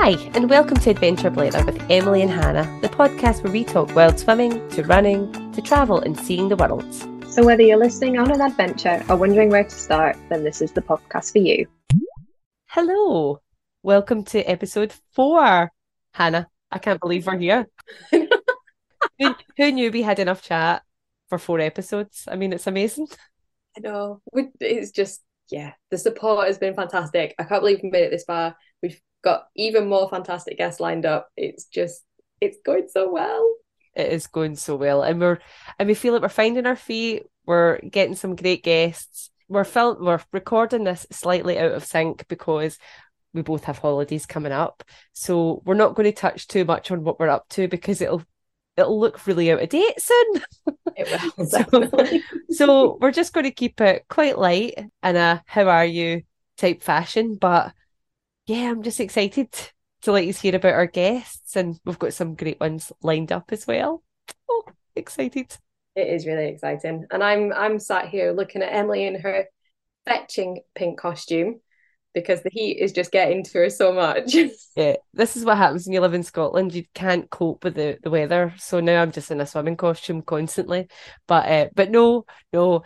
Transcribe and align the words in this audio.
Hi, 0.00 0.10
and 0.34 0.48
welcome 0.48 0.76
to 0.76 0.90
Adventure 0.90 1.28
Blether 1.28 1.66
with 1.66 1.82
Emily 1.90 2.22
and 2.22 2.30
Hannah, 2.30 2.78
the 2.82 2.88
podcast 2.88 3.42
where 3.42 3.52
we 3.52 3.64
talk 3.64 3.92
wild 3.96 4.16
swimming, 4.16 4.66
to 4.68 4.84
running, 4.84 5.32
to 5.52 5.60
travel 5.60 5.98
and 6.00 6.16
seeing 6.16 6.48
the 6.48 6.54
world. 6.54 6.86
So, 7.28 7.44
whether 7.44 7.62
you're 7.64 7.78
listening 7.78 8.16
on 8.16 8.30
an 8.30 8.40
adventure 8.40 9.04
or 9.08 9.16
wondering 9.16 9.50
where 9.50 9.64
to 9.64 9.70
start, 9.70 10.16
then 10.28 10.44
this 10.44 10.62
is 10.62 10.70
the 10.70 10.82
podcast 10.82 11.32
for 11.32 11.38
you. 11.38 11.66
Hello, 12.66 13.40
welcome 13.82 14.22
to 14.26 14.38
episode 14.44 14.94
four. 15.14 15.72
Hannah, 16.12 16.46
I 16.70 16.78
can't 16.78 17.00
believe 17.00 17.26
we're 17.26 17.36
here. 17.36 17.66
who, 18.12 19.34
who 19.56 19.72
knew 19.72 19.90
we 19.90 20.02
had 20.02 20.20
enough 20.20 20.42
chat 20.42 20.84
for 21.28 21.38
four 21.38 21.58
episodes? 21.58 22.22
I 22.28 22.36
mean, 22.36 22.52
it's 22.52 22.68
amazing. 22.68 23.08
I 23.76 23.80
know. 23.80 24.22
It's 24.60 24.92
just, 24.92 25.22
yeah, 25.50 25.72
the 25.90 25.98
support 25.98 26.46
has 26.46 26.56
been 26.56 26.74
fantastic. 26.74 27.34
I 27.36 27.42
can't 27.42 27.62
believe 27.62 27.80
we 27.82 27.90
made 27.90 28.04
it 28.04 28.10
this 28.12 28.24
far. 28.24 28.56
We've 28.80 29.00
got 29.22 29.46
even 29.56 29.88
more 29.88 30.08
fantastic 30.08 30.58
guests 30.58 30.80
lined 30.80 31.06
up. 31.06 31.28
It's 31.36 31.64
just, 31.64 32.02
it's 32.40 32.58
going 32.64 32.88
so 32.88 33.12
well. 33.12 33.54
It 33.94 34.12
is 34.12 34.26
going 34.28 34.54
so 34.54 34.76
well, 34.76 35.02
and 35.02 35.20
we're 35.20 35.38
and 35.78 35.88
we 35.88 35.94
feel 35.94 36.12
like 36.12 36.22
we're 36.22 36.28
finding 36.28 36.66
our 36.66 36.76
feet. 36.76 37.24
We're 37.46 37.80
getting 37.80 38.14
some 38.14 38.36
great 38.36 38.62
guests. 38.62 39.30
We're 39.48 39.64
film, 39.64 40.04
we're 40.04 40.20
recording 40.32 40.84
this 40.84 41.06
slightly 41.10 41.58
out 41.58 41.72
of 41.72 41.84
sync 41.84 42.28
because 42.28 42.78
we 43.32 43.42
both 43.42 43.64
have 43.64 43.78
holidays 43.78 44.26
coming 44.26 44.52
up. 44.52 44.84
So 45.14 45.62
we're 45.64 45.74
not 45.74 45.94
going 45.94 46.04
to 46.04 46.12
touch 46.12 46.46
too 46.46 46.64
much 46.64 46.90
on 46.90 47.02
what 47.02 47.18
we're 47.18 47.28
up 47.28 47.48
to 47.50 47.66
because 47.66 48.00
it'll 48.00 48.22
it'll 48.76 49.00
look 49.00 49.26
really 49.26 49.50
out 49.50 49.62
of 49.62 49.68
date 49.68 50.00
soon. 50.00 50.42
It 50.96 51.32
will, 51.36 51.46
so, 51.46 52.08
so 52.50 52.98
we're 53.00 53.10
just 53.10 53.32
going 53.32 53.44
to 53.44 53.50
keep 53.50 53.80
it 53.80 54.04
quite 54.08 54.38
light 54.38 54.78
and 55.02 55.16
a 55.16 55.42
how 55.46 55.68
are 55.68 55.84
you 55.84 56.22
type 56.56 56.82
fashion. 56.82 57.34
But 57.34 57.72
yeah, 58.48 58.70
I'm 58.70 58.82
just 58.82 58.98
excited 58.98 59.52
to 60.02 60.12
let 60.12 60.26
you 60.26 60.32
hear 60.32 60.56
about 60.56 60.72
our 60.72 60.86
guests, 60.86 61.54
and 61.54 61.78
we've 61.84 61.98
got 61.98 62.14
some 62.14 62.34
great 62.34 62.58
ones 62.58 62.90
lined 63.02 63.30
up 63.30 63.52
as 63.52 63.66
well. 63.66 64.02
Oh, 64.48 64.64
excited! 64.96 65.54
It 65.94 66.08
is 66.08 66.26
really 66.26 66.46
exciting, 66.46 67.06
and 67.10 67.22
I'm 67.22 67.52
I'm 67.52 67.78
sat 67.78 68.08
here 68.08 68.32
looking 68.32 68.62
at 68.62 68.72
Emily 68.72 69.04
in 69.04 69.20
her 69.20 69.44
fetching 70.06 70.62
pink 70.74 70.98
costume 70.98 71.60
because 72.14 72.42
the 72.42 72.50
heat 72.50 72.78
is 72.78 72.92
just 72.92 73.12
getting 73.12 73.44
to 73.44 73.58
her 73.58 73.68
so 73.68 73.92
much. 73.92 74.34
yeah, 74.76 74.96
this 75.12 75.36
is 75.36 75.44
what 75.44 75.58
happens 75.58 75.86
when 75.86 75.92
you 75.92 76.00
live 76.00 76.14
in 76.14 76.22
Scotland. 76.22 76.74
You 76.74 76.84
can't 76.94 77.28
cope 77.28 77.64
with 77.64 77.74
the, 77.74 77.98
the 78.02 78.10
weather. 78.10 78.54
So 78.56 78.80
now 78.80 79.02
I'm 79.02 79.12
just 79.12 79.30
in 79.30 79.42
a 79.42 79.46
swimming 79.46 79.76
costume 79.76 80.22
constantly. 80.22 80.88
But 81.26 81.48
uh, 81.48 81.68
but 81.74 81.90
no, 81.90 82.24
no, 82.52 82.82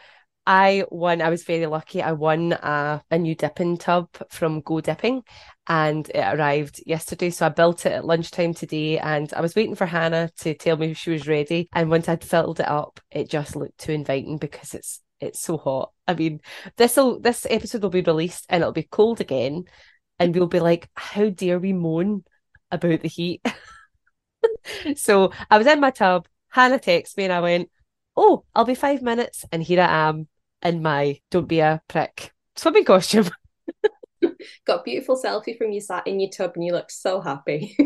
I 0.47 0.85
won. 0.91 1.23
I 1.23 1.31
was 1.31 1.45
very 1.45 1.67
lucky. 1.67 2.03
I 2.03 2.13
won 2.13 2.53
a, 2.53 3.03
a 3.11 3.19
new 3.19 3.35
dipping 3.35 3.79
tub 3.79 4.09
from 4.29 4.61
Go 4.61 4.81
Dipping, 4.81 5.23
and 5.69 6.09
it 6.09 6.19
arrived 6.19 6.83
yesterday. 6.85 7.31
So 7.31 7.47
I 7.47 7.49
built 7.51 7.87
it 7.87 7.93
at 7.93 8.05
lunchtime 8.05 8.53
today, 8.53 8.99
and 8.99 9.33
I 9.35 9.41
was 9.41 9.55
waiting 9.55 9.77
for 9.77 9.87
Hannah 9.87 10.31
to 10.39 10.55
tell 10.55 10.77
me 10.77 10.91
if 10.91 10.99
she 10.99 11.11
was 11.11 11.29
ready. 11.29 11.69
And 11.73 11.91
once 11.91 12.09
I'd 12.09 12.25
filled 12.25 12.59
it 12.59 12.69
up, 12.69 13.01
it 13.11 13.31
just 13.31 13.55
looked 13.55 13.79
too 13.79 13.93
inviting 13.93 14.39
because 14.39 14.75
it's 14.75 15.01
it's 15.21 15.41
so 15.41 15.59
hot. 15.59 15.93
I 16.09 16.15
mean, 16.15 16.41
this'll 16.77 17.21
this 17.21 17.47
episode 17.49 17.83
will 17.83 17.91
be 17.91 18.01
released 18.03 18.47
and 18.49 18.63
it'll 18.63 18.73
be 18.73 18.83
cold 18.83 19.21
again, 19.21 19.65
and 20.19 20.35
we'll 20.35 20.49
be 20.49 20.61
like, 20.61 20.89
how 20.97 21.29
dare 21.31 21.61
we 21.61 21.73
moan 21.73 22.25
about 22.73 23.01
the 23.03 23.09
heat? 23.09 23.47
so 24.97 25.33
I 25.51 25.59
was 25.59 25.67
in 25.69 25.81
my 25.81 25.91
tub. 25.91 26.27
Hannah 26.49 26.81
texted 26.81 27.17
me, 27.17 27.25
and 27.25 27.33
I 27.33 27.41
went, 27.41 27.71
"Oh, 28.17 28.45
I'll 28.55 28.65
be 28.65 28.75
five 28.75 29.03
minutes," 29.03 29.45
and 29.53 29.63
here 29.63 29.81
I 29.81 30.09
am 30.09 30.29
in 30.63 30.83
my 30.83 31.21
don't 31.31 31.49
be 31.49 31.61
a 31.61 31.83
prick 31.89 32.33
swimming 32.57 32.85
costume. 32.85 33.31
Got 34.67 34.81
a 34.81 34.83
beautiful 34.85 35.21
selfie 35.21 35.57
from 35.57 35.73
you 35.73 35.81
sat 35.81 36.07
in 36.07 36.21
your 36.21 36.31
tub 36.31 36.53
and 36.55 36.65
you 36.65 36.73
look 36.73 36.91
so 36.91 37.21
happy. 37.21 37.77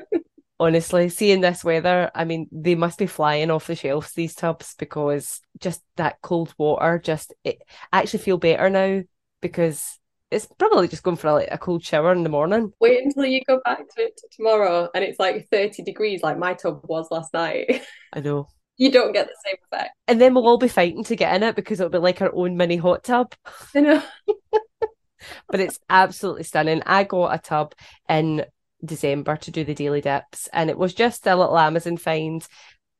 Honestly, 0.60 1.08
seeing 1.08 1.40
this 1.40 1.64
weather, 1.64 2.10
I 2.14 2.24
mean, 2.24 2.48
they 2.52 2.76
must 2.76 2.98
be 2.98 3.08
flying 3.08 3.50
off 3.50 3.66
the 3.66 3.74
shelves, 3.74 4.12
these 4.12 4.36
tubs, 4.36 4.76
because 4.78 5.40
just 5.58 5.82
that 5.96 6.22
cold 6.22 6.54
water, 6.56 7.00
just 7.02 7.34
it 7.42 7.60
I 7.92 7.98
actually 7.98 8.20
feel 8.20 8.38
better 8.38 8.70
now 8.70 9.02
because 9.42 9.98
it's 10.30 10.46
probably 10.58 10.88
just 10.88 11.02
going 11.02 11.16
for 11.16 11.28
a, 11.28 11.34
like, 11.34 11.48
a 11.50 11.58
cold 11.58 11.84
shower 11.84 12.12
in 12.12 12.22
the 12.22 12.28
morning. 12.28 12.72
Wait 12.80 13.04
until 13.04 13.24
you 13.24 13.40
go 13.46 13.60
back 13.64 13.78
to 13.78 14.02
it 14.02 14.20
tomorrow 14.32 14.88
and 14.94 15.04
it's 15.04 15.18
like 15.18 15.48
30 15.50 15.82
degrees 15.82 16.22
like 16.22 16.38
my 16.38 16.54
tub 16.54 16.80
was 16.84 17.08
last 17.10 17.34
night. 17.34 17.82
I 18.12 18.20
know 18.20 18.48
you 18.76 18.90
don't 18.90 19.12
get 19.12 19.26
the 19.26 19.36
same 19.44 19.56
effect. 19.70 19.96
And 20.08 20.20
then 20.20 20.34
we'll 20.34 20.46
all 20.46 20.58
be 20.58 20.68
fighting 20.68 21.04
to 21.04 21.16
get 21.16 21.34
in 21.34 21.42
it 21.42 21.56
because 21.56 21.80
it'll 21.80 21.90
be 21.90 21.98
like 21.98 22.20
our 22.20 22.34
own 22.34 22.56
mini 22.56 22.76
hot 22.76 23.04
tub. 23.04 23.34
I 23.74 23.80
know. 23.80 24.02
but 25.48 25.60
it's 25.60 25.78
absolutely 25.88 26.42
stunning. 26.42 26.82
I 26.84 27.04
got 27.04 27.34
a 27.34 27.38
tub 27.38 27.74
in 28.08 28.44
December 28.84 29.36
to 29.36 29.50
do 29.50 29.64
the 29.64 29.74
daily 29.74 30.00
dips, 30.00 30.48
and 30.52 30.70
it 30.70 30.78
was 30.78 30.94
just 30.94 31.26
a 31.26 31.36
little 31.36 31.58
Amazon 31.58 31.96
find. 31.96 32.46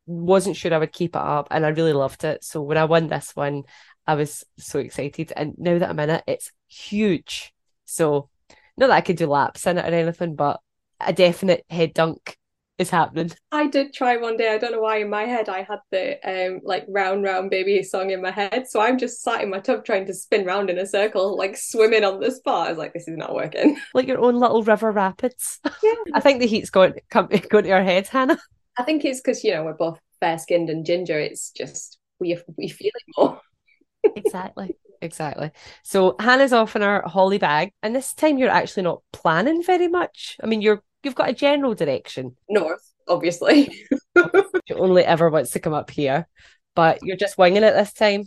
Wasn't 0.06 0.56
sure 0.56 0.72
I 0.72 0.78
would 0.78 0.92
keep 0.92 1.16
it 1.16 1.22
up, 1.22 1.48
and 1.50 1.64
I 1.64 1.70
really 1.70 1.92
loved 1.92 2.24
it. 2.24 2.44
So 2.44 2.62
when 2.62 2.78
I 2.78 2.84
won 2.84 3.08
this 3.08 3.34
one, 3.34 3.62
I 4.06 4.14
was 4.14 4.44
so 4.58 4.78
excited. 4.78 5.32
And 5.34 5.54
now 5.58 5.78
that 5.78 5.90
I'm 5.90 6.00
in 6.00 6.10
it, 6.10 6.24
it's 6.26 6.52
huge. 6.68 7.52
So 7.84 8.28
not 8.76 8.88
that 8.88 8.96
I 8.96 9.00
could 9.00 9.16
do 9.16 9.26
laps 9.26 9.66
in 9.66 9.78
it 9.78 9.84
or 9.84 9.96
anything, 9.96 10.34
but 10.34 10.60
a 11.00 11.12
definite 11.12 11.64
head 11.68 11.94
dunk 11.94 12.36
is 12.78 12.90
happening. 12.90 13.30
I 13.52 13.66
did 13.66 13.92
try 13.92 14.16
one 14.16 14.36
day. 14.36 14.52
I 14.52 14.58
don't 14.58 14.72
know 14.72 14.80
why 14.80 14.98
in 14.98 15.10
my 15.10 15.22
head 15.22 15.48
I 15.48 15.62
had 15.62 15.78
the 15.90 16.18
um 16.28 16.60
like 16.64 16.84
round 16.88 17.22
round 17.22 17.50
baby 17.50 17.82
song 17.82 18.10
in 18.10 18.22
my 18.22 18.30
head. 18.30 18.66
So 18.68 18.80
I'm 18.80 18.98
just 18.98 19.22
sat 19.22 19.42
in 19.42 19.50
my 19.50 19.60
tub 19.60 19.84
trying 19.84 20.06
to 20.06 20.14
spin 20.14 20.44
round 20.44 20.70
in 20.70 20.78
a 20.78 20.86
circle, 20.86 21.36
like 21.36 21.56
swimming 21.56 22.04
on 22.04 22.20
the 22.20 22.30
spot. 22.30 22.66
I 22.66 22.70
was 22.70 22.78
like, 22.78 22.92
this 22.92 23.08
is 23.08 23.16
not 23.16 23.34
working. 23.34 23.78
Like 23.94 24.08
your 24.08 24.18
own 24.18 24.34
little 24.36 24.62
river 24.62 24.90
rapids. 24.90 25.60
Yeah. 25.82 25.94
I 26.14 26.20
think 26.20 26.40
the 26.40 26.46
heat's 26.46 26.70
going 26.70 26.94
come 27.10 27.28
going 27.50 27.64
to 27.64 27.70
our 27.70 27.82
heads, 27.82 28.08
Hannah. 28.08 28.38
I 28.78 28.82
think 28.82 29.04
it's 29.04 29.20
because 29.20 29.44
you 29.44 29.52
know 29.52 29.64
we're 29.64 29.74
both 29.74 30.00
fair 30.20 30.38
skinned 30.38 30.70
and 30.70 30.84
ginger. 30.84 31.18
It's 31.18 31.50
just 31.50 31.98
we 32.18 32.38
we 32.56 32.68
feel 32.68 32.90
it 32.94 33.14
more. 33.16 33.40
exactly. 34.16 34.76
Exactly. 35.02 35.50
So 35.82 36.16
Hannah's 36.18 36.54
off 36.54 36.76
in 36.76 36.82
her 36.82 37.02
holly 37.04 37.38
bag, 37.38 37.72
and 37.82 37.94
this 37.94 38.14
time 38.14 38.38
you're 38.38 38.48
actually 38.48 38.84
not 38.84 39.02
planning 39.12 39.62
very 39.62 39.88
much. 39.88 40.38
I 40.42 40.46
mean, 40.46 40.62
you're 40.62 40.82
you've 41.04 41.15
got 41.15 41.31
a 41.31 41.34
general 41.34 41.75
direction. 41.75 42.37
North, 42.48 42.82
obviously. 43.09 43.70
she 44.66 44.75
only 44.75 45.04
ever 45.04 45.31
wants 45.31 45.50
to 45.53 45.60
come 45.60 45.75
up 45.75 45.91
here, 45.91 46.28
but 46.75 47.03
you're 47.03 47.16
just 47.16 47.38
winging 47.38 47.62
it 47.62 47.72
this 47.72 47.92
time. 47.92 48.25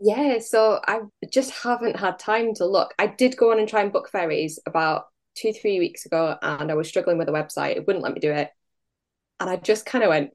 Yeah, 0.00 0.38
so 0.40 0.80
I 0.86 1.00
just 1.32 1.50
haven't 1.52 1.98
had 1.98 2.18
time 2.18 2.54
to 2.54 2.66
look. 2.66 2.94
I 2.98 3.06
did 3.06 3.36
go 3.36 3.52
on 3.52 3.58
and 3.58 3.68
try 3.68 3.80
and 3.80 3.92
book 3.92 4.10
ferries 4.10 4.58
about 4.66 5.04
two, 5.34 5.52
three 5.52 5.78
weeks 5.78 6.06
ago, 6.06 6.36
and 6.42 6.70
I 6.70 6.74
was 6.74 6.88
struggling 6.88 7.18
with 7.18 7.26
the 7.26 7.32
website. 7.32 7.76
It 7.76 7.86
wouldn't 7.86 8.02
let 8.02 8.14
me 8.14 8.20
do 8.20 8.32
it. 8.32 8.50
And 9.40 9.48
I 9.50 9.56
just 9.56 9.86
kind 9.86 10.04
of 10.04 10.10
went, 10.10 10.30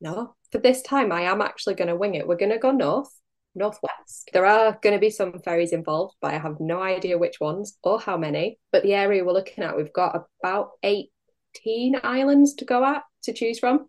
no, 0.00 0.34
for 0.52 0.58
this 0.58 0.82
time, 0.82 1.12
I 1.12 1.22
am 1.22 1.40
actually 1.40 1.74
going 1.74 1.88
to 1.88 1.96
wing 1.96 2.14
it. 2.14 2.26
We're 2.26 2.36
going 2.36 2.52
to 2.52 2.58
go 2.58 2.70
north, 2.70 3.10
northwest. 3.54 4.30
There 4.32 4.46
are 4.46 4.78
going 4.82 4.94
to 4.94 5.00
be 5.00 5.10
some 5.10 5.38
ferries 5.40 5.72
involved, 5.72 6.16
but 6.20 6.34
I 6.34 6.38
have 6.38 6.60
no 6.60 6.82
idea 6.82 7.18
which 7.18 7.40
ones 7.40 7.78
or 7.82 8.00
how 8.00 8.16
many. 8.16 8.58
But 8.72 8.82
the 8.82 8.94
area 8.94 9.24
we're 9.24 9.32
looking 9.32 9.64
at, 9.64 9.76
we've 9.76 9.92
got 9.92 10.24
about 10.42 10.70
eight 10.82 11.10
18 11.56 12.00
islands 12.02 12.54
to 12.54 12.64
go 12.64 12.84
at 12.84 13.02
to 13.24 13.32
choose 13.32 13.58
from. 13.58 13.88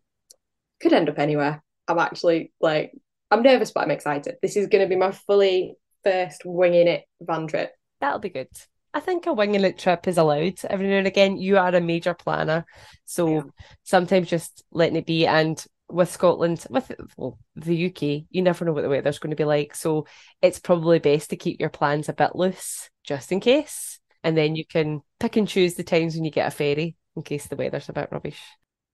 Could 0.81 0.93
end 0.93 1.09
up 1.09 1.19
anywhere. 1.19 1.63
I'm 1.87 1.99
actually 1.99 2.51
like, 2.59 2.91
I'm 3.31 3.43
nervous, 3.43 3.71
but 3.71 3.81
I'm 3.81 3.91
excited. 3.91 4.35
This 4.41 4.55
is 4.55 4.67
going 4.67 4.83
to 4.83 4.89
be 4.89 4.99
my 4.99 5.11
fully 5.11 5.75
first 6.03 6.43
winging 6.45 6.87
it 6.87 7.03
van 7.21 7.47
trip. 7.47 7.71
That'll 8.01 8.19
be 8.19 8.29
good. 8.29 8.49
I 8.93 9.01
think 9.01 9.25
a 9.25 9.33
winging 9.33 9.65
it 9.65 9.77
trip 9.77 10.07
is 10.07 10.17
allowed 10.17 10.59
every 10.69 10.87
now 10.87 10.97
and 10.97 11.07
again. 11.07 11.37
You 11.37 11.57
are 11.57 11.75
a 11.75 11.81
major 11.81 12.13
planner, 12.13 12.65
so 13.03 13.27
yeah. 13.29 13.41
sometimes 13.83 14.29
just 14.29 14.63
letting 14.71 14.95
it 14.95 15.05
be. 15.05 15.27
And 15.27 15.63
with 15.89 16.09
Scotland, 16.09 16.65
with 16.69 16.91
well, 17.17 17.37
the 17.55 17.87
UK, 17.87 18.25
you 18.29 18.41
never 18.41 18.63
know 18.63 18.71
what 18.71 18.83
the 18.83 18.89
weather's 18.89 19.19
going 19.19 19.31
to 19.31 19.35
be 19.35 19.43
like. 19.43 19.75
So 19.75 20.07
it's 20.41 20.59
probably 20.59 20.99
best 20.99 21.31
to 21.31 21.35
keep 21.35 21.59
your 21.59 21.69
plans 21.69 22.07
a 22.07 22.13
bit 22.13 22.35
loose 22.35 22.89
just 23.03 23.31
in 23.33 23.41
case. 23.41 23.99
And 24.23 24.37
then 24.37 24.55
you 24.55 24.65
can 24.65 25.01
pick 25.19 25.35
and 25.35 25.47
choose 25.47 25.75
the 25.75 25.83
times 25.83 26.15
when 26.15 26.23
you 26.23 26.31
get 26.31 26.47
a 26.47 26.51
ferry 26.51 26.95
in 27.15 27.23
case 27.23 27.47
the 27.47 27.55
weather's 27.55 27.89
a 27.89 27.93
bit 27.93 28.09
rubbish. 28.11 28.41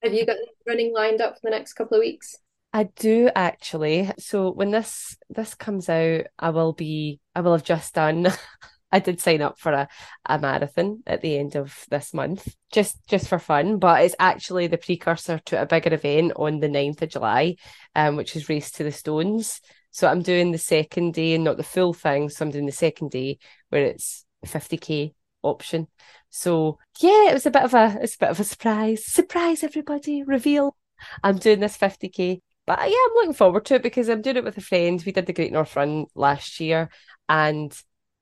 Have 0.02 0.14
you 0.14 0.26
got 0.26 0.36
running 0.66 0.92
lined 0.92 1.20
up 1.20 1.34
for 1.34 1.40
the 1.44 1.50
next 1.50 1.74
couple 1.74 1.96
of 1.96 2.00
weeks? 2.00 2.36
I 2.72 2.84
do 2.84 3.30
actually. 3.34 4.10
So 4.18 4.50
when 4.50 4.70
this 4.70 5.16
this 5.28 5.54
comes 5.54 5.88
out, 5.88 6.24
I 6.38 6.50
will 6.50 6.72
be 6.72 7.20
I 7.34 7.40
will 7.40 7.52
have 7.52 7.64
just 7.64 7.94
done 7.94 8.28
I 8.92 8.98
did 8.98 9.20
sign 9.20 9.40
up 9.40 9.58
for 9.58 9.72
a, 9.72 9.88
a 10.26 10.38
marathon 10.38 11.02
at 11.06 11.22
the 11.22 11.38
end 11.38 11.56
of 11.56 11.86
this 11.90 12.12
month, 12.12 12.54
just 12.70 12.98
just 13.08 13.26
for 13.26 13.38
fun. 13.38 13.78
But 13.78 14.04
it's 14.04 14.14
actually 14.18 14.66
the 14.66 14.76
precursor 14.76 15.38
to 15.46 15.62
a 15.62 15.66
bigger 15.66 15.94
event 15.94 16.32
on 16.36 16.60
the 16.60 16.68
9th 16.68 17.00
of 17.00 17.08
July, 17.08 17.56
um, 17.94 18.16
which 18.16 18.36
is 18.36 18.50
Race 18.50 18.70
to 18.72 18.84
the 18.84 18.92
Stones. 18.92 19.60
So 19.90 20.08
I'm 20.08 20.22
doing 20.22 20.52
the 20.52 20.58
second 20.58 21.14
day 21.14 21.34
and 21.34 21.44
not 21.44 21.56
the 21.56 21.62
full 21.62 21.94
thing. 21.94 22.28
So 22.28 22.44
I'm 22.44 22.50
doing 22.50 22.66
the 22.66 22.72
second 22.72 23.10
day 23.10 23.38
where 23.70 23.82
it's 23.82 24.26
50k 24.44 25.14
option. 25.42 25.88
So 26.30 26.78
yeah, 27.00 27.30
it 27.30 27.34
was 27.34 27.46
a 27.46 27.50
bit 27.50 27.62
of 27.62 27.74
a 27.74 27.98
it's 28.00 28.14
a 28.16 28.18
bit 28.18 28.30
of 28.30 28.40
a 28.40 28.44
surprise. 28.44 29.04
Surprise 29.04 29.62
everybody, 29.62 30.22
reveal. 30.22 30.76
I'm 31.22 31.38
doing 31.38 31.60
this 31.60 31.76
50k. 31.76 32.40
But 32.66 32.78
yeah, 32.78 32.96
I'm 33.06 33.14
looking 33.14 33.34
forward 33.34 33.64
to 33.66 33.74
it 33.76 33.82
because 33.82 34.08
I'm 34.08 34.22
doing 34.22 34.36
it 34.36 34.44
with 34.44 34.56
a 34.56 34.60
friend. 34.60 35.02
We 35.04 35.12
did 35.12 35.26
the 35.26 35.32
Great 35.32 35.52
North 35.52 35.74
Run 35.74 36.06
last 36.14 36.60
year 36.60 36.90
and 37.28 37.76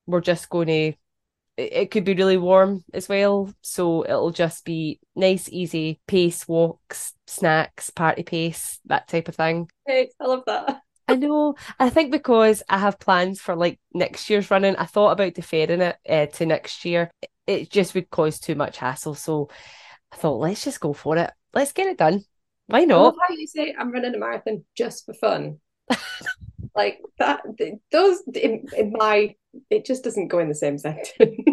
we're 0.07 0.23
just 0.23 0.49
going 0.49 0.69
to 0.69 0.93
it 1.57 1.91
could 1.91 2.05
be 2.05 2.15
really 2.15 2.39
warm 2.39 2.85
as 2.95 3.09
well. 3.09 3.53
So 3.61 4.05
it'll 4.05 4.31
just 4.31 4.65
be 4.65 4.99
nice, 5.15 5.49
easy 5.51 6.01
pace, 6.07 6.49
walks, 6.49 7.13
snacks, 7.27 7.91
party 7.91 8.23
pace, 8.23 8.81
that 8.87 9.09
type 9.09 9.29
of 9.29 9.37
thing. 9.37 9.69
Hey, 9.87 10.11
I 10.19 10.27
love 10.27 10.45
that. 10.47 10.81
I 11.11 11.17
know. 11.17 11.55
I 11.79 11.91
think 11.91 12.13
because 12.13 12.63
I 12.69 12.79
have 12.79 12.99
plans 12.99 13.41
for 13.41 13.57
like 13.57 13.81
next 13.93 14.31
year's 14.31 14.51
running, 14.51 14.77
I 14.77 14.85
thought 14.85 15.11
about 15.13 15.35
deferring 15.35 15.81
it 15.81 15.97
uh, 16.09 16.27
to 16.27 16.47
next 16.47 16.85
year. 16.85 17.11
It 17.47 17.71
just 17.71 17.95
would 17.95 18.11
cause 18.11 18.39
too 18.39 18.55
much 18.55 18.77
hassle. 18.77 19.15
So 19.15 19.51
I 20.13 20.17
thought, 20.17 20.39
let's 20.39 20.65
just 20.65 20.81
go 20.81 20.93
for 20.93 21.17
it. 21.17 21.31
Let's 21.53 21.73
get 21.73 21.89
it 21.89 21.99
done. 21.99 22.25
Why 22.67 22.85
not? 22.85 23.17
how 23.29 23.35
you 23.35 23.49
say 23.49 23.75
I'm 23.77 23.91
running 23.91 24.15
a 24.15 24.19
marathon 24.19 24.65
just 24.77 25.05
for 25.05 25.15
fun. 25.15 25.59
like 26.77 27.01
that, 27.19 27.43
those 27.91 28.23
in, 28.33 28.67
in 28.77 28.93
my 28.93 29.35
it 29.69 29.85
just 29.85 30.05
doesn't 30.05 30.29
go 30.29 30.39
in 30.39 30.49
the 30.49 30.55
same 30.55 30.79
sentence. 30.79 31.11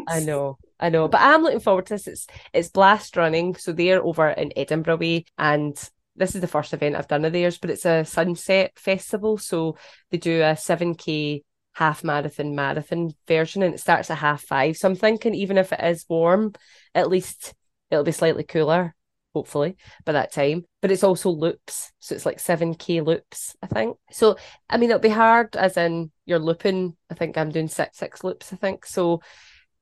I 0.07 0.19
know, 0.19 0.59
I 0.79 0.89
know, 0.89 1.07
but 1.07 1.21
I'm 1.21 1.41
looking 1.41 1.59
forward 1.59 1.87
to 1.87 1.95
this. 1.95 2.05
It's 2.05 2.27
it's 2.53 2.69
Blast 2.69 3.17
Running, 3.17 3.55
so 3.55 3.71
they're 3.71 4.03
over 4.03 4.29
in 4.29 4.53
Edinburgh 4.55 4.97
way, 4.97 5.25
and 5.39 5.75
this 6.17 6.35
is 6.35 6.41
the 6.41 6.47
first 6.47 6.73
event 6.73 6.95
I've 6.95 7.07
done 7.07 7.25
of 7.25 7.33
theirs, 7.33 7.57
but 7.57 7.69
it's 7.69 7.85
a 7.85 8.03
sunset 8.03 8.71
festival, 8.75 9.37
so 9.37 9.77
they 10.11 10.17
do 10.17 10.41
a 10.41 10.57
seven 10.57 10.95
k 10.95 11.43
half 11.73 12.03
marathon 12.03 12.55
marathon 12.55 13.11
version, 13.27 13.63
and 13.63 13.75
it 13.75 13.79
starts 13.79 14.09
at 14.09 14.17
half 14.17 14.41
five. 14.41 14.75
So 14.75 14.89
I'm 14.89 14.95
thinking 14.95 15.35
even 15.35 15.57
if 15.57 15.71
it 15.71 15.79
is 15.83 16.05
warm, 16.09 16.53
at 16.95 17.09
least 17.09 17.53
it'll 17.91 18.03
be 18.03 18.11
slightly 18.11 18.43
cooler 18.43 18.95
hopefully 19.33 19.77
by 20.03 20.13
that 20.13 20.33
time. 20.33 20.65
But 20.81 20.89
it's 20.89 21.03
also 21.03 21.29
loops. 21.29 21.91
So 21.99 22.15
it's 22.15 22.25
like 22.25 22.39
7k 22.39 23.05
loops, 23.05 23.55
I 23.61 23.67
think. 23.67 23.97
So 24.11 24.37
I 24.69 24.77
mean 24.77 24.89
it'll 24.89 24.99
be 24.99 25.09
hard 25.09 25.55
as 25.55 25.77
in 25.77 26.11
you're 26.25 26.39
looping. 26.39 26.97
I 27.11 27.13
think 27.13 27.37
I'm 27.37 27.51
doing 27.51 27.67
six 27.67 27.97
six 27.97 28.23
loops, 28.23 28.51
I 28.51 28.55
think. 28.55 28.85
So 28.85 29.21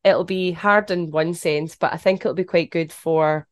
it'll 0.04 0.26
be 0.26 0.52
hard 0.52 0.92
in 0.92 1.10
one 1.12 1.34
sense, 1.34 1.76
but 1.76 1.94
I 1.94 1.98
think 1.98 2.22
it'll 2.22 2.34
be 2.34 2.44
quite 2.44 2.70
good 2.70 2.92
for, 2.92 3.48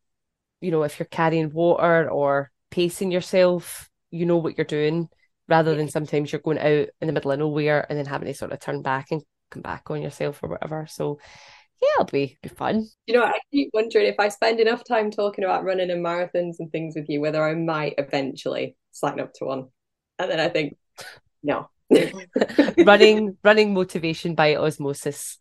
you 0.60 0.72
know, 0.72 0.84
if 0.84 1.00
you're 1.00 1.08
carrying 1.08 1.52
water 1.52 2.10
or 2.10 2.52
pacing 2.74 3.12
yourself, 3.12 3.88
you 4.10 4.26
know 4.26 4.38
what 4.38 4.58
you're 4.58 4.66
doing, 4.66 5.08
rather 5.48 5.76
than 5.76 5.88
sometimes 5.88 6.32
you're 6.32 6.42
going 6.42 6.58
out 6.58 6.90
in 7.00 7.08
the 7.08 7.14
middle 7.14 7.32
of 7.32 7.38
nowhere 7.38 7.86
and 7.88 8.00
then 8.00 8.08
having 8.08 8.28
to 8.28 8.34
sort 8.34 8.52
of 8.52 8.60
turn 8.60 8.82
back 8.82 9.12
and 9.12 9.22
come 9.52 9.62
back 9.62 9.92
on 9.92 10.02
yourself 10.02 10.42
or 10.42 10.50
whatever. 10.50 10.88
So 10.90 11.20
yeah, 11.80 11.90
it'll 12.02 12.12
be, 12.12 12.36
be 12.42 12.50
fun. 12.50 12.88
You 13.06 13.14
know, 13.14 13.24
I 13.24 13.38
keep 13.52 13.70
wondering 13.74 14.08
if 14.08 14.20
I 14.20 14.30
spend 14.30 14.60
enough 14.60 14.84
time 14.84 15.12
talking 15.12 15.44
about 15.44 15.64
running 15.64 15.92
and 15.92 16.04
marathons 16.04 16.56
and 16.58 16.72
things 16.72 16.96
with 16.96 17.08
you, 17.10 17.22
whether 17.22 17.44
I 17.44 17.54
might 17.54 17.94
eventually 18.00 18.76
sign 18.92 19.20
up 19.20 19.34
to 19.36 19.46
one. 19.46 19.68
And 20.18 20.32
then 20.32 20.40
I 20.40 20.50
think, 20.50 20.76
no. 21.44 21.70
running 22.86 23.38
running 23.44 23.74
motivation 23.76 24.34
by 24.34 24.56
osmosis. 24.56 25.38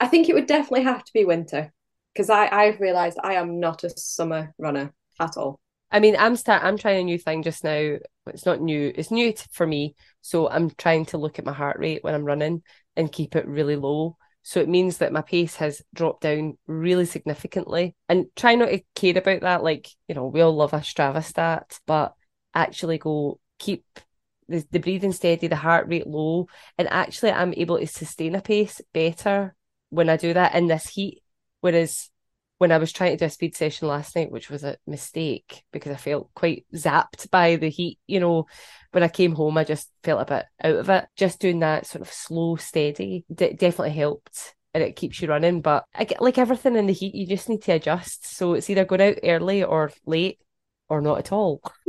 I 0.00 0.06
think 0.06 0.30
it 0.30 0.34
would 0.34 0.46
definitely 0.46 0.84
have 0.84 1.04
to 1.04 1.12
be 1.12 1.26
winter 1.26 1.74
because 2.14 2.30
I 2.30 2.48
I've 2.48 2.80
realized 2.80 3.18
I 3.22 3.34
am 3.34 3.60
not 3.60 3.84
a 3.84 3.90
summer 3.90 4.54
runner 4.56 4.94
at 5.20 5.36
all. 5.36 5.60
I 5.90 6.00
mean, 6.00 6.16
I'm 6.18 6.36
start 6.36 6.64
I'm 6.64 6.78
trying 6.78 7.00
a 7.00 7.04
new 7.04 7.18
thing 7.18 7.42
just 7.42 7.64
now. 7.64 7.96
It's 8.26 8.46
not 8.46 8.60
new. 8.60 8.92
It's 8.94 9.10
new 9.10 9.32
for 9.52 9.66
me. 9.66 9.94
So 10.22 10.48
I'm 10.48 10.70
trying 10.70 11.06
to 11.06 11.18
look 11.18 11.38
at 11.38 11.44
my 11.44 11.52
heart 11.52 11.78
rate 11.78 12.02
when 12.02 12.14
I'm 12.14 12.24
running 12.24 12.62
and 12.96 13.12
keep 13.12 13.36
it 13.36 13.46
really 13.46 13.76
low 13.76 14.16
so 14.46 14.60
it 14.60 14.68
means 14.68 14.98
that 14.98 15.12
my 15.12 15.22
pace 15.22 15.56
has 15.56 15.80
dropped 15.94 16.20
down 16.20 16.58
really 16.66 17.06
significantly. 17.06 17.96
And 18.10 18.26
try 18.36 18.54
not 18.56 18.66
to 18.66 18.82
care 18.94 19.16
about 19.16 19.40
that. 19.40 19.64
Like, 19.64 19.88
you 20.06 20.14
know, 20.14 20.26
we 20.26 20.42
all 20.42 20.54
love 20.54 20.74
a 20.74 20.80
Strava 20.80 21.24
stat, 21.24 21.80
but 21.86 22.12
actually 22.54 22.98
go 22.98 23.40
keep 23.58 23.86
the, 24.46 24.62
the 24.70 24.80
breathing 24.80 25.12
steady, 25.12 25.46
the 25.46 25.56
heart 25.56 25.88
rate 25.88 26.06
low. 26.06 26.48
And 26.76 26.88
actually, 26.88 27.32
I'm 27.32 27.54
able 27.54 27.78
to 27.78 27.86
sustain 27.86 28.34
a 28.34 28.42
pace 28.42 28.82
better 28.92 29.54
when 29.88 30.10
I 30.10 30.18
do 30.18 30.34
that 30.34 30.54
in 30.54 30.66
this 30.66 30.88
heat. 30.90 31.22
Whereas 31.62 32.10
when 32.58 32.72
I 32.72 32.78
was 32.78 32.92
trying 32.92 33.12
to 33.12 33.16
do 33.16 33.24
a 33.24 33.30
speed 33.30 33.56
session 33.56 33.88
last 33.88 34.14
night, 34.14 34.30
which 34.30 34.48
was 34.48 34.64
a 34.64 34.76
mistake 34.86 35.64
because 35.72 35.92
I 35.92 35.96
felt 35.96 36.32
quite 36.34 36.66
zapped 36.74 37.30
by 37.30 37.56
the 37.56 37.68
heat, 37.68 37.98
you 38.06 38.20
know, 38.20 38.46
when 38.92 39.02
I 39.02 39.08
came 39.08 39.34
home, 39.34 39.58
I 39.58 39.64
just 39.64 39.90
felt 40.04 40.22
a 40.22 40.24
bit 40.24 40.44
out 40.62 40.76
of 40.76 40.88
it. 40.88 41.06
Just 41.16 41.40
doing 41.40 41.60
that 41.60 41.86
sort 41.86 42.02
of 42.02 42.12
slow, 42.12 42.56
steady 42.56 43.24
d- 43.32 43.54
definitely 43.54 43.94
helped 43.94 44.54
and 44.72 44.82
it 44.82 44.96
keeps 44.96 45.20
you 45.20 45.28
running. 45.28 45.62
But 45.62 45.84
I 45.94 46.04
get 46.04 46.22
like 46.22 46.38
everything 46.38 46.76
in 46.76 46.86
the 46.86 46.92
heat, 46.92 47.14
you 47.14 47.26
just 47.26 47.48
need 47.48 47.62
to 47.62 47.72
adjust. 47.72 48.36
So 48.36 48.54
it's 48.54 48.70
either 48.70 48.84
going 48.84 49.02
out 49.02 49.18
early 49.24 49.64
or 49.64 49.90
late 50.06 50.38
or 50.88 51.00
not 51.00 51.18
at 51.18 51.32
all. 51.32 51.60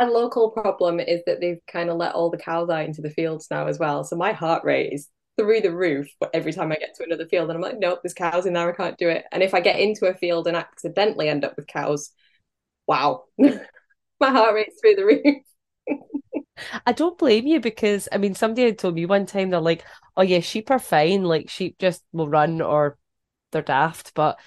my 0.00 0.06
local 0.06 0.50
problem 0.50 1.00
is 1.00 1.22
that 1.26 1.40
they've 1.40 1.60
kind 1.70 1.90
of 1.90 1.96
let 1.96 2.14
all 2.14 2.30
the 2.30 2.38
cows 2.38 2.70
out 2.70 2.84
into 2.84 3.02
the 3.02 3.10
fields 3.10 3.48
now 3.50 3.66
as 3.66 3.78
well. 3.78 4.04
So 4.04 4.16
my 4.16 4.32
heart 4.32 4.64
rate 4.64 4.92
is 4.92 5.08
through 5.38 5.60
the 5.60 5.74
roof 5.74 6.08
but 6.20 6.30
every 6.34 6.52
time 6.52 6.72
I 6.72 6.76
get 6.76 6.94
to 6.96 7.04
another 7.04 7.26
field. 7.26 7.48
And 7.48 7.56
I'm 7.56 7.62
like, 7.62 7.78
nope, 7.78 8.00
there's 8.02 8.14
cows 8.14 8.46
in 8.46 8.52
there. 8.52 8.68
I 8.70 8.76
can't 8.76 8.98
do 8.98 9.08
it. 9.08 9.24
And 9.32 9.42
if 9.42 9.54
I 9.54 9.60
get 9.60 9.80
into 9.80 10.06
a 10.06 10.14
field 10.14 10.46
and 10.46 10.56
accidentally 10.56 11.28
end 11.28 11.44
up 11.44 11.56
with 11.56 11.66
cows, 11.66 12.10
wow, 12.86 13.24
my 13.38 14.30
heart 14.30 14.54
rate's 14.54 14.80
through 14.80 14.96
the 14.96 15.04
roof. 15.04 15.98
I 16.86 16.92
don't 16.92 17.18
blame 17.18 17.46
you 17.46 17.60
because 17.60 18.08
I 18.12 18.18
mean 18.18 18.34
somebody 18.34 18.64
had 18.64 18.78
told 18.78 18.94
me 18.94 19.06
one 19.06 19.26
time 19.26 19.50
they're 19.50 19.60
like, 19.60 19.84
oh 20.16 20.22
yeah, 20.22 20.40
sheep 20.40 20.70
are 20.70 20.78
fine, 20.78 21.24
like 21.24 21.48
sheep 21.48 21.76
just 21.78 22.02
will 22.12 22.28
run 22.28 22.60
or 22.60 22.98
they're 23.52 23.62
daft, 23.62 24.12
but 24.14 24.38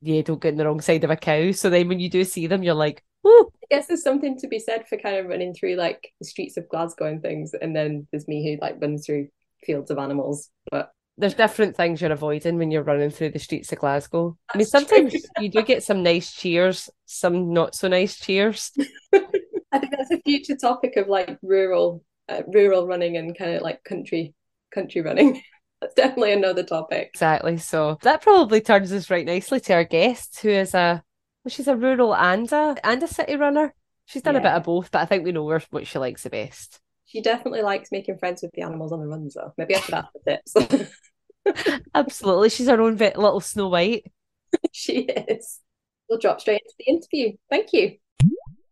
yeah, 0.00 0.22
don't 0.22 0.40
get 0.40 0.50
in 0.50 0.56
the 0.56 0.66
wrong 0.66 0.80
side 0.80 1.04
of 1.04 1.10
a 1.10 1.16
cow. 1.16 1.52
So 1.52 1.70
then 1.70 1.88
when 1.88 2.00
you 2.00 2.10
do 2.10 2.24
see 2.24 2.46
them, 2.46 2.62
you're 2.62 2.74
like, 2.74 3.04
oh. 3.24 3.50
I 3.62 3.76
guess 3.76 3.86
there's 3.86 4.02
something 4.02 4.38
to 4.38 4.48
be 4.48 4.58
said 4.58 4.88
for 4.88 4.98
kind 4.98 5.16
of 5.16 5.26
running 5.26 5.54
through 5.54 5.76
like 5.76 6.12
the 6.20 6.26
streets 6.26 6.56
of 6.56 6.68
Glasgow 6.68 7.06
and 7.06 7.22
things, 7.22 7.54
and 7.54 7.76
then 7.76 8.06
there's 8.10 8.28
me 8.28 8.44
who 8.44 8.60
like 8.60 8.80
runs 8.80 9.06
through 9.06 9.28
fields 9.64 9.90
of 9.90 9.98
animals. 9.98 10.50
But 10.70 10.92
there's 11.18 11.34
different 11.34 11.76
things 11.76 12.00
you're 12.00 12.12
avoiding 12.12 12.58
when 12.58 12.70
you're 12.70 12.82
running 12.82 13.10
through 13.10 13.30
the 13.30 13.38
streets 13.38 13.72
of 13.72 13.78
Glasgow. 13.78 14.36
That's 14.48 14.54
I 14.54 14.58
mean, 14.58 14.66
sometimes 14.66 15.26
you 15.38 15.48
do 15.48 15.62
get 15.62 15.82
some 15.82 16.02
nice 16.02 16.32
cheers, 16.32 16.88
some 17.06 17.52
not 17.52 17.74
so 17.74 17.88
nice 17.88 18.18
cheers. 18.18 18.70
I 19.12 19.78
think 19.78 19.92
that's 19.96 20.10
a 20.10 20.20
future 20.24 20.56
topic 20.56 20.96
of 20.96 21.08
like 21.08 21.38
rural, 21.42 22.02
uh, 22.28 22.42
rural 22.48 22.86
running 22.86 23.16
and 23.16 23.36
kind 23.36 23.56
of 23.56 23.62
like 23.62 23.84
country, 23.84 24.34
country 24.72 25.00
running. 25.00 25.42
that's 25.80 25.94
definitely 25.94 26.32
another 26.32 26.62
topic. 26.62 27.10
Exactly. 27.14 27.58
So 27.58 27.98
that 28.02 28.22
probably 28.22 28.60
turns 28.60 28.92
us 28.92 29.10
right 29.10 29.26
nicely 29.26 29.60
to 29.60 29.74
our 29.74 29.84
guest, 29.84 30.40
who 30.40 30.48
is 30.48 30.74
a, 30.74 31.02
well, 31.44 31.50
she's 31.50 31.68
a 31.68 31.76
rural 31.76 32.14
and 32.14 32.50
a 32.52 32.76
and 32.84 33.02
a 33.02 33.08
city 33.08 33.36
runner. 33.36 33.74
She's 34.06 34.22
done 34.22 34.34
yeah. 34.34 34.40
a 34.40 34.42
bit 34.42 34.52
of 34.52 34.64
both, 34.64 34.90
but 34.90 35.02
I 35.02 35.06
think 35.06 35.24
we 35.24 35.32
know 35.32 35.44
where, 35.44 35.62
what 35.70 35.86
she 35.86 35.98
likes 35.98 36.24
the 36.24 36.30
best. 36.30 36.80
She 37.12 37.20
definitely 37.20 37.60
likes 37.60 37.92
making 37.92 38.16
friends 38.16 38.40
with 38.40 38.52
the 38.52 38.62
animals 38.62 38.90
on 38.90 39.00
the 39.00 39.06
runs, 39.06 39.34
though. 39.34 39.52
Maybe 39.58 39.76
I 39.76 39.80
should 39.80 39.94
ask 39.94 40.08
for 40.12 40.20
tips. 40.26 40.90
Absolutely, 41.94 42.48
she's 42.48 42.68
her 42.68 42.80
own 42.80 42.96
little 42.96 43.40
Snow 43.40 43.68
White. 43.68 44.10
she 44.72 45.00
is. 45.00 45.60
We'll 46.08 46.18
drop 46.18 46.40
straight 46.40 46.62
into 46.62 46.74
the 46.78 46.84
interview. 46.86 47.36
Thank 47.50 47.74
you. 47.74 47.98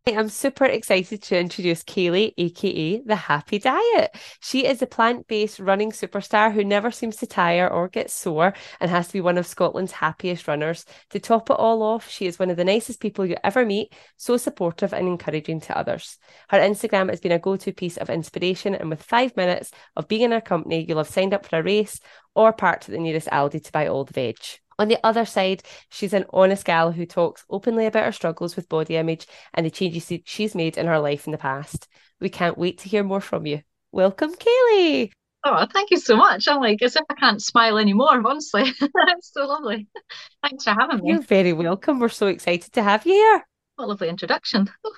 I'm 0.06 0.30
super 0.30 0.64
excited 0.64 1.22
to 1.24 1.38
introduce 1.38 1.82
Kayleigh, 1.82 2.32
aka 2.38 3.02
The 3.02 3.16
Happy 3.16 3.58
Diet. 3.58 4.16
She 4.40 4.64
is 4.66 4.80
a 4.80 4.86
plant 4.86 5.26
based 5.28 5.60
running 5.60 5.92
superstar 5.92 6.52
who 6.52 6.64
never 6.64 6.90
seems 6.90 7.16
to 7.16 7.26
tire 7.26 7.68
or 7.68 7.86
get 7.86 8.10
sore 8.10 8.54
and 8.80 8.90
has 8.90 9.08
to 9.08 9.12
be 9.12 9.20
one 9.20 9.36
of 9.36 9.46
Scotland's 9.46 9.92
happiest 9.92 10.48
runners. 10.48 10.86
To 11.10 11.20
top 11.20 11.50
it 11.50 11.56
all 11.58 11.82
off, 11.82 12.08
she 12.08 12.26
is 12.26 12.38
one 12.38 12.48
of 12.48 12.56
the 12.56 12.64
nicest 12.64 13.00
people 13.00 13.26
you 13.26 13.36
ever 13.44 13.66
meet, 13.66 13.94
so 14.16 14.38
supportive 14.38 14.94
and 14.94 15.06
encouraging 15.06 15.60
to 15.60 15.76
others. 15.76 16.18
Her 16.48 16.58
Instagram 16.58 17.10
has 17.10 17.20
been 17.20 17.32
a 17.32 17.38
go 17.38 17.56
to 17.56 17.72
piece 17.72 17.98
of 17.98 18.08
inspiration, 18.08 18.74
and 18.74 18.88
with 18.88 19.02
five 19.02 19.36
minutes 19.36 19.70
of 19.96 20.08
being 20.08 20.22
in 20.22 20.32
her 20.32 20.40
company, 20.40 20.86
you'll 20.88 20.98
have 20.98 21.08
signed 21.08 21.34
up 21.34 21.44
for 21.44 21.58
a 21.58 21.62
race 21.62 22.00
or 22.34 22.54
parked 22.54 22.88
at 22.88 22.92
the 22.92 22.98
nearest 22.98 23.28
Aldi 23.28 23.62
to 23.64 23.72
buy 23.72 23.86
old 23.86 24.08
veg. 24.08 24.38
On 24.80 24.88
the 24.88 24.98
other 25.04 25.26
side, 25.26 25.62
she's 25.90 26.14
an 26.14 26.24
honest 26.32 26.64
gal 26.64 26.90
who 26.90 27.04
talks 27.04 27.44
openly 27.50 27.84
about 27.84 28.06
her 28.06 28.12
struggles 28.12 28.56
with 28.56 28.70
body 28.70 28.96
image 28.96 29.26
and 29.52 29.66
the 29.66 29.70
changes 29.70 30.10
she's 30.24 30.54
made 30.54 30.78
in 30.78 30.86
her 30.86 30.98
life 30.98 31.26
in 31.26 31.32
the 31.32 31.38
past. 31.38 31.86
We 32.18 32.30
can't 32.30 32.56
wait 32.56 32.78
to 32.78 32.88
hear 32.88 33.04
more 33.04 33.20
from 33.20 33.44
you. 33.44 33.60
Welcome, 33.92 34.32
Kayleigh. 34.32 35.10
Oh, 35.44 35.66
thank 35.70 35.90
you 35.90 35.98
so 35.98 36.16
much. 36.16 36.48
I'm 36.48 36.60
like, 36.60 36.80
as 36.80 36.96
if 36.96 37.02
I 37.10 37.14
can't 37.14 37.42
smile 37.42 37.76
anymore, 37.76 38.26
honestly. 38.26 38.72
It's 38.80 39.34
so 39.34 39.46
lovely. 39.46 39.86
Thanks 40.42 40.64
for 40.64 40.70
having 40.70 41.02
me. 41.02 41.10
You're 41.10 41.20
very 41.20 41.52
welcome. 41.52 42.00
We're 42.00 42.08
so 42.08 42.28
excited 42.28 42.72
to 42.72 42.82
have 42.82 43.04
you 43.04 43.12
here. 43.12 43.46
What 43.76 43.84
a 43.84 43.88
lovely 43.88 44.08
introduction. 44.08 44.70
Oh, 44.82 44.94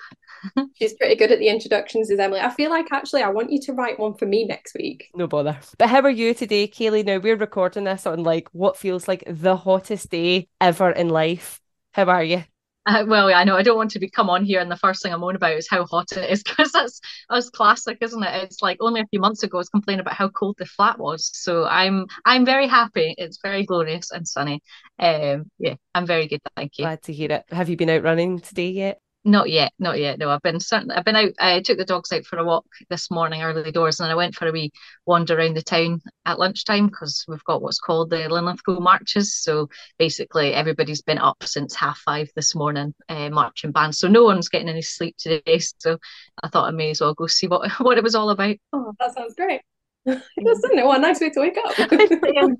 She's 0.75 0.93
pretty 0.93 1.15
good 1.15 1.31
at 1.31 1.39
the 1.39 1.47
introductions, 1.47 2.09
is 2.09 2.19
Emily. 2.19 2.39
I 2.39 2.49
feel 2.49 2.69
like 2.69 2.87
actually 2.91 3.23
I 3.23 3.29
want 3.29 3.51
you 3.51 3.59
to 3.61 3.73
write 3.73 3.99
one 3.99 4.13
for 4.15 4.25
me 4.25 4.45
next 4.45 4.75
week. 4.75 5.09
No 5.15 5.27
bother. 5.27 5.57
But 5.77 5.89
how 5.89 6.01
are 6.01 6.09
you 6.09 6.33
today, 6.33 6.67
Kayleigh? 6.67 7.05
Now 7.05 7.17
we're 7.17 7.35
recording 7.35 7.85
this 7.85 8.05
on 8.05 8.23
like 8.23 8.49
what 8.51 8.77
feels 8.77 9.07
like 9.07 9.23
the 9.27 9.55
hottest 9.55 10.09
day 10.09 10.47
ever 10.59 10.91
in 10.91 11.09
life. 11.09 11.61
How 11.93 12.05
are 12.05 12.23
you? 12.23 12.43
Uh, 12.85 13.05
well, 13.07 13.33
I 13.33 13.45
know 13.45 13.55
I 13.55 13.63
don't 13.63 13.77
want 13.77 13.91
to 13.91 13.99
be 13.99 14.09
come 14.09 14.29
on 14.29 14.43
here 14.43 14.59
and 14.59 14.69
the 14.69 14.75
first 14.75 15.01
thing 15.01 15.13
I'm 15.13 15.23
on 15.23 15.37
about 15.37 15.53
is 15.53 15.69
how 15.69 15.85
hot 15.85 16.11
it 16.11 16.29
is 16.29 16.43
because 16.47 16.71
that's 16.71 16.99
that's 17.29 17.49
classic, 17.49 17.99
isn't 18.01 18.23
it? 18.23 18.43
It's 18.43 18.61
like 18.61 18.77
only 18.81 18.99
a 18.99 19.05
few 19.05 19.21
months 19.21 19.41
ago 19.43 19.57
I 19.57 19.59
was 19.59 19.69
complaining 19.69 20.01
about 20.01 20.15
how 20.15 20.27
cold 20.27 20.55
the 20.57 20.65
flat 20.65 20.99
was. 20.99 21.29
So 21.33 21.65
I'm 21.65 22.07
I'm 22.25 22.45
very 22.45 22.67
happy. 22.67 23.15
It's 23.17 23.39
very 23.41 23.65
glorious 23.65 24.11
and 24.11 24.27
sunny. 24.27 24.61
Um, 24.99 25.49
yeah, 25.59 25.75
I'm 25.95 26.05
very 26.05 26.27
good. 26.27 26.41
Thank 26.57 26.77
you. 26.77 26.83
Glad 26.83 27.03
to 27.03 27.13
hear 27.13 27.31
it. 27.31 27.45
Have 27.51 27.69
you 27.69 27.77
been 27.77 27.89
out 27.89 28.03
running 28.03 28.39
today 28.39 28.69
yet? 28.69 29.02
Not 29.25 29.49
yet, 29.49 29.71
not 29.79 29.99
yet. 29.99 30.19
No, 30.19 30.29
I've 30.29 30.41
been 30.41 30.59
certainly 30.59 30.95
I've 30.95 31.05
been 31.05 31.15
out. 31.15 31.31
I 31.39 31.61
took 31.61 31.77
the 31.77 31.85
dogs 31.85 32.11
out 32.11 32.25
for 32.25 32.37
a 32.39 32.43
walk 32.43 32.65
this 32.89 33.09
morning, 33.09 33.41
early 33.41 33.71
doors, 33.71 34.01
and 34.01 34.11
I 34.11 34.15
went 34.15 34.35
for 34.35 34.47
a 34.47 34.51
wee 34.51 34.71
wander 35.05 35.37
around 35.37 35.55
the 35.55 35.61
town 35.61 36.01
at 36.25 36.39
lunchtime 36.39 36.87
because 36.87 37.23
we've 37.25 37.43
got 37.45 37.61
what's 37.61 37.79
called 37.79 38.09
the 38.09 38.27
Linlithgow 38.27 38.81
marches. 38.81 39.33
So 39.33 39.69
basically, 39.97 40.53
everybody's 40.53 41.01
been 41.01 41.19
up 41.19 41.41
since 41.43 41.73
half 41.73 41.99
five 41.99 42.31
this 42.35 42.53
morning, 42.53 42.93
uh, 43.07 43.29
marching 43.29 43.71
band. 43.71 43.95
So 43.95 44.09
no 44.09 44.25
one's 44.25 44.49
getting 44.49 44.67
any 44.67 44.81
sleep 44.81 45.15
today. 45.17 45.59
So 45.79 45.99
I 46.43 46.49
thought 46.49 46.67
I 46.67 46.71
may 46.71 46.89
as 46.89 46.99
well 46.99 47.13
go 47.13 47.27
see 47.27 47.47
what 47.47 47.71
what 47.79 47.97
it 47.97 48.03
was 48.03 48.15
all 48.15 48.29
about. 48.29 48.57
Oh, 48.73 48.93
that 48.99 49.13
sounds 49.15 49.35
great. 49.35 49.61
Isn't 50.05 50.21
it? 50.37 50.85
What 50.85 50.97
a 50.97 51.01
nice 51.01 51.21
way 51.21 51.29
to 51.29 51.39
wake 51.39 51.57
up. 51.63 52.51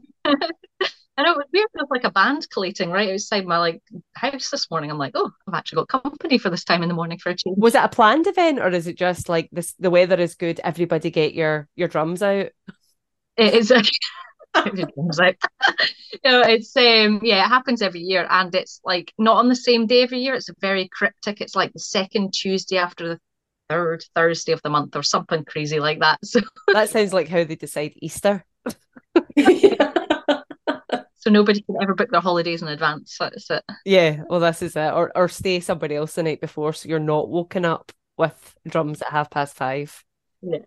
I 1.15 1.23
know 1.23 1.33
it 1.33 1.37
was 1.37 1.45
weird. 1.53 1.67
There's 1.73 1.89
like 1.91 2.05
a 2.05 2.11
band 2.11 2.47
collating 2.49 2.89
right 2.89 3.13
outside 3.13 3.45
my 3.45 3.59
like 3.59 3.81
house 4.15 4.49
this 4.49 4.69
morning. 4.71 4.89
I'm 4.89 4.97
like, 4.97 5.13
oh, 5.13 5.31
I've 5.47 5.53
actually 5.53 5.85
got 5.85 6.01
company 6.01 6.39
for 6.39 6.49
this 6.49 6.63
time 6.63 6.81
in 6.81 6.89
the 6.89 6.95
morning 6.95 7.19
for 7.19 7.29
a 7.29 7.35
change. 7.35 7.55
Was 7.57 7.75
it 7.75 7.83
a 7.83 7.89
planned 7.89 8.25
event 8.25 8.59
or 8.59 8.69
is 8.69 8.87
it 8.87 8.97
just 8.97 9.29
like 9.29 9.49
this? 9.51 9.73
The 9.77 9.91
weather 9.91 10.19
is 10.19 10.33
good. 10.33 10.59
Everybody 10.63 11.11
get 11.11 11.35
your 11.35 11.67
your 11.75 11.87
drums 11.87 12.23
out. 12.23 12.47
It 13.37 13.53
is. 13.53 13.69
you 14.65 14.85
know, 16.25 16.41
it's 16.47 16.75
um 16.75 17.19
yeah, 17.23 17.45
it 17.45 17.49
happens 17.49 17.83
every 17.83 18.01
year, 18.01 18.25
and 18.27 18.53
it's 18.55 18.81
like 18.83 19.13
not 19.19 19.37
on 19.37 19.49
the 19.49 19.55
same 19.55 19.85
day 19.85 20.01
every 20.01 20.19
year. 20.19 20.33
It's 20.33 20.49
very 20.59 20.89
cryptic. 20.91 21.41
It's 21.41 21.55
like 21.55 21.73
the 21.73 21.79
second 21.79 22.33
Tuesday 22.33 22.77
after 22.77 23.07
the 23.07 23.19
third 23.69 24.03
Thursday 24.15 24.51
of 24.51 24.61
the 24.63 24.69
month 24.69 24.95
or 24.95 25.03
something 25.03 25.45
crazy 25.45 25.79
like 25.79 25.99
that. 25.99 26.19
So 26.25 26.41
that 26.73 26.89
sounds 26.89 27.13
like 27.13 27.27
how 27.27 27.43
they 27.43 27.55
decide 27.55 27.93
Easter. 27.97 28.45
yeah 29.35 29.82
so 31.23 31.29
nobody 31.29 31.61
can 31.61 31.77
ever 31.81 31.95
book 31.95 32.11
their 32.11 32.19
holidays 32.19 32.61
in 32.61 32.67
advance. 32.67 33.15
That's 33.17 33.49
it. 33.49 33.63
Yeah, 33.85 34.23
well, 34.29 34.41
this 34.41 34.61
is 34.61 34.75
it. 34.75 34.91
Or 34.93 35.09
or 35.15 35.29
stay 35.29 35.61
somebody 35.61 35.95
else 35.95 36.15
the 36.15 36.23
night 36.23 36.41
before, 36.41 36.73
so 36.73 36.89
you're 36.89 36.99
not 36.99 37.29
woken 37.29 37.63
up 37.63 37.93
with 38.17 38.55
drums 38.67 39.01
at 39.01 39.09
half 39.09 39.29
past 39.29 39.55
five. 39.55 40.03
Yeah. 40.45 40.59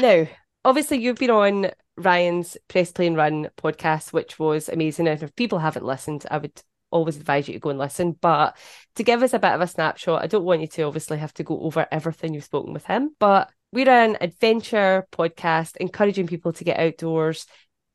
now, 0.00 0.26
obviously, 0.64 1.02
you've 1.02 1.18
been 1.18 1.28
on 1.28 1.70
Ryan's 1.98 2.56
Press 2.66 2.90
Play 2.92 3.08
and 3.08 3.16
Run 3.16 3.50
podcast, 3.58 4.14
which 4.14 4.38
was 4.38 4.70
amazing. 4.70 5.06
And 5.06 5.22
if 5.22 5.36
people 5.36 5.58
haven't 5.58 5.84
listened, 5.84 6.24
I 6.30 6.38
would 6.38 6.58
always 6.90 7.18
advise 7.18 7.46
you 7.46 7.52
to 7.52 7.60
go 7.60 7.68
and 7.68 7.78
listen. 7.78 8.12
But 8.12 8.56
to 8.96 9.02
give 9.02 9.22
us 9.22 9.34
a 9.34 9.38
bit 9.38 9.52
of 9.52 9.60
a 9.60 9.66
snapshot, 9.66 10.22
I 10.22 10.28
don't 10.28 10.46
want 10.46 10.62
you 10.62 10.66
to 10.68 10.82
obviously 10.84 11.18
have 11.18 11.34
to 11.34 11.44
go 11.44 11.60
over 11.60 11.86
everything 11.92 12.32
you've 12.32 12.44
spoken 12.44 12.72
with 12.72 12.86
him, 12.86 13.14
but 13.18 13.50
we're 13.70 13.90
an 13.90 14.16
adventure 14.22 15.06
podcast 15.12 15.76
encouraging 15.76 16.26
people 16.26 16.54
to 16.54 16.64
get 16.64 16.80
outdoors, 16.80 17.44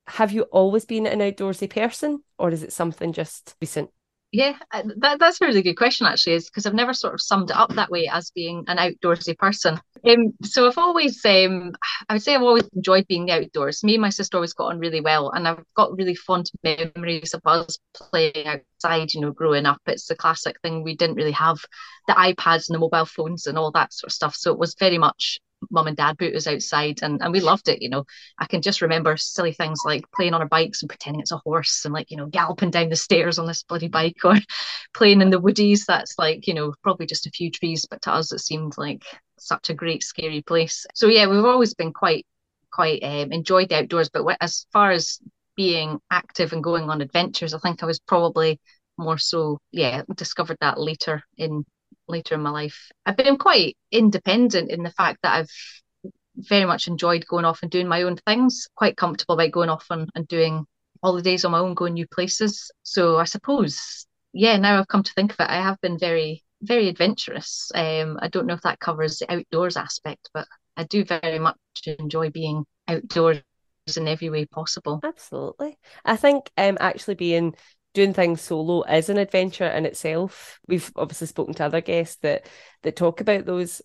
have 0.08 0.32
you 0.32 0.44
always 0.44 0.86
been 0.86 1.08
an 1.08 1.20
outdoorsy 1.20 1.70
person 1.70 2.24
or 2.38 2.52
is 2.52 2.64
it 2.64 2.74
something 2.74 3.14
just 3.14 3.56
recent? 3.62 3.90
Yeah, 4.32 4.58
uh, 4.72 4.84
that, 4.98 5.20
that's 5.20 5.40
a 5.40 5.46
really 5.46 5.62
good 5.62 5.78
question, 5.78 6.06
actually, 6.08 6.34
is 6.34 6.50
because 6.50 6.66
I've 6.66 6.74
never 6.74 6.94
sort 6.94 7.14
of 7.14 7.22
summed 7.22 7.52
it 7.52 7.56
up 7.56 7.74
that 7.76 7.90
way 7.90 8.10
as 8.12 8.32
being 8.32 8.66
an 8.68 8.76
outdoorsy 8.78 9.38
person. 9.38 9.80
Um, 10.06 10.34
so 10.44 10.68
I've 10.68 10.78
always, 10.78 11.24
um, 11.26 11.72
I 12.10 12.16
would 12.16 12.22
say 12.22 12.36
I've 12.36 12.42
always 12.42 12.68
enjoyed 12.76 13.08
being 13.08 13.32
outdoors. 13.32 13.82
Me 13.82 13.94
and 13.94 14.02
my 14.02 14.10
sister 14.10 14.36
always 14.36 14.54
got 14.54 14.74
on 14.74 14.80
really 14.80 15.00
well, 15.00 15.30
and 15.30 15.48
I've 15.48 15.64
got 15.74 15.96
really 15.96 16.16
fond 16.16 16.52
memories 16.64 17.34
of 17.34 17.42
us 17.46 17.78
playing 17.96 18.46
outside, 18.46 19.14
you 19.14 19.22
know, 19.22 19.32
growing 19.32 19.66
up. 19.66 19.80
It's 19.86 20.08
the 20.08 20.16
classic 20.16 20.60
thing. 20.62 20.84
We 20.84 20.98
didn't 20.98 21.16
really 21.16 21.32
have 21.32 21.60
the 22.08 22.14
iPads 22.14 22.68
and 22.68 22.76
the 22.76 22.80
mobile 22.80 23.06
phones 23.06 23.48
and 23.48 23.58
all 23.58 23.72
that 23.72 23.94
sort 23.94 24.10
of 24.10 24.14
stuff. 24.14 24.36
So 24.36 24.52
it 24.52 24.60
was 24.60 24.76
very 24.78 24.98
much 24.98 25.40
mum 25.69 25.88
and 25.88 25.98
dad 25.98 26.17
boot 26.17 26.36
us 26.36 26.48
outside 26.48 27.00
and, 27.01 27.22
and 27.22 27.31
we 27.31 27.39
loved 27.39 27.67
it 27.69 27.81
you 27.81 27.89
know. 27.89 28.05
I 28.38 28.45
can 28.45 28.62
just 28.62 28.81
remember 28.81 29.17
silly 29.17 29.53
things 29.53 29.81
like 29.86 30.03
playing 30.12 30.34
on 30.34 30.41
our 30.41 30.48
bikes 30.48 30.81
and 30.81 30.89
pretending 30.89 31.22
it's 31.22 31.31
a 31.31 31.38
horse 31.38 31.86
and 31.86 31.93
like 31.93 32.12
you 32.12 32.17
know 32.17 32.27
galloping 32.27 32.72
down 32.72 32.89
the 32.89 32.95
stairs 32.95 33.39
on 33.39 33.48
this 33.48 33.63
bloody 33.63 33.88
bike 33.88 34.17
or 34.24 34.36
playing 34.93 35.22
in 35.22 35.29
the 35.29 35.41
woodies 35.41 35.86
that's 35.86 36.15
like 36.17 36.48
you 36.48 36.53
know 36.53 36.74
probably 36.84 37.05
just 37.05 37.27
a 37.27 37.31
few 37.31 37.51
trees 37.51 37.86
but 37.89 38.01
to 38.01 38.12
us 38.12 38.31
it 38.31 38.39
seemed 38.39 38.77
like 38.77 39.03
such 39.38 39.69
a 39.69 39.74
great 39.74 40.03
scary 40.03 40.41
place. 40.41 40.86
So 40.93 41.07
yeah 41.07 41.27
we've 41.27 41.45
always 41.45 41.74
been 41.74 41.93
quite 41.93 42.25
quite 42.72 43.03
um, 43.03 43.31
enjoyed 43.31 43.69
the 43.69 43.77
outdoors 43.77 44.10
but 44.10 44.25
as 44.41 44.65
far 44.74 44.91
as 44.91 45.19
being 45.55 46.00
active 46.12 46.51
and 46.51 46.63
going 46.63 46.89
on 46.89 47.01
adventures 47.01 47.53
i 47.53 47.60
think 47.60 47.81
i 47.81 47.86
was 47.86 48.00
probably 48.00 48.60
more 48.98 49.17
so 49.17 49.57
yeah 49.72 50.01
discovered 50.15 50.57
that 50.60 50.77
later 50.77 51.24
in 51.38 51.65
later 52.08 52.36
in 52.36 52.42
my 52.42 52.50
life. 52.50 52.92
I've 53.06 53.18
been 53.18 53.38
quite 53.38 53.78
independent 53.92 54.72
in 54.72 54.84
the 54.84 54.92
fact 54.92 55.20
that 55.24 55.36
I've 55.36 55.50
very 56.38 56.66
much 56.66 56.88
enjoyed 56.88 57.26
going 57.28 57.46
off 57.46 57.60
and 57.62 57.72
doing 57.72 57.88
my 57.88 58.04
own 58.04 58.18
things, 58.18 58.68
quite 58.76 58.98
comfortable 58.98 59.36
about 59.36 59.52
going 59.52 59.70
off 59.70 59.86
and, 59.90 60.10
and 60.16 60.28
doing 60.28 60.66
holidays 61.04 61.46
on 61.46 61.52
my 61.52 61.60
own, 61.60 61.74
going 61.74 61.94
new 61.94 62.08
places. 62.08 62.72
So 62.84 63.18
I 63.18 63.26
suppose, 63.26 64.06
yeah, 64.34 64.58
now 64.58 64.80
I've 64.80 64.88
come 64.88 65.04
to 65.04 65.14
think 65.14 65.32
of 65.34 65.40
it, 65.40 65.50
I 65.50 65.62
have 65.62 65.80
been 65.82 65.98
very, 65.98 66.44
very 66.62 66.90
adventurous. 66.90 67.72
Um, 67.74 68.20
I 68.22 68.28
don't 68.28 68.48
know 68.48 68.56
if 68.56 68.62
that 68.62 68.80
covers 68.80 69.20
the 69.20 69.32
outdoors 69.32 69.78
aspect, 69.78 70.30
but 70.34 70.48
I 70.78 70.84
do 70.84 71.06
very 71.06 71.40
much 71.40 71.58
enjoy 71.86 72.32
being 72.32 72.66
outdoors 72.88 73.42
in 73.96 74.08
every 74.08 74.30
way 74.30 74.46
possible. 74.46 75.00
Absolutely. 75.04 75.78
I 76.04 76.16
think 76.16 76.50
um 76.58 76.78
actually 76.80 77.16
being 77.16 77.56
doing 77.96 78.14
things 78.14 78.42
solo 78.42 78.84
is 78.84 79.10
an 79.10 79.18
adventure 79.18 79.66
in 79.66 79.86
itself. 79.86 80.60
We've 80.68 80.92
obviously 80.96 81.28
spoken 81.28 81.56
to 81.56 81.66
other 81.66 81.82
guests 81.82 82.18
that 82.18 82.48
that 82.84 82.96
talk 82.96 83.22
about 83.22 83.46
those 83.46 83.82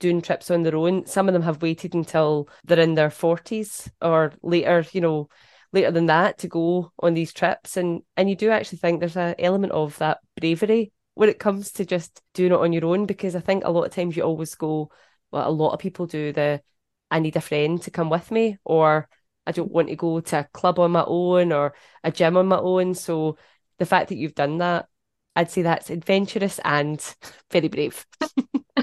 doing 0.00 0.22
trips 0.22 0.50
on 0.50 0.62
their 0.62 0.76
own. 0.76 1.04
Some 1.04 1.28
of 1.28 1.34
them 1.34 1.42
have 1.42 1.60
waited 1.60 1.94
until 1.94 2.48
they're 2.64 2.80
in 2.80 2.94
their 2.94 3.10
forties 3.10 3.90
or 4.00 4.32
later, 4.42 4.86
you 4.92 5.02
know, 5.02 5.28
later 5.72 5.90
than 5.90 6.06
that 6.06 6.38
to 6.38 6.48
go 6.48 6.92
on 7.00 7.14
these 7.14 7.32
trips. 7.32 7.76
And 7.76 8.02
and 8.16 8.30
you 8.30 8.36
do 8.36 8.50
actually 8.50 8.78
think 8.78 9.00
there's 9.00 9.16
an 9.16 9.34
element 9.38 9.72
of 9.72 9.98
that 9.98 10.18
bravery 10.40 10.92
when 11.14 11.28
it 11.28 11.38
comes 11.38 11.72
to 11.72 11.84
just 11.84 12.22
doing 12.32 12.52
it 12.52 12.58
on 12.58 12.72
your 12.72 12.86
own 12.86 13.06
because 13.06 13.36
I 13.36 13.40
think 13.40 13.64
a 13.64 13.70
lot 13.70 13.84
of 13.84 13.92
times 13.92 14.16
you 14.16 14.22
always 14.22 14.54
go, 14.54 14.90
well, 15.30 15.48
a 15.48 15.50
lot 15.50 15.72
of 15.72 15.80
people 15.80 16.06
do 16.06 16.32
the 16.32 16.62
I 17.10 17.18
need 17.18 17.36
a 17.36 17.40
friend 17.42 17.82
to 17.82 17.90
come 17.90 18.08
with 18.08 18.30
me 18.30 18.56
or 18.64 19.08
I 19.46 19.52
don't 19.52 19.72
want 19.72 19.88
to 19.88 19.96
go 19.96 20.20
to 20.20 20.40
a 20.40 20.48
club 20.52 20.78
on 20.78 20.92
my 20.92 21.04
own 21.06 21.52
or 21.52 21.74
a 22.04 22.12
gym 22.12 22.36
on 22.36 22.46
my 22.46 22.58
own. 22.58 22.94
So 22.94 23.36
the 23.78 23.86
fact 23.86 24.08
that 24.08 24.16
you've 24.16 24.34
done 24.34 24.58
that, 24.58 24.88
I'd 25.34 25.50
say 25.50 25.62
that's 25.62 25.90
adventurous 25.90 26.60
and 26.64 27.02
very 27.50 27.68
brave. 27.68 28.06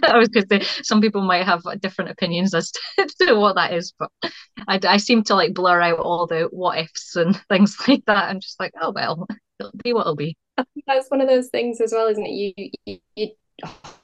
I 0.04 0.18
was 0.18 0.30
going 0.30 0.48
to 0.48 0.64
say 0.64 0.84
some 0.84 1.02
people 1.02 1.22
might 1.22 1.46
have 1.46 1.64
different 1.82 2.12
opinions 2.12 2.54
as 2.54 2.72
to, 2.72 3.10
to 3.28 3.36
what 3.36 3.56
that 3.56 3.74
is, 3.74 3.94
but 3.98 4.10
I, 4.68 4.80
I 4.88 4.98
seem 4.98 5.24
to 5.26 5.36
like 5.36 5.54
blur 5.54 5.82
out 5.82 6.00
all 6.00 6.28
the 6.28 6.48
what 6.52 6.78
ifs 6.80 7.16
and 7.16 7.36
things 7.50 7.78
like 7.88 8.06
that. 8.06 8.30
I'm 8.30 8.40
just 8.40 8.60
like, 8.60 8.74
oh 8.82 8.92
well, 8.92 9.28
it'll 9.60 9.72
be 9.84 9.94
what 9.94 10.02
it'll 10.02 10.16
be. 10.16 10.38
That's 10.88 11.10
one 11.10 11.22
of 11.22 11.28
those 11.28 11.50
things 11.50 11.82
as 11.82 11.92
well, 11.92 12.08
isn't 12.08 12.26
it? 12.26 12.32
You 12.32 12.72
you, 12.86 13.00
you 13.16 13.30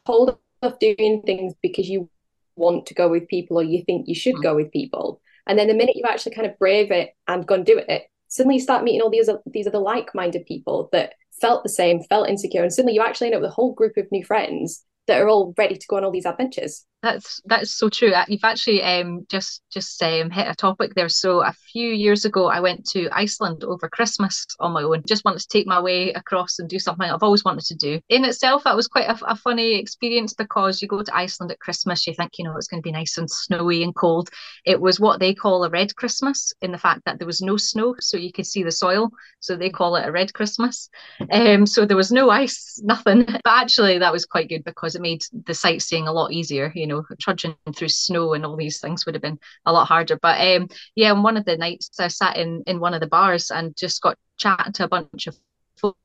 hold 0.05 0.37
off 0.61 0.79
doing 0.79 1.21
things 1.25 1.53
because 1.61 1.89
you 1.89 2.09
want 2.55 2.85
to 2.87 2.93
go 2.93 3.09
with 3.09 3.27
people 3.27 3.59
or 3.59 3.63
you 3.63 3.83
think 3.83 4.07
you 4.07 4.15
should 4.15 4.35
mm. 4.35 4.43
go 4.43 4.55
with 4.55 4.71
people 4.71 5.21
and 5.47 5.57
then 5.57 5.67
the 5.67 5.73
minute 5.73 5.95
you 5.95 6.03
actually 6.07 6.35
kind 6.35 6.47
of 6.47 6.57
brave 6.59 6.91
it 6.91 7.11
and 7.27 7.47
go 7.47 7.55
and 7.55 7.65
do 7.65 7.81
it, 7.87 8.03
suddenly 8.27 8.55
you 8.55 8.61
start 8.61 8.83
meeting 8.83 9.01
all 9.01 9.09
these 9.09 9.29
these 9.45 9.67
other 9.67 9.79
like-minded 9.79 10.45
people 10.45 10.89
that 10.91 11.13
felt 11.41 11.63
the 11.63 11.69
same, 11.69 12.01
felt 12.03 12.29
insecure, 12.29 12.63
and 12.63 12.73
suddenly 12.73 12.93
you 12.93 13.01
actually 13.01 13.27
end 13.27 13.35
up 13.35 13.41
with 13.41 13.51
a 13.51 13.53
whole 13.53 13.73
group 13.73 13.97
of 13.97 14.11
new 14.11 14.23
friends 14.23 14.83
that 15.07 15.21
are 15.21 15.29
all 15.29 15.53
ready 15.57 15.75
to 15.75 15.87
go 15.87 15.97
on 15.97 16.03
all 16.03 16.11
these 16.11 16.25
adventures. 16.25 16.85
That's 17.05 17.39
that's 17.45 17.71
so 17.71 17.87
true. 17.87 18.13
Uh, 18.13 18.25
you've 18.27 18.43
actually 18.43 18.81
um, 18.81 19.27
just 19.29 19.61
just 19.71 20.01
um, 20.01 20.31
hit 20.31 20.47
a 20.47 20.55
topic 20.55 20.95
there. 20.95 21.07
So 21.07 21.43
a 21.43 21.53
few 21.71 21.89
years 21.91 22.25
ago, 22.25 22.47
I 22.47 22.61
went 22.61 22.83
to 22.93 23.07
Iceland 23.11 23.63
over 23.63 23.87
Christmas 23.87 24.43
on 24.59 24.71
my 24.71 24.81
own. 24.81 25.03
Just 25.07 25.23
wanted 25.23 25.41
to 25.41 25.47
take 25.47 25.67
my 25.67 25.79
way 25.79 26.13
across 26.13 26.57
and 26.57 26.67
do 26.67 26.79
something 26.79 27.07
I've 27.07 27.21
always 27.21 27.43
wanted 27.43 27.65
to 27.65 27.75
do. 27.75 28.01
In 28.09 28.25
itself, 28.25 28.63
that 28.63 28.75
was 28.75 28.87
quite 28.87 29.07
a, 29.07 29.17
a 29.27 29.35
funny 29.35 29.75
experience 29.75 30.33
because 30.33 30.81
you 30.81 30.87
go 30.87 31.03
to 31.03 31.15
Iceland 31.15 31.51
at 31.51 31.59
Christmas, 31.59 32.07
you 32.07 32.15
think 32.15 32.39
you 32.39 32.43
know 32.43 32.57
it's 32.57 32.67
going 32.67 32.81
to 32.81 32.87
be 32.87 32.91
nice 32.91 33.19
and 33.19 33.29
snowy 33.29 33.83
and 33.83 33.93
cold. 33.93 34.31
It 34.65 34.81
was 34.81 34.99
what 34.99 35.19
they 35.19 35.35
call 35.35 35.63
a 35.63 35.69
red 35.69 35.95
Christmas 35.95 36.53
in 36.63 36.71
the 36.71 36.79
fact 36.79 37.01
that 37.05 37.19
there 37.19 37.27
was 37.27 37.39
no 37.39 37.55
snow, 37.55 37.93
so 37.99 38.17
you 38.17 38.31
could 38.31 38.47
see 38.47 38.63
the 38.63 38.71
soil. 38.71 39.11
So 39.41 39.55
they 39.55 39.69
call 39.69 39.95
it 39.95 40.07
a 40.07 40.11
red 40.11 40.33
Christmas. 40.33 40.89
Um, 41.31 41.67
so 41.67 41.85
there 41.85 41.97
was 41.97 42.11
no 42.11 42.31
ice, 42.31 42.81
nothing. 42.83 43.25
But 43.25 43.41
actually, 43.45 43.99
that 43.99 44.11
was 44.11 44.25
quite 44.25 44.49
good 44.49 44.63
because 44.63 44.95
it 44.95 45.03
made 45.03 45.21
the 45.45 45.53
sightseeing 45.53 46.07
a 46.07 46.11
lot 46.11 46.31
easier. 46.31 46.71
You 46.73 46.87
know 46.87 46.94
know, 46.95 47.15
trudging 47.19 47.55
through 47.75 47.89
snow 47.89 48.33
and 48.33 48.45
all 48.45 48.55
these 48.55 48.79
things 48.79 49.05
would 49.05 49.15
have 49.15 49.21
been 49.21 49.39
a 49.65 49.73
lot 49.73 49.87
harder. 49.87 50.17
But 50.21 50.39
um, 50.39 50.67
yeah, 50.95 51.11
on 51.11 51.23
one 51.23 51.37
of 51.37 51.45
the 51.45 51.57
nights 51.57 51.99
I 51.99 52.07
sat 52.07 52.37
in 52.37 52.63
in 52.67 52.79
one 52.79 52.93
of 52.93 53.01
the 53.01 53.07
bars 53.07 53.51
and 53.51 53.75
just 53.77 54.01
got 54.01 54.17
chatting 54.37 54.73
to 54.73 54.85
a 54.85 54.89
bunch 54.89 55.27
of 55.27 55.37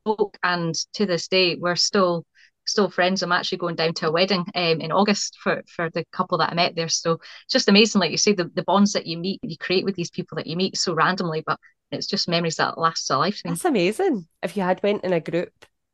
folk, 0.05 0.37
and 0.43 0.75
to 0.95 1.07
this 1.07 1.29
day 1.29 1.57
we're 1.57 1.77
still 1.77 2.25
still 2.67 2.91
friends. 2.91 3.23
I'm 3.23 3.33
actually 3.33 3.59
going 3.59 3.77
down 3.77 3.95
to 3.95 4.09
a 4.09 4.13
wedding 4.13 4.45
um, 4.55 4.81
in 4.81 4.93
August 4.93 5.39
for 5.43 5.63
for 5.67 5.91
the 5.91 6.05
couple 6.13 6.39
that 6.39 6.51
I 6.51 6.55
met 6.55 6.77
there. 6.77 6.89
So 6.89 7.21
just 7.51 7.69
amazing, 7.69 8.01
like 8.01 8.11
you 8.11 8.19
say, 8.19 8.33
the, 8.33 8.51
the 8.55 8.63
bonds 8.63 8.93
that 8.93 9.07
you 9.07 9.19
meet, 9.19 9.41
you 9.43 9.57
create 9.59 9.85
with 9.85 9.97
these 9.97 10.11
people 10.11 10.37
that 10.37 10.47
you 10.47 10.57
meet 10.57 10.77
so 10.77 10.95
randomly, 10.95 11.43
but 11.47 11.59
it's 11.91 12.07
just 12.07 12.29
memories 12.29 12.57
that 12.57 12.79
last 12.79 13.11
a 13.11 13.19
lifetime. 13.19 13.53
That's 13.53 13.65
amazing. 13.65 14.27
If 14.43 14.57
you 14.57 14.63
had 14.63 14.83
went 14.83 15.05
in 15.05 15.13
a 15.13 15.21
group, 15.21 15.53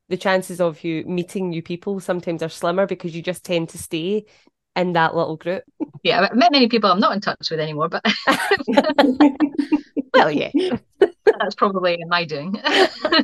the 0.09 0.17
chances 0.17 0.61
of 0.61 0.85
you 0.85 1.05
meeting 1.05 1.49
new 1.49 1.63
people 1.63 2.01
sometimes 2.01 2.43
are 2.43 2.49
slimmer 2.49 2.87
because 2.87 3.17
you 3.17 3.23
just 3.23 3.45
tend 3.45 3.71
to 3.71 3.79
stay 3.79 4.27
in 4.77 4.93
that 4.93 5.17
little 5.17 5.37
group. 5.37 5.65
Yeah, 6.03 6.29
I 6.31 6.35
met 6.35 6.53
many 6.53 6.69
people 6.69 6.91
I'm 6.91 7.01
not 7.01 7.15
in 7.15 7.21
touch 7.21 7.51
with 7.51 7.59
anymore, 7.59 7.89
but 7.89 8.05
well, 10.15 10.31
yeah. 10.31 10.51
That's 11.01 11.55
probably 11.57 11.99
my 12.09 12.25
doing. 12.25 12.61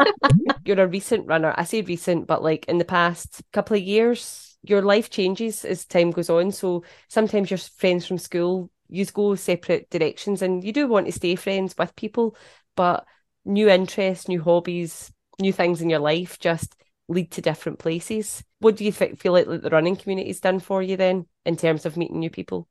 You're 0.65 0.81
a 0.81 0.87
recent 0.87 1.27
runner. 1.27 1.55
I 1.57 1.65
say 1.65 1.83
recent, 1.83 2.27
but 2.27 2.43
like 2.43 2.65
in 2.67 2.79
the 2.79 2.85
past 2.85 3.43
couple 3.53 3.77
of 3.77 3.83
years, 3.83 4.57
your 4.63 4.83
life 4.83 5.11
changes 5.11 5.65
as 5.65 5.85
time 5.85 6.11
goes 6.11 6.31
on. 6.31 6.53
So 6.53 6.85
sometimes 7.09 7.51
your 7.51 7.59
friends 7.59 8.07
from 8.07 8.19
school, 8.19 8.71
you 8.89 9.05
go 9.07 9.35
separate 9.35 9.91
directions 9.91 10.43
and 10.43 10.65
you 10.65 10.73
do 10.73 10.89
want 10.89 11.07
to 11.07 11.13
stay 11.13 11.37
friends 11.37 11.75
with 11.79 11.95
people, 11.97 12.37
but 12.77 13.07
new 13.45 13.69
interests, 13.69 14.29
new 14.29 14.43
hobbies, 14.43 15.13
new 15.41 15.53
things 15.53 15.81
in 15.81 15.91
your 15.91 15.99
life 16.01 16.39
just 16.39 16.75
lead 17.09 17.31
to 17.33 17.43
different 17.43 17.79
places. 17.79 18.43
What 18.61 18.77
do 18.77 18.85
you 18.85 18.93
feel 18.93 19.33
like 19.33 19.47
the 19.47 19.71
running 19.71 19.97
community's 19.97 20.41
done 20.41 20.61
for 20.61 20.83
you 20.83 20.97
then 20.97 21.27
in 21.45 21.57
terms 21.57 21.87
of 21.87 21.97
meeting 21.97 22.19
new 22.19 22.31
people? 22.31 22.69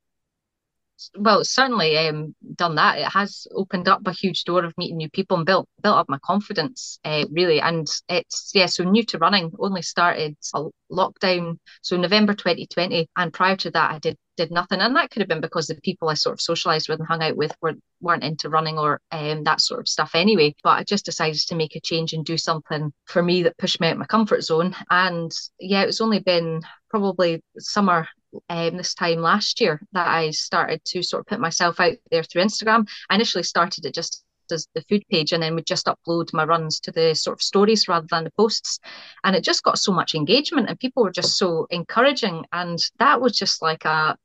well, 1.16 1.44
certainly 1.44 1.96
um, 1.98 2.34
done 2.54 2.76
that. 2.76 2.98
It 2.98 3.06
has 3.06 3.46
opened 3.54 3.88
up 3.88 4.02
a 4.06 4.12
huge 4.12 4.44
door 4.44 4.64
of 4.64 4.76
meeting 4.76 4.96
new 4.96 5.10
people 5.10 5.36
and 5.36 5.46
built 5.46 5.68
built 5.82 5.96
up 5.96 6.08
my 6.08 6.18
confidence, 6.22 6.98
uh, 7.04 7.24
really. 7.30 7.60
And 7.60 7.88
it's 8.08 8.52
yeah, 8.54 8.66
so 8.66 8.84
new 8.84 9.04
to 9.06 9.18
running. 9.18 9.52
Only 9.58 9.82
started 9.82 10.36
a 10.54 10.64
lockdown, 10.90 11.58
so 11.82 11.96
November 11.96 12.34
2020, 12.34 13.08
and 13.16 13.32
prior 13.32 13.56
to 13.56 13.70
that, 13.72 13.92
I 13.92 13.98
did 13.98 14.16
did 14.36 14.50
nothing. 14.50 14.80
And 14.80 14.96
that 14.96 15.10
could 15.10 15.20
have 15.20 15.28
been 15.28 15.40
because 15.40 15.66
the 15.66 15.74
people 15.82 16.08
I 16.08 16.14
sort 16.14 16.34
of 16.34 16.40
socialized 16.40 16.88
with 16.88 17.00
and 17.00 17.08
hung 17.08 17.22
out 17.22 17.36
with 17.36 17.54
were, 17.60 17.74
weren't 18.00 18.24
into 18.24 18.48
running 18.48 18.78
or 18.78 19.00
um, 19.10 19.44
that 19.44 19.60
sort 19.60 19.80
of 19.80 19.88
stuff 19.88 20.12
anyway. 20.14 20.54
But 20.62 20.78
I 20.78 20.84
just 20.84 21.04
decided 21.04 21.40
to 21.48 21.54
make 21.54 21.76
a 21.76 21.80
change 21.80 22.12
and 22.12 22.24
do 22.24 22.38
something 22.38 22.92
for 23.06 23.22
me 23.22 23.42
that 23.42 23.58
pushed 23.58 23.80
me 23.80 23.88
out 23.88 23.94
of 23.94 23.98
my 23.98 24.06
comfort 24.06 24.42
zone. 24.42 24.74
And 24.90 25.30
yeah, 25.58 25.82
it's 25.82 26.00
only 26.00 26.20
been 26.20 26.62
probably 26.90 27.42
summer 27.58 28.08
um, 28.48 28.76
this 28.76 28.94
time 28.94 29.18
last 29.18 29.60
year 29.60 29.80
that 29.92 30.06
I 30.06 30.30
started 30.30 30.84
to 30.86 31.02
sort 31.02 31.20
of 31.20 31.26
put 31.26 31.40
myself 31.40 31.80
out 31.80 31.96
there 32.10 32.22
through 32.22 32.42
Instagram. 32.42 32.88
I 33.10 33.14
initially 33.14 33.44
started 33.44 33.84
it 33.84 33.94
just 33.94 34.24
as 34.50 34.68
the 34.74 34.82
food 34.82 35.02
page 35.10 35.32
and 35.32 35.42
then 35.42 35.54
would 35.54 35.66
just 35.66 35.86
upload 35.86 36.32
my 36.32 36.44
runs 36.44 36.78
to 36.80 36.92
the 36.92 37.14
sort 37.14 37.38
of 37.38 37.42
stories 37.42 37.88
rather 37.88 38.06
than 38.10 38.24
the 38.24 38.32
posts 38.32 38.78
and 39.24 39.34
it 39.34 39.42
just 39.42 39.62
got 39.62 39.78
so 39.78 39.92
much 39.92 40.14
engagement 40.14 40.68
and 40.68 40.78
people 40.78 41.02
were 41.02 41.10
just 41.10 41.36
so 41.36 41.66
encouraging 41.70 42.44
and 42.52 42.78
that 42.98 43.20
was 43.20 43.36
just 43.36 43.62
like 43.62 43.84
a 43.84 44.16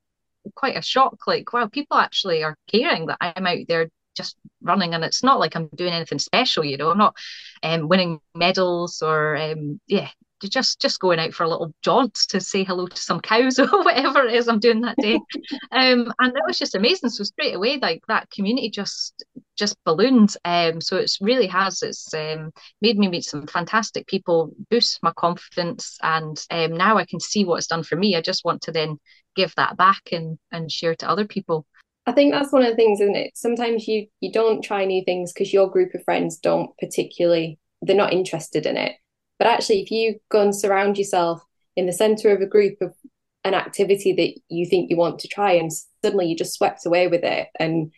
quite 0.55 0.77
a 0.77 0.81
shock 0.81 1.15
like 1.27 1.51
wow 1.53 1.67
people 1.67 1.97
actually 1.97 2.43
are 2.43 2.55
caring 2.71 3.05
that 3.05 3.17
i'm 3.19 3.45
out 3.45 3.65
there 3.67 3.89
just 4.15 4.37
running 4.61 4.93
and 4.93 5.03
it's 5.03 5.23
not 5.23 5.39
like 5.39 5.55
i'm 5.55 5.67
doing 5.75 5.93
anything 5.93 6.19
special 6.19 6.63
you 6.63 6.77
know 6.77 6.89
i'm 6.89 6.97
not 6.97 7.15
um, 7.63 7.87
winning 7.87 8.19
medals 8.33 9.01
or 9.01 9.35
um, 9.35 9.79
yeah 9.87 10.09
just 10.41 10.79
just 10.79 10.99
going 10.99 11.19
out 11.19 11.33
for 11.33 11.43
a 11.43 11.49
little 11.49 11.73
jaunt 11.81 12.13
to 12.29 12.39
say 12.39 12.63
hello 12.63 12.87
to 12.87 13.01
some 13.01 13.19
cows 13.19 13.59
or 13.59 13.67
whatever 13.67 14.23
it 14.23 14.33
is 14.33 14.47
I'm 14.47 14.59
doing 14.59 14.81
that 14.81 14.97
day. 14.97 15.15
um, 15.71 16.11
and 16.19 16.33
that 16.33 16.43
was 16.45 16.59
just 16.59 16.75
amazing. 16.75 17.09
So 17.09 17.23
straight 17.23 17.55
away, 17.55 17.77
like 17.77 18.03
that 18.07 18.29
community 18.29 18.69
just 18.69 19.23
just 19.57 19.77
ballooned. 19.85 20.35
Um, 20.45 20.81
so 20.81 20.97
it's 20.97 21.19
really 21.21 21.47
has 21.47 21.81
it's 21.81 22.13
um, 22.13 22.51
made 22.81 22.97
me 22.97 23.07
meet 23.07 23.23
some 23.23 23.47
fantastic 23.47 24.07
people, 24.07 24.53
boost 24.69 25.01
my 25.01 25.11
confidence, 25.15 25.97
and 26.01 26.43
um, 26.51 26.73
now 26.73 26.97
I 26.97 27.05
can 27.05 27.19
see 27.19 27.45
what 27.45 27.57
it's 27.57 27.67
done 27.67 27.83
for 27.83 27.95
me. 27.95 28.15
I 28.15 28.21
just 28.21 28.45
want 28.45 28.61
to 28.63 28.71
then 28.71 28.97
give 29.35 29.53
that 29.55 29.77
back 29.77 30.09
and 30.11 30.37
and 30.51 30.71
share 30.71 30.95
to 30.95 31.09
other 31.09 31.25
people. 31.25 31.65
I 32.05 32.13
think 32.13 32.33
that's 32.33 32.53
one 32.53 32.63
of 32.63 32.69
the 32.69 32.75
things, 32.75 33.01
isn't 33.01 33.17
it? 33.17 33.31
Sometimes 33.35 33.87
you 33.87 34.07
you 34.21 34.31
don't 34.31 34.61
try 34.61 34.85
new 34.85 35.03
things 35.03 35.33
because 35.33 35.51
your 35.51 35.69
group 35.69 35.93
of 35.93 36.03
friends 36.03 36.37
don't 36.37 36.71
particularly 36.77 37.59
they're 37.81 37.95
not 37.95 38.13
interested 38.13 38.65
in 38.65 38.75
it 38.75 38.93
but 39.37 39.47
actually, 39.47 39.81
if 39.81 39.91
you 39.91 40.19
go 40.29 40.41
and 40.41 40.55
surround 40.55 40.97
yourself 40.97 41.43
in 41.75 41.85
the 41.85 41.93
center 41.93 42.33
of 42.33 42.41
a 42.41 42.47
group 42.47 42.81
of 42.81 42.93
an 43.43 43.53
activity 43.53 44.13
that 44.13 44.41
you 44.53 44.65
think 44.65 44.89
you 44.89 44.97
want 44.97 45.19
to 45.19 45.27
try, 45.27 45.53
and 45.53 45.71
suddenly 46.03 46.27
you're 46.27 46.37
just 46.37 46.55
swept 46.55 46.85
away 46.85 47.07
with 47.07 47.23
it, 47.23 47.47
and 47.59 47.91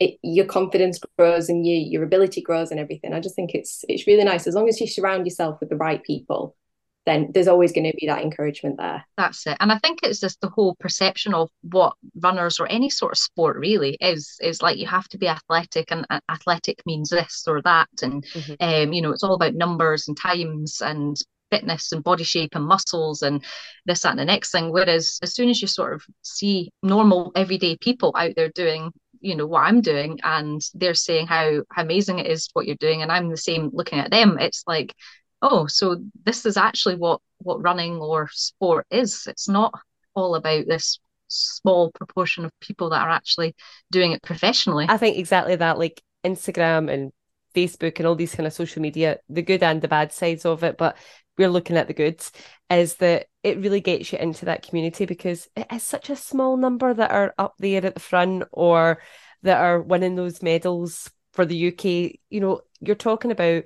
it, 0.00 0.18
your 0.22 0.46
confidence 0.46 1.00
grows 1.18 1.48
and 1.48 1.66
your 1.66 1.76
your 1.76 2.02
ability 2.02 2.40
grows 2.40 2.70
and 2.70 2.80
everything. 2.80 3.12
I 3.12 3.20
just 3.20 3.36
think 3.36 3.54
it's 3.54 3.84
it's 3.88 4.06
really 4.06 4.24
nice 4.24 4.46
as 4.46 4.54
long 4.54 4.68
as 4.68 4.80
you 4.80 4.86
surround 4.86 5.26
yourself 5.26 5.60
with 5.60 5.68
the 5.68 5.76
right 5.76 6.02
people 6.02 6.56
then 7.04 7.30
there's 7.34 7.48
always 7.48 7.72
going 7.72 7.90
to 7.90 7.96
be 7.98 8.06
that 8.06 8.22
encouragement 8.22 8.76
there. 8.78 9.04
That's 9.16 9.46
it. 9.46 9.56
And 9.60 9.72
I 9.72 9.78
think 9.78 10.00
it's 10.02 10.20
just 10.20 10.40
the 10.40 10.48
whole 10.48 10.76
perception 10.78 11.34
of 11.34 11.50
what 11.62 11.94
runners 12.20 12.60
or 12.60 12.66
any 12.68 12.90
sort 12.90 13.12
of 13.12 13.18
sport 13.18 13.56
really 13.56 13.96
is 14.00 14.36
is 14.40 14.62
like 14.62 14.78
you 14.78 14.86
have 14.86 15.08
to 15.08 15.18
be 15.18 15.28
athletic 15.28 15.90
and 15.90 16.06
athletic 16.30 16.82
means 16.86 17.10
this 17.10 17.44
or 17.46 17.60
that. 17.62 17.88
And 18.02 18.24
mm-hmm. 18.24 18.54
um, 18.60 18.92
you 18.92 19.02
know, 19.02 19.10
it's 19.10 19.24
all 19.24 19.34
about 19.34 19.54
numbers 19.54 20.06
and 20.06 20.16
times 20.16 20.80
and 20.80 21.16
fitness 21.50 21.92
and 21.92 22.04
body 22.04 22.24
shape 22.24 22.54
and 22.54 22.64
muscles 22.64 23.22
and 23.22 23.44
this, 23.84 24.00
that, 24.02 24.10
and 24.10 24.18
the 24.18 24.24
next 24.24 24.52
thing. 24.52 24.72
Whereas 24.72 25.18
as 25.22 25.34
soon 25.34 25.50
as 25.50 25.60
you 25.60 25.68
sort 25.68 25.92
of 25.92 26.02
see 26.22 26.70
normal 26.82 27.32
everyday 27.34 27.76
people 27.76 28.14
out 28.16 28.34
there 28.36 28.50
doing 28.50 28.92
you 29.20 29.36
know 29.36 29.46
what 29.46 29.60
I'm 29.60 29.80
doing 29.80 30.18
and 30.24 30.60
they're 30.74 30.94
saying 30.94 31.28
how, 31.28 31.62
how 31.70 31.82
amazing 31.82 32.18
it 32.18 32.26
is 32.26 32.48
what 32.54 32.66
you're 32.66 32.74
doing 32.76 33.02
and 33.02 33.12
I'm 33.12 33.28
the 33.28 33.36
same 33.36 33.70
looking 33.72 34.00
at 34.00 34.10
them 34.10 34.36
it's 34.40 34.64
like 34.66 34.92
oh, 35.42 35.66
so 35.66 36.02
this 36.24 36.46
is 36.46 36.56
actually 36.56 36.96
what 36.96 37.20
what 37.38 37.62
running 37.62 37.96
or 37.96 38.28
sport 38.32 38.86
is. 38.90 39.26
It's 39.26 39.48
not 39.48 39.74
all 40.14 40.34
about 40.36 40.66
this 40.66 40.98
small 41.28 41.90
proportion 41.92 42.44
of 42.44 42.50
people 42.60 42.90
that 42.90 43.02
are 43.02 43.10
actually 43.10 43.54
doing 43.90 44.12
it 44.12 44.22
professionally. 44.22 44.86
I 44.88 44.96
think 44.96 45.18
exactly 45.18 45.56
that, 45.56 45.78
like 45.78 46.00
Instagram 46.24 46.92
and 46.92 47.12
Facebook 47.54 47.98
and 47.98 48.06
all 48.06 48.14
these 48.14 48.34
kind 48.34 48.46
of 48.46 48.52
social 48.52 48.82
media, 48.82 49.18
the 49.28 49.42
good 49.42 49.62
and 49.62 49.82
the 49.82 49.88
bad 49.88 50.12
sides 50.12 50.44
of 50.44 50.62
it, 50.62 50.78
but 50.78 50.96
we're 51.38 51.48
looking 51.48 51.76
at 51.76 51.88
the 51.88 51.94
goods, 51.94 52.30
is 52.70 52.96
that 52.96 53.26
it 53.42 53.58
really 53.58 53.80
gets 53.80 54.12
you 54.12 54.18
into 54.18 54.44
that 54.44 54.66
community 54.66 55.06
because 55.06 55.48
it 55.56 55.66
is 55.72 55.82
such 55.82 56.10
a 56.10 56.16
small 56.16 56.56
number 56.56 56.92
that 56.94 57.10
are 57.10 57.34
up 57.38 57.54
there 57.58 57.84
at 57.84 57.94
the 57.94 58.00
front 58.00 58.44
or 58.52 59.02
that 59.42 59.58
are 59.58 59.80
winning 59.80 60.14
those 60.14 60.42
medals 60.42 61.10
for 61.32 61.44
the 61.44 61.68
UK. 61.68 62.18
You 62.30 62.40
know, 62.40 62.60
you're 62.80 62.94
talking 62.94 63.30
about 63.30 63.64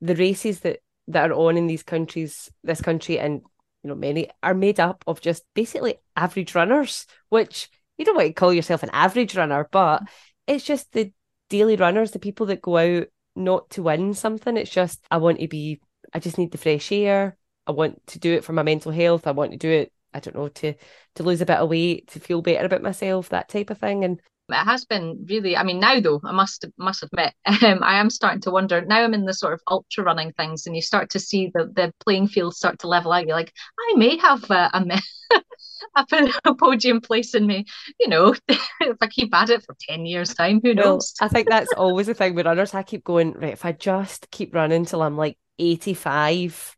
the 0.00 0.14
races 0.14 0.60
that 0.60 0.78
that 1.12 1.30
are 1.30 1.34
on 1.34 1.56
in 1.56 1.66
these 1.66 1.82
countries, 1.82 2.50
this 2.62 2.80
country, 2.80 3.18
and 3.18 3.42
you 3.82 3.88
know, 3.88 3.94
many 3.94 4.28
are 4.42 4.54
made 4.54 4.78
up 4.78 5.02
of 5.06 5.20
just 5.20 5.44
basically 5.54 5.96
average 6.16 6.54
runners, 6.54 7.06
which 7.28 7.70
you 7.96 8.04
don't 8.04 8.16
want 8.16 8.28
to 8.28 8.32
call 8.32 8.52
yourself 8.52 8.82
an 8.82 8.90
average 8.92 9.36
runner, 9.36 9.68
but 9.70 10.02
it's 10.46 10.64
just 10.64 10.92
the 10.92 11.12
daily 11.48 11.76
runners, 11.76 12.10
the 12.10 12.18
people 12.18 12.46
that 12.46 12.62
go 12.62 12.76
out 12.76 13.06
not 13.36 13.70
to 13.70 13.82
win 13.82 14.14
something. 14.14 14.56
It's 14.56 14.70
just, 14.70 15.04
I 15.10 15.18
want 15.18 15.40
to 15.40 15.48
be, 15.48 15.80
I 16.12 16.18
just 16.18 16.38
need 16.38 16.52
the 16.52 16.58
fresh 16.58 16.92
air. 16.92 17.36
I 17.66 17.72
want 17.72 18.06
to 18.08 18.18
do 18.18 18.32
it 18.32 18.44
for 18.44 18.52
my 18.52 18.62
mental 18.62 18.92
health. 18.92 19.26
I 19.26 19.32
want 19.32 19.52
to 19.52 19.56
do 19.56 19.70
it, 19.70 19.92
I 20.12 20.20
don't 20.20 20.36
know, 20.36 20.48
to 20.48 20.74
to 21.16 21.22
lose 21.22 21.40
a 21.40 21.46
bit 21.46 21.58
of 21.58 21.68
weight, 21.68 22.08
to 22.08 22.20
feel 22.20 22.42
better 22.42 22.66
about 22.66 22.82
myself, 22.82 23.28
that 23.28 23.48
type 23.48 23.70
of 23.70 23.78
thing. 23.78 24.04
And 24.04 24.20
it 24.52 24.64
has 24.64 24.84
been 24.84 25.24
really 25.28 25.56
i 25.56 25.62
mean 25.62 25.80
now 25.80 26.00
though 26.00 26.20
i 26.24 26.32
must 26.32 26.66
must 26.78 27.02
admit 27.02 27.32
um, 27.62 27.82
i 27.82 27.98
am 27.98 28.10
starting 28.10 28.40
to 28.40 28.50
wonder 28.50 28.80
now 28.82 29.02
i'm 29.02 29.14
in 29.14 29.24
the 29.24 29.34
sort 29.34 29.52
of 29.52 29.60
ultra 29.68 30.04
running 30.04 30.32
things 30.32 30.66
and 30.66 30.74
you 30.74 30.82
start 30.82 31.10
to 31.10 31.18
see 31.18 31.50
the 31.54 31.70
the 31.74 31.92
playing 32.00 32.26
field 32.26 32.54
start 32.54 32.78
to 32.78 32.88
level 32.88 33.12
out 33.12 33.26
you're 33.26 33.36
like 33.36 33.52
i 33.78 33.96
may 33.96 34.16
have 34.16 34.48
a, 34.50 34.70
a, 34.74 35.00
a 36.44 36.54
podium 36.54 37.00
place 37.00 37.34
in 37.34 37.46
me 37.46 37.64
you 37.98 38.08
know 38.08 38.34
if 38.48 38.96
i 39.00 39.06
keep 39.06 39.34
at 39.34 39.50
it 39.50 39.64
for 39.64 39.76
10 39.88 40.06
years 40.06 40.34
time 40.34 40.60
who 40.62 40.74
knows? 40.74 41.14
Well, 41.20 41.28
i 41.28 41.32
think 41.32 41.48
that's 41.48 41.72
always 41.74 42.06
the 42.06 42.14
thing 42.14 42.34
with 42.34 42.46
runners 42.46 42.74
i 42.74 42.82
keep 42.82 43.04
going 43.04 43.32
right 43.32 43.52
if 43.52 43.64
i 43.64 43.72
just 43.72 44.30
keep 44.30 44.54
running 44.54 44.84
till 44.84 45.02
i'm 45.02 45.16
like 45.16 45.36
85 45.58 46.76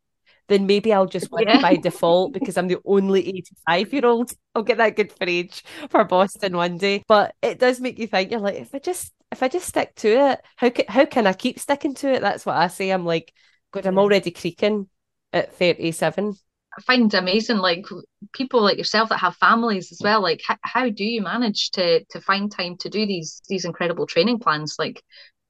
then 0.52 0.66
maybe 0.66 0.92
I'll 0.92 1.06
just 1.06 1.32
win 1.32 1.48
yeah. 1.48 1.62
by 1.62 1.76
default 1.76 2.32
because 2.32 2.58
I'm 2.58 2.68
the 2.68 2.78
only 2.84 3.26
85 3.28 3.92
year 3.92 4.06
old. 4.06 4.32
I'll 4.54 4.62
get 4.62 4.76
that 4.76 4.96
good 4.96 5.10
for 5.10 5.24
age 5.26 5.64
for 5.88 6.04
Boston 6.04 6.56
one 6.56 6.76
day. 6.76 7.02
But 7.08 7.34
it 7.42 7.58
does 7.58 7.80
make 7.80 7.98
you 7.98 8.06
think 8.06 8.30
you're 8.30 8.40
like, 8.40 8.56
if 8.56 8.74
I 8.74 8.78
just 8.78 9.12
if 9.30 9.42
I 9.42 9.48
just 9.48 9.66
stick 9.66 9.94
to 9.96 10.08
it, 10.08 10.40
how 10.56 10.68
can 10.70 10.84
how 10.88 11.06
can 11.06 11.26
I 11.26 11.32
keep 11.32 11.58
sticking 11.58 11.94
to 11.96 12.12
it? 12.12 12.20
That's 12.20 12.44
what 12.44 12.56
I 12.56 12.68
say. 12.68 12.90
I'm 12.90 13.06
like, 13.06 13.32
God, 13.72 13.86
I'm 13.86 13.98
already 13.98 14.30
creaking 14.30 14.88
at 15.32 15.54
37. 15.54 16.34
I 16.76 16.82
find 16.82 17.12
amazing 17.12 17.58
like 17.58 17.84
people 18.32 18.62
like 18.62 18.78
yourself 18.78 19.10
that 19.10 19.18
have 19.18 19.36
families 19.36 19.92
as 19.92 20.00
well 20.02 20.22
like 20.22 20.40
how, 20.46 20.56
how 20.62 20.88
do 20.88 21.04
you 21.04 21.20
manage 21.20 21.70
to 21.72 22.02
to 22.06 22.20
find 22.22 22.50
time 22.50 22.78
to 22.78 22.88
do 22.88 23.04
these 23.04 23.42
these 23.46 23.66
incredible 23.66 24.06
training 24.06 24.38
plans 24.38 24.76
like 24.78 25.02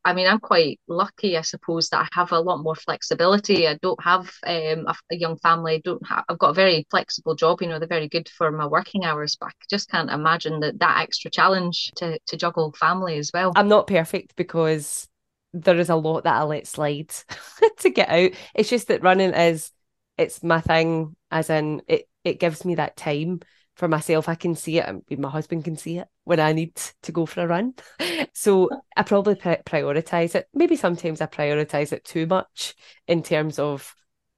I 0.05 0.15
mean, 0.15 0.27
I'm 0.27 0.41
quite 0.41 0.81
lucky, 0.89 1.37
I 1.37 1.43
suppose, 1.43 1.89
that 1.91 2.01
I 2.01 2.09
have 2.13 2.33
a 2.33 2.41
lot 2.41 2.63
more 2.63 2.75
flexibility. 2.75 3.69
I 3.69 3.79
don't 3.81 4.03
have 4.03 4.33
um, 4.45 4.87
a, 4.87 4.95
a, 5.13 5.17
young 5.17 5.37
family. 5.39 5.75
I 5.75 5.81
don't 5.85 6.05
have, 6.07 6.25
I've 6.29 6.39
got 6.39 6.51
a 6.51 6.55
very 6.55 6.87
flexible 6.91 7.37
job. 7.37 7.63
You 7.63 7.69
know, 7.69 7.79
they're 7.79 7.87
very 7.87 8.09
good 8.09 8.29
for 8.29 8.51
my 8.51 8.67
working 8.67 9.05
hours, 9.05 9.37
but 9.39 9.47
I 9.47 9.53
just 9.71 9.89
can't 9.89 10.11
imagine 10.11 10.61
that 10.61 10.81
that 10.81 11.03
extra 11.03 11.31
challenge 11.31 11.93
to 11.97 12.19
to 12.27 12.37
juggle 12.37 12.73
family 12.73 13.19
as 13.19 13.31
well. 13.33 13.53
I'm 13.55 13.69
not 13.69 13.87
perfect 13.87 14.35
because 14.35 15.09
there 15.53 15.79
is 15.79 15.91
a 15.91 15.97
lot 15.97 16.25
that 16.25 16.35
I 16.35 16.43
let 16.43 16.67
slide 16.67 17.13
to 17.79 17.91
get 17.91 18.09
out. 18.09 18.33
It's 18.55 18.71
just 18.71 18.89
that 18.89 19.03
running 19.03 19.35
is 19.35 19.71
it's 20.19 20.43
my 20.43 20.61
thing, 20.61 21.15
as 21.31 21.49
in 21.49 21.83
it 21.87 22.09
it 22.25 22.41
gives 22.41 22.65
me 22.65 22.75
that 22.77 22.97
time 22.97 23.41
for 23.75 23.89
myself. 23.89 24.29
I 24.29 24.35
can 24.35 24.55
see 24.55 24.79
it, 24.79 24.87
and 24.87 25.03
my 25.19 25.31
husband 25.31 25.65
can 25.65 25.77
see 25.77 25.99
it 25.99 26.09
when 26.25 26.41
I 26.41 26.53
need 26.53 26.75
to 27.03 27.13
go 27.13 27.27
for 27.27 27.43
a 27.43 27.47
run. 27.47 27.75
so 28.33 28.69
I 28.97 29.03
probably 29.03 29.35
prioritize 29.35 30.35
it. 30.35 30.49
Maybe 30.55 30.77
sometimes 30.77 31.21
I 31.21 31.27
prioritize 31.27 31.93
it 31.93 32.05
too 32.05 32.27
much 32.27 32.75
in 33.07 33.23
terms 33.23 33.59
of, 33.59 33.95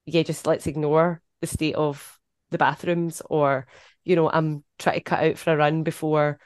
yeah, 0.07 0.23
just 0.23 0.47
let's 0.47 0.66
ignore 0.66 1.20
the 1.40 1.47
state 1.47 1.75
of 1.75 2.18
the 2.51 2.59
bathrooms 2.59 3.23
or, 3.29 3.66
you 4.05 4.16
know, 4.16 4.31
I'm 4.31 4.64
trying 4.79 4.97
to 4.97 5.03
cut 5.03 5.25
out 5.25 5.38
for 5.38 5.53
a 5.53 5.57
run 5.57 5.83
before 5.83 6.38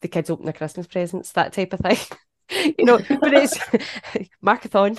the 0.00 0.08
kids 0.08 0.30
open 0.30 0.44
their 0.44 0.52
Christmas 0.52 0.86
presents, 0.86 1.32
that 1.32 1.52
type 1.52 1.72
of 1.72 1.80
thing. 1.80 1.98
you 2.78 2.84
know, 2.84 2.98
but 2.98 3.34
it's 3.34 3.58
marathon. 4.42 4.98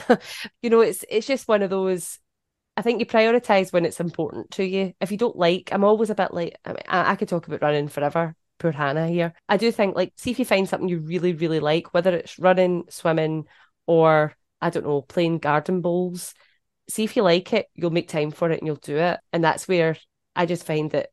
you 0.61 0.69
know, 0.69 0.81
it's 0.81 1.03
it's 1.09 1.27
just 1.27 1.47
one 1.47 1.61
of 1.61 1.69
those. 1.69 2.19
I 2.77 2.81
think 2.81 2.99
you 2.99 3.05
prioritize 3.05 3.73
when 3.73 3.85
it's 3.85 3.99
important 3.99 4.51
to 4.51 4.63
you. 4.63 4.93
If 5.01 5.11
you 5.11 5.17
don't 5.17 5.35
like, 5.35 5.69
I'm 5.71 5.83
always 5.83 6.09
a 6.09 6.15
bit 6.15 6.33
like 6.33 6.57
I, 6.65 6.69
mean, 6.69 6.83
I, 6.87 7.11
I 7.11 7.15
could 7.15 7.27
talk 7.27 7.47
about 7.47 7.61
running 7.61 7.87
forever. 7.87 8.35
Poor 8.59 8.71
Hannah 8.71 9.07
here. 9.07 9.33
I 9.49 9.57
do 9.57 9.71
think 9.71 9.95
like 9.95 10.13
see 10.15 10.31
if 10.31 10.39
you 10.39 10.45
find 10.45 10.69
something 10.69 10.87
you 10.87 10.99
really 10.99 11.33
really 11.33 11.59
like, 11.59 11.93
whether 11.93 12.15
it's 12.15 12.39
running, 12.39 12.85
swimming, 12.89 13.45
or 13.87 14.35
I 14.61 14.69
don't 14.69 14.85
know, 14.85 15.01
playing 15.01 15.39
garden 15.39 15.81
bowls. 15.81 16.33
See 16.89 17.03
if 17.03 17.15
you 17.15 17.23
like 17.23 17.53
it, 17.53 17.67
you'll 17.75 17.91
make 17.91 18.09
time 18.09 18.31
for 18.31 18.51
it 18.51 18.59
and 18.59 18.67
you'll 18.67 18.75
do 18.77 18.97
it. 18.97 19.19
And 19.33 19.43
that's 19.43 19.67
where 19.67 19.97
I 20.35 20.45
just 20.45 20.65
find 20.65 20.91
that 20.91 21.09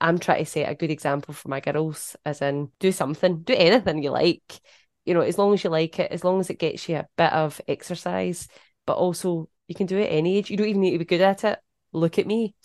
I'm 0.00 0.18
trying 0.18 0.44
to 0.44 0.50
set 0.50 0.68
a 0.68 0.74
good 0.74 0.90
example 0.90 1.34
for 1.34 1.48
my 1.48 1.60
girls, 1.60 2.16
as 2.24 2.42
in 2.42 2.70
do 2.80 2.90
something, 2.90 3.42
do 3.42 3.54
anything 3.54 4.02
you 4.02 4.10
like 4.10 4.60
you 5.04 5.14
know, 5.14 5.20
as 5.20 5.38
long 5.38 5.54
as 5.54 5.64
you 5.64 5.70
like 5.70 5.98
it, 5.98 6.12
as 6.12 6.24
long 6.24 6.40
as 6.40 6.50
it 6.50 6.58
gets 6.58 6.88
you 6.88 6.96
a 6.96 7.08
bit 7.16 7.32
of 7.32 7.60
exercise, 7.66 8.48
but 8.86 8.96
also 8.96 9.48
you 9.70 9.76
can 9.76 9.86
do 9.86 9.98
it 9.98 10.06
any 10.06 10.36
age. 10.36 10.50
You 10.50 10.56
don't 10.56 10.66
even 10.66 10.80
need 10.80 10.90
to 10.90 10.98
be 10.98 11.04
good 11.04 11.20
at 11.20 11.44
it. 11.44 11.60
Look 11.92 12.18
at 12.18 12.26
me. 12.26 12.56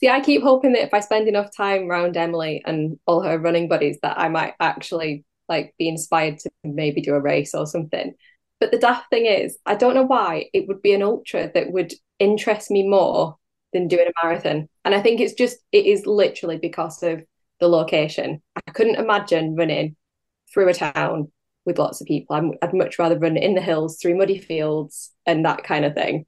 See, 0.00 0.08
I 0.08 0.18
keep 0.18 0.42
hoping 0.42 0.72
that 0.72 0.82
if 0.82 0.92
I 0.92 0.98
spend 0.98 1.28
enough 1.28 1.54
time 1.56 1.88
around 1.88 2.16
Emily 2.16 2.60
and 2.66 2.98
all 3.06 3.22
her 3.22 3.38
running 3.38 3.68
buddies, 3.68 3.98
that 4.02 4.18
I 4.18 4.28
might 4.28 4.54
actually 4.58 5.24
like 5.48 5.74
be 5.78 5.88
inspired 5.88 6.40
to 6.40 6.50
maybe 6.64 7.02
do 7.02 7.14
a 7.14 7.20
race 7.20 7.54
or 7.54 7.66
something. 7.66 8.14
But 8.58 8.72
the 8.72 8.78
daft 8.78 9.10
thing 9.10 9.26
is, 9.26 9.58
I 9.64 9.76
don't 9.76 9.94
know 9.94 10.02
why 10.02 10.50
it 10.52 10.66
would 10.66 10.82
be 10.82 10.92
an 10.92 11.04
ultra 11.04 11.52
that 11.54 11.70
would 11.70 11.92
interest 12.18 12.68
me 12.68 12.88
more 12.88 13.36
than 13.72 13.86
doing 13.86 14.08
a 14.08 14.26
marathon. 14.26 14.68
And 14.84 14.92
I 14.92 15.00
think 15.00 15.20
it's 15.20 15.34
just, 15.34 15.58
it 15.70 15.86
is 15.86 16.04
literally 16.04 16.58
because 16.58 17.00
of 17.04 17.22
the 17.60 17.68
location. 17.68 18.42
I 18.56 18.72
couldn't 18.72 18.96
imagine 18.96 19.54
running 19.54 19.94
through 20.52 20.68
a 20.68 20.74
town 20.74 21.30
with 21.64 21.78
lots 21.78 22.00
of 22.00 22.08
people. 22.08 22.34
i 22.34 22.40
would 22.40 22.74
much 22.74 22.98
rather 22.98 23.18
run 23.18 23.36
in 23.36 23.54
the 23.54 23.60
hills 23.60 23.98
through 24.02 24.18
muddy 24.18 24.38
fields 24.38 25.12
and 25.26 25.44
that 25.44 25.62
kind 25.62 25.84
of 25.84 25.94
thing. 25.94 26.26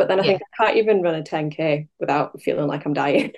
But 0.00 0.08
then 0.08 0.18
I 0.18 0.22
yeah. 0.22 0.28
think 0.30 0.42
I 0.58 0.64
can't 0.64 0.78
even 0.78 1.02
run 1.02 1.14
a 1.14 1.22
10k 1.22 1.88
without 1.98 2.40
feeling 2.40 2.66
like 2.66 2.86
I'm 2.86 2.94
dying. 2.94 3.32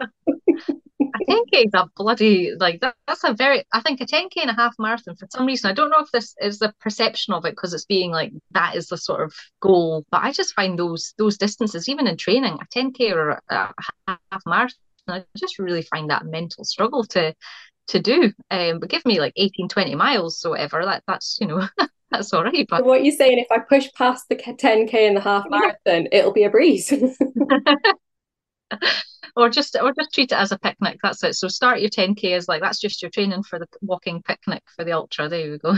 I 0.00 1.24
think 1.26 1.48
it's 1.52 1.74
a 1.74 1.88
bloody 1.94 2.56
like 2.58 2.80
that, 2.80 2.96
that's 3.06 3.22
a 3.22 3.34
very 3.34 3.62
I 3.72 3.82
think 3.82 4.00
a 4.00 4.04
10k 4.04 4.32
and 4.38 4.50
a 4.50 4.54
half 4.54 4.74
marathon 4.80 5.14
for 5.14 5.28
some 5.30 5.46
reason 5.46 5.70
I 5.70 5.74
don't 5.74 5.90
know 5.90 6.00
if 6.00 6.10
this 6.10 6.34
is 6.40 6.58
the 6.58 6.74
perception 6.80 7.34
of 7.34 7.44
it 7.44 7.52
because 7.52 7.72
it's 7.72 7.84
being 7.84 8.10
like 8.10 8.32
that 8.50 8.74
is 8.74 8.88
the 8.88 8.96
sort 8.96 9.22
of 9.22 9.32
goal 9.60 10.04
but 10.10 10.24
I 10.24 10.32
just 10.32 10.54
find 10.54 10.76
those 10.76 11.14
those 11.18 11.38
distances 11.38 11.88
even 11.88 12.08
in 12.08 12.16
training 12.16 12.58
a 12.60 12.66
10k 12.76 13.12
or 13.12 13.30
a, 13.30 13.40
a 13.48 13.72
half 14.08 14.42
marathon 14.44 14.76
I 15.06 15.24
just 15.36 15.60
really 15.60 15.82
find 15.82 16.10
that 16.10 16.26
mental 16.26 16.64
struggle 16.64 17.04
to 17.04 17.32
to 17.88 18.00
do. 18.00 18.32
Um, 18.50 18.80
but 18.80 18.90
give 18.90 19.06
me 19.06 19.20
like 19.20 19.32
18, 19.36 19.68
20 19.68 19.94
miles 19.94 20.44
or 20.44 20.50
whatever. 20.50 20.84
That 20.84 21.04
that's 21.06 21.38
you 21.40 21.46
know 21.46 21.66
that's 22.10 22.32
all 22.32 22.44
right. 22.44 22.66
But 22.68 22.80
so 22.80 22.84
what 22.84 23.00
are 23.00 23.04
saying? 23.12 23.38
If 23.38 23.48
I 23.50 23.58
push 23.58 23.88
past 23.94 24.28
the 24.28 24.36
10k 24.36 24.94
and 24.94 25.16
the 25.16 25.20
half 25.20 25.44
marathon, 25.48 26.08
it'll 26.12 26.32
be 26.32 26.44
a 26.44 26.50
breeze. 26.50 26.92
or 29.36 29.48
just 29.48 29.76
or 29.80 29.92
just 29.92 30.12
treat 30.12 30.32
it 30.32 30.38
as 30.38 30.52
a 30.52 30.58
picnic. 30.58 30.98
That's 31.02 31.22
it. 31.24 31.34
So 31.34 31.48
start 31.48 31.80
your 31.80 31.90
10k 31.90 32.32
as 32.32 32.48
like 32.48 32.62
that's 32.62 32.80
just 32.80 33.02
your 33.02 33.10
training 33.10 33.42
for 33.42 33.58
the 33.58 33.66
walking 33.80 34.22
picnic 34.22 34.62
for 34.74 34.84
the 34.84 34.92
ultra. 34.92 35.28
There 35.28 35.46
you 35.46 35.58
go. 35.58 35.76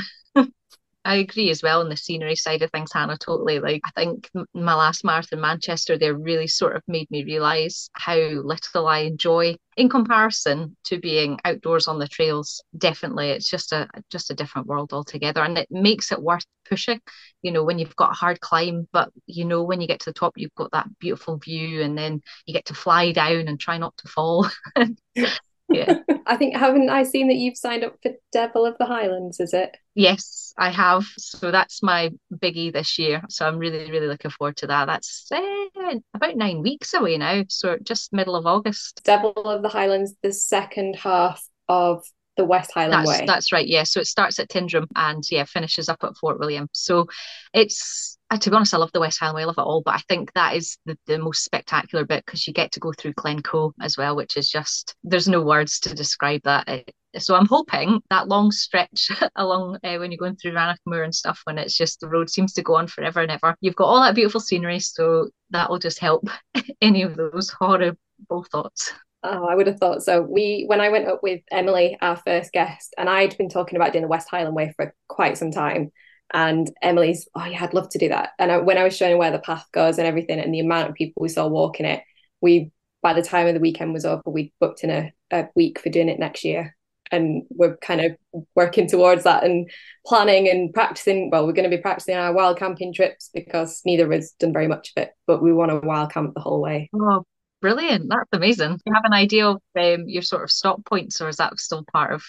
I 1.03 1.17
agree 1.17 1.49
as 1.51 1.63
well 1.63 1.81
on 1.81 1.89
the 1.89 1.97
scenery 1.97 2.37
side 2.37 2.61
of 2.61 2.71
things, 2.71 2.93
Hannah. 2.93 3.17
Totally. 3.17 3.59
Like 3.59 3.81
I 3.87 3.91
think 3.93 4.31
my 4.53 4.75
last 4.75 5.03
marathon, 5.03 5.39
in 5.39 5.41
Manchester, 5.41 5.97
there 5.97 6.15
really 6.15 6.47
sort 6.47 6.77
of 6.77 6.83
made 6.87 7.11
me 7.11 7.25
realise 7.25 7.89
how 7.95 8.17
little 8.17 8.87
I 8.87 8.99
enjoy 9.01 9.57
in 9.79 9.89
comparison 9.89 10.77
to 10.85 10.99
being 10.99 11.39
outdoors 11.45 11.89
on 11.89 11.99
the 11.99 12.07
trails. 12.07 12.63
Definitely, 12.77 13.31
it's 13.31 13.49
just 13.49 13.73
a 13.73 13.89
just 14.11 14.31
a 14.31 14.35
different 14.35 14.67
world 14.67 14.93
altogether, 14.93 15.43
and 15.43 15.57
it 15.57 15.69
makes 15.71 16.13
it 16.13 16.21
worth 16.21 16.45
pushing. 16.69 17.01
You 17.41 17.53
know, 17.53 17.65
when 17.65 17.79
you've 17.79 17.97
got 17.97 18.13
a 18.13 18.15
hard 18.15 18.41
climb, 18.41 18.87
but 18.93 19.11
you 19.27 19.47
know 19.47 19.63
when 19.63 19.81
you 19.81 19.87
get 19.89 20.01
to 20.01 20.11
the 20.11 20.15
top, 20.15 20.35
you've 20.37 20.55
got 20.55 20.73
that 20.73 20.99
beautiful 20.99 21.39
view, 21.39 21.81
and 21.81 21.97
then 21.97 22.21
you 22.45 22.53
get 22.53 22.67
to 22.67 22.75
fly 22.75 23.13
down 23.13 23.49
and 23.49 23.59
try 23.59 23.79
not 23.79 23.97
to 23.99 24.09
fall. 24.09 24.49
yeah. 25.71 25.95
I 26.27 26.37
think 26.37 26.57
haven't 26.57 26.91
I 26.91 27.03
seen 27.03 27.29
that 27.29 27.37
you've 27.37 27.57
signed 27.57 27.85
up 27.85 27.97
for 28.03 28.13
Devil 28.33 28.67
of 28.67 28.77
the 28.79 28.87
Highlands, 28.87 29.41
is 29.41 29.55
it? 29.55 29.77
Yes, 29.95 30.55
I 30.57 30.71
have. 30.71 31.05
So 31.19 31.51
that's 31.51 31.83
my 31.83 32.11
biggie 32.33 32.73
this 32.73 32.99
year. 32.99 33.23
So 33.29 33.47
I'm 33.47 33.59
really, 33.59 33.91
really 33.91 34.07
looking 34.07 34.31
forward 34.31 34.57
to 34.59 34.67
that. 34.69 34.87
That's 34.87 35.31
uh, 35.33 35.95
about 36.15 36.37
nine 36.37 36.63
weeks 36.63 36.95
away 36.95 37.19
now. 37.19 37.45
So 37.49 37.77
just 37.83 38.13
middle 38.13 38.37
of 38.37 38.47
August. 38.47 39.03
Devil 39.05 39.33
of 39.33 39.63
the 39.63 39.69
Highlands, 39.69 40.15
the 40.23 40.33
second 40.33 40.97
half 40.97 41.45
of 41.69 42.05
the 42.41 42.47
West 42.47 42.73
Highland 42.73 43.07
that's, 43.07 43.21
Way. 43.21 43.27
That's 43.27 43.53
right. 43.53 43.67
Yeah. 43.67 43.83
So 43.83 44.01
it 44.01 44.07
starts 44.07 44.39
at 44.39 44.49
Tyndrum 44.49 44.87
and 44.97 45.23
yeah, 45.31 45.45
finishes 45.45 45.91
up 45.91 46.03
at 46.03 46.17
Fort 46.17 46.41
William. 46.41 46.69
So 46.73 47.07
it's 47.53 48.17
uh, 48.31 48.39
to 48.39 48.49
be 48.49 48.57
honest, 48.57 48.73
I 48.73 48.79
love 48.79 48.93
the 48.93 49.01
West 49.01 49.19
Highland 49.19 49.37
Way, 49.37 49.43
I 49.43 49.47
love 49.47 49.59
it 49.59 49.63
all, 49.63 49.83
but 49.85 49.95
I 49.95 50.03
think 50.09 50.33
that 50.35 50.57
is 50.57 50.79
the, 50.87 50.97
the 51.07 51.19
most 51.19 51.45
spectacular 51.45 52.07
bit 52.07 52.25
because 52.25 52.47
you 52.47 52.55
get 52.55 52.73
to 52.73 52.81
go 52.81 52.93
through 52.93 53.15
Glencoe 53.15 53.75
as 53.81 53.99
well, 53.99 54.17
which 54.17 54.37
is 54.37 54.49
just 54.49 54.95
there's 55.03 55.29
no 55.29 55.43
words 55.43 55.81
to 55.81 55.95
describe 55.95 56.41
that. 56.45 56.69
It, 56.69 56.95
so 57.19 57.35
I'm 57.35 57.47
hoping 57.47 58.01
that 58.09 58.29
long 58.29 58.53
stretch 58.53 59.11
along 59.37 59.79
uh, 59.85 59.97
when 59.97 60.13
you're 60.13 60.19
going 60.19 60.37
through 60.37 60.53
Rannoch 60.53 60.79
Moor 60.87 61.03
and 61.03 61.15
stuff, 61.15 61.41
when 61.45 61.59
it's 61.59 61.77
just 61.77 62.01
the 62.01 62.09
road 62.09 62.31
seems 62.31 62.55
to 62.55 62.63
go 62.63 62.77
on 62.77 62.87
forever 62.87 63.21
and 63.21 63.33
ever. 63.33 63.55
You've 63.61 63.77
got 63.77 63.87
all 63.87 64.01
that 64.01 64.15
beautiful 64.15 64.41
scenery, 64.41 64.79
so 64.79 65.29
that 65.51 65.69
will 65.69 65.81
just 65.81 65.99
help 65.99 66.27
any 66.81 67.03
of 67.03 67.17
those 67.17 67.51
horrible 67.51 68.45
thoughts. 68.51 68.93
Oh, 69.23 69.47
I 69.47 69.55
would 69.55 69.67
have 69.67 69.79
thought 69.79 70.03
so. 70.03 70.23
We, 70.23 70.65
when 70.67 70.81
I 70.81 70.89
went 70.89 71.07
up 71.07 71.23
with 71.23 71.43
Emily, 71.51 71.99
our 72.01 72.17
first 72.17 72.53
guest, 72.53 72.95
and 72.97 73.09
I'd 73.09 73.37
been 73.37 73.51
talking 73.51 73.77
about 73.77 73.93
doing 73.93 74.03
the 74.03 74.09
West 74.09 74.29
Highland 74.31 74.57
Way 74.57 74.73
for 74.77 74.95
quite 75.09 75.37
some 75.37 75.51
time. 75.51 75.93
And 76.33 76.71
Emily's, 76.81 77.29
oh 77.35 77.45
yeah, 77.45 77.63
I'd 77.63 77.75
love 77.75 77.91
to 77.91 77.99
do 77.99 78.09
that. 78.09 78.31
And 78.39 78.51
I, 78.51 78.59
when 78.59 78.79
I 78.79 78.85
was 78.85 78.97
showing 78.97 79.19
where 79.19 79.31
the 79.31 79.39
path 79.39 79.67
goes 79.73 79.99
and 79.99 80.07
everything, 80.07 80.41
and 80.41 80.55
the 80.55 80.61
amount 80.61 80.89
of 80.89 80.95
people 80.95 81.21
we 81.21 81.29
saw 81.29 81.47
walking 81.47 81.85
it, 81.85 82.03
we, 82.41 82.71
by 83.03 83.13
the 83.13 83.23
time 83.23 83.47
of 83.47 83.55
the 83.55 83.61
weekend 83.61 83.93
was 83.93 84.07
over, 84.07 84.23
we 84.25 84.55
booked 84.59 84.85
in 84.85 84.91
a, 84.91 85.13
a 85.31 85.49
week 85.55 85.81
for 85.81 85.91
doing 85.91 86.09
it 86.09 86.19
next 86.19 86.45
year. 86.45 86.75
And 87.13 87.43
we're 87.51 87.77
kind 87.79 88.01
of 88.01 88.17
working 88.55 88.87
towards 88.87 89.25
that 89.25 89.43
and 89.43 89.69
planning 90.07 90.49
and 90.49 90.73
practicing. 90.73 91.29
Well, 91.29 91.45
we're 91.45 91.53
going 91.53 91.69
to 91.69 91.77
be 91.77 91.83
practicing 91.83 92.15
our 92.15 92.33
wild 92.33 92.57
camping 92.57 92.95
trips 92.95 93.31
because 93.35 93.83
neither 93.85 94.05
of 94.05 94.19
us 94.19 94.31
done 94.39 94.53
very 94.53 94.69
much 94.69 94.93
of 94.97 95.03
it, 95.03 95.11
but 95.27 95.43
we 95.43 95.53
want 95.53 95.73
to 95.73 95.87
wild 95.87 96.13
camp 96.13 96.35
the 96.35 96.41
whole 96.41 96.63
way. 96.63 96.89
Oh, 96.95 97.25
Brilliant. 97.61 98.09
That's 98.09 98.29
amazing. 98.33 98.77
Do 98.77 98.83
you 98.87 98.95
have 98.95 99.05
an 99.05 99.13
idea 99.13 99.47
of 99.47 99.57
um, 99.79 100.09
your 100.09 100.23
sort 100.23 100.43
of 100.43 100.51
stop 100.51 100.85
points, 100.87 101.21
or 101.21 101.29
is 101.29 101.37
that 101.37 101.59
still 101.59 101.85
part 101.93 102.13
of 102.13 102.25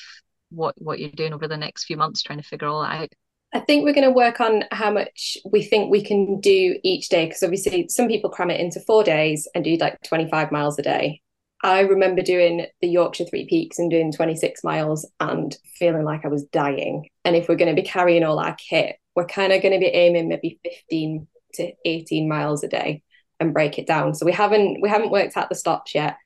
what 0.49 0.75
what 0.77 0.99
you're 0.99 1.09
doing 1.09 1.33
over 1.33 1.47
the 1.47 1.57
next 1.57 1.85
few 1.85 1.97
months, 1.97 2.21
trying 2.21 2.39
to 2.39 2.47
figure 2.47 2.67
all 2.67 2.81
that 2.81 3.01
out? 3.01 3.09
I 3.53 3.59
think 3.59 3.83
we're 3.83 3.93
going 3.93 4.07
to 4.07 4.11
work 4.11 4.39
on 4.39 4.63
how 4.71 4.91
much 4.91 5.37
we 5.49 5.61
think 5.61 5.91
we 5.91 6.03
can 6.03 6.39
do 6.39 6.77
each 6.83 7.09
day 7.09 7.25
because 7.25 7.43
obviously 7.43 7.87
some 7.89 8.07
people 8.07 8.29
cram 8.29 8.49
it 8.49 8.61
into 8.61 8.79
four 8.81 9.03
days 9.03 9.47
and 9.53 9.63
do 9.63 9.75
like 9.75 10.01
25 10.03 10.51
miles 10.51 10.79
a 10.79 10.81
day. 10.81 11.21
I 11.63 11.81
remember 11.81 12.21
doing 12.21 12.65
the 12.81 12.87
Yorkshire 12.87 13.25
Three 13.25 13.45
Peaks 13.45 13.77
and 13.77 13.91
doing 13.91 14.11
26 14.11 14.63
miles 14.63 15.09
and 15.19 15.55
feeling 15.77 16.03
like 16.03 16.25
I 16.25 16.29
was 16.29 16.45
dying. 16.45 17.09
And 17.23 17.35
if 17.35 17.47
we're 17.47 17.55
going 17.55 17.73
to 17.75 17.81
be 17.81 17.87
carrying 17.87 18.23
all 18.23 18.39
our 18.39 18.55
kit, 18.55 18.95
we're 19.15 19.27
kind 19.27 19.53
of 19.53 19.61
going 19.61 19.73
to 19.73 19.79
be 19.79 19.87
aiming 19.87 20.29
maybe 20.29 20.59
15 20.63 21.27
to 21.55 21.73
18 21.85 22.29
miles 22.29 22.63
a 22.63 22.69
day 22.69 23.03
and 23.41 23.53
break 23.53 23.77
it 23.77 23.87
down. 23.87 24.15
So 24.15 24.25
we 24.25 24.31
haven't 24.31 24.81
we 24.81 24.87
haven't 24.87 25.11
worked 25.11 25.35
out 25.35 25.49
the 25.49 25.55
stops 25.55 25.93
yet. 25.93 26.17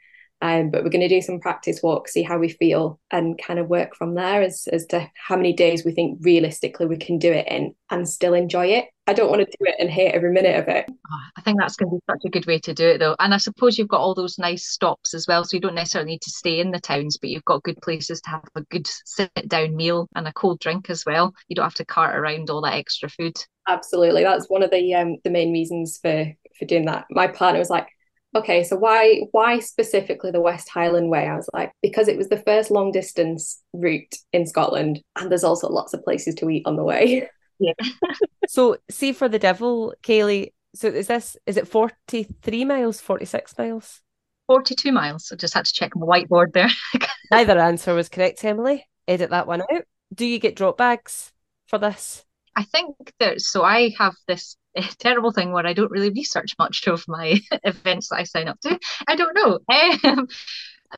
Um, 0.42 0.70
but 0.70 0.84
we're 0.84 0.90
going 0.90 1.00
to 1.00 1.08
do 1.08 1.22
some 1.22 1.40
practice 1.40 1.82
walks, 1.82 2.12
see 2.12 2.22
how 2.22 2.38
we 2.38 2.50
feel, 2.50 3.00
and 3.10 3.42
kind 3.42 3.58
of 3.58 3.70
work 3.70 3.96
from 3.96 4.16
there 4.16 4.42
as, 4.42 4.68
as 4.72 4.86
to 4.88 5.10
how 5.16 5.38
many 5.38 5.54
days 5.54 5.86
we 5.86 5.94
think 5.94 6.20
realistically 6.22 6.86
we 6.88 6.98
can 6.98 7.18
do 7.18 7.32
it 7.32 7.48
in 7.48 7.74
and 7.90 8.08
still 8.08 8.34
enjoy 8.34 8.68
it. 8.68 8.86
I 9.08 9.14
don't 9.14 9.30
want 9.30 9.40
to 9.40 9.46
do 9.46 9.66
it 9.66 9.76
and 9.80 9.90
hate 9.90 10.14
every 10.14 10.34
minute 10.34 10.60
of 10.60 10.68
it. 10.68 10.86
Oh, 10.90 11.20
I 11.38 11.42
think 11.42 11.58
that's 11.58 11.78
going 11.78 11.90
to 11.90 11.96
be 11.96 12.12
such 12.12 12.22
a 12.26 12.30
good 12.30 12.46
way 12.48 12.60
to 12.60 12.74
do 12.74 12.86
it, 12.86 12.98
though. 13.00 13.16
And 13.18 13.34
I 13.34 13.38
suppose 13.38 13.78
you've 13.78 13.88
got 13.88 14.02
all 14.02 14.14
those 14.14 14.38
nice 14.38 14.68
stops 14.68 15.14
as 15.14 15.26
well. 15.26 15.46
So 15.46 15.56
you 15.56 15.62
don't 15.62 15.74
necessarily 15.74 16.12
need 16.12 16.22
to 16.24 16.30
stay 16.32 16.60
in 16.60 16.72
the 16.72 16.82
towns, 16.82 17.18
but 17.18 17.30
you've 17.30 17.46
got 17.46 17.64
good 17.64 17.82
places 17.82 18.20
to 18.22 18.30
have 18.32 18.44
a 18.56 18.62
good 18.64 18.88
sit 18.88 19.32
down 19.48 19.76
meal 19.76 20.10
and 20.16 20.28
a 20.28 20.34
cold 20.34 20.60
drink 20.60 20.90
as 20.90 21.06
well. 21.06 21.34
You 21.48 21.56
don't 21.56 21.66
have 21.66 21.76
to 21.76 21.86
cart 21.86 22.16
around 22.16 22.50
all 22.50 22.62
that 22.62 22.76
extra 22.76 23.10
food. 23.10 23.38
Absolutely. 23.68 24.24
That's 24.24 24.50
one 24.50 24.64
of 24.64 24.70
the 24.70 24.94
um, 24.94 25.16
the 25.24 25.32
main 25.32 25.54
reasons 25.54 25.98
for 25.98 26.28
for 26.58 26.66
doing 26.66 26.86
that. 26.86 27.06
My 27.10 27.28
partner 27.28 27.60
was 27.60 27.70
like, 27.70 27.88
okay, 28.36 28.64
so 28.64 28.76
why 28.76 29.22
why 29.32 29.60
specifically 29.60 30.32
the 30.32 30.42
West 30.42 30.70
Highland 30.70 31.10
Way? 31.10 31.28
I 31.28 31.36
was 31.36 31.50
like, 31.54 31.72
because 31.82 32.08
it 32.08 32.18
was 32.18 32.30
the 32.30 32.42
first 32.42 32.72
long 32.72 32.92
distance 32.92 33.62
route 33.74 34.16
in 34.34 34.46
Scotland, 34.46 35.02
and 35.16 35.32
there's 35.32 35.44
also 35.44 35.70
lots 35.70 35.94
of 35.94 36.04
places 36.04 36.36
to 36.36 36.50
eat 36.50 36.64
on 36.66 36.76
the 36.76 36.84
way. 36.84 37.30
Yeah. 37.58 37.72
so 38.50 38.76
see 38.92 39.14
for 39.14 39.30
the 39.30 39.40
devil, 39.40 39.94
Kayleigh. 40.04 40.52
So 40.76 40.90
is 40.90 41.08
this 41.08 41.38
is 41.46 41.56
it 41.56 41.70
forty 41.70 42.28
three 42.42 42.66
miles, 42.66 43.00
forty 43.00 43.24
six 43.24 43.58
miles? 43.58 44.02
42 44.48 44.92
miles. 44.92 45.32
I 45.32 45.36
just 45.36 45.54
had 45.54 45.66
to 45.66 45.74
check 45.74 45.96
my 45.96 46.06
whiteboard 46.06 46.54
there. 46.54 46.70
Neither 47.32 47.58
answer 47.58 47.94
was 47.94 48.10
correct, 48.10 48.44
Emily. 48.44 48.86
Edit 49.08 49.32
that 49.32 49.48
one 49.48 49.62
out. 49.62 49.86
Do 50.14 50.26
you 50.26 50.40
get 50.40 50.56
drop 50.56 50.78
bags 50.78 51.32
for 51.68 51.80
this? 51.80 52.26
I 52.56 52.64
think 52.64 52.96
that 53.20 53.42
so 53.42 53.64
I 53.64 53.92
have 53.98 54.14
this 54.28 54.56
terrible 55.00 55.32
thing 55.32 55.52
where 55.52 55.66
I 55.66 55.74
don't 55.74 55.92
really 55.92 56.10
research 56.10 56.56
much 56.60 56.88
of 56.88 57.04
my 57.08 57.40
events 57.64 58.10
that 58.10 58.20
I 58.20 58.24
sign 58.24 58.48
up 58.48 58.60
to. 58.62 58.80
I 59.08 59.16
don't 59.16 59.36
know. 59.36 59.60
Um, 60.04 60.28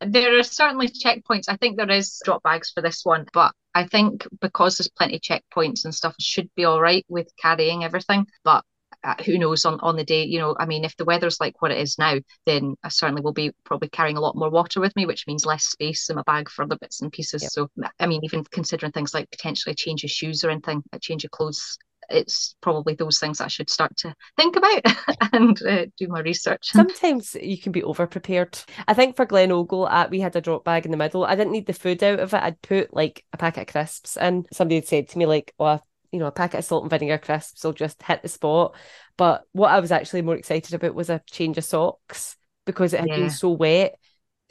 there 0.06 0.38
are 0.38 0.44
certainly 0.44 0.90
checkpoints. 0.90 1.46
I 1.48 1.56
think 1.56 1.78
there 1.78 1.90
is 1.90 2.22
drop 2.24 2.44
bags 2.44 2.72
for 2.72 2.82
this 2.82 3.06
one, 3.06 3.26
but 3.34 3.54
I 3.74 3.86
think 3.86 4.28
because 4.42 4.78
there's 4.78 4.90
plenty 4.90 5.16
of 5.16 5.22
checkpoints 5.22 5.86
and 5.86 5.96
stuff, 5.96 6.16
should 6.20 6.50
be 6.56 6.66
all 6.66 6.82
right 6.82 7.06
with 7.08 7.32
carrying 7.42 7.84
everything. 7.84 8.28
But 8.44 8.64
uh, 9.04 9.16
who 9.26 9.38
knows 9.38 9.66
on, 9.66 9.80
on 9.82 9.96
the 9.96 10.04
day, 10.04 10.24
you 10.24 10.40
know, 10.40 10.56
I 10.60 10.66
mean, 10.66 10.84
if 10.84 10.96
the 10.98 11.06
weather's 11.06 11.40
like 11.40 11.62
what 11.62 11.72
it 11.72 11.78
is 11.78 11.98
now, 11.98 12.18
then 12.46 12.76
I 12.84 12.90
certainly 12.90 13.22
will 13.22 13.34
be 13.34 13.52
probably 13.64 13.90
carrying 13.90 14.18
a 14.18 14.22
lot 14.22 14.36
more 14.36 14.50
water 14.50 14.80
with 14.80 14.96
me, 14.96 15.06
which 15.06 15.28
means 15.28 15.46
less 15.46 15.66
space 15.66 16.10
in 16.10 16.16
my 16.16 16.24
bag 16.24 16.50
for 16.50 16.64
other 16.64 16.78
bits 16.78 17.02
and 17.02 17.12
pieces. 17.12 17.44
Yep. 17.44 17.52
So, 17.52 17.70
I 18.00 18.08
mean, 18.08 18.22
even 18.24 18.44
considering 18.44 18.92
things 18.92 19.14
like 19.14 19.30
potentially 19.32 19.76
change 19.76 20.04
of 20.04 20.10
shoes 20.10 20.44
or 20.44 20.50
anything, 20.50 20.84
a 20.92 21.00
change 21.00 21.24
of 21.24 21.32
clothes, 21.32 21.78
it's 22.10 22.56
probably 22.62 22.96
those 22.96 23.20
things 23.20 23.42
I 23.42 23.48
should 23.48 23.70
start 23.70 23.96
to 23.98 24.16
think 24.38 24.56
about 24.56 24.82
and 25.34 25.62
uh, 25.64 25.86
do 25.98 26.08
my 26.08 26.22
research. 26.22 26.68
Sometimes 26.72 27.36
you 27.36 27.58
can 27.58 27.72
be 27.72 27.84
over 27.84 28.08
prepared. 28.08 28.58
I 28.88 28.94
think 28.94 29.16
for 29.16 29.26
Glen 29.26 29.52
Ogle, 29.52 29.86
uh, 29.86 30.08
we 30.10 30.20
had 30.20 30.36
a 30.36 30.42
drop 30.42 30.64
bag 30.64 30.86
in 30.86 30.92
the 30.92 30.98
middle. 30.98 31.26
I 31.26 31.36
didn't 31.36 31.54
need 31.54 31.68
the 31.68 31.74
food 31.74 32.04
out 32.04 32.20
of 32.20 32.34
it. 32.34 32.42
I'd 32.42 32.62
put 32.62 32.94
like 32.94 33.24
a 33.34 33.38
packet 33.38 33.62
of 33.62 33.68
crisps 33.68 34.18
in. 34.18 34.46
Somebody 34.52 34.76
had 34.76 34.88
said 34.88 35.10
to 35.10 35.18
me 35.18 35.26
like, 35.26 35.54
"Oh, 35.60 35.80
you 36.12 36.20
know, 36.20 36.28
a 36.28 36.32
packet 36.32 36.60
of 36.60 36.66
salt 36.66 36.84
and 36.84 36.90
vinegar 36.90 37.18
crisps 37.18 37.64
will 37.64 37.74
just 37.74 38.02
hit 38.04 38.22
the 38.22 38.30
spot." 38.30 38.76
But 39.18 39.44
what 39.52 39.72
I 39.72 39.80
was 39.80 39.92
actually 39.92 40.22
more 40.22 40.36
excited 40.36 40.74
about 40.74 40.96
was 40.96 41.10
a 41.10 41.22
change 41.30 41.58
of 41.58 41.66
socks 41.66 42.36
because 42.66 42.94
it 42.94 43.00
had 43.02 43.10
yeah. 43.10 43.16
been 43.18 43.30
so 43.30 43.52
wet. 43.52 43.96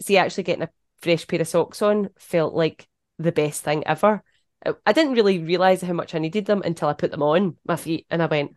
See, 0.00 0.16
actually 0.18 0.44
getting 0.44 0.64
a 0.64 0.70
fresh 1.00 1.26
pair 1.26 1.40
of 1.40 1.48
socks 1.48 1.82
on 1.82 2.10
felt 2.18 2.54
like 2.54 2.86
the 3.18 3.32
best 3.32 3.62
thing 3.62 3.86
ever. 3.86 4.22
I 4.64 4.92
didn't 4.92 5.14
really 5.14 5.38
realize 5.38 5.82
how 5.82 5.92
much 5.92 6.14
I 6.14 6.18
needed 6.18 6.46
them 6.46 6.62
until 6.64 6.88
I 6.88 6.94
put 6.94 7.10
them 7.10 7.22
on 7.22 7.56
my 7.66 7.76
feet, 7.76 8.06
and 8.10 8.22
I 8.22 8.26
went, 8.26 8.52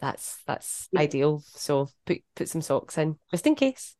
"That's 0.00 0.42
that's 0.46 0.88
yeah. 0.92 1.00
ideal." 1.00 1.42
So 1.46 1.88
put 2.04 2.18
put 2.34 2.48
some 2.48 2.62
socks 2.62 2.98
in 2.98 3.18
just 3.30 3.46
in 3.46 3.54
case. 3.54 3.94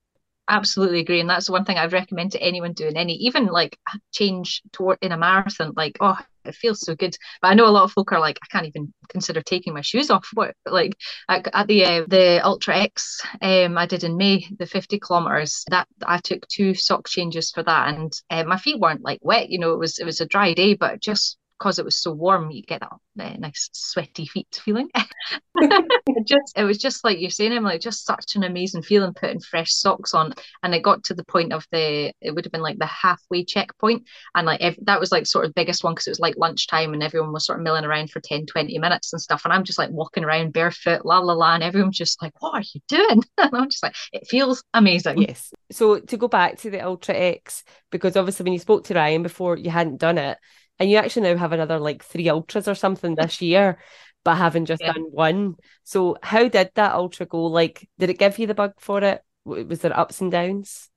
Absolutely 0.49 1.01
agree, 1.01 1.21
and 1.21 1.29
that's 1.29 1.47
the 1.47 1.53
one 1.53 1.65
thing 1.65 1.77
I'd 1.77 1.93
recommend 1.93 2.33
to 2.33 2.43
anyone 2.43 2.73
doing 2.73 2.97
any, 2.97 3.15
even 3.15 3.47
like 3.47 3.79
change 4.13 4.63
toward 4.73 4.99
in 5.03 5.13
a 5.13 5.17
marathon. 5.17 5.73
Like, 5.77 5.97
oh, 6.01 6.19
it 6.49 6.55
feels 6.55 6.81
so 6.81 6.95
good. 6.95 7.17
But 7.43 7.49
I 7.49 7.55
know 7.55 7.67
a 7.67 7.71
lot 7.71 7.85
of 7.85 7.93
folk 7.93 8.13
are 8.13 8.21
like, 8.21 8.39
I 8.43 8.47
can't 8.51 8.67
even 8.67 8.93
consider 9.09 9.41
taking 9.43 9.75
my 9.75 9.81
shoes 9.81 10.11
off. 10.11 10.29
What 10.35 10.55
like 10.67 10.97
at, 11.29 11.49
at 11.53 11.67
the 11.67 11.85
uh, 11.85 12.05
the 12.09 12.41
Ultra 12.45 12.79
X, 12.79 13.21
um, 13.43 13.79
I 13.79 13.87
did 13.87 14.05
in 14.05 14.17
May 14.17 14.47
the 14.59 14.67
fifty 14.67 14.99
kilometers. 14.99 15.65
That 15.69 15.89
I 16.07 16.19
took 16.19 16.47
two 16.49 16.75
sock 16.75 17.09
changes 17.09 17.51
for 17.51 17.63
that, 17.63 17.95
and 17.95 18.13
uh, 18.31 18.45
my 18.45 18.59
feet 18.59 18.81
weren't 18.81 19.05
like 19.05 19.21
wet. 19.23 19.51
You 19.51 19.59
know, 19.59 19.73
it 19.73 19.79
was 19.79 19.99
it 19.99 20.05
was 20.05 20.21
a 20.21 20.27
dry 20.27 20.55
day, 20.55 20.75
but 20.75 21.01
just 21.01 21.39
because 21.59 21.79
it 21.79 21.85
was 21.85 21.97
so 21.97 22.13
warm, 22.13 22.51
you 22.51 22.63
get 22.63 22.81
that 22.81 22.93
uh, 23.19 23.37
nice 23.39 23.71
sweaty 23.73 24.27
feet 24.27 24.61
feeling. 24.65 24.91
it 24.95 25.07
just 26.27 26.53
it 26.57 26.65
was 26.65 26.79
just 26.79 27.03
like 27.03 27.19
you're 27.19 27.31
saying, 27.31 27.53
Emily, 27.53 27.79
just 27.79 28.05
such 28.05 28.37
an 28.37 28.45
amazing 28.45 28.83
feeling 28.83 29.15
putting 29.15 29.41
fresh 29.41 29.73
socks 29.73 30.13
on. 30.13 30.35
And 30.63 30.75
it 30.75 30.83
got 30.83 31.05
to 31.05 31.15
the 31.15 31.25
point 31.25 31.53
of 31.53 31.67
the 31.73 32.13
it 32.21 32.35
would 32.35 32.45
have 32.45 32.53
been 32.53 32.63
like 32.63 32.79
the 32.79 32.87
halfway 32.87 33.45
checkpoint, 33.45 34.07
and 34.35 34.47
like 34.47 34.61
ev- 34.61 34.79
that 34.83 35.01
was 35.01 35.13
like 35.13 35.27
sort 35.27 35.47
of 35.47 35.55
biggest 35.55 35.83
one 35.83 35.95
because 35.95 36.07
it 36.07 36.11
was 36.11 36.21
like 36.21 36.35
lunchtime 36.37 36.93
and 36.93 37.03
everyone 37.03 37.33
was 37.33 37.47
sort 37.47 37.59
of 37.59 37.65
milling 37.65 37.85
around 37.85 38.11
for 38.11 38.21
10, 38.21 38.47
20 38.47 38.79
minutes 38.79 39.13
and 39.13 39.23
stuff. 39.23 39.43
And 39.45 39.53
I'm 39.53 39.65
just 39.65 39.79
like 39.79 39.91
walking 39.91 40.25
around 40.25 40.53
barefoot, 40.53 41.07
la 41.07 41.19
la 41.21 41.33
la, 41.33 41.55
and 41.55 41.63
everyone's 41.63 41.97
just 41.97 42.21
like, 42.23 42.33
"What 42.41 42.55
are 42.55 42.65
you 42.75 42.81
doing?" 42.89 43.23
and 43.39 43.51
I'm 43.55 43.71
just 43.71 43.83
like, 43.83 43.95
it 44.13 44.27
feels 44.29 44.63
amazing. 44.75 45.23
Yes. 45.23 45.53
So 45.73 46.01
to 46.01 46.17
go 46.17 46.29
back 46.29 46.59
to 46.59 46.71
the 46.71 46.81
Ultra 46.81 47.15
X, 47.15 47.65
because 47.91 48.17
obviously 48.17 48.45
when 48.45 48.53
you 48.53 48.59
spoke 48.59 48.85
to 48.85 48.95
Ryan 48.95 49.23
before, 49.23 49.57
you 49.57 49.71
hadn't 49.71 49.99
done 49.99 50.19
it 50.19 50.39
and 50.79 50.91
you 50.91 50.97
actually 50.97 51.23
now 51.23 51.37
have 51.37 51.53
another 51.53 51.79
like 51.79 52.05
three 52.05 52.29
ultras 52.29 52.69
or 52.69 52.75
something 52.75 53.15
this 53.15 53.41
year 53.41 53.79
but 54.25 54.37
having 54.37 54.65
just 54.65 54.83
yeah. 54.83 54.93
done 54.93 55.05
one 55.11 55.55
so 55.85 56.17
how 56.23 56.49
did 56.49 56.71
that 56.75 56.95
ultra 56.95 57.27
go 57.27 57.45
like 57.45 57.89
did 57.99 58.11
it 58.11 58.19
give 58.19 58.39
you 58.39 58.47
the 58.47 58.55
bug 58.55 58.73
for 58.79 59.03
it 59.03 59.23
was 59.45 59.81
there 59.81 59.99
ups 59.99 60.21
and 60.21 60.33
downs 60.33 60.91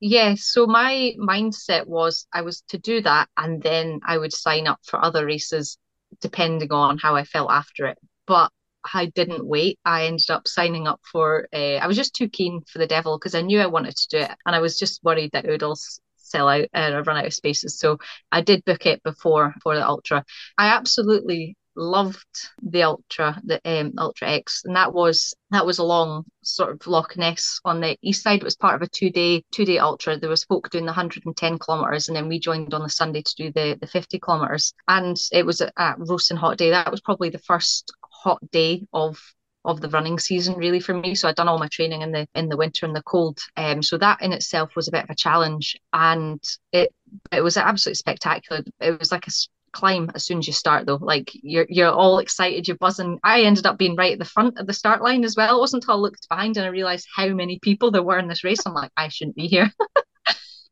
yeah 0.00 0.34
so 0.36 0.66
my 0.66 1.12
mindset 1.18 1.86
was 1.86 2.26
i 2.32 2.42
was 2.42 2.62
to 2.68 2.78
do 2.78 3.00
that 3.00 3.28
and 3.36 3.62
then 3.62 4.00
i 4.06 4.18
would 4.18 4.32
sign 4.32 4.66
up 4.66 4.78
for 4.84 5.02
other 5.02 5.24
races 5.24 5.78
depending 6.20 6.70
on 6.72 6.98
how 6.98 7.16
i 7.16 7.24
felt 7.24 7.50
after 7.50 7.86
it 7.86 7.98
but 8.26 8.52
I 8.94 9.06
didn't 9.06 9.46
wait. 9.46 9.78
I 9.84 10.06
ended 10.06 10.30
up 10.30 10.46
signing 10.46 10.86
up 10.86 11.00
for. 11.10 11.48
Uh, 11.52 11.76
I 11.76 11.86
was 11.86 11.96
just 11.96 12.14
too 12.14 12.28
keen 12.28 12.62
for 12.70 12.78
the 12.78 12.86
devil 12.86 13.18
because 13.18 13.34
I 13.34 13.42
knew 13.42 13.60
I 13.60 13.66
wanted 13.66 13.96
to 13.96 14.08
do 14.08 14.18
it, 14.18 14.30
and 14.46 14.54
I 14.54 14.60
was 14.60 14.78
just 14.78 15.02
worried 15.02 15.32
that 15.32 15.48
Oodles 15.48 16.00
sell 16.28 16.48
out 16.48 16.66
uh, 16.74 17.02
run 17.04 17.16
out 17.16 17.26
of 17.26 17.34
spaces. 17.34 17.78
So 17.78 17.98
I 18.32 18.40
did 18.40 18.64
book 18.64 18.86
it 18.86 19.02
before 19.02 19.54
for 19.62 19.74
the 19.74 19.86
Ultra. 19.86 20.24
I 20.56 20.68
absolutely 20.68 21.56
loved 21.78 22.26
the 22.60 22.82
Ultra, 22.82 23.40
the 23.44 23.60
um, 23.64 23.92
Ultra 23.96 24.28
X, 24.28 24.62
and 24.64 24.76
that 24.76 24.92
was 24.92 25.34
that 25.50 25.64
was 25.64 25.78
along 25.78 26.24
sort 26.42 26.72
of 26.72 26.86
Loch 26.86 27.16
Ness 27.16 27.60
on 27.64 27.80
the 27.80 27.96
east 28.02 28.22
side. 28.22 28.40
It 28.40 28.44
was 28.44 28.56
part 28.56 28.74
of 28.74 28.82
a 28.82 28.88
two 28.88 29.10
day 29.10 29.44
two 29.52 29.64
day 29.64 29.78
Ultra. 29.78 30.18
There 30.18 30.28
was 30.28 30.44
folk 30.44 30.70
doing 30.70 30.84
the 30.84 30.90
110 30.90 31.58
kilometers, 31.58 32.08
and 32.08 32.16
then 32.16 32.28
we 32.28 32.40
joined 32.40 32.74
on 32.74 32.82
the 32.82 32.88
Sunday 32.90 33.22
to 33.22 33.34
do 33.36 33.52
the 33.52 33.78
the 33.80 33.86
50 33.86 34.18
kilometers. 34.18 34.74
And 34.88 35.16
it 35.32 35.46
was 35.46 35.60
a, 35.60 35.70
a 35.76 35.94
roasting 35.98 36.36
hot 36.36 36.58
day. 36.58 36.70
That 36.70 36.90
was 36.90 37.00
probably 37.00 37.30
the 37.30 37.38
first 37.38 37.92
hot 38.10 38.40
day 38.50 38.86
of 38.92 39.18
of 39.64 39.80
the 39.80 39.88
running 39.90 40.18
season 40.18 40.54
really 40.56 40.80
for 40.80 40.94
me. 40.94 41.14
So 41.14 41.28
I'd 41.28 41.34
done 41.34 41.48
all 41.48 41.58
my 41.58 41.68
training 41.68 42.02
in 42.02 42.12
the 42.12 42.26
in 42.34 42.48
the 42.48 42.56
winter 42.56 42.86
and 42.86 42.94
the 42.94 43.02
cold. 43.02 43.38
Um, 43.56 43.82
so 43.82 43.98
that 43.98 44.22
in 44.22 44.32
itself 44.32 44.74
was 44.76 44.88
a 44.88 44.92
bit 44.92 45.04
of 45.04 45.10
a 45.10 45.14
challenge, 45.14 45.76
and 45.92 46.42
it 46.72 46.94
it 47.32 47.42
was 47.42 47.56
absolutely 47.56 47.96
spectacular. 47.96 48.62
It 48.80 48.98
was 48.98 49.12
like 49.12 49.26
a 49.26 49.32
climb 49.72 50.10
as 50.14 50.24
soon 50.24 50.38
as 50.38 50.46
you 50.46 50.52
start 50.52 50.86
though. 50.86 50.98
Like 51.00 51.30
you're 51.34 51.66
you're 51.68 51.90
all 51.90 52.18
excited 52.18 52.66
you're 52.66 52.76
buzzing. 52.76 53.18
I 53.22 53.42
ended 53.42 53.66
up 53.66 53.78
being 53.78 53.96
right 53.96 54.12
at 54.12 54.18
the 54.18 54.24
front 54.24 54.58
of 54.58 54.66
the 54.66 54.72
start 54.72 55.02
line 55.02 55.24
as 55.24 55.36
well. 55.36 55.56
It 55.56 55.60
wasn't 55.60 55.84
until 55.84 55.94
i 55.94 55.98
looked 55.98 56.28
behind 56.28 56.56
and 56.56 56.66
i 56.66 56.70
realized 56.70 57.06
how 57.14 57.28
many 57.28 57.58
people 57.60 57.90
there 57.90 58.02
were 58.02 58.18
in 58.18 58.28
this 58.28 58.44
race. 58.44 58.60
I'm 58.66 58.74
like 58.74 58.90
i 58.96 59.08
shouldn't 59.08 59.36
be 59.36 59.46
here. 59.46 59.70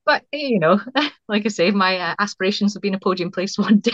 But 0.05 0.23
you 0.33 0.61
know 0.61 0.81
like 1.29 1.47
i 1.47 1.49
say 1.49 1.73
my 1.73 1.99
uh, 1.99 2.15
aspirations 2.21 2.75
have 2.75 2.83
been 2.83 2.95
a 2.95 3.01
podium 3.01 3.33
place 3.33 3.59
one 3.67 3.81
day. 3.81 3.91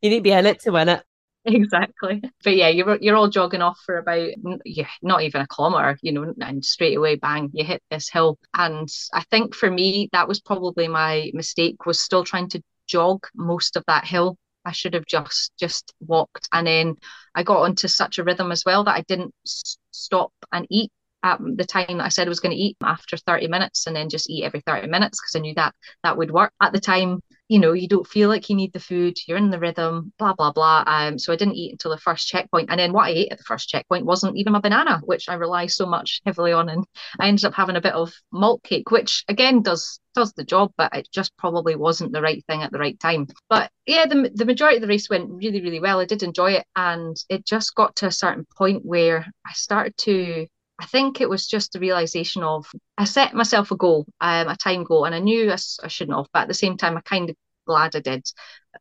You 0.00 0.08
need 0.08 0.16
to 0.16 0.22
be 0.22 0.32
in 0.32 0.46
it 0.46 0.60
to 0.60 0.70
win 0.70 0.88
it 0.88 1.04
exactly. 1.44 2.22
But 2.44 2.56
yeah 2.56 2.68
you're 2.68 2.98
you're 3.00 3.16
all 3.16 3.28
jogging 3.28 3.62
off 3.62 3.80
for 3.86 3.98
about 3.98 4.28
yeah 4.64 4.88
not 5.02 5.22
even 5.22 5.40
a 5.40 5.46
kilometer 5.46 5.98
you 6.02 6.12
know 6.12 6.34
and 6.40 6.64
straight 6.64 6.96
away 6.96 7.16
bang 7.16 7.50
you 7.52 7.64
hit 7.64 7.82
this 7.90 8.10
hill. 8.10 8.38
And 8.54 8.88
i 9.14 9.22
think 9.30 9.54
for 9.54 9.70
me 9.70 10.08
that 10.12 10.28
was 10.28 10.40
probably 10.40 10.88
my 10.88 11.30
mistake 11.34 11.86
was 11.86 12.00
still 12.00 12.24
trying 12.24 12.48
to 12.50 12.62
jog 12.86 13.26
most 13.34 13.76
of 13.76 13.84
that 13.86 14.04
hill. 14.04 14.36
I 14.64 14.72
should 14.72 14.94
have 14.94 15.06
just 15.06 15.52
just 15.58 15.94
walked. 16.00 16.48
And 16.52 16.66
then 16.66 16.96
i 17.34 17.42
got 17.42 17.62
onto 17.62 17.88
such 17.88 18.18
a 18.18 18.24
rhythm 18.24 18.52
as 18.52 18.64
well 18.66 18.84
that 18.84 18.96
i 18.96 19.02
didn't 19.08 19.34
s- 19.46 19.78
stop 19.92 20.32
and 20.52 20.66
eat 20.70 20.90
at 21.22 21.38
the 21.56 21.66
time 21.66 21.98
that 21.98 22.04
I 22.06 22.08
said 22.08 22.26
I 22.26 22.30
was 22.30 22.40
going 22.40 22.56
to 22.56 22.62
eat 22.62 22.78
after 22.82 23.18
30 23.18 23.46
minutes 23.46 23.86
and 23.86 23.94
then 23.94 24.08
just 24.08 24.30
eat 24.30 24.42
every 24.44 24.62
30 24.66 24.88
minutes 24.88 25.20
because 25.20 25.36
I 25.36 25.40
knew 25.40 25.52
that 25.54 25.74
that 26.02 26.16
would 26.16 26.30
work. 26.30 26.50
At 26.62 26.72
the 26.72 26.80
time, 26.80 27.20
you 27.50 27.58
know, 27.58 27.72
you 27.72 27.88
don't 27.88 28.06
feel 28.06 28.28
like 28.28 28.48
you 28.48 28.54
need 28.54 28.72
the 28.72 28.78
food, 28.78 29.18
you're 29.26 29.36
in 29.36 29.50
the 29.50 29.58
rhythm, 29.58 30.12
blah, 30.20 30.32
blah, 30.32 30.52
blah. 30.52 30.84
Um, 30.86 31.18
so 31.18 31.32
I 31.32 31.36
didn't 31.36 31.56
eat 31.56 31.72
until 31.72 31.90
the 31.90 31.98
first 31.98 32.28
checkpoint. 32.28 32.70
And 32.70 32.78
then 32.78 32.92
what 32.92 33.06
I 33.06 33.10
ate 33.10 33.32
at 33.32 33.38
the 33.38 33.44
first 33.44 33.68
checkpoint 33.68 34.06
wasn't 34.06 34.36
even 34.36 34.54
a 34.54 34.60
banana, 34.60 35.00
which 35.04 35.28
I 35.28 35.34
rely 35.34 35.66
so 35.66 35.84
much 35.84 36.20
heavily 36.24 36.52
on. 36.52 36.68
And 36.68 36.84
I 37.18 37.26
ended 37.26 37.44
up 37.44 37.54
having 37.54 37.74
a 37.74 37.80
bit 37.80 37.94
of 37.94 38.14
malt 38.30 38.62
cake, 38.62 38.92
which 38.92 39.24
again 39.26 39.62
does 39.62 39.98
does 40.14 40.32
the 40.34 40.44
job, 40.44 40.72
but 40.76 40.94
it 40.94 41.08
just 41.12 41.36
probably 41.36 41.74
wasn't 41.74 42.12
the 42.12 42.22
right 42.22 42.44
thing 42.46 42.62
at 42.62 42.70
the 42.70 42.78
right 42.78 42.98
time. 43.00 43.26
But 43.48 43.72
yeah, 43.84 44.06
the, 44.06 44.30
the 44.32 44.44
majority 44.44 44.76
of 44.76 44.82
the 44.82 44.88
race 44.88 45.10
went 45.10 45.30
really, 45.30 45.60
really 45.60 45.80
well. 45.80 45.98
I 45.98 46.04
did 46.04 46.22
enjoy 46.22 46.52
it. 46.52 46.66
And 46.76 47.16
it 47.28 47.44
just 47.44 47.74
got 47.74 47.96
to 47.96 48.06
a 48.06 48.12
certain 48.12 48.46
point 48.56 48.84
where 48.84 49.26
I 49.44 49.52
started 49.54 49.96
to 49.98 50.46
I 50.80 50.86
think 50.86 51.20
it 51.20 51.28
was 51.28 51.46
just 51.46 51.72
the 51.72 51.80
realization 51.80 52.42
of 52.42 52.66
I 52.96 53.04
set 53.04 53.34
myself 53.34 53.70
a 53.70 53.76
goal, 53.76 54.06
um, 54.20 54.48
a 54.48 54.56
time 54.56 54.84
goal, 54.84 55.04
and 55.04 55.14
I 55.14 55.18
knew 55.18 55.50
I, 55.50 55.56
I 55.82 55.88
shouldn't 55.88 56.16
have, 56.16 56.26
but 56.32 56.40
at 56.42 56.48
the 56.48 56.54
same 56.54 56.76
time, 56.78 56.96
I 56.96 57.02
kind 57.02 57.28
of 57.28 57.36
glad 57.66 57.94
I 57.94 58.00
did. 58.00 58.26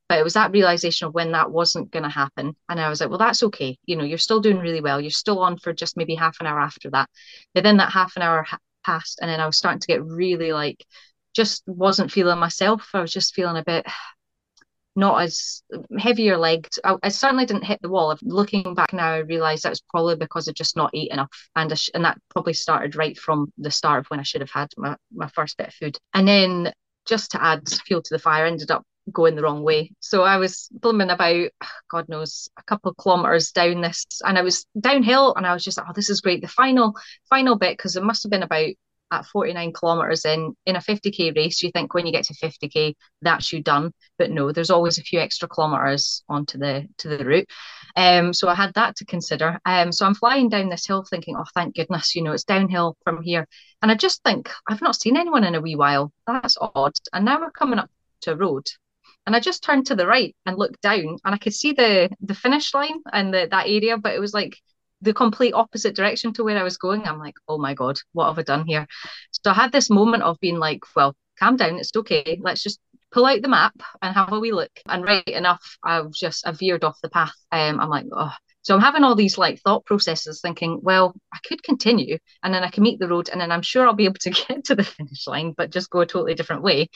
But 0.08 0.20
it 0.20 0.24
was 0.24 0.34
that 0.36 0.52
realization 0.52 1.08
of 1.08 1.14
when 1.14 1.34
that 1.34 1.52
wasn't 1.52 1.92
going 1.92 2.04
to 2.04 2.10
happen. 2.10 2.56
And 2.70 2.80
I 2.80 2.90
was 2.90 3.02
like, 3.02 3.10
well, 3.10 3.20
that's 3.20 3.44
okay. 3.44 3.78
You 3.86 3.98
know, 3.98 4.04
you're 4.06 4.18
still 4.18 4.40
doing 4.40 4.60
really 4.60 4.82
well. 4.82 5.02
You're 5.02 5.12
still 5.12 5.40
on 5.40 5.58
for 5.58 5.74
just 5.74 5.98
maybe 5.98 6.16
half 6.16 6.38
an 6.40 6.48
hour 6.48 6.60
after 6.60 6.90
that. 6.92 7.10
But 7.54 7.64
then 7.64 7.78
that 7.78 7.92
half 7.92 8.16
an 8.16 8.22
hour 8.22 8.44
ha- 8.44 8.60
passed, 8.86 9.20
and 9.22 9.30
then 9.30 9.42
I 9.42 9.46
was 9.46 9.58
starting 9.58 9.82
to 9.82 9.88
get 9.88 10.04
really 10.06 10.54
like, 10.54 10.86
just 11.36 11.64
wasn't 11.68 12.12
feeling 12.12 12.40
myself. 12.40 12.90
I 12.94 13.02
was 13.02 13.12
just 13.12 13.36
feeling 13.36 13.58
a 13.58 13.64
bit 13.64 13.86
not 15.00 15.22
as 15.22 15.64
heavier 15.98 16.38
legged. 16.38 16.78
I, 16.84 16.96
I, 17.02 17.10
certainly 17.10 17.46
didn't 17.46 17.64
hit 17.64 17.82
the 17.82 17.90
wall. 17.90 18.16
Looking 18.22 18.76
back 18.76 18.94
now, 18.94 19.14
I 19.14 19.18
realised 19.20 19.64
that 19.64 19.70
was 19.70 19.82
probably 19.82 20.18
because 20.18 20.48
I 20.48 20.52
just 20.52 20.76
not 20.76 20.92
ate 20.94 21.12
enough, 21.12 21.30
and 21.56 21.78
sh- 21.78 21.90
and 21.94 22.06
that 22.06 22.20
probably 22.30 22.54
started 22.54 22.96
right 22.96 23.18
from 23.18 23.52
the 23.58 23.72
start 23.72 24.00
of 24.00 24.08
when 24.08 24.20
I 24.20 24.24
should 24.24 24.42
have 24.42 24.52
had 24.52 24.70
my, 24.78 24.96
my 25.12 25.28
first 25.30 25.58
bit 25.58 25.70
of 25.70 25.74
food. 25.74 25.98
And 26.14 26.28
then 26.28 26.74
just 27.06 27.32
to 27.32 27.44
add 27.44 27.68
fuel 27.88 28.02
to 28.02 28.14
the 28.14 28.20
fire, 28.20 28.46
ended 28.46 28.72
up 28.72 28.84
going 29.12 29.36
the 29.36 29.42
wrong 29.42 29.64
way. 29.64 29.92
So 30.02 30.24
I 30.24 30.38
was 30.38 30.70
blooming 30.72 31.10
about, 31.10 31.50
God 31.90 32.08
knows, 32.10 32.50
a 32.58 32.64
couple 32.64 32.92
of 32.92 32.98
kilometers 32.98 33.52
down 33.52 33.82
this, 33.82 34.06
and 34.24 34.38
I 34.38 34.42
was 34.42 34.66
downhill, 34.80 35.34
and 35.36 35.48
I 35.48 35.54
was 35.54 35.64
just 35.64 35.78
like, 35.78 35.88
oh, 35.90 35.94
this 35.96 36.10
is 36.10 36.22
great. 36.22 36.42
The 36.42 36.48
final 36.48 36.94
final 37.30 37.58
bit 37.58 37.78
because 37.78 37.96
it 37.96 38.04
must 38.04 38.24
have 38.24 38.32
been 38.32 38.44
about 38.44 38.70
at 39.12 39.26
49 39.26 39.74
kilometers 39.74 40.26
in 40.26 40.56
in 40.66 40.76
a 40.76 40.80
50k 40.80 41.36
race 41.36 41.62
you 41.62 41.72
think 41.72 41.94
when 41.94 42.06
you 42.06 42.12
get 42.12 42.26
to 42.26 42.34
50k 42.34 42.96
that's 43.22 43.52
you 43.52 43.62
done. 43.62 43.94
But 44.18 44.32
no 44.32 44.52
there's 44.52 44.70
always 44.70 44.98
a 44.98 45.04
few 45.04 45.20
extra 45.20 45.48
kilometers 45.48 46.24
onto 46.30 46.58
the 46.58 46.88
to 46.98 47.08
the 47.10 47.26
route. 47.26 47.48
Um 47.96 48.34
so 48.34 48.48
i 48.48 48.56
had 48.56 48.74
that 48.76 48.96
to 48.98 49.06
consider. 49.06 49.60
Um 49.66 49.92
so 49.92 50.06
i'm 50.06 50.16
flying 50.16 50.50
down 50.50 50.70
this 50.70 50.86
hill 50.86 51.04
thinking 51.04 51.36
oh 51.38 51.46
thank 51.54 51.76
goodness 51.76 52.16
you 52.16 52.24
know 52.24 52.34
it's 52.34 52.44
downhill 52.44 52.98
from 53.04 53.22
here. 53.22 53.48
And 53.82 53.92
i 53.92 53.96
just 53.96 54.24
think 54.24 54.50
i've 54.70 54.82
not 54.82 55.00
seen 55.00 55.18
anyone 55.18 55.44
in 55.44 55.56
a 55.56 55.62
wee 55.62 55.76
while. 55.76 56.12
That's 56.28 56.58
odd. 56.60 56.94
And 57.14 57.26
now 57.26 57.40
we're 57.40 57.52
coming 57.52 57.80
up 57.80 57.90
to 58.22 58.34
a 58.34 58.36
road. 58.36 58.68
And 59.26 59.36
I 59.36 59.40
just 59.40 59.64
turned 59.64 59.86
to 59.88 59.96
the 59.96 60.08
right 60.08 60.36
and 60.46 60.58
looked 60.58 60.82
down, 60.82 61.18
and 61.24 61.36
I 61.36 61.38
could 61.38 61.54
see 61.54 61.74
the 61.74 62.10
the 62.22 62.34
finish 62.34 62.74
line 62.74 63.02
and 63.14 63.34
the, 63.34 63.48
that 63.52 63.68
area, 63.68 63.98
but 63.98 64.16
it 64.16 64.20
was 64.20 64.34
like 64.34 64.58
the 65.02 65.14
complete 65.14 65.54
opposite 65.54 65.96
direction 65.96 66.34
to 66.34 66.44
where 66.44 66.58
I 66.58 66.64
was 66.64 66.78
going. 66.78 67.08
I'm 67.08 67.20
like, 67.20 67.36
oh 67.48 67.58
my 67.58 67.74
god, 67.74 68.00
what 68.14 68.28
have 68.28 68.40
I 68.40 68.44
done 68.44 68.66
here? 68.66 68.88
So 69.32 69.52
I 69.52 69.54
had 69.54 69.72
this 69.72 69.90
moment 69.90 70.24
of 70.24 70.40
being 70.40 70.58
like, 70.58 70.82
well, 70.96 71.16
calm 71.40 71.56
down, 71.56 71.78
it's 71.78 71.96
okay. 71.96 72.40
Let's 72.42 72.64
just 72.64 72.80
pull 73.12 73.26
out 73.26 73.42
the 73.42 73.48
map 73.48 73.74
and 74.02 74.14
have 74.14 74.32
a 74.32 74.40
wee 74.40 74.52
look. 74.52 74.72
And 74.88 75.04
right 75.04 75.28
enough, 75.28 75.78
I've 75.84 76.12
just 76.12 76.48
I 76.48 76.52
veered 76.52 76.84
off 76.84 77.00
the 77.02 77.10
path. 77.10 77.34
Um, 77.52 77.80
I'm 77.80 77.90
like, 77.90 78.06
oh. 78.12 78.32
So 78.62 78.76
I'm 78.76 78.82
having 78.82 79.04
all 79.04 79.16
these 79.16 79.38
like 79.38 79.60
thought 79.62 79.86
processes, 79.86 80.42
thinking, 80.42 80.82
well, 80.84 81.16
I 81.34 81.40
could 81.48 81.64
continue, 81.64 82.18
and 82.44 82.54
then 82.54 82.64
I 82.64 82.70
can 82.70 82.84
meet 82.84 83.00
the 83.00 83.08
road, 83.08 83.30
and 83.30 83.40
then 83.40 83.52
I'm 83.52 83.62
sure 83.62 83.88
I'll 83.88 83.94
be 83.94 84.06
able 84.06 84.20
to 84.20 84.30
get 84.48 84.66
to 84.66 84.76
the 84.76 84.84
finish 84.84 85.26
line, 85.28 85.54
but 85.56 85.72
just 85.72 85.90
go 85.90 86.02
a 86.02 86.06
totally 86.06 86.36
different 86.36 86.62
way, 86.62 86.90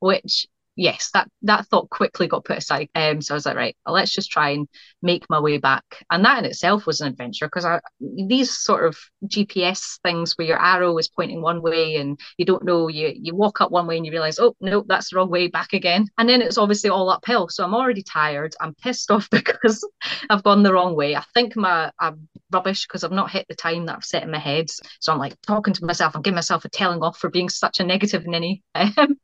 which 0.00 0.46
yes, 0.78 1.10
that 1.12 1.28
that 1.42 1.66
thought 1.66 1.90
quickly 1.90 2.28
got 2.28 2.44
put 2.44 2.58
aside. 2.58 2.88
Um, 2.94 3.20
so 3.20 3.34
I 3.34 3.36
was 3.36 3.44
like, 3.46 3.56
right, 3.56 3.76
well, 3.84 3.94
let's 3.96 4.14
just 4.14 4.30
try 4.30 4.50
and 4.50 4.68
make 5.02 5.28
my 5.28 5.40
way 5.40 5.58
back. 5.58 5.84
And 6.10 6.24
that 6.24 6.38
in 6.38 6.44
itself 6.44 6.86
was 6.86 7.00
an 7.00 7.08
adventure 7.08 7.46
because 7.46 7.66
these 8.00 8.56
sort 8.56 8.86
of 8.86 8.96
GPS 9.26 9.98
things 10.02 10.34
where 10.38 10.46
your 10.46 10.62
arrow 10.62 10.96
is 10.98 11.08
pointing 11.08 11.42
one 11.42 11.60
way 11.62 11.96
and 11.96 12.18
you 12.38 12.44
don't 12.46 12.64
know, 12.64 12.88
you 12.88 13.12
you 13.14 13.34
walk 13.34 13.60
up 13.60 13.70
one 13.72 13.86
way 13.88 13.96
and 13.96 14.06
you 14.06 14.12
realize, 14.12 14.38
oh 14.38 14.54
no, 14.60 14.84
that's 14.86 15.10
the 15.10 15.16
wrong 15.16 15.30
way, 15.30 15.48
back 15.48 15.72
again. 15.72 16.06
And 16.16 16.28
then 16.28 16.40
it's 16.40 16.58
obviously 16.58 16.90
all 16.90 17.10
uphill. 17.10 17.48
So 17.48 17.64
I'm 17.64 17.74
already 17.74 18.02
tired. 18.02 18.54
I'm 18.60 18.74
pissed 18.76 19.10
off 19.10 19.28
because 19.30 19.86
I've 20.30 20.44
gone 20.44 20.62
the 20.62 20.72
wrong 20.72 20.94
way. 20.94 21.16
I 21.16 21.24
think 21.34 21.56
my 21.56 21.90
I'm 21.98 22.28
rubbish 22.50 22.86
because 22.86 23.04
I've 23.04 23.12
not 23.12 23.30
hit 23.30 23.46
the 23.48 23.54
time 23.54 23.86
that 23.86 23.96
I've 23.96 24.04
set 24.04 24.22
in 24.22 24.30
my 24.30 24.38
head. 24.38 24.66
So 25.00 25.12
I'm 25.12 25.18
like 25.18 25.40
talking 25.42 25.74
to 25.74 25.84
myself, 25.84 26.14
I'm 26.14 26.22
giving 26.22 26.36
myself 26.36 26.64
a 26.64 26.68
telling 26.68 27.02
off 27.02 27.18
for 27.18 27.30
being 27.30 27.48
such 27.48 27.80
a 27.80 27.84
negative 27.84 28.26
ninny. 28.26 28.62
and 28.74 29.18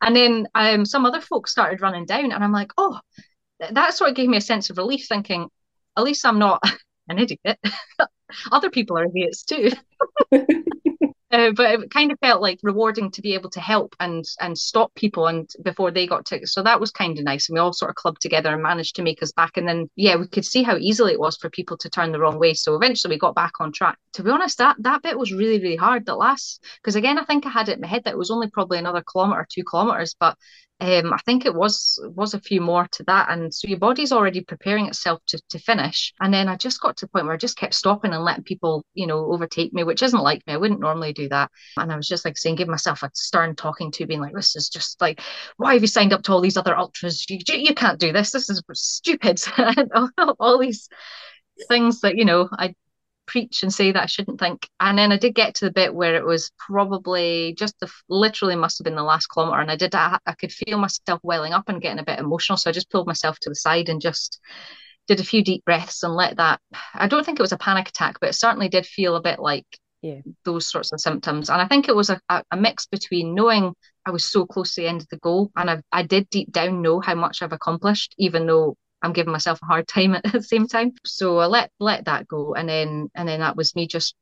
then 0.00 0.46
um 0.54 0.84
some 0.84 1.06
other 1.06 1.20
folks 1.20 1.50
started 1.50 1.80
running 1.80 2.06
down, 2.06 2.32
and 2.32 2.44
I'm 2.44 2.52
like, 2.52 2.72
oh, 2.78 2.98
that 3.72 3.94
sort 3.94 4.10
of 4.10 4.16
gave 4.16 4.28
me 4.28 4.38
a 4.38 4.42
sense 4.42 4.70
of 4.70 4.78
relief, 4.78 5.06
thinking, 5.08 5.48
at 5.96 6.04
least 6.04 6.24
I'm 6.26 6.38
not 6.38 6.62
an 7.08 7.18
idiot. 7.18 7.58
Other 8.52 8.70
people 8.70 8.96
are 8.98 9.06
idiots 9.06 9.42
too. 9.42 9.72
Uh, 11.32 11.52
but 11.52 11.70
it 11.70 11.90
kind 11.90 12.10
of 12.10 12.18
felt 12.18 12.42
like 12.42 12.58
rewarding 12.62 13.10
to 13.10 13.22
be 13.22 13.34
able 13.34 13.50
to 13.50 13.60
help 13.60 13.94
and 14.00 14.24
and 14.40 14.58
stop 14.58 14.92
people 14.96 15.28
and 15.28 15.48
before 15.62 15.92
they 15.92 16.06
got 16.06 16.24
to 16.26 16.44
so 16.44 16.60
that 16.62 16.80
was 16.80 16.90
kind 16.90 17.18
of 17.18 17.24
nice 17.24 17.48
and 17.48 17.54
we 17.54 17.60
all 17.60 17.72
sort 17.72 17.88
of 17.88 17.94
clubbed 17.94 18.20
together 18.20 18.52
and 18.52 18.62
managed 18.62 18.96
to 18.96 19.02
make 19.02 19.22
us 19.22 19.30
back 19.30 19.56
and 19.56 19.68
then 19.68 19.88
yeah 19.94 20.16
we 20.16 20.26
could 20.26 20.44
see 20.44 20.64
how 20.64 20.76
easily 20.76 21.12
it 21.12 21.20
was 21.20 21.36
for 21.36 21.48
people 21.48 21.76
to 21.76 21.88
turn 21.88 22.10
the 22.10 22.18
wrong 22.18 22.38
way 22.38 22.52
so 22.52 22.74
eventually 22.74 23.14
we 23.14 23.18
got 23.18 23.34
back 23.34 23.52
on 23.60 23.72
track. 23.72 23.96
To 24.14 24.24
be 24.24 24.30
honest 24.30 24.58
that 24.58 24.76
that 24.80 25.02
bit 25.02 25.18
was 25.18 25.32
really 25.32 25.60
really 25.60 25.76
hard 25.76 26.04
that 26.06 26.16
last 26.16 26.64
because 26.82 26.96
again 26.96 27.18
i 27.18 27.24
think 27.24 27.46
i 27.46 27.50
had 27.50 27.68
it 27.68 27.76
in 27.76 27.80
my 27.80 27.86
head 27.86 28.02
that 28.04 28.14
it 28.14 28.18
was 28.18 28.32
only 28.32 28.50
probably 28.50 28.78
another 28.78 29.02
kilometer 29.02 29.46
two 29.48 29.62
kilometers 29.62 30.16
but 30.18 30.36
um, 30.80 31.12
I 31.12 31.18
think 31.26 31.44
it 31.44 31.54
was 31.54 31.98
was 32.14 32.34
a 32.34 32.40
few 32.40 32.60
more 32.60 32.88
to 32.92 33.04
that, 33.04 33.30
and 33.30 33.52
so 33.52 33.68
your 33.68 33.78
body's 33.78 34.12
already 34.12 34.40
preparing 34.40 34.86
itself 34.86 35.20
to, 35.26 35.40
to 35.50 35.58
finish. 35.58 36.12
And 36.20 36.32
then 36.32 36.48
I 36.48 36.56
just 36.56 36.80
got 36.80 36.96
to 36.98 37.06
the 37.06 37.10
point 37.10 37.26
where 37.26 37.34
I 37.34 37.38
just 37.38 37.58
kept 37.58 37.74
stopping 37.74 38.12
and 38.12 38.24
letting 38.24 38.44
people, 38.44 38.84
you 38.94 39.06
know, 39.06 39.32
overtake 39.32 39.72
me, 39.72 39.84
which 39.84 40.02
isn't 40.02 40.22
like 40.22 40.46
me. 40.46 40.54
I 40.54 40.56
wouldn't 40.56 40.80
normally 40.80 41.12
do 41.12 41.28
that. 41.28 41.50
And 41.76 41.92
I 41.92 41.96
was 41.96 42.08
just 42.08 42.24
like 42.24 42.38
saying, 42.38 42.56
give 42.56 42.68
myself 42.68 43.02
a 43.02 43.10
stern 43.14 43.56
talking 43.56 43.90
to, 43.92 44.06
being 44.06 44.20
like, 44.20 44.34
this 44.34 44.56
is 44.56 44.68
just 44.68 45.00
like, 45.00 45.20
why 45.58 45.74
have 45.74 45.82
you 45.82 45.88
signed 45.88 46.12
up 46.12 46.22
to 46.22 46.32
all 46.32 46.40
these 46.40 46.56
other 46.56 46.76
ultras? 46.76 47.26
You, 47.28 47.38
you 47.46 47.74
can't 47.74 48.00
do 48.00 48.12
this. 48.12 48.30
This 48.30 48.48
is 48.48 48.62
stupid. 48.72 49.40
all 50.38 50.58
these 50.58 50.88
things 51.68 52.00
that 52.00 52.16
you 52.16 52.24
know 52.24 52.48
I 52.52 52.74
preach 53.30 53.62
and 53.62 53.72
say 53.72 53.92
that 53.92 54.02
I 54.02 54.06
shouldn't 54.06 54.40
think. 54.40 54.68
And 54.80 54.98
then 54.98 55.12
I 55.12 55.16
did 55.16 55.34
get 55.34 55.54
to 55.56 55.64
the 55.64 55.72
bit 55.72 55.94
where 55.94 56.16
it 56.16 56.24
was 56.24 56.50
probably 56.58 57.54
just 57.56 57.78
the, 57.80 57.88
literally 58.08 58.56
must 58.56 58.78
have 58.78 58.84
been 58.84 58.96
the 58.96 59.02
last 59.02 59.28
kilometer, 59.28 59.60
and 59.60 59.70
I 59.70 59.76
did 59.76 59.94
I, 59.94 60.18
I 60.26 60.32
could 60.32 60.52
feel 60.52 60.78
myself 60.78 61.20
welling 61.22 61.52
up 61.52 61.68
and 61.68 61.80
getting 61.80 62.00
a 62.00 62.04
bit 62.04 62.18
emotional, 62.18 62.56
so 62.56 62.70
I 62.70 62.72
just 62.72 62.90
pulled 62.90 63.06
myself 63.06 63.38
to 63.40 63.48
the 63.48 63.54
side 63.54 63.88
and 63.88 64.00
just 64.00 64.40
did 65.06 65.20
a 65.20 65.24
few 65.24 65.42
deep 65.42 65.64
breaths 65.64 66.02
and 66.02 66.14
let 66.14 66.36
that. 66.38 66.60
I 66.94 67.06
don't 67.06 67.24
think 67.24 67.38
it 67.38 67.42
was 67.42 67.52
a 67.52 67.58
panic 67.58 67.88
attack, 67.88 68.18
but 68.20 68.30
it 68.30 68.34
certainly 68.34 68.68
did 68.68 68.86
feel 68.86 69.16
a 69.16 69.22
bit 69.22 69.38
like 69.38 69.66
yeah. 70.02 70.20
those 70.44 70.70
sorts 70.70 70.92
of 70.92 71.00
symptoms. 71.00 71.50
And 71.50 71.60
I 71.60 71.66
think 71.66 71.88
it 71.88 71.96
was 71.96 72.10
a, 72.10 72.20
a, 72.28 72.56
mix 72.56 72.86
between 72.86 73.34
knowing 73.34 73.74
I 74.06 74.10
was 74.10 74.24
so 74.24 74.46
close 74.46 74.74
to 74.74 74.82
the 74.82 74.88
end 74.88 75.02
of 75.02 75.08
the 75.08 75.18
goal, 75.18 75.50
and 75.56 75.70
I, 75.70 75.82
I 75.92 76.02
did 76.02 76.28
deep 76.30 76.50
down 76.52 76.82
know 76.82 77.00
how 77.00 77.14
much 77.14 77.42
I've 77.42 77.52
accomplished, 77.52 78.14
even 78.18 78.46
though 78.46 78.76
I'm 79.02 79.12
giving 79.12 79.32
myself 79.32 79.58
a 79.62 79.66
hard 79.66 79.88
time 79.88 80.14
at 80.24 80.24
the 80.24 80.42
same 80.42 80.66
time. 80.66 80.92
So 81.04 81.38
I 81.38 81.46
let 81.46 81.70
let 81.78 82.04
that 82.06 82.28
go, 82.28 82.54
and 82.54 82.68
then 82.68 83.10
and 83.14 83.28
then 83.28 83.40
that 83.40 83.56
was 83.56 83.74
me 83.74 83.86
just 83.86 84.14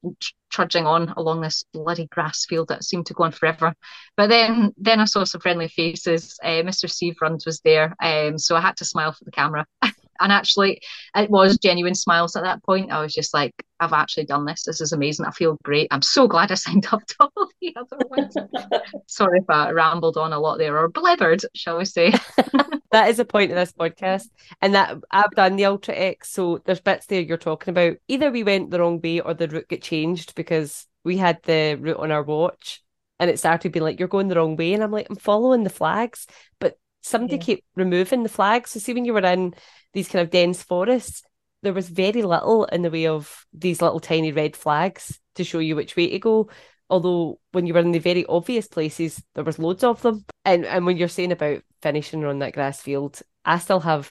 trudging 0.51 0.87
on 0.87 1.11
along 1.11 1.41
this 1.41 1.64
bloody 1.73 2.07
grass 2.07 2.47
field 2.47 2.69
that 2.69 2.85
seemed 2.85 3.07
to 3.07 3.14
go 3.14 3.25
on 3.25 3.33
forever. 3.33 3.75
But 4.17 4.29
then 4.29 4.73
then 4.77 5.01
I 5.01 5.05
saw 5.05 5.25
some 5.25 5.41
friendly 5.41 5.69
faces. 5.69 6.38
Uh, 6.43 6.62
Mr. 6.62 6.91
Steve 6.91 7.17
Runs 7.21 7.47
was 7.47 7.61
there, 7.61 7.95
um, 8.03 8.38
so 8.38 8.57
I 8.57 8.61
had 8.61 8.77
to 8.79 8.85
smile 8.85 9.12
for 9.12 9.25
the 9.25 9.33
camera. 9.33 9.67
and 10.20 10.33
actually, 10.33 10.81
it 11.14 11.31
was 11.31 11.59
genuine 11.59 11.94
smiles 11.94 12.37
at 12.37 12.44
that 12.44 12.62
point. 12.64 12.90
I 12.90 13.00
was 13.00 13.14
just 13.14 13.35
like, 13.35 13.54
I've 13.81 13.92
actually 13.92 14.26
done 14.26 14.44
this. 14.44 14.64
This 14.64 14.81
is 14.81 14.92
amazing. 14.92 15.26
I 15.26 15.31
feel 15.31 15.57
great. 15.62 15.88
I'm 15.90 16.02
so 16.02 16.26
glad 16.26 16.50
I 16.50 16.54
signed 16.54 16.87
up 16.90 17.04
to 17.07 17.14
all 17.20 17.48
the 17.61 17.76
other 17.76 17.98
ones. 18.09 18.35
Sorry 19.07 19.38
if 19.38 19.48
I 19.48 19.70
rambled 19.70 20.16
on 20.16 20.33
a 20.33 20.38
lot 20.38 20.59
there 20.59 20.76
or 20.76 20.90
blithered, 20.90 21.44
shall 21.54 21.78
we 21.78 21.85
say. 21.85 22.11
that 22.90 23.09
is 23.09 23.18
the 23.18 23.24
point 23.24 23.52
of 23.52 23.57
this 23.57 23.72
podcast. 23.72 24.28
And 24.61 24.74
that 24.74 24.96
I've 25.11 25.31
done 25.33 25.57
the 25.57 25.66
Ultra 25.66 25.94
X. 25.94 26.31
So 26.31 26.61
there's 26.64 26.81
bits 26.81 27.07
there 27.07 27.20
you're 27.20 27.37
talking 27.37 27.70
about. 27.70 27.96
Either 28.09 28.31
we 28.31 28.42
went 28.42 28.70
the 28.70 28.81
wrong 28.81 29.00
way 29.00 29.20
or 29.20 29.35
the 29.35 29.48
route 29.48 29.68
get 29.68 29.83
changed 29.83 30.35
because 30.35 30.87
we 31.04 31.16
had 31.16 31.40
the 31.44 31.76
route 31.81 31.98
on 31.98 32.11
our 32.11 32.22
watch 32.22 32.83
and 33.20 33.31
it 33.31 33.38
started 33.38 33.72
being 33.72 33.85
like, 33.85 33.98
you're 33.98 34.09
going 34.09 34.28
the 34.28 34.37
wrong 34.37 34.57
way. 34.57 34.74
And 34.74 34.83
I'm 34.83 34.92
like, 34.92 35.09
I'm 35.11 35.16
following 35.16 35.64
the 35.64 35.70
flags. 35.70 36.26
But 36.59 36.78
somebody 37.02 37.37
yeah. 37.37 37.42
kept 37.42 37.62
removing 37.76 38.22
the 38.22 38.28
flags. 38.28 38.70
So 38.70 38.80
see 38.80 38.94
when 38.94 39.04
you 39.04 39.12
were 39.12 39.20
in 39.20 39.54
these 39.92 40.08
kind 40.08 40.22
of 40.22 40.30
dense 40.30 40.62
forests, 40.62 41.22
there 41.62 41.72
was 41.72 41.88
very 41.88 42.22
little 42.22 42.64
in 42.66 42.82
the 42.82 42.90
way 42.90 43.06
of 43.06 43.46
these 43.52 43.82
little 43.82 44.00
tiny 44.00 44.32
red 44.32 44.56
flags 44.56 45.18
to 45.34 45.44
show 45.44 45.58
you 45.58 45.76
which 45.76 45.96
way 45.96 46.11
to 46.11 46.18
go. 46.18 46.48
Although 46.90 47.38
when 47.52 47.66
you 47.66 47.74
were 47.74 47.80
in 47.80 47.92
the 47.92 47.98
very 47.98 48.24
obvious 48.26 48.66
places, 48.66 49.22
there 49.34 49.44
was 49.44 49.58
loads 49.58 49.84
of 49.84 50.00
them. 50.02 50.24
And 50.44 50.64
and 50.64 50.87
when 50.87 50.96
you're 50.96 51.08
saying 51.08 51.32
about 51.32 51.62
finishing 51.82 52.24
on 52.24 52.38
that 52.38 52.54
grass 52.54 52.80
field, 52.80 53.20
I 53.44 53.58
still 53.58 53.80
have 53.80 54.11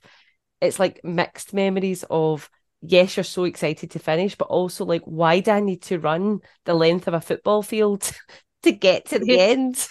it's 0.62 0.80
like 0.80 1.02
mixed 1.04 1.54
memories 1.54 2.04
of 2.10 2.50
yes, 2.82 3.18
you're 3.18 3.24
so 3.24 3.46
excited 3.46 3.92
to 3.92 4.00
finish, 4.00 4.36
but 4.36 4.50
also 4.50 4.86
like 4.86 5.04
why 5.04 5.40
do 5.40 5.52
I 5.52 5.60
need 5.60 5.82
to 5.84 6.00
run 6.00 6.42
the 6.66 6.74
length 6.74 7.08
of 7.08 7.14
a 7.14 7.22
football 7.22 7.64
field 7.64 8.12
to 8.64 8.72
get 8.72 9.08
to 9.08 9.20
the 9.20 9.40
end? 9.40 9.88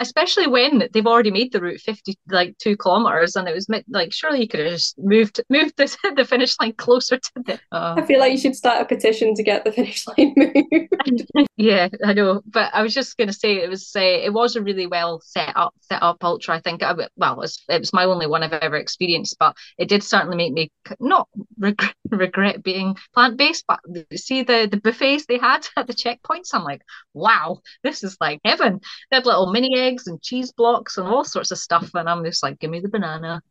Especially 0.00 0.46
when 0.46 0.88
they've 0.92 1.06
already 1.06 1.30
made 1.30 1.52
the 1.52 1.60
route 1.60 1.80
50 1.80 2.18
like 2.28 2.56
two 2.58 2.76
kilometers 2.76 3.36
and 3.36 3.48
it 3.48 3.54
was 3.54 3.68
like 3.88 4.12
surely 4.12 4.40
you 4.40 4.48
could 4.48 4.60
have 4.60 4.70
just 4.70 4.98
moved 4.98 5.40
moved 5.50 5.76
the, 5.76 5.96
the 6.16 6.24
finish 6.24 6.56
line 6.60 6.72
closer 6.72 7.18
to 7.18 7.30
the 7.36 7.54
uh... 7.72 7.94
i 7.98 8.02
feel 8.02 8.18
like 8.18 8.32
you 8.32 8.38
should 8.38 8.56
start 8.56 8.80
a 8.80 8.84
petition 8.84 9.34
to 9.34 9.42
get 9.42 9.64
the 9.64 9.72
finish 9.72 10.06
line 10.06 10.34
moved. 10.36 11.48
Yeah 11.56 11.88
i 12.04 12.12
know 12.12 12.42
but 12.46 12.72
i 12.74 12.82
was 12.82 12.94
just 12.94 13.16
going 13.16 13.28
to 13.28 13.34
say 13.34 13.62
it 13.62 13.70
was 13.70 13.92
uh, 13.96 14.00
it 14.00 14.32
was 14.32 14.56
a 14.56 14.62
really 14.62 14.86
well 14.86 15.20
set 15.24 15.52
up 15.56 15.74
set 15.80 16.02
up 16.02 16.22
ultra 16.22 16.56
i 16.56 16.60
think 16.60 16.82
I, 16.82 16.94
well 17.16 17.34
it 17.34 17.38
was, 17.38 17.62
it 17.68 17.80
was 17.80 17.92
my 17.92 18.04
only 18.04 18.26
one 18.26 18.42
i've 18.42 18.52
ever 18.52 18.76
experienced 18.76 19.36
but 19.38 19.56
it 19.78 19.88
did 19.88 20.02
certainly 20.02 20.36
make 20.36 20.52
me 20.52 20.70
not 21.00 21.28
regret, 21.58 21.94
regret 22.10 22.62
being 22.62 22.96
plant-based 23.14 23.64
but 23.68 23.80
see 24.16 24.42
the 24.42 24.68
the 24.70 24.78
buffets 24.78 25.26
they 25.26 25.38
had 25.38 25.66
at 25.76 25.86
the 25.86 25.94
checkpoints 25.94 26.50
i'm 26.52 26.64
like 26.64 26.82
wow 27.12 27.60
this 27.82 28.02
is 28.02 28.16
like 28.20 28.40
heaven. 28.44 28.80
They 29.10 29.16
had 29.16 29.26
little 29.26 29.52
mini 29.52 29.78
eggs 29.84 30.06
and 30.06 30.22
cheese 30.22 30.52
blocks 30.52 30.98
and 30.98 31.06
all 31.06 31.24
sorts 31.24 31.50
of 31.50 31.58
stuff. 31.58 31.90
And 31.94 32.08
I'm 32.08 32.24
just 32.24 32.42
like, 32.42 32.58
give 32.58 32.70
me 32.70 32.80
the 32.80 32.88
banana. 32.88 33.42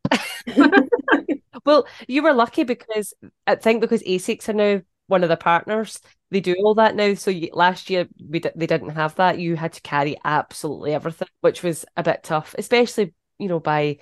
well, 1.64 1.86
you 2.08 2.22
were 2.22 2.32
lucky 2.32 2.64
because 2.64 3.14
I 3.46 3.54
think 3.56 3.80
because 3.80 4.02
ASICS 4.02 4.48
are 4.48 4.52
now 4.52 4.82
one 5.06 5.22
of 5.22 5.28
the 5.28 5.36
partners, 5.36 6.00
they 6.30 6.40
do 6.40 6.54
all 6.58 6.74
that 6.74 6.96
now. 6.96 7.14
So 7.14 7.30
you, 7.30 7.50
last 7.52 7.90
year 7.90 8.08
we 8.28 8.40
d- 8.40 8.50
they 8.54 8.66
didn't 8.66 8.90
have 8.90 9.14
that. 9.16 9.38
You 9.38 9.56
had 9.56 9.72
to 9.74 9.82
carry 9.82 10.16
absolutely 10.24 10.94
everything, 10.94 11.28
which 11.40 11.62
was 11.62 11.84
a 11.96 12.02
bit 12.02 12.22
tough, 12.22 12.54
especially 12.58 13.14
you 13.38 13.48
know 13.48 13.60
by 13.60 13.98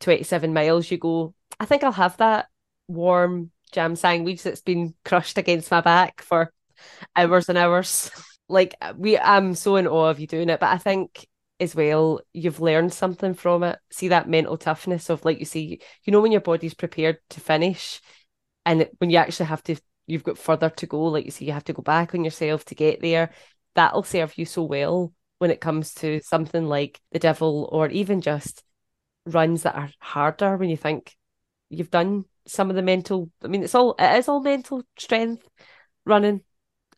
27 0.00 0.52
miles 0.52 0.90
you 0.90 0.98
go. 0.98 1.34
I 1.60 1.64
think 1.64 1.84
I'll 1.84 1.92
have 1.92 2.16
that 2.18 2.48
warm 2.88 3.50
jam 3.72 3.96
sandwich 3.96 4.42
that's 4.42 4.60
been 4.60 4.94
crushed 5.04 5.38
against 5.38 5.70
my 5.70 5.80
back 5.80 6.22
for 6.22 6.52
hours 7.16 7.48
and 7.48 7.58
hours. 7.58 8.10
like 8.48 8.74
we, 8.96 9.18
I'm 9.18 9.54
so 9.54 9.76
in 9.76 9.86
awe 9.86 10.10
of 10.10 10.20
you 10.20 10.26
doing 10.26 10.48
it, 10.48 10.60
but 10.60 10.70
I 10.70 10.78
think 10.78 11.26
as 11.62 11.74
well, 11.74 12.20
you've 12.32 12.60
learned 12.60 12.92
something 12.92 13.34
from 13.34 13.62
it. 13.62 13.78
See 13.90 14.08
that 14.08 14.28
mental 14.28 14.58
toughness 14.58 15.08
of 15.08 15.24
like 15.24 15.38
you 15.38 15.44
see, 15.44 15.80
you 16.04 16.12
know, 16.12 16.20
when 16.20 16.32
your 16.32 16.40
body's 16.40 16.74
prepared 16.74 17.18
to 17.30 17.40
finish, 17.40 18.00
and 18.66 18.88
when 18.98 19.10
you 19.10 19.16
actually 19.16 19.46
have 19.46 19.62
to, 19.64 19.76
you've 20.06 20.24
got 20.24 20.38
further 20.38 20.70
to 20.70 20.86
go. 20.86 21.04
Like 21.04 21.24
you 21.24 21.30
see, 21.30 21.46
you 21.46 21.52
have 21.52 21.64
to 21.64 21.72
go 21.72 21.82
back 21.82 22.14
on 22.14 22.24
yourself 22.24 22.64
to 22.66 22.74
get 22.74 23.00
there. 23.00 23.30
That'll 23.74 24.02
serve 24.02 24.36
you 24.36 24.44
so 24.44 24.64
well 24.64 25.14
when 25.38 25.50
it 25.50 25.60
comes 25.60 25.94
to 25.94 26.20
something 26.22 26.66
like 26.66 27.00
the 27.12 27.18
devil, 27.18 27.68
or 27.72 27.88
even 27.88 28.20
just 28.20 28.62
runs 29.24 29.62
that 29.62 29.76
are 29.76 29.90
harder. 30.00 30.56
When 30.56 30.68
you 30.68 30.76
think 30.76 31.14
you've 31.70 31.90
done 31.90 32.24
some 32.46 32.70
of 32.70 32.76
the 32.76 32.82
mental, 32.82 33.30
I 33.42 33.46
mean, 33.46 33.62
it's 33.62 33.74
all 33.74 33.94
it 33.98 34.18
is 34.18 34.28
all 34.28 34.42
mental 34.42 34.82
strength 34.98 35.48
running 36.04 36.42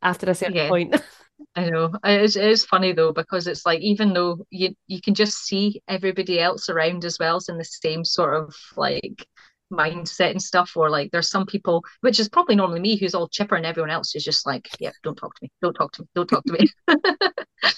after 0.03 0.31
a 0.31 0.35
certain 0.35 0.57
yeah. 0.57 0.69
point. 0.69 0.97
I 1.57 1.71
know. 1.71 1.93
It 2.05 2.23
is, 2.23 2.37
it 2.37 2.45
is 2.45 2.65
funny 2.65 2.93
though 2.93 3.13
because 3.13 3.47
it's 3.47 3.65
like 3.67 3.81
even 3.81 4.13
though 4.13 4.45
you 4.51 4.75
you 4.87 5.01
can 5.01 5.15
just 5.15 5.45
see 5.45 5.83
everybody 5.89 6.41
else 6.41 6.69
around 6.69 7.05
as 7.05 7.19
well 7.19 7.37
is 7.37 7.49
in 7.49 7.59
the 7.59 7.65
same 7.65 8.05
sort 8.05 8.35
of 8.35 8.55
like 8.77 9.27
mindset 9.73 10.31
and 10.31 10.43
stuff 10.43 10.77
or 10.77 10.91
like 10.91 11.11
there's 11.11 11.31
some 11.31 11.47
people 11.47 11.83
which 12.01 12.21
is 12.21 12.29
probably 12.29 12.55
normally 12.55 12.81
me 12.81 12.97
who's 12.97 13.15
all 13.15 13.29
chipper 13.29 13.57
and 13.57 13.67
everyone 13.67 13.91
else 13.91 14.15
is 14.15 14.23
just 14.23 14.47
like 14.47 14.69
yeah 14.79 14.93
don't 15.03 15.17
talk 15.17 15.35
to 15.35 15.41
me 15.43 15.51
don't 15.63 15.75
talk 15.75 15.91
to 15.93 16.03
me 16.03 16.09
don't 16.15 16.29
talk 16.29 16.45
to 16.45 16.53
me. 16.53 16.69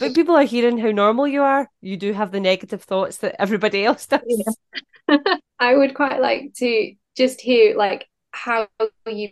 But 0.01 0.14
people 0.14 0.35
are 0.35 0.43
hearing 0.43 0.79
how 0.79 0.91
normal 0.91 1.29
you 1.29 1.43
are. 1.43 1.71
You 1.81 1.97
do 1.97 2.12
have 2.12 2.33
the 2.33 2.41
negative 2.41 2.83
thoughts 2.83 3.19
that 3.19 3.37
everybody 3.39 3.85
else 3.85 4.05
does. 4.07 4.21
Yeah. 4.27 5.17
i 5.61 5.75
would 5.75 5.95
quite 5.95 6.21
like 6.21 6.53
to 6.55 6.93
just 7.17 7.41
hear 7.41 7.77
like 7.77 8.09
how 8.33 8.67
you 9.07 9.31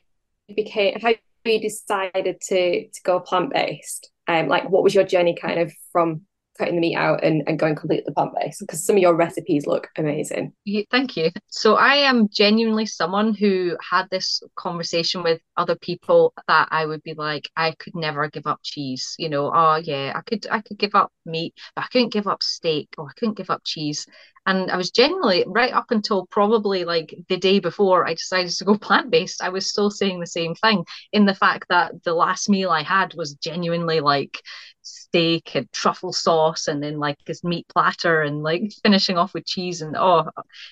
became 0.55 0.99
how 1.01 1.13
you 1.45 1.61
decided 1.61 2.41
to 2.41 2.89
to 2.89 3.03
go 3.03 3.21
plant-based 3.21 4.11
um 4.29 4.49
like 4.49 4.69
what 4.69 4.83
was 4.83 4.95
your 4.95 5.05
journey 5.05 5.35
kind 5.35 5.61
of 5.61 5.73
from 5.93 6.23
cutting 6.59 6.75
the 6.75 6.81
meat 6.81 6.97
out 6.97 7.23
and, 7.23 7.43
and 7.47 7.59
going 7.59 7.75
completely 7.75 8.13
plant-based 8.13 8.61
because 8.61 8.85
some 8.85 8.97
of 8.97 9.03
your 9.03 9.15
recipes 9.15 9.67
look 9.67 9.89
amazing. 9.97 10.53
Thank 10.91 11.17
you. 11.17 11.31
So 11.49 11.77
i 11.77 11.95
am 11.97 12.29
genuinely 12.29 12.87
someone 12.87 13.35
who 13.35 13.77
had 13.81 14.09
this 14.11 14.43
conversation 14.57 15.23
with 15.23 15.41
other 15.57 15.77
people 15.77 16.33
that 16.49 16.69
i 16.71 16.85
would 16.85 17.03
be 17.03 17.15
like 17.15 17.49
i 17.57 17.73
could 17.73 17.95
never 17.95 18.29
give 18.29 18.47
up 18.47 18.61
cheese 18.63 19.15
you 19.19 19.29
know 19.29 19.51
oh 19.55 19.77
yeah 19.77 20.13
i 20.15 20.21
could 20.23 20.47
i 20.51 20.61
could 20.61 20.79
give 20.79 20.95
up 20.95 21.13
meat 21.25 21.55
but 21.75 21.85
i 21.85 21.89
couldn't 21.89 22.13
give 22.13 22.27
up 22.27 22.43
steak 22.43 22.89
or 22.99 23.09
i 23.09 23.13
couldn't 23.17 23.37
give 23.37 23.51
up 23.51 23.63
cheese. 23.65 24.07
And 24.47 24.71
I 24.71 24.77
was 24.77 24.91
genuinely 24.91 25.45
right 25.47 25.73
up 25.73 25.91
until 25.91 26.27
probably 26.27 26.85
like 26.85 27.15
the 27.29 27.39
day 27.39 27.61
before 27.61 28.07
I 28.07 28.13
decided 28.13 28.51
to 28.53 28.65
go 28.65 28.77
plant 28.79 29.11
based, 29.11 29.43
I 29.43 29.49
was 29.49 29.69
still 29.69 29.91
saying 29.91 30.21
the 30.21 30.27
same 30.27 30.55
thing 30.55 30.85
in 31.13 31.25
the 31.25 31.35
fact 31.35 31.67
that 31.71 32.03
the 32.05 32.15
last 32.15 32.49
meal 32.49 32.71
I 32.71 32.83
had 32.83 33.15
was 33.15 33.35
genuinely 33.35 34.01
like 34.01 34.43
steak 34.85 35.55
and 35.55 35.71
truffle 35.73 36.13
sauce 36.13 36.69
and 36.69 36.83
then 36.83 36.99
like 36.99 37.17
this 37.27 37.43
meat 37.43 37.67
platter 37.69 38.23
and 38.23 38.43
like 38.43 38.71
finishing 38.83 39.19
off 39.19 39.35
with 39.35 39.47
cheese 39.47 39.83
and 39.83 39.97
oh 39.97 40.29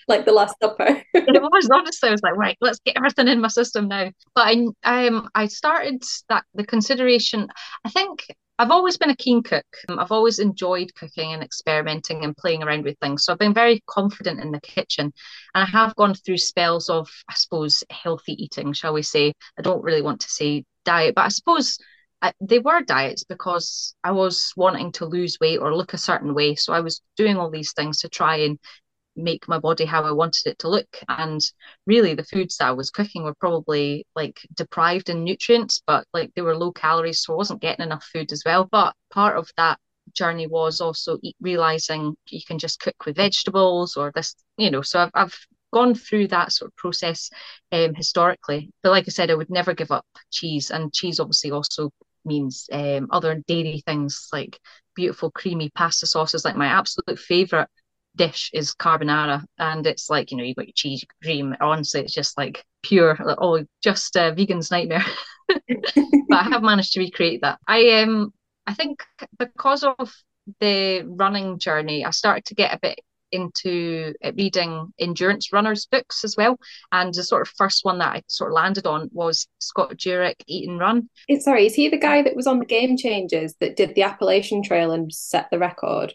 like 0.06 0.24
the 0.24 0.32
last 0.32 0.54
supper 0.62 1.02
it 1.14 1.42
was 1.42 1.68
honestly 1.72 2.08
I 2.08 2.12
was 2.12 2.22
like 2.22 2.36
right 2.36 2.56
let's 2.60 2.80
get 2.84 2.96
everything 2.96 3.28
in 3.28 3.40
my 3.40 3.48
system 3.48 3.88
now 3.88 4.10
but 4.34 4.46
I 4.46 5.06
um 5.06 5.28
I 5.34 5.46
started 5.46 6.02
that 6.28 6.44
the 6.54 6.64
consideration 6.64 7.48
I 7.84 7.90
think 7.90 8.26
I've 8.58 8.70
always 8.70 8.96
been 8.96 9.10
a 9.10 9.16
keen 9.16 9.42
cook. 9.42 9.64
I've 9.88 10.12
always 10.12 10.38
enjoyed 10.38 10.94
cooking 10.94 11.32
and 11.32 11.42
experimenting 11.42 12.24
and 12.24 12.36
playing 12.36 12.62
around 12.62 12.84
with 12.84 12.98
things. 13.00 13.24
So 13.24 13.32
I've 13.32 13.38
been 13.38 13.54
very 13.54 13.82
confident 13.88 14.40
in 14.40 14.52
the 14.52 14.60
kitchen. 14.60 15.12
And 15.54 15.64
I 15.64 15.66
have 15.66 15.96
gone 15.96 16.14
through 16.14 16.38
spells 16.38 16.88
of, 16.88 17.10
I 17.28 17.34
suppose, 17.34 17.82
healthy 17.90 18.40
eating, 18.40 18.72
shall 18.72 18.92
we 18.92 19.02
say. 19.02 19.32
I 19.58 19.62
don't 19.62 19.82
really 19.82 20.02
want 20.02 20.20
to 20.20 20.30
say 20.30 20.64
diet, 20.84 21.14
but 21.14 21.24
I 21.24 21.28
suppose 21.28 21.78
I, 22.22 22.32
they 22.40 22.60
were 22.60 22.82
diets 22.82 23.24
because 23.24 23.94
I 24.04 24.12
was 24.12 24.52
wanting 24.56 24.92
to 24.92 25.06
lose 25.06 25.38
weight 25.40 25.58
or 25.58 25.74
look 25.74 25.92
a 25.92 25.98
certain 25.98 26.34
way. 26.34 26.54
So 26.54 26.72
I 26.72 26.80
was 26.80 27.02
doing 27.16 27.36
all 27.36 27.50
these 27.50 27.72
things 27.72 27.98
to 27.98 28.08
try 28.08 28.36
and 28.36 28.58
make 29.16 29.48
my 29.48 29.58
body 29.58 29.84
how 29.84 30.04
I 30.04 30.12
wanted 30.12 30.46
it 30.46 30.58
to 30.60 30.68
look. 30.68 30.86
And 31.08 31.40
really, 31.86 32.14
the 32.14 32.24
foods 32.24 32.56
that 32.56 32.68
I 32.68 32.72
was 32.72 32.90
cooking 32.90 33.24
were 33.24 33.34
probably 33.34 34.06
like 34.14 34.40
deprived 34.54 35.08
in 35.08 35.24
nutrients, 35.24 35.82
but 35.86 36.06
like 36.14 36.32
they 36.34 36.42
were 36.42 36.56
low 36.56 36.72
calories, 36.72 37.22
so 37.22 37.32
I 37.34 37.36
wasn't 37.36 37.60
getting 37.60 37.84
enough 37.84 38.04
food 38.04 38.32
as 38.32 38.42
well. 38.46 38.68
But 38.70 38.94
part 39.10 39.36
of 39.36 39.50
that 39.56 39.78
journey 40.14 40.46
was 40.46 40.80
also 40.80 41.18
realizing 41.40 42.16
you 42.28 42.40
can 42.46 42.58
just 42.58 42.80
cook 42.80 43.04
with 43.04 43.16
vegetables 43.16 43.96
or 43.96 44.12
this, 44.14 44.34
you 44.56 44.70
know. 44.70 44.82
So 44.82 45.00
I've, 45.00 45.10
I've 45.14 45.38
gone 45.72 45.94
through 45.94 46.28
that 46.28 46.52
sort 46.52 46.70
of 46.70 46.76
process 46.76 47.30
um, 47.72 47.94
historically. 47.94 48.70
But 48.82 48.90
like 48.90 49.04
I 49.08 49.10
said, 49.10 49.30
I 49.30 49.34
would 49.34 49.50
never 49.50 49.74
give 49.74 49.90
up 49.90 50.06
cheese, 50.30 50.70
and 50.70 50.92
cheese 50.92 51.18
obviously 51.20 51.50
also 51.50 51.90
means 52.24 52.68
um, 52.72 53.08
other 53.10 53.42
dairy 53.46 53.82
things 53.86 54.28
like 54.32 54.58
beautiful 54.94 55.30
creamy 55.30 55.70
pasta 55.70 56.06
sauces. 56.06 56.44
Like 56.44 56.56
my 56.56 56.66
absolute 56.66 57.18
favorite 57.18 57.68
dish 58.16 58.50
is 58.52 58.74
carbonara, 58.74 59.44
and 59.58 59.86
it's 59.86 60.10
like 60.10 60.30
you 60.30 60.36
know 60.36 60.44
you've 60.44 60.56
got 60.56 60.66
your 60.66 60.74
cheese, 60.74 61.02
your 61.02 61.14
cream. 61.22 61.56
Honestly, 61.60 62.00
it's 62.02 62.14
just 62.14 62.36
like 62.36 62.64
pure, 62.82 63.16
like, 63.24 63.38
oh, 63.40 63.64
just 63.82 64.16
a 64.16 64.32
vegan's 64.34 64.70
nightmare. 64.70 65.04
but 65.48 66.36
I 66.36 66.42
have 66.50 66.62
managed 66.62 66.92
to 66.94 67.00
recreate 67.00 67.42
that. 67.42 67.58
I 67.66 68.00
um, 68.02 68.32
I 68.66 68.74
think 68.74 69.02
because 69.38 69.84
of 69.84 70.12
the 70.60 71.02
running 71.06 71.58
journey, 71.58 72.04
I 72.04 72.10
started 72.10 72.44
to 72.46 72.54
get 72.54 72.74
a 72.74 72.78
bit 72.80 73.00
into 73.32 74.14
uh, 74.22 74.32
reading 74.36 74.92
endurance 74.98 75.52
runners 75.52 75.86
books 75.86 76.24
as 76.24 76.36
well. 76.36 76.58
And 76.92 77.12
the 77.12 77.24
sort 77.24 77.42
of 77.42 77.48
first 77.56 77.84
one 77.84 77.98
that 77.98 78.14
I 78.16 78.22
sort 78.28 78.50
of 78.50 78.54
landed 78.54 78.86
on 78.86 79.10
was 79.12 79.48
Scott 79.58 79.96
Jurek, 79.96 80.36
Eat 80.46 80.68
and 80.68 80.78
Run. 80.78 81.08
Sorry, 81.40 81.66
is 81.66 81.74
he 81.74 81.88
the 81.88 81.98
guy 81.98 82.22
that 82.22 82.36
was 82.36 82.46
on 82.46 82.58
the 82.58 82.64
Game 82.64 82.96
Changers 82.96 83.54
that 83.60 83.76
did 83.76 83.94
the 83.94 84.02
Appalachian 84.02 84.62
Trail 84.62 84.92
and 84.92 85.12
set 85.12 85.48
the 85.50 85.58
record? 85.58 86.14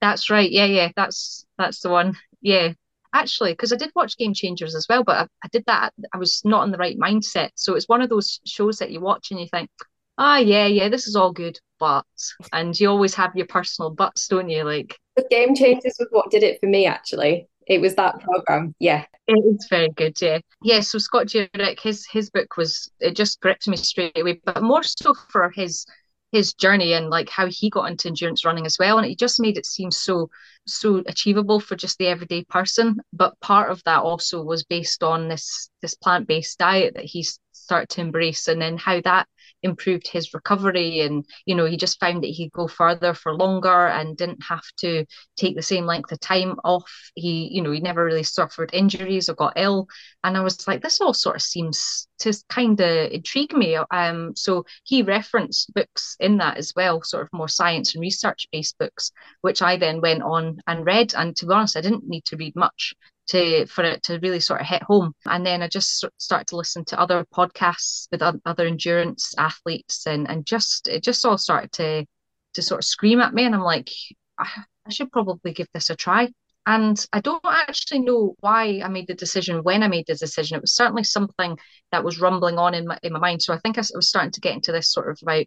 That's 0.00 0.30
right. 0.30 0.50
Yeah, 0.50 0.66
yeah, 0.66 0.90
that's 0.94 1.44
that's 1.56 1.80
the 1.80 1.88
one. 1.88 2.16
Yeah, 2.40 2.72
actually, 3.12 3.52
because 3.52 3.72
I 3.72 3.76
did 3.76 3.90
watch 3.94 4.16
Game 4.16 4.34
Changers 4.34 4.74
as 4.74 4.86
well, 4.88 5.02
but 5.02 5.16
I, 5.16 5.22
I 5.44 5.48
did 5.50 5.64
that. 5.66 5.92
I 6.12 6.18
was 6.18 6.42
not 6.44 6.64
in 6.64 6.70
the 6.70 6.78
right 6.78 6.98
mindset. 6.98 7.50
So 7.56 7.74
it's 7.74 7.88
one 7.88 8.02
of 8.02 8.08
those 8.08 8.40
shows 8.46 8.78
that 8.78 8.90
you 8.90 9.00
watch 9.00 9.30
and 9.30 9.40
you 9.40 9.48
think, 9.50 9.70
ah, 10.18 10.36
oh, 10.36 10.38
yeah, 10.38 10.66
yeah, 10.66 10.88
this 10.88 11.06
is 11.06 11.16
all 11.16 11.32
good, 11.32 11.58
but, 11.78 12.04
and 12.52 12.78
you 12.78 12.88
always 12.88 13.14
have 13.14 13.36
your 13.36 13.46
personal 13.46 13.90
buts, 13.90 14.28
don't 14.28 14.50
you? 14.50 14.64
Like, 14.64 14.98
Game 15.30 15.54
Changers 15.54 15.96
was 15.98 16.08
what 16.10 16.30
did 16.30 16.42
it 16.42 16.60
for 16.60 16.66
me, 16.66 16.86
actually. 16.86 17.48
It 17.66 17.80
was 17.80 17.94
that 17.96 18.20
program. 18.20 18.74
Yeah. 18.78 19.04
It's 19.26 19.68
very 19.68 19.90
good, 19.90 20.20
yeah. 20.22 20.38
Yeah, 20.62 20.80
so 20.80 20.98
Scott 20.98 21.26
Jurek, 21.26 21.80
his 21.80 22.06
his 22.06 22.30
book 22.30 22.56
was 22.56 22.90
it 22.98 23.14
just 23.14 23.40
gripped 23.40 23.68
me 23.68 23.76
straight 23.76 24.18
away, 24.18 24.40
but 24.44 24.62
more 24.62 24.82
so 24.82 25.12
for 25.30 25.50
his 25.50 25.84
his 26.32 26.52
journey 26.54 26.92
and 26.92 27.08
like 27.08 27.28
how 27.28 27.46
he 27.46 27.70
got 27.70 27.90
into 27.90 28.08
endurance 28.08 28.44
running 28.44 28.66
as 28.66 28.76
well. 28.78 28.98
And 28.98 29.06
it 29.06 29.18
just 29.18 29.40
made 29.40 29.56
it 29.58 29.66
seem 29.66 29.90
so 29.90 30.30
so 30.66 31.02
achievable 31.06 31.60
for 31.60 31.76
just 31.76 31.98
the 31.98 32.06
everyday 32.06 32.44
person. 32.44 33.00
But 33.12 33.38
part 33.40 33.70
of 33.70 33.82
that 33.84 34.02
also 34.02 34.42
was 34.42 34.64
based 34.64 35.02
on 35.02 35.28
this 35.28 35.70
this 35.82 35.94
plant-based 35.94 36.58
diet 36.58 36.94
that 36.94 37.04
he 37.04 37.26
started 37.52 37.88
to 37.90 38.00
embrace 38.00 38.48
and 38.48 38.60
then 38.60 38.78
how 38.78 39.00
that 39.02 39.28
improved 39.62 40.06
his 40.06 40.32
recovery 40.34 41.00
and 41.00 41.24
you 41.46 41.54
know 41.54 41.64
he 41.64 41.76
just 41.76 41.98
found 42.00 42.22
that 42.22 42.28
he'd 42.28 42.52
go 42.52 42.66
further 42.68 43.14
for 43.14 43.34
longer 43.34 43.88
and 43.88 44.16
didn't 44.16 44.42
have 44.42 44.64
to 44.76 45.04
take 45.36 45.56
the 45.56 45.62
same 45.62 45.86
length 45.86 46.12
of 46.12 46.20
time 46.20 46.56
off. 46.64 46.90
He 47.14 47.48
you 47.52 47.62
know 47.62 47.70
he 47.70 47.80
never 47.80 48.04
really 48.04 48.22
suffered 48.22 48.70
injuries 48.72 49.28
or 49.28 49.34
got 49.34 49.54
ill. 49.56 49.88
And 50.24 50.36
i 50.36 50.40
was 50.40 50.66
like 50.68 50.82
this 50.82 51.00
all 51.00 51.14
sort 51.14 51.36
of 51.36 51.42
seems 51.42 52.06
to 52.20 52.32
kind 52.48 52.80
of 52.80 53.10
intrigue 53.12 53.52
me. 53.52 53.76
Um 53.90 54.34
so 54.36 54.64
he 54.84 55.02
referenced 55.02 55.72
books 55.74 56.16
in 56.20 56.38
that 56.38 56.56
as 56.56 56.72
well 56.76 57.02
sort 57.02 57.24
of 57.24 57.28
more 57.32 57.48
science 57.48 57.94
and 57.94 58.00
research 58.00 58.46
based 58.52 58.78
books 58.78 59.10
which 59.40 59.62
i 59.62 59.76
then 59.76 60.00
went 60.00 60.22
on 60.22 60.58
and 60.66 60.86
read. 60.86 61.14
And 61.14 61.36
to 61.36 61.46
be 61.46 61.52
honest 61.52 61.76
i 61.76 61.80
didn't 61.80 62.08
need 62.08 62.24
to 62.26 62.36
read 62.36 62.54
much 62.56 62.94
to 63.28 63.66
for 63.66 63.84
it 63.84 64.02
to 64.04 64.18
really 64.20 64.40
sort 64.40 64.60
of 64.60 64.66
hit 64.66 64.82
home. 64.82 65.12
And 65.26 65.44
then 65.44 65.62
I 65.62 65.68
just 65.68 66.04
started 66.18 66.48
to 66.48 66.56
listen 66.56 66.84
to 66.86 67.00
other 67.00 67.26
podcasts 67.34 68.08
with 68.10 68.22
other 68.22 68.66
endurance 68.66 69.34
athletes, 69.38 70.06
and 70.06 70.28
and 70.28 70.46
just 70.46 70.88
it 70.88 71.02
just 71.02 71.24
all 71.24 71.38
started 71.38 71.72
to 71.72 72.06
to 72.54 72.62
sort 72.62 72.80
of 72.80 72.84
scream 72.84 73.20
at 73.20 73.34
me. 73.34 73.44
And 73.44 73.54
I'm 73.54 73.62
like, 73.62 73.90
I, 74.38 74.48
I 74.86 74.90
should 74.90 75.12
probably 75.12 75.52
give 75.52 75.68
this 75.74 75.90
a 75.90 75.96
try. 75.96 76.28
And 76.66 77.02
I 77.14 77.20
don't 77.20 77.40
actually 77.46 78.00
know 78.00 78.34
why 78.40 78.82
I 78.84 78.88
made 78.88 79.06
the 79.06 79.14
decision 79.14 79.62
when 79.62 79.82
I 79.82 79.88
made 79.88 80.04
the 80.06 80.14
decision. 80.14 80.56
It 80.56 80.60
was 80.60 80.76
certainly 80.76 81.02
something 81.02 81.58
that 81.92 82.04
was 82.04 82.20
rumbling 82.20 82.58
on 82.58 82.74
in 82.74 82.86
my 82.86 82.98
in 83.02 83.14
my 83.14 83.18
mind. 83.18 83.42
So 83.42 83.54
I 83.54 83.58
think 83.58 83.78
I 83.78 83.84
was 83.94 84.08
starting 84.08 84.32
to 84.32 84.40
get 84.40 84.54
into 84.54 84.72
this 84.72 84.92
sort 84.92 85.08
of 85.08 85.18
about 85.22 85.46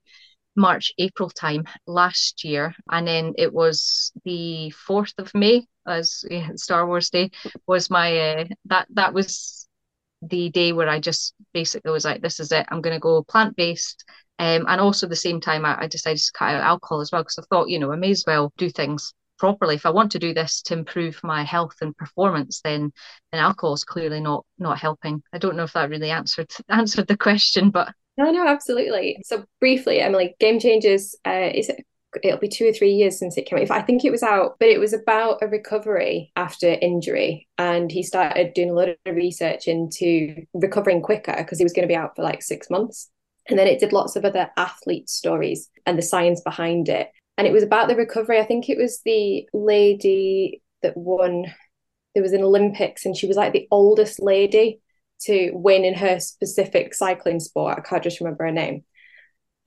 March, 0.55 0.91
April 0.97 1.29
time 1.29 1.65
last 1.87 2.43
year. 2.43 2.75
And 2.89 3.07
then 3.07 3.33
it 3.37 3.53
was 3.53 4.11
the 4.25 4.73
4th 4.87 5.13
of 5.17 5.33
May, 5.33 5.67
as 5.87 6.23
Star 6.55 6.85
Wars 6.87 7.09
Day, 7.09 7.31
was 7.67 7.89
my, 7.89 8.17
uh, 8.17 8.45
that, 8.65 8.87
that 8.91 9.13
was 9.13 9.67
the 10.21 10.49
day 10.49 10.71
where 10.73 10.89
I 10.89 10.99
just 10.99 11.33
basically 11.53 11.91
was 11.91 12.05
like, 12.05 12.21
this 12.21 12.39
is 12.39 12.51
it. 12.51 12.65
I'm 12.69 12.81
going 12.81 12.95
to 12.95 12.99
go 12.99 13.23
plant 13.23 13.55
based. 13.55 14.05
Um, 14.39 14.65
and 14.67 14.81
also 14.81 15.07
the 15.07 15.15
same 15.15 15.39
time, 15.39 15.65
I, 15.65 15.83
I 15.83 15.87
decided 15.87 16.19
to 16.19 16.31
cut 16.33 16.55
out 16.55 16.63
alcohol 16.63 17.01
as 17.01 17.11
well 17.11 17.21
because 17.21 17.39
I 17.39 17.43
thought, 17.49 17.69
you 17.69 17.79
know, 17.79 17.91
I 17.91 17.95
may 17.95 18.11
as 18.11 18.23
well 18.25 18.51
do 18.57 18.69
things 18.69 19.13
properly. 19.41 19.73
If 19.73 19.87
I 19.87 19.89
want 19.89 20.11
to 20.11 20.19
do 20.19 20.33
this 20.35 20.61
to 20.63 20.73
improve 20.75 21.19
my 21.23 21.43
health 21.43 21.75
and 21.81 21.97
performance, 21.97 22.61
then 22.63 22.91
then 23.31 23.41
alcohol 23.41 23.73
is 23.73 23.83
clearly 23.83 24.19
not 24.19 24.45
not 24.59 24.77
helping. 24.77 25.23
I 25.33 25.39
don't 25.39 25.55
know 25.55 25.63
if 25.63 25.73
that 25.73 25.89
really 25.89 26.11
answered 26.11 26.51
answered 26.69 27.07
the 27.07 27.17
question, 27.17 27.71
but 27.71 27.93
no, 28.17 28.31
no, 28.31 28.47
absolutely. 28.47 29.17
So 29.23 29.45
briefly, 29.59 29.99
Emily, 29.99 30.35
Game 30.39 30.59
Changers, 30.59 31.15
uh, 31.25 31.49
is 31.53 31.69
it 31.69 31.85
it'll 32.23 32.39
be 32.39 32.47
two 32.47 32.67
or 32.67 32.73
three 32.73 32.91
years 32.91 33.17
since 33.17 33.37
it 33.37 33.45
came 33.45 33.59
out. 33.59 33.71
I 33.71 33.81
think 33.81 34.03
it 34.03 34.11
was 34.11 34.23
out, 34.23 34.57
but 34.59 34.69
it 34.69 34.79
was 34.79 34.93
about 34.93 35.41
a 35.41 35.47
recovery 35.47 36.31
after 36.35 36.67
injury. 36.81 37.47
And 37.57 37.91
he 37.91 38.03
started 38.03 38.53
doing 38.53 38.69
a 38.69 38.73
lot 38.73 38.89
of 38.89 38.97
research 39.15 39.67
into 39.67 40.45
recovering 40.53 41.01
quicker 41.01 41.35
because 41.37 41.57
he 41.57 41.63
was 41.63 41.73
going 41.73 41.87
to 41.87 41.91
be 41.91 41.95
out 41.95 42.15
for 42.15 42.23
like 42.23 42.41
six 42.41 42.69
months. 42.69 43.09
And 43.47 43.57
then 43.57 43.67
it 43.67 43.79
did 43.79 43.93
lots 43.93 44.15
of 44.15 44.25
other 44.25 44.49
athlete 44.57 45.09
stories 45.09 45.69
and 45.85 45.97
the 45.97 46.03
science 46.03 46.41
behind 46.41 46.89
it. 46.89 47.09
And 47.37 47.47
it 47.47 47.53
was 47.53 47.63
about 47.63 47.87
the 47.87 47.95
recovery. 47.95 48.39
I 48.39 48.45
think 48.45 48.69
it 48.69 48.77
was 48.77 49.01
the 49.03 49.47
lady 49.53 50.61
that 50.83 50.97
won, 50.97 51.45
there 52.13 52.23
was 52.23 52.33
an 52.33 52.43
Olympics, 52.43 53.05
and 53.05 53.15
she 53.15 53.25
was 53.25 53.37
like 53.37 53.53
the 53.53 53.67
oldest 53.71 54.21
lady 54.21 54.79
to 55.23 55.51
win 55.53 55.85
in 55.85 55.93
her 55.95 56.19
specific 56.19 56.93
cycling 56.93 57.39
sport. 57.39 57.77
I 57.77 57.81
can't 57.81 58.03
just 58.03 58.19
remember 58.19 58.45
her 58.45 58.51
name. 58.51 58.83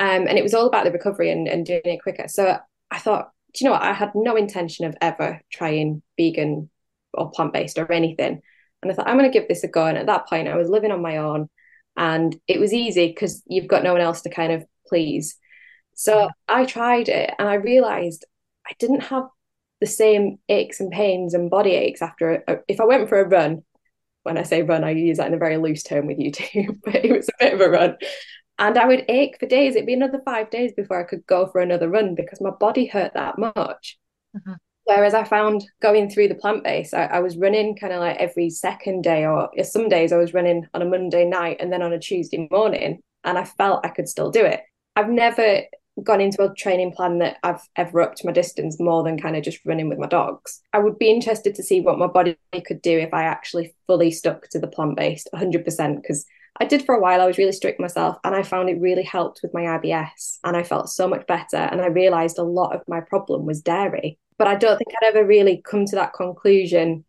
Um, 0.01 0.27
and 0.27 0.37
it 0.37 0.43
was 0.43 0.55
all 0.55 0.67
about 0.67 0.85
the 0.85 0.91
recovery 0.91 1.31
and, 1.31 1.47
and 1.47 1.65
doing 1.65 1.83
it 1.85 2.03
quicker. 2.03 2.29
So 2.29 2.59
I 2.91 2.99
thought, 2.99 3.31
do 3.55 3.65
you 3.65 3.69
know 3.69 3.75
what? 3.75 3.83
I 3.83 3.93
had 3.93 4.13
no 4.15 4.37
intention 4.37 4.87
of 4.87 4.97
ever 5.01 5.41
trying 5.53 6.03
vegan 6.19 6.71
or 7.13 7.31
plant 7.31 7.53
based 7.53 7.79
or 7.79 7.91
anything. 7.91 8.41
And 8.83 8.91
I 8.91 8.95
thought, 8.95 9.09
I'm 9.09 9.17
going 9.17 9.31
to 9.31 9.39
give 9.39 9.49
this 9.49 9.65
a 9.65 9.69
go. 9.69 9.87
And 9.87 9.97
at 9.97 10.07
that 10.07 10.29
point, 10.29 10.49
I 10.49 10.57
was 10.57 10.69
living 10.69 10.91
on 10.91 11.01
my 11.01 11.19
own 11.19 11.49
and 11.97 12.37
it 12.49 12.59
was 12.59 12.73
easy 12.73 13.07
because 13.07 13.43
you've 13.47 13.69
got 13.69 13.85
no 13.85 13.93
one 13.93 14.03
else 14.03 14.23
to 14.23 14.31
kind 14.31 14.53
of 14.53 14.65
please. 14.87 15.37
So 15.95 16.29
I 16.49 16.65
tried 16.65 17.09
it 17.09 17.33
and 17.39 17.49
I 17.49 17.55
realized 17.55 18.25
I 18.67 18.73
didn't 18.79 19.03
have 19.03 19.25
the 19.81 19.87
same 19.87 20.39
aches 20.49 20.81
and 20.81 20.91
pains 20.91 21.35
and 21.35 21.51
body 21.51 21.73
aches 21.73 22.03
after 22.03 22.43
a, 22.49 22.57
if 22.69 22.81
I 22.81 22.85
went 22.85 23.09
for 23.09 23.21
a 23.21 23.29
run. 23.29 23.63
When 24.25 24.37
I 24.37 24.43
say 24.43 24.63
run, 24.63 24.85
I 24.85 24.91
use 24.91 25.19
that 25.19 25.29
in 25.29 25.35
a 25.35 25.39
very 25.39 25.57
loose 25.57 25.83
term 25.83 26.07
with 26.07 26.19
you 26.19 26.33
too, 26.33 26.79
but 26.85 26.97
it 26.97 27.13
was 27.13 27.29
a 27.29 27.33
bit 27.39 27.55
of 27.55 27.61
a 27.61 27.71
run. 27.71 27.97
And 28.59 28.79
I 28.79 28.87
would 28.87 29.05
ache 29.09 29.37
for 29.39 29.47
days. 29.47 29.75
It'd 29.75 29.87
be 29.87 29.95
another 29.95 30.21
five 30.25 30.51
days 30.51 30.73
before 30.77 31.01
I 31.01 31.09
could 31.09 31.27
go 31.27 31.47
for 31.47 31.61
another 31.61 31.89
run 31.89 32.15
because 32.15 32.41
my 32.41 32.51
body 32.51 32.87
hurt 32.87 33.15
that 33.15 33.39
much. 33.39 33.99
Mm-hmm. 34.37 34.55
Whereas 34.85 35.15
I 35.15 35.25
found 35.25 35.65
going 35.81 36.11
through 36.11 36.29
the 36.29 36.35
plant 36.35 36.63
base, 36.63 36.93
I, 36.93 37.05
I 37.05 37.21
was 37.21 37.39
running 37.39 37.75
kind 37.77 37.93
of 37.93 38.01
like 38.01 38.19
every 38.19 38.51
second 38.51 39.03
day, 39.03 39.25
or 39.25 39.49
some 39.63 39.89
days 39.89 40.13
I 40.13 40.19
was 40.19 40.35
running 40.35 40.67
on 40.75 40.83
a 40.83 40.87
Monday 40.87 41.25
night 41.25 41.57
and 41.61 41.73
then 41.73 41.83
on 41.83 41.93
a 41.93 41.99
Tuesday 41.99 42.47
morning, 42.51 43.01
and 43.25 43.39
I 43.39 43.45
felt 43.45 43.85
I 43.85 43.89
could 43.89 44.09
still 44.09 44.31
do 44.31 44.45
it. 44.45 44.61
I've 44.95 45.09
never 45.09 45.63
gone 46.03 46.21
into 46.21 46.43
a 46.43 46.55
training 46.55 46.93
plan 46.93 47.19
that 47.19 47.37
I've 47.43 47.63
ever 47.77 48.01
upped 48.01 48.25
my 48.25 48.33
distance 48.33 48.81
more 48.81 49.05
than 49.05 49.21
kind 49.21 49.37
of 49.37 49.45
just 49.45 49.65
running 49.65 49.89
with 49.89 49.99
my 49.99 50.09
dogs. 50.09 50.61
I 50.73 50.79
would 50.79 50.99
be 50.99 51.11
interested 51.11 51.55
to 51.55 51.63
see 51.63 51.81
what 51.81 51.99
my 51.99 52.09
body 52.09 52.37
could 52.65 52.83
do 52.83 52.99
if 52.99 53.15
I 53.15 53.25
actually 53.25 53.75
fully 53.87 54.11
stuck 54.11 54.49
to 54.49 54.59
the 54.59 54.67
plant 54.67 54.97
based 54.97 55.29
100% 55.33 56.03
because 56.03 56.27
I 56.61 56.65
did 56.65 56.85
for 56.85 56.95
a 56.95 57.01
while. 57.01 57.21
I 57.21 57.27
was 57.27 57.39
really 57.39 57.53
strict 57.53 57.81
myself 57.81 58.17
and 58.25 58.35
I 58.35 58.43
found 58.43 58.69
it 58.69 58.81
really 58.81 59.03
helped 59.03 59.41
with 59.43 59.55
my 59.55 59.63
IBS 59.63 60.39
and 60.45 60.57
I 60.57 60.63
felt 60.63 60.89
so 60.89 61.09
much 61.09 61.27
better. 61.27 61.57
And 61.57 61.81
I 61.81 61.87
realized 61.87 62.39
a 62.39 62.45
lot 62.45 62.75
of 62.75 62.83
my 62.89 63.01
problem 63.01 63.47
was 63.47 63.63
dairy. 63.63 64.19
But 64.37 64.49
I 64.49 64.57
don't 64.57 64.77
think 64.77 64.91
I'd 64.97 65.15
ever 65.15 65.25
really 65.25 65.63
come 65.65 65.85
to 65.87 65.97
that 65.97 66.13
conclusion 66.13 67.05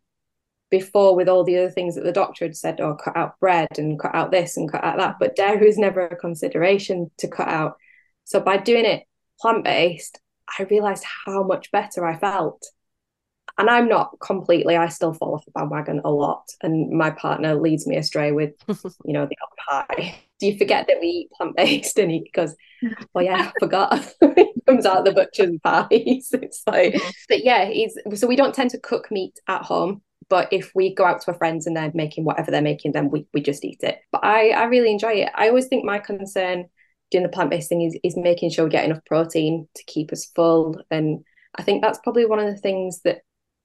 before 0.70 1.14
with 1.14 1.28
all 1.28 1.44
the 1.44 1.56
other 1.56 1.70
things 1.70 1.94
that 1.94 2.04
the 2.04 2.12
doctor 2.12 2.44
had 2.44 2.56
said, 2.56 2.80
oh, 2.80 2.96
cut 2.96 3.16
out 3.16 3.38
bread 3.40 3.68
and 3.78 3.98
cut 3.98 4.14
out 4.14 4.30
this 4.30 4.56
and 4.56 4.70
cut 4.70 4.84
out 4.84 4.98
that. 4.98 5.16
But 5.18 5.36
dairy 5.36 5.66
was 5.66 5.78
never 5.78 6.06
a 6.06 6.16
consideration 6.16 7.10
to 7.18 7.28
cut 7.28 7.48
out. 7.48 7.76
So 8.26 8.40
by 8.40 8.56
doing 8.58 8.84
it 8.84 9.04
plant 9.40 9.64
based, 9.64 10.20
I 10.58 10.64
realized 10.64 11.04
how 11.24 11.44
much 11.44 11.70
better 11.70 12.04
I 12.04 12.18
felt. 12.18 12.62
And 13.56 13.70
I'm 13.70 13.88
not 13.88 14.18
completely, 14.20 14.76
I 14.76 14.88
still 14.88 15.14
fall 15.14 15.34
off 15.34 15.44
the 15.46 15.52
bandwagon 15.52 16.02
a 16.04 16.10
lot. 16.10 16.44
And 16.60 16.90
my 16.90 17.10
partner 17.10 17.54
leads 17.54 17.86
me 17.86 17.96
astray 17.96 18.32
with, 18.32 18.52
you 18.68 19.12
know, 19.12 19.26
the 19.26 19.36
pie. 19.68 20.18
Do 20.40 20.46
you 20.46 20.58
forget 20.58 20.88
that 20.88 21.00
we 21.00 21.06
eat 21.06 21.30
plant 21.30 21.56
based? 21.56 21.98
And 21.98 22.10
he 22.10 22.28
goes, 22.34 22.54
Well, 23.14 23.24
yeah, 23.24 23.50
I 23.50 23.58
forgot. 23.58 24.12
it 24.20 24.66
comes 24.66 24.84
out 24.84 25.04
the 25.04 25.12
butcher's 25.12 25.56
pies. 25.62 25.88
it's 26.32 26.62
like, 26.66 27.00
but 27.28 27.44
yeah, 27.44 27.64
he's 27.66 27.96
so 28.16 28.26
we 28.26 28.36
don't 28.36 28.54
tend 28.54 28.70
to 28.70 28.80
cook 28.80 29.10
meat 29.10 29.38
at 29.48 29.62
home. 29.62 30.02
But 30.28 30.52
if 30.52 30.72
we 30.74 30.92
go 30.92 31.04
out 31.04 31.22
to 31.22 31.30
our 31.30 31.38
friends 31.38 31.68
and 31.68 31.76
they're 31.76 31.92
making 31.94 32.24
whatever 32.24 32.50
they're 32.50 32.60
making, 32.60 32.92
then 32.92 33.10
we, 33.10 33.26
we 33.32 33.40
just 33.40 33.64
eat 33.64 33.84
it. 33.84 34.00
But 34.10 34.24
I, 34.24 34.50
I 34.50 34.64
really 34.64 34.90
enjoy 34.90 35.12
it. 35.12 35.30
I 35.32 35.48
always 35.48 35.68
think 35.68 35.84
my 35.84 36.00
concern 36.00 36.66
doing 37.10 37.22
the 37.22 37.28
plant 37.28 37.50
based 37.50 37.68
thing 37.68 37.82
is, 37.82 37.98
is 38.02 38.16
making 38.16 38.50
sure 38.50 38.64
we 38.64 38.70
get 38.70 38.84
enough 38.84 39.04
protein 39.06 39.68
to 39.74 39.84
keep 39.86 40.12
us 40.12 40.30
full. 40.34 40.80
And 40.90 41.24
I 41.54 41.62
think 41.62 41.82
that's 41.82 42.00
probably 42.02 42.26
one 42.26 42.38
of 42.38 42.46
the 42.46 42.60
things 42.60 43.00
that 43.02 43.18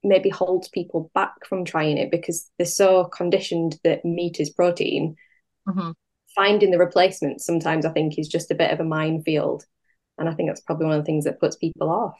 maybe 0.03 0.29
holds 0.29 0.67
people 0.69 1.11
back 1.13 1.33
from 1.47 1.65
trying 1.65 1.97
it 1.97 2.11
because 2.11 2.49
they're 2.57 2.65
so 2.65 3.05
conditioned 3.05 3.77
that 3.83 4.05
meat 4.05 4.39
is 4.39 4.49
protein. 4.49 5.15
Mm-hmm. 5.67 5.91
Finding 6.35 6.71
the 6.71 6.77
replacement 6.77 7.41
sometimes 7.41 7.85
I 7.85 7.91
think 7.91 8.17
is 8.17 8.27
just 8.27 8.51
a 8.51 8.55
bit 8.55 8.71
of 8.71 8.79
a 8.79 8.85
minefield. 8.85 9.65
And 10.17 10.29
I 10.29 10.33
think 10.33 10.49
that's 10.49 10.61
probably 10.61 10.85
one 10.85 10.95
of 10.95 11.01
the 11.01 11.05
things 11.05 11.25
that 11.25 11.39
puts 11.39 11.55
people 11.55 11.89
off. 11.89 12.19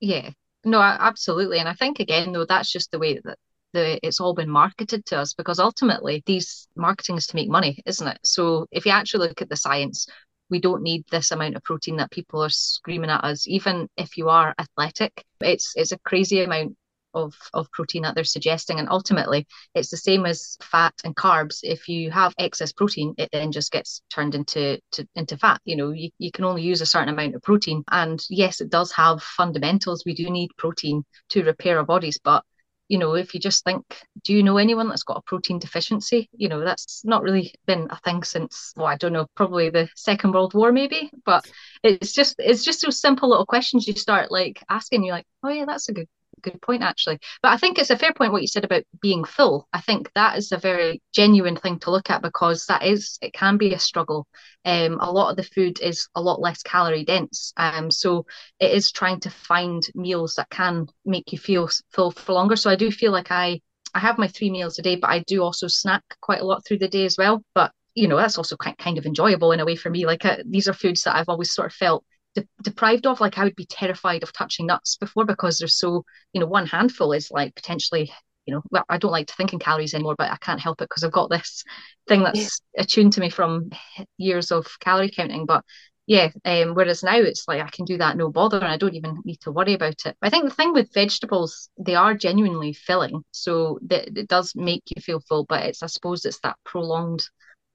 Yeah, 0.00 0.30
no, 0.64 0.80
absolutely. 0.80 1.58
And 1.58 1.68
I 1.68 1.74
think 1.74 2.00
again, 2.00 2.32
though, 2.32 2.46
that's 2.46 2.72
just 2.72 2.90
the 2.90 2.98
way 2.98 3.20
that 3.22 3.38
the 3.72 4.04
it's 4.04 4.20
all 4.20 4.34
been 4.34 4.50
marketed 4.50 5.06
to 5.06 5.18
us 5.18 5.32
because 5.34 5.60
ultimately 5.60 6.22
these 6.26 6.66
marketing 6.76 7.16
is 7.16 7.26
to 7.28 7.36
make 7.36 7.48
money, 7.48 7.80
isn't 7.86 8.06
it? 8.06 8.18
So 8.24 8.66
if 8.70 8.84
you 8.84 8.92
actually 8.92 9.28
look 9.28 9.42
at 9.42 9.48
the 9.48 9.56
science, 9.56 10.06
we 10.50 10.60
don't 10.60 10.82
need 10.82 11.04
this 11.10 11.30
amount 11.30 11.56
of 11.56 11.62
protein 11.62 11.96
that 11.96 12.10
people 12.10 12.42
are 12.42 12.50
screaming 12.50 13.10
at 13.10 13.24
us 13.24 13.46
even 13.46 13.88
if 13.96 14.16
you 14.16 14.28
are 14.28 14.54
athletic. 14.58 15.24
It's 15.40 15.72
it's 15.76 15.92
a 15.92 15.98
crazy 15.98 16.42
amount 16.42 16.76
of 17.12 17.34
of 17.54 17.70
protein 17.72 18.02
that 18.02 18.14
they're 18.14 18.24
suggesting 18.24 18.78
and 18.78 18.88
ultimately 18.88 19.44
it's 19.74 19.90
the 19.90 19.96
same 19.96 20.26
as 20.26 20.56
fat 20.62 20.94
and 21.04 21.16
carbs. 21.16 21.58
If 21.62 21.88
you 21.88 22.10
have 22.10 22.34
excess 22.38 22.72
protein 22.72 23.14
it 23.18 23.30
then 23.32 23.52
just 23.52 23.72
gets 23.72 24.02
turned 24.10 24.34
into 24.34 24.80
to, 24.92 25.06
into 25.14 25.36
fat. 25.36 25.60
You 25.64 25.76
know 25.76 25.90
you, 25.90 26.10
you 26.18 26.30
can 26.30 26.44
only 26.44 26.62
use 26.62 26.80
a 26.80 26.86
certain 26.86 27.08
amount 27.08 27.34
of 27.34 27.42
protein. 27.42 27.82
And 27.90 28.24
yes 28.28 28.60
it 28.60 28.70
does 28.70 28.92
have 28.92 29.22
fundamentals. 29.22 30.04
We 30.04 30.14
do 30.14 30.30
need 30.30 30.50
protein 30.56 31.04
to 31.30 31.44
repair 31.44 31.78
our 31.78 31.84
bodies 31.84 32.18
but 32.22 32.44
you 32.90 32.98
know, 32.98 33.14
if 33.14 33.34
you 33.34 33.40
just 33.40 33.62
think, 33.62 33.84
do 34.24 34.34
you 34.34 34.42
know 34.42 34.56
anyone 34.58 34.88
that's 34.88 35.04
got 35.04 35.16
a 35.16 35.22
protein 35.22 35.60
deficiency? 35.60 36.28
You 36.32 36.48
know, 36.48 36.64
that's 36.64 37.04
not 37.04 37.22
really 37.22 37.54
been 37.64 37.86
a 37.88 37.96
thing 38.00 38.24
since, 38.24 38.74
well, 38.76 38.88
I 38.88 38.96
don't 38.96 39.12
know, 39.12 39.28
probably 39.36 39.70
the 39.70 39.88
Second 39.94 40.34
World 40.34 40.54
War, 40.54 40.72
maybe. 40.72 41.08
But 41.24 41.48
it's 41.84 42.12
just, 42.12 42.34
it's 42.40 42.64
just 42.64 42.82
those 42.82 43.00
simple 43.00 43.30
little 43.30 43.46
questions 43.46 43.86
you 43.86 43.94
start 43.94 44.32
like 44.32 44.60
asking. 44.68 45.04
You're 45.04 45.14
like, 45.14 45.26
oh 45.44 45.50
yeah, 45.50 45.66
that's 45.66 45.88
a 45.88 45.92
good 45.92 46.08
good 46.40 46.60
point 46.62 46.82
actually. 46.82 47.18
But 47.42 47.52
i 47.52 47.56
think 47.56 47.78
it's 47.78 47.90
a 47.90 47.98
fair 47.98 48.12
point 48.12 48.32
what 48.32 48.42
you 48.42 48.48
said 48.48 48.64
about 48.64 48.84
being 49.00 49.24
full. 49.24 49.68
I 49.72 49.80
think 49.80 50.10
that 50.14 50.36
is 50.38 50.52
a 50.52 50.58
very 50.58 51.02
genuine 51.14 51.56
thing 51.56 51.78
to 51.80 51.90
look 51.90 52.10
at 52.10 52.22
because 52.22 52.66
that 52.66 52.82
is 52.84 53.18
it 53.22 53.32
can 53.32 53.56
be 53.56 53.72
a 53.74 53.78
struggle. 53.78 54.26
Um 54.64 54.98
a 55.00 55.10
lot 55.10 55.30
of 55.30 55.36
the 55.36 55.42
food 55.42 55.80
is 55.80 56.08
a 56.14 56.20
lot 56.20 56.40
less 56.40 56.62
calorie 56.62 57.04
dense. 57.04 57.52
Um 57.56 57.90
so 57.90 58.26
it 58.58 58.72
is 58.72 58.92
trying 58.92 59.20
to 59.20 59.30
find 59.30 59.82
meals 59.94 60.34
that 60.34 60.50
can 60.50 60.88
make 61.04 61.32
you 61.32 61.38
feel 61.38 61.68
full 61.92 62.10
for 62.10 62.32
longer. 62.32 62.56
So 62.56 62.70
i 62.70 62.76
do 62.76 62.90
feel 62.90 63.12
like 63.12 63.30
i 63.30 63.60
i 63.94 63.98
have 63.98 64.18
my 64.18 64.28
three 64.28 64.50
meals 64.50 64.78
a 64.78 64.82
day 64.82 64.96
but 64.96 65.10
i 65.10 65.20
do 65.26 65.42
also 65.42 65.66
snack 65.68 66.02
quite 66.20 66.40
a 66.40 66.44
lot 66.44 66.64
through 66.64 66.78
the 66.78 66.88
day 66.88 67.04
as 67.04 67.16
well. 67.18 67.42
But 67.54 67.72
you 67.94 68.08
know 68.08 68.16
that's 68.16 68.38
also 68.38 68.56
quite 68.56 68.78
kind 68.78 68.98
of 68.98 69.06
enjoyable 69.06 69.52
in 69.52 69.60
a 69.60 69.64
way 69.64 69.76
for 69.76 69.90
me. 69.90 70.06
Like 70.06 70.24
uh, 70.24 70.36
these 70.46 70.68
are 70.68 70.72
foods 70.72 71.02
that 71.02 71.16
i've 71.16 71.28
always 71.28 71.52
sort 71.54 71.66
of 71.66 71.74
felt 71.74 72.04
de- 72.34 72.48
deprived 72.62 73.06
of. 73.06 73.20
Like 73.20 73.38
I 73.38 73.44
would 73.44 73.56
be 73.56 73.66
terrified 73.66 74.22
of 74.22 74.32
touching 74.32 74.66
nuts 74.66 74.96
before 74.96 75.24
because 75.24 75.58
they're 75.58 75.68
so, 75.68 76.04
you 76.32 76.40
know, 76.40 76.46
one 76.46 76.66
handful 76.66 77.12
is 77.12 77.30
like 77.30 77.54
potentially, 77.54 78.12
you 78.46 78.54
know, 78.54 78.62
well, 78.70 78.84
I 78.88 78.98
don't 78.98 79.12
like 79.12 79.28
to 79.28 79.34
think 79.34 79.52
in 79.52 79.58
calories 79.58 79.94
anymore, 79.94 80.16
but 80.16 80.30
I 80.30 80.36
can't 80.36 80.60
help 80.60 80.80
it 80.80 80.88
because 80.88 81.04
I've 81.04 81.12
got 81.12 81.30
this 81.30 81.64
thing 82.08 82.22
that's 82.22 82.60
yeah. 82.74 82.82
attuned 82.82 83.14
to 83.14 83.20
me 83.20 83.30
from 83.30 83.70
years 84.18 84.50
of 84.52 84.66
calorie 84.80 85.10
counting. 85.10 85.46
But 85.46 85.64
yeah, 86.06 86.30
um, 86.44 86.74
whereas 86.74 87.04
now 87.04 87.18
it's 87.18 87.46
like 87.46 87.60
I 87.60 87.68
can 87.70 87.84
do 87.84 87.98
that 87.98 88.16
no 88.16 88.30
bother 88.30 88.56
and 88.56 88.66
I 88.66 88.76
don't 88.76 88.96
even 88.96 89.20
need 89.24 89.40
to 89.42 89.52
worry 89.52 89.74
about 89.74 90.06
it. 90.06 90.16
I 90.20 90.28
think 90.28 90.44
the 90.44 90.50
thing 90.54 90.72
with 90.72 90.92
vegetables, 90.92 91.68
they 91.78 91.94
are 91.94 92.14
genuinely 92.14 92.72
filling. 92.72 93.22
So 93.30 93.78
that 93.86 94.18
it 94.18 94.26
does 94.26 94.52
make 94.56 94.82
you 94.86 95.00
feel 95.00 95.20
full, 95.20 95.44
but 95.44 95.64
it's 95.66 95.82
I 95.84 95.86
suppose 95.86 96.24
it's 96.24 96.40
that 96.40 96.56
prolonged 96.64 97.22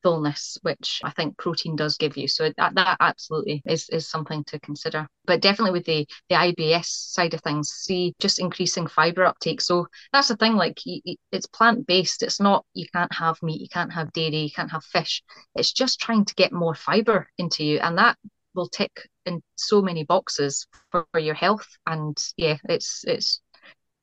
fullness, 0.05 0.59
which 0.61 1.01
I 1.03 1.09
think 1.09 1.35
protein 1.35 1.75
does 1.75 1.97
give 1.97 2.15
you. 2.15 2.27
So 2.27 2.51
that, 2.57 2.75
that 2.75 2.97
absolutely 2.99 3.63
is, 3.65 3.89
is 3.89 4.07
something 4.07 4.43
to 4.43 4.59
consider. 4.59 5.07
But 5.25 5.41
definitely 5.41 5.71
with 5.71 5.85
the, 5.85 6.07
the 6.29 6.35
IBS 6.35 6.85
side 6.85 7.33
of 7.33 7.41
things, 7.41 7.69
see 7.69 8.13
just 8.19 8.37
increasing 8.37 8.85
fiber 8.85 9.25
uptake. 9.25 9.61
So 9.61 9.87
that's 10.13 10.27
the 10.27 10.35
thing, 10.35 10.57
like 10.57 10.79
it's 10.85 11.47
plant 11.47 11.87
based. 11.87 12.21
It's 12.21 12.39
not, 12.39 12.67
you 12.75 12.85
can't 12.93 13.11
have 13.15 13.41
meat, 13.41 13.61
you 13.61 13.67
can't 13.67 13.91
have 13.93 14.13
dairy, 14.13 14.41
you 14.41 14.51
can't 14.51 14.71
have 14.71 14.83
fish. 14.83 15.23
It's 15.55 15.73
just 15.73 15.99
trying 15.99 16.25
to 16.25 16.35
get 16.35 16.53
more 16.53 16.75
fiber 16.75 17.27
into 17.39 17.63
you. 17.63 17.79
And 17.79 17.97
that 17.97 18.15
will 18.53 18.69
tick 18.69 19.09
in 19.25 19.41
so 19.55 19.81
many 19.81 20.03
boxes 20.03 20.67
for, 20.91 21.07
for 21.13 21.19
your 21.19 21.33
health. 21.33 21.65
And 21.87 22.15
yeah, 22.37 22.57
it's, 22.69 23.03
it's 23.07 23.41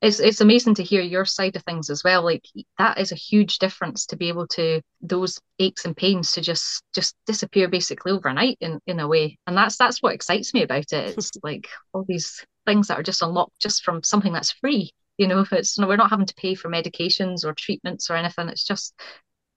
it's 0.02 0.20
it's 0.20 0.40
amazing 0.40 0.74
to 0.74 0.82
hear 0.82 1.00
your 1.00 1.24
side 1.24 1.56
of 1.56 1.62
things 1.62 1.88
as 1.88 2.02
well. 2.04 2.22
Like 2.22 2.44
that 2.78 2.98
is 2.98 3.12
a 3.12 3.16
huge 3.16 3.58
difference 3.58 4.04
to 4.06 4.16
be 4.16 4.28
able 4.28 4.46
to 4.48 4.82
those 5.00 5.40
aches 5.58 5.84
and 5.84 5.96
pains 5.96 6.32
to 6.32 6.40
just 6.40 6.82
just 6.94 7.14
disappear 7.26 7.68
basically 7.68 8.12
overnight 8.12 8.58
in 8.60 8.80
in 8.86 9.00
a 9.00 9.08
way. 9.08 9.38
And 9.46 9.56
that's 9.56 9.76
that's 9.76 10.02
what 10.02 10.14
excites 10.14 10.52
me 10.52 10.62
about 10.62 10.92
it. 10.92 11.16
It's 11.16 11.30
like 11.42 11.68
all 11.92 12.04
these 12.06 12.44
things 12.66 12.88
that 12.88 12.98
are 12.98 13.04
just 13.04 13.22
unlocked 13.22 13.58
just 13.60 13.82
from 13.84 14.02
something 14.02 14.32
that's 14.32 14.52
free 14.52 14.92
you 15.18 15.26
know 15.26 15.40
if 15.40 15.52
it's 15.52 15.78
no 15.80 15.88
we're 15.88 15.96
not 15.96 16.10
having 16.10 16.26
to 16.26 16.34
pay 16.34 16.54
for 16.54 16.70
medications 16.70 17.44
or 17.44 17.54
treatments 17.54 18.10
or 18.10 18.16
anything. 18.16 18.48
It's 18.48 18.64
just 18.64 18.94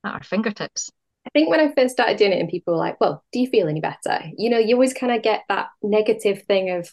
at 0.06 0.14
our 0.14 0.24
fingertips. 0.24 0.92
I 1.26 1.30
think 1.32 1.50
when 1.50 1.60
I 1.60 1.74
first 1.74 1.94
started 1.94 2.18
doing 2.18 2.34
it 2.34 2.40
and 2.40 2.50
people 2.50 2.74
were 2.74 2.80
like, 2.80 3.02
well, 3.02 3.24
do 3.32 3.40
you 3.40 3.48
feel 3.48 3.68
any 3.68 3.82
better? 3.82 4.30
You 4.38 4.52
know, 4.52 4.60
you 4.60 4.76
always 4.76 4.94
kind 4.94 5.12
of 5.12 5.24
get 5.24 5.44
that 5.50 5.70
negative 5.82 6.44
thing 6.44 6.70
of, 6.70 6.92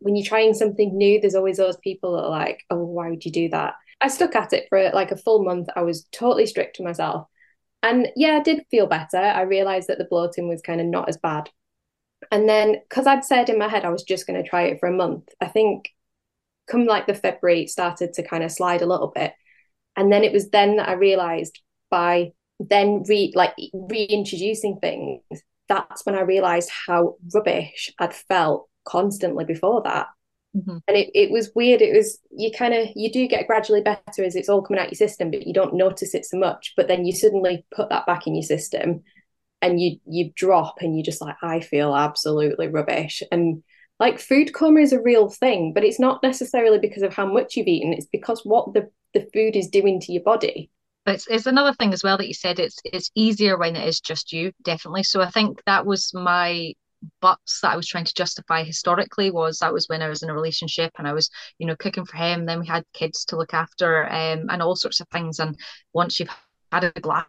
when 0.00 0.16
you're 0.16 0.26
trying 0.26 0.54
something 0.54 0.96
new, 0.96 1.20
there's 1.20 1.34
always 1.34 1.58
those 1.58 1.76
people 1.78 2.16
that 2.16 2.24
are 2.24 2.30
like, 2.30 2.64
oh, 2.70 2.84
why 2.84 3.10
would 3.10 3.24
you 3.24 3.32
do 3.32 3.48
that? 3.50 3.74
I 4.00 4.08
stuck 4.08 4.34
at 4.34 4.52
it 4.52 4.66
for 4.68 4.90
like 4.92 5.10
a 5.10 5.16
full 5.16 5.44
month. 5.44 5.68
I 5.76 5.82
was 5.82 6.06
totally 6.10 6.46
strict 6.46 6.76
to 6.76 6.82
myself. 6.82 7.26
And 7.82 8.08
yeah, 8.16 8.32
I 8.32 8.40
did 8.40 8.64
feel 8.70 8.86
better. 8.86 9.18
I 9.18 9.42
realized 9.42 9.88
that 9.88 9.98
the 9.98 10.06
bloating 10.08 10.48
was 10.48 10.62
kind 10.62 10.80
of 10.80 10.86
not 10.86 11.08
as 11.08 11.16
bad. 11.16 11.50
And 12.30 12.48
then, 12.48 12.76
because 12.88 13.06
I'd 13.06 13.24
said 13.24 13.48
in 13.48 13.58
my 13.58 13.68
head 13.68 13.84
I 13.84 13.90
was 13.90 14.02
just 14.02 14.26
going 14.26 14.42
to 14.42 14.48
try 14.48 14.64
it 14.64 14.80
for 14.80 14.88
a 14.88 14.92
month, 14.92 15.28
I 15.40 15.46
think 15.46 15.90
come 16.70 16.86
like 16.86 17.06
the 17.06 17.14
February, 17.14 17.62
it 17.62 17.70
started 17.70 18.12
to 18.14 18.26
kind 18.26 18.44
of 18.44 18.52
slide 18.52 18.82
a 18.82 18.86
little 18.86 19.12
bit. 19.14 19.32
And 19.96 20.12
then 20.12 20.24
it 20.24 20.32
was 20.32 20.50
then 20.50 20.76
that 20.76 20.88
I 20.88 20.92
realized 20.92 21.60
by 21.90 22.32
then 22.58 23.04
re 23.08 23.32
like 23.34 23.54
reintroducing 23.72 24.78
things 24.80 25.22
that's 25.70 26.04
when 26.04 26.16
I 26.16 26.22
realized 26.22 26.68
how 26.86 27.14
rubbish 27.32 27.90
I'd 27.98 28.12
felt 28.12 28.68
constantly 28.84 29.44
before 29.44 29.82
that. 29.82 30.08
Mm-hmm. 30.56 30.78
And 30.88 30.96
it, 30.96 31.10
it 31.14 31.30
was 31.30 31.52
weird. 31.54 31.80
It 31.80 31.96
was, 31.96 32.18
you 32.36 32.50
kind 32.50 32.74
of, 32.74 32.88
you 32.96 33.12
do 33.12 33.28
get 33.28 33.46
gradually 33.46 33.82
better 33.82 34.24
as 34.24 34.34
it's 34.34 34.48
all 34.48 34.62
coming 34.62 34.82
out 34.82 34.90
your 34.90 34.96
system, 34.96 35.30
but 35.30 35.46
you 35.46 35.52
don't 35.52 35.74
notice 35.74 36.14
it 36.14 36.24
so 36.24 36.38
much. 36.38 36.72
But 36.76 36.88
then 36.88 37.04
you 37.04 37.12
suddenly 37.12 37.64
put 37.74 37.88
that 37.90 38.06
back 38.06 38.26
in 38.26 38.34
your 38.34 38.42
system 38.42 39.02
and 39.62 39.80
you, 39.80 39.98
you 40.06 40.32
drop 40.34 40.78
and 40.80 40.96
you 40.96 41.04
just 41.04 41.20
like, 41.20 41.36
I 41.42 41.60
feel 41.60 41.94
absolutely 41.94 42.66
rubbish. 42.66 43.22
And 43.30 43.62
like 44.00 44.18
food 44.18 44.52
coma 44.52 44.80
is 44.80 44.92
a 44.92 45.00
real 45.00 45.28
thing, 45.28 45.72
but 45.72 45.84
it's 45.84 46.00
not 46.00 46.22
necessarily 46.22 46.78
because 46.78 47.02
of 47.02 47.14
how 47.14 47.26
much 47.26 47.56
you've 47.56 47.68
eaten. 47.68 47.92
It's 47.92 48.06
because 48.06 48.40
what 48.44 48.72
the, 48.74 48.90
the 49.14 49.28
food 49.32 49.54
is 49.54 49.68
doing 49.68 50.00
to 50.00 50.12
your 50.12 50.22
body. 50.22 50.70
It's, 51.06 51.26
it's 51.28 51.46
another 51.46 51.74
thing 51.74 51.92
as 51.92 52.02
well 52.02 52.18
that 52.18 52.28
you 52.28 52.34
said 52.34 52.58
it's 52.58 52.78
it's 52.84 53.10
easier 53.14 53.56
when 53.56 53.74
it 53.74 53.88
is 53.88 54.00
just 54.00 54.32
you, 54.32 54.52
definitely. 54.62 55.02
So 55.02 55.20
I 55.20 55.30
think 55.30 55.60
that 55.64 55.86
was 55.86 56.12
my 56.14 56.74
buts 57.20 57.60
that 57.60 57.72
I 57.72 57.76
was 57.76 57.86
trying 57.86 58.04
to 58.04 58.14
justify 58.14 58.64
historically 58.64 59.30
was 59.30 59.58
that 59.58 59.72
was 59.72 59.88
when 59.88 60.02
I 60.02 60.08
was 60.08 60.22
in 60.22 60.30
a 60.30 60.34
relationship 60.34 60.92
and 60.98 61.06
I 61.06 61.12
was, 61.12 61.30
you 61.58 61.66
know, 61.66 61.76
cooking 61.76 62.04
for 62.04 62.16
him. 62.16 62.46
Then 62.46 62.60
we 62.60 62.66
had 62.66 62.84
kids 62.92 63.24
to 63.26 63.36
look 63.36 63.54
after 63.54 64.06
um, 64.06 64.46
and 64.50 64.62
all 64.62 64.76
sorts 64.76 65.00
of 65.00 65.08
things. 65.08 65.38
And 65.38 65.56
once 65.92 66.20
you've 66.20 66.30
had 66.72 66.84
a 66.84 67.00
glass 67.00 67.26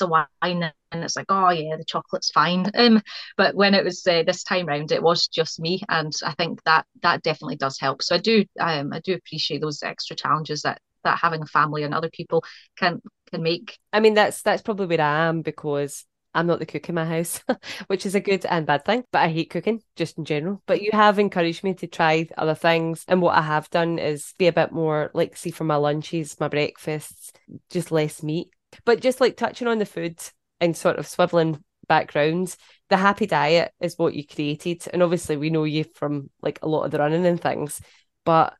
of 0.00 0.10
wine 0.10 0.26
and 0.42 1.04
it's 1.04 1.16
like, 1.16 1.26
oh 1.28 1.50
yeah, 1.50 1.76
the 1.76 1.84
chocolate's 1.84 2.30
fine. 2.30 2.70
Um, 2.76 3.00
but 3.36 3.54
when 3.54 3.74
it 3.74 3.84
was 3.84 4.06
uh, 4.06 4.22
this 4.24 4.42
time 4.44 4.66
round, 4.66 4.92
it 4.92 5.02
was 5.02 5.28
just 5.28 5.60
me, 5.60 5.82
and 5.88 6.12
I 6.24 6.32
think 6.34 6.62
that 6.64 6.86
that 7.02 7.22
definitely 7.22 7.56
does 7.56 7.78
help. 7.80 8.02
So 8.02 8.14
I 8.14 8.18
do, 8.18 8.44
um, 8.60 8.92
I 8.92 9.00
do 9.00 9.14
appreciate 9.14 9.60
those 9.60 9.82
extra 9.82 10.14
challenges 10.14 10.62
that 10.62 10.80
that 11.04 11.18
having 11.18 11.42
a 11.42 11.46
family 11.46 11.84
and 11.84 11.94
other 11.94 12.10
people 12.10 12.44
can 12.76 13.00
can 13.30 13.42
make. 13.42 13.78
I 13.92 14.00
mean, 14.00 14.14
that's 14.14 14.42
that's 14.42 14.62
probably 14.62 14.86
where 14.86 15.00
I 15.00 15.26
am 15.26 15.42
because 15.42 16.04
I'm 16.36 16.46
not 16.46 16.58
the 16.58 16.66
cook 16.66 16.88
in 16.88 16.94
my 16.94 17.04
house, 17.04 17.42
which 17.86 18.06
is 18.06 18.14
a 18.14 18.20
good 18.20 18.44
and 18.46 18.66
bad 18.66 18.84
thing. 18.84 19.04
But 19.10 19.22
I 19.22 19.28
hate 19.28 19.50
cooking 19.50 19.82
just 19.96 20.18
in 20.18 20.24
general. 20.24 20.62
But 20.66 20.82
you 20.82 20.90
have 20.92 21.18
encouraged 21.18 21.64
me 21.64 21.74
to 21.74 21.86
try 21.86 22.28
other 22.36 22.54
things. 22.54 23.04
And 23.08 23.22
what 23.22 23.36
I 23.36 23.42
have 23.42 23.70
done 23.70 23.98
is 23.98 24.34
be 24.38 24.46
a 24.46 24.52
bit 24.52 24.70
more 24.70 25.10
like, 25.14 25.36
see, 25.36 25.50
for 25.50 25.64
my 25.64 25.76
lunches, 25.76 26.38
my 26.38 26.48
breakfasts, 26.48 27.32
just 27.70 27.90
less 27.90 28.22
meat. 28.22 28.48
But 28.84 29.00
just 29.00 29.20
like 29.20 29.36
touching 29.36 29.66
on 29.66 29.78
the 29.78 29.86
food 29.86 30.20
and 30.60 30.76
sort 30.76 30.98
of 30.98 31.06
swiveling 31.06 31.60
backgrounds, 31.88 32.58
the 32.90 32.96
happy 32.96 33.26
diet 33.26 33.72
is 33.80 33.98
what 33.98 34.14
you 34.14 34.26
created. 34.26 34.84
And 34.92 35.02
obviously, 35.02 35.36
we 35.36 35.50
know 35.50 35.64
you 35.64 35.84
from 35.94 36.30
like 36.42 36.58
a 36.62 36.68
lot 36.68 36.84
of 36.84 36.90
the 36.90 36.98
running 36.98 37.24
and 37.26 37.40
things. 37.40 37.80
But 38.24 38.54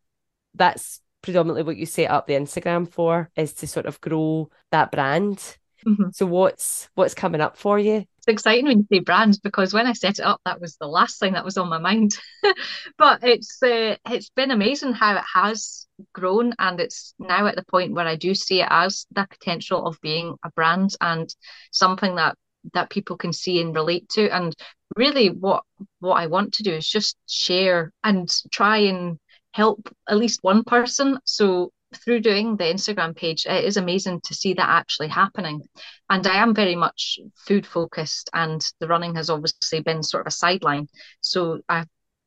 that's 0.55 1.01
predominantly 1.23 1.65
what 1.65 1.77
you 1.77 1.87
set 1.87 2.11
up 2.11 2.27
the 2.27 2.35
Instagram 2.35 2.91
for 2.91 3.31
is 3.37 3.53
to 3.53 3.67
sort 3.67 3.87
of 3.87 4.01
grow 4.01 4.49
that 4.71 4.93
brand 4.93 5.59
Mm-hmm. 5.85 6.11
So 6.13 6.27
what's 6.27 6.89
what's 6.95 7.15
coming 7.15 7.41
up 7.41 7.57
for 7.57 7.79
you? 7.79 8.05
It's 8.19 8.29
exciting 8.29 8.67
when 8.67 8.79
you 8.79 8.87
say 8.91 9.01
brands 9.01 9.39
because 9.39 9.73
when 9.73 9.87
I 9.87 9.93
set 9.93 10.19
it 10.19 10.25
up, 10.25 10.41
that 10.45 10.61
was 10.61 10.77
the 10.77 10.87
last 10.87 11.21
thing 11.21 11.35
that 11.35 11.45
was 11.45 11.59
on 11.59 11.69
my 11.69 11.79
mind. 11.79 12.13
but 12.99 13.23
it's 13.23 13.63
uh, 13.63 13.97
it's 14.11 14.31
been 14.31 14.51
amazing 14.51 14.93
how 14.93 15.17
it 15.17 15.25
has 15.35 15.87
grown, 16.13 16.55
and 16.59 16.81
it's 16.81 17.15
now 17.19 17.47
at 17.47 17.57
the 17.57 17.65
point 17.65 17.93
where 17.93 18.07
I 18.07 18.17
do 18.17 18.35
see 18.35 18.63
it 18.63 18.69
as 18.71 19.07
the 19.13 19.27
potential 19.29 19.87
of 19.87 20.01
being 20.01 20.37
a 20.45 20.51
brand 20.53 20.91
and 21.01 21.33
something 21.71 22.17
that 22.17 22.37
that 22.75 22.91
people 22.91 23.17
can 23.17 23.33
see 23.33 23.61
and 23.61 23.75
relate 23.75 24.09
to. 24.11 24.29
And 24.29 24.55
really, 24.97 25.31
what 25.31 25.65
what 26.01 26.15
I 26.15 26.27
want 26.27 26.55
to 26.55 26.63
do 26.63 26.73
is 26.73 26.89
just 26.89 27.17
share 27.27 27.93
and 28.03 28.33
try 28.51 28.79
and 28.79 29.19
help 29.53 29.89
at 30.09 30.19
least 30.19 30.41
one 30.43 30.65
person. 30.65 31.19
So 31.25 31.73
through 31.95 32.21
doing 32.21 32.57
the 32.57 32.65
Instagram 32.65 33.17
page, 33.17 33.47
it 33.47 33.65
is 33.65 33.77
amazing 33.77 34.21
to 34.23 34.35
see 34.35 34.55
that 34.55 34.69
actually 34.69 35.09
happening. 35.09 35.63
And 36.11 36.27
I 36.27 36.37
am 36.43 36.55
very 36.55 36.77
much 36.77 37.19
food 37.35 37.67
focused, 37.67 38.31
and 38.33 38.67
the 38.81 38.89
running 38.89 39.15
has 39.17 39.31
obviously 39.31 39.81
been 39.81 40.03
sort 40.03 40.23
of 40.23 40.29
a 40.29 40.37
sideline. 40.37 40.89
So 41.21 41.61
I, 41.69 41.85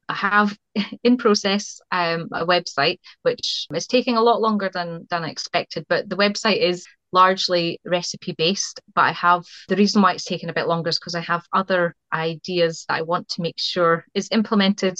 I 0.07 0.13
have 0.13 0.57
in 1.03 1.17
process 1.17 1.81
um, 1.91 2.29
a 2.33 2.45
website, 2.45 2.99
which 3.21 3.67
is 3.73 3.87
taking 3.87 4.17
a 4.17 4.23
lot 4.23 4.41
longer 4.41 4.69
than 4.73 5.07
than 5.09 5.23
I 5.23 5.29
expected. 5.29 5.85
But 5.89 6.09
the 6.09 6.17
website 6.17 6.61
is 6.61 6.85
largely 7.11 7.79
recipe 7.85 8.33
based, 8.37 8.81
but 8.95 9.01
I 9.01 9.11
have 9.11 9.45
the 9.67 9.75
reason 9.75 10.01
why 10.01 10.13
it's 10.13 10.25
taken 10.25 10.49
a 10.49 10.53
bit 10.53 10.67
longer 10.67 10.89
is 10.89 10.99
because 10.99 11.15
I 11.15 11.21
have 11.21 11.45
other 11.53 11.95
ideas 12.13 12.85
that 12.87 12.95
I 12.95 13.01
want 13.01 13.29
to 13.29 13.41
make 13.41 13.57
sure 13.57 14.05
is 14.13 14.29
implemented 14.31 14.97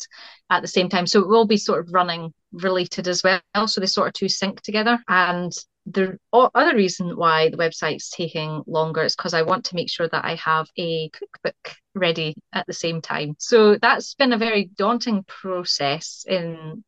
at 0.49 0.62
the 0.62 0.68
same 0.68 0.89
time. 0.89 1.07
So 1.07 1.22
it 1.22 1.28
will 1.28 1.45
be 1.45 1.57
sort 1.57 1.80
of 1.80 1.93
running 1.93 2.34
related 2.51 3.07
as 3.07 3.24
well. 3.24 3.41
So 3.68 3.80
they 3.80 3.88
sort 3.88 4.07
of 4.07 4.14
two 4.14 4.30
sync 4.30 4.62
together. 4.62 4.99
And 5.07 5.51
the 5.86 6.20
other 6.34 6.76
reason 6.76 7.18
why 7.18 7.49
the 7.49 7.57
website's 7.57 8.10
taking 8.10 8.64
longer 8.68 9.03
is 9.03 9.16
because 9.16 9.34
I 9.34 9.41
want 9.41 9.66
to 9.66 9.76
make 9.76 9.89
sure 9.89 10.07
that 10.07 10.26
I 10.26 10.36
have 10.36 10.68
a 10.78 11.10
cookbook 11.10 11.76
ready 11.95 12.36
at 12.53 12.68
the 12.68 12.74
same 12.74 13.01
time. 13.01 13.36
So 13.39 13.78
that's 13.82 14.14
been 14.16 14.34
a 14.34 14.38
very 14.38 14.70
daunting 14.78 15.24
process 15.24 16.26
in 16.28 16.84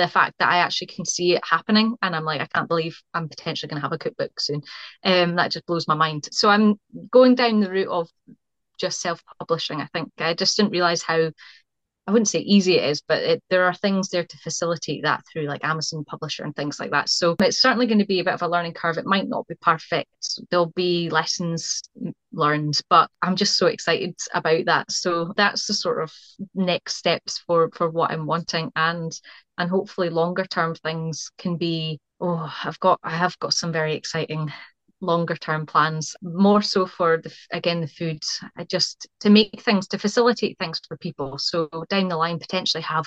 the 0.00 0.08
fact 0.08 0.34
that 0.38 0.48
I 0.48 0.58
actually 0.58 0.88
can 0.88 1.04
see 1.04 1.34
it 1.34 1.42
happening 1.44 1.96
and 2.02 2.14
I'm 2.14 2.24
like 2.24 2.40
I 2.40 2.46
can't 2.46 2.68
believe 2.68 3.00
I'm 3.14 3.28
potentially 3.28 3.68
going 3.68 3.80
to 3.80 3.84
have 3.86 3.92
a 3.92 3.98
cookbook 3.98 4.40
soon. 4.40 4.62
Um 5.04 5.36
that 5.36 5.52
just 5.52 5.66
blows 5.66 5.88
my 5.88 5.94
mind. 5.94 6.28
So 6.32 6.48
I'm 6.48 6.78
going 7.10 7.34
down 7.34 7.60
the 7.60 7.70
route 7.70 7.88
of 7.88 8.08
just 8.78 9.00
self-publishing 9.00 9.80
I 9.80 9.86
think. 9.86 10.10
I 10.18 10.34
just 10.34 10.56
didn't 10.56 10.72
realize 10.72 11.02
how 11.02 11.30
I 12.08 12.10
wouldn't 12.10 12.28
say 12.28 12.38
easy 12.38 12.78
it 12.78 12.88
is, 12.88 13.02
but 13.02 13.22
it, 13.22 13.42
there 13.50 13.64
are 13.64 13.74
things 13.74 14.08
there 14.08 14.24
to 14.24 14.38
facilitate 14.38 15.02
that 15.02 15.22
through 15.30 15.42
like 15.42 15.62
Amazon 15.62 16.04
Publisher 16.04 16.42
and 16.42 16.56
things 16.56 16.80
like 16.80 16.90
that. 16.92 17.10
So 17.10 17.36
it's 17.38 17.60
certainly 17.60 17.86
going 17.86 17.98
to 17.98 18.06
be 18.06 18.20
a 18.20 18.24
bit 18.24 18.32
of 18.32 18.40
a 18.40 18.48
learning 18.48 18.72
curve. 18.72 18.96
It 18.96 19.04
might 19.04 19.28
not 19.28 19.46
be 19.46 19.56
perfect. 19.60 20.08
There'll 20.50 20.72
be 20.74 21.10
lessons 21.10 21.82
learned, 22.32 22.80
but 22.88 23.10
I'm 23.20 23.36
just 23.36 23.58
so 23.58 23.66
excited 23.66 24.14
about 24.32 24.64
that. 24.64 24.90
So 24.90 25.34
that's 25.36 25.66
the 25.66 25.74
sort 25.74 26.02
of 26.02 26.10
next 26.54 26.96
steps 26.96 27.44
for 27.46 27.70
for 27.74 27.90
what 27.90 28.10
I'm 28.10 28.24
wanting, 28.24 28.72
and 28.74 29.12
and 29.58 29.68
hopefully 29.68 30.08
longer 30.08 30.46
term 30.46 30.76
things 30.76 31.30
can 31.36 31.58
be. 31.58 32.00
Oh, 32.22 32.50
I've 32.64 32.80
got 32.80 33.00
I 33.02 33.10
have 33.10 33.38
got 33.38 33.52
some 33.52 33.70
very 33.70 33.94
exciting 33.94 34.50
longer 35.00 35.36
term 35.36 35.66
plans 35.66 36.16
more 36.22 36.62
so 36.62 36.86
for 36.86 37.18
the 37.18 37.34
again 37.52 37.80
the 37.80 37.86
food 37.86 38.22
uh, 38.58 38.64
just 38.64 39.06
to 39.20 39.30
make 39.30 39.62
things 39.62 39.86
to 39.86 39.98
facilitate 39.98 40.58
things 40.58 40.80
for 40.86 40.96
people 40.96 41.38
so 41.38 41.68
down 41.88 42.08
the 42.08 42.16
line 42.16 42.38
potentially 42.38 42.82
have 42.82 43.06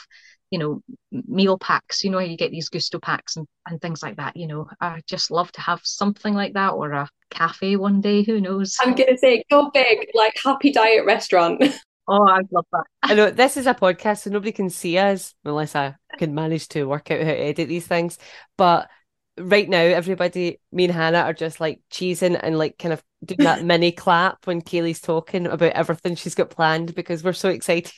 you 0.52 0.60
know 0.60 0.82
meal 1.12 1.58
packs 1.58 2.04
you 2.04 2.10
know 2.10 2.20
you 2.20 2.38
get 2.38 2.52
these 2.52 2.70
Gousto 2.70 3.02
packs 3.02 3.36
and, 3.36 3.48
and 3.68 3.82
things 3.82 4.02
like 4.02 4.18
that 4.18 4.38
you 4.38 4.48
know 4.48 4.68
i 4.80 5.02
just 5.08 5.32
love 5.32 5.52
to 5.54 5.62
have 5.62 5.82
something 5.84 6.34
like 6.34 6.54
that 6.54 6.70
or 6.70 6.92
a 6.92 7.10
cafe 7.30 7.76
one 7.76 8.02
day 8.02 8.24
who 8.24 8.39
knows 8.39 8.78
i'm 8.82 8.96
gonna 8.96 9.18
say 9.18 9.44
go 9.50 9.70
big 9.74 10.10
like 10.14 10.38
happy 10.44 10.72
diet 10.72 11.06
restaurant 11.06 11.64
Oh, 12.08 12.28
I 12.28 12.42
love 12.52 12.66
that. 12.74 12.84
I 13.04 13.14
know 13.14 13.32
this 13.32 13.56
is 13.56 13.68
a 13.68 13.74
podcast, 13.74 14.24
so 14.24 14.32
nobody 14.32 14.52
can 14.52 14.70
see 14.70 14.98
us 14.98 15.34
unless 15.46 15.76
I 15.76 15.96
can 16.18 16.34
manage 16.34 16.68
to 16.70 16.84
work 16.86 17.10
out 17.12 17.20
how 17.20 17.28
to 17.28 17.39
edit 17.39 17.70
these 17.70 17.88
things. 17.88 18.18
But 18.58 18.89
right 19.38 19.68
now, 19.70 19.82
everybody, 19.82 20.60
me 20.72 20.86
and 20.86 20.94
Hannah 20.94 21.20
are 21.20 21.34
just 21.34 21.60
like 21.60 21.80
cheesing 21.92 22.40
and 22.42 22.58
like 22.58 22.78
kind 22.78 22.94
of 22.94 23.04
doing 23.24 23.40
that 23.40 23.64
mini 23.64 23.92
clap 23.92 24.46
when 24.46 24.62
Kayleigh's 24.62 25.00
talking 25.00 25.48
about 25.48 25.74
everything 25.74 26.16
she's 26.16 26.36
got 26.36 26.50
planned 26.50 26.96
because 26.96 27.24
we're 27.24 27.34
so 27.34 27.50
excited. 27.50 27.92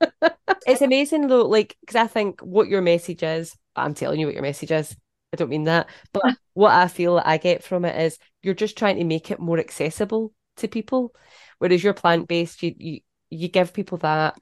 it's 0.66 0.82
amazing 0.82 1.28
though, 1.28 1.46
like, 1.46 1.76
because 1.80 1.96
I 1.96 2.06
think 2.06 2.40
what 2.40 2.68
your 2.68 2.82
message 2.82 3.22
is, 3.22 3.56
I'm 3.74 3.94
telling 3.94 4.20
you 4.20 4.26
what 4.26 4.34
your 4.34 4.42
message 4.42 4.70
is. 4.70 4.96
I 5.32 5.36
don't 5.36 5.50
mean 5.50 5.64
that, 5.64 5.88
but 6.12 6.22
what 6.54 6.72
I 6.72 6.88
feel 6.88 7.20
I 7.22 7.38
get 7.38 7.64
from 7.64 7.84
it 7.84 8.00
is 8.00 8.18
you're 8.42 8.54
just 8.54 8.78
trying 8.78 8.96
to 8.96 9.04
make 9.04 9.30
it 9.30 9.40
more 9.40 9.58
accessible 9.58 10.32
to 10.58 10.68
people. 10.68 11.14
Whereas 11.58 11.82
you're 11.82 11.94
plant 11.94 12.28
based, 12.28 12.62
you, 12.62 12.74
you 12.78 13.00
you 13.28 13.48
give 13.48 13.72
people 13.72 13.98
that 13.98 14.36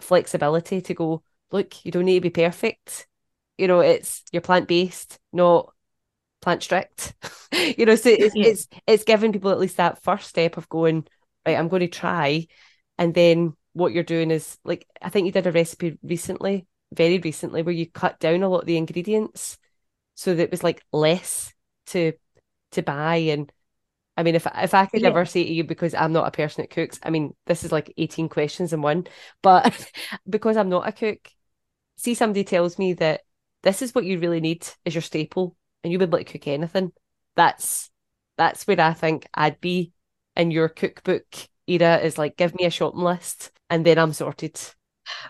flexibility 0.00 0.82
to 0.82 0.94
go, 0.94 1.22
look, 1.50 1.84
you 1.84 1.90
don't 1.90 2.04
need 2.04 2.16
to 2.22 2.28
be 2.28 2.30
perfect. 2.30 3.06
You 3.56 3.66
know, 3.66 3.80
it's 3.80 4.22
you're 4.30 4.42
plant 4.42 4.68
based, 4.68 5.18
not 5.32 5.72
plant 6.40 6.62
strict. 6.62 7.14
you 7.52 7.86
know, 7.86 7.96
so 7.96 8.10
it's, 8.10 8.34
yeah. 8.34 8.46
it's 8.46 8.68
it's 8.86 9.04
giving 9.04 9.32
people 9.32 9.50
at 9.50 9.58
least 9.58 9.76
that 9.78 10.02
first 10.02 10.28
step 10.28 10.56
of 10.56 10.68
going, 10.68 11.06
right, 11.46 11.56
I'm 11.56 11.68
going 11.68 11.80
to 11.80 11.88
try. 11.88 12.46
And 12.98 13.14
then 13.14 13.54
what 13.72 13.92
you're 13.92 14.02
doing 14.02 14.30
is 14.30 14.58
like 14.64 14.86
I 15.00 15.08
think 15.08 15.26
you 15.26 15.32
did 15.32 15.46
a 15.46 15.52
recipe 15.52 15.98
recently, 16.02 16.66
very 16.92 17.18
recently, 17.18 17.62
where 17.62 17.74
you 17.74 17.90
cut 17.90 18.18
down 18.18 18.42
a 18.42 18.48
lot 18.48 18.60
of 18.60 18.66
the 18.66 18.76
ingredients 18.76 19.58
so 20.14 20.34
that 20.34 20.44
it 20.44 20.50
was 20.50 20.64
like 20.64 20.82
less 20.92 21.52
to 21.86 22.12
to 22.72 22.82
buy 22.82 23.16
and 23.16 23.52
I 24.16 24.22
mean, 24.22 24.34
if 24.34 24.46
if 24.46 24.72
I 24.72 24.86
could 24.86 25.02
yeah. 25.02 25.08
ever 25.08 25.26
say 25.26 25.44
to 25.44 25.52
you, 25.52 25.62
because 25.62 25.94
I'm 25.94 26.12
not 26.12 26.26
a 26.26 26.30
person 26.30 26.62
that 26.62 26.70
cooks, 26.70 26.98
I 27.02 27.10
mean, 27.10 27.34
this 27.46 27.64
is 27.64 27.72
like 27.72 27.92
18 27.98 28.30
questions 28.30 28.72
in 28.72 28.80
one, 28.80 29.06
but 29.42 29.90
because 30.28 30.56
I'm 30.56 30.70
not 30.70 30.88
a 30.88 30.92
cook, 30.92 31.30
see 31.96 32.14
somebody 32.14 32.44
tells 32.44 32.78
me 32.78 32.94
that 32.94 33.22
this 33.62 33.82
is 33.82 33.94
what 33.94 34.04
you 34.04 34.18
really 34.18 34.40
need 34.40 34.66
is 34.84 34.94
your 34.94 35.02
staple 35.02 35.54
and 35.92 35.98
be 35.98 36.04
able 36.04 36.18
to 36.18 36.24
cook 36.24 36.46
anything. 36.48 36.92
That's 37.36 37.90
that's 38.36 38.66
where 38.66 38.80
I 38.80 38.92
think 38.92 39.26
I'd 39.34 39.60
be 39.60 39.92
in 40.36 40.50
your 40.50 40.68
cookbook 40.68 41.24
era 41.66 41.98
is 41.98 42.18
like 42.18 42.36
give 42.36 42.54
me 42.54 42.66
a 42.66 42.70
shopping 42.70 43.00
list 43.00 43.50
and 43.70 43.84
then 43.84 43.98
I'm 43.98 44.12
sorted. 44.12 44.60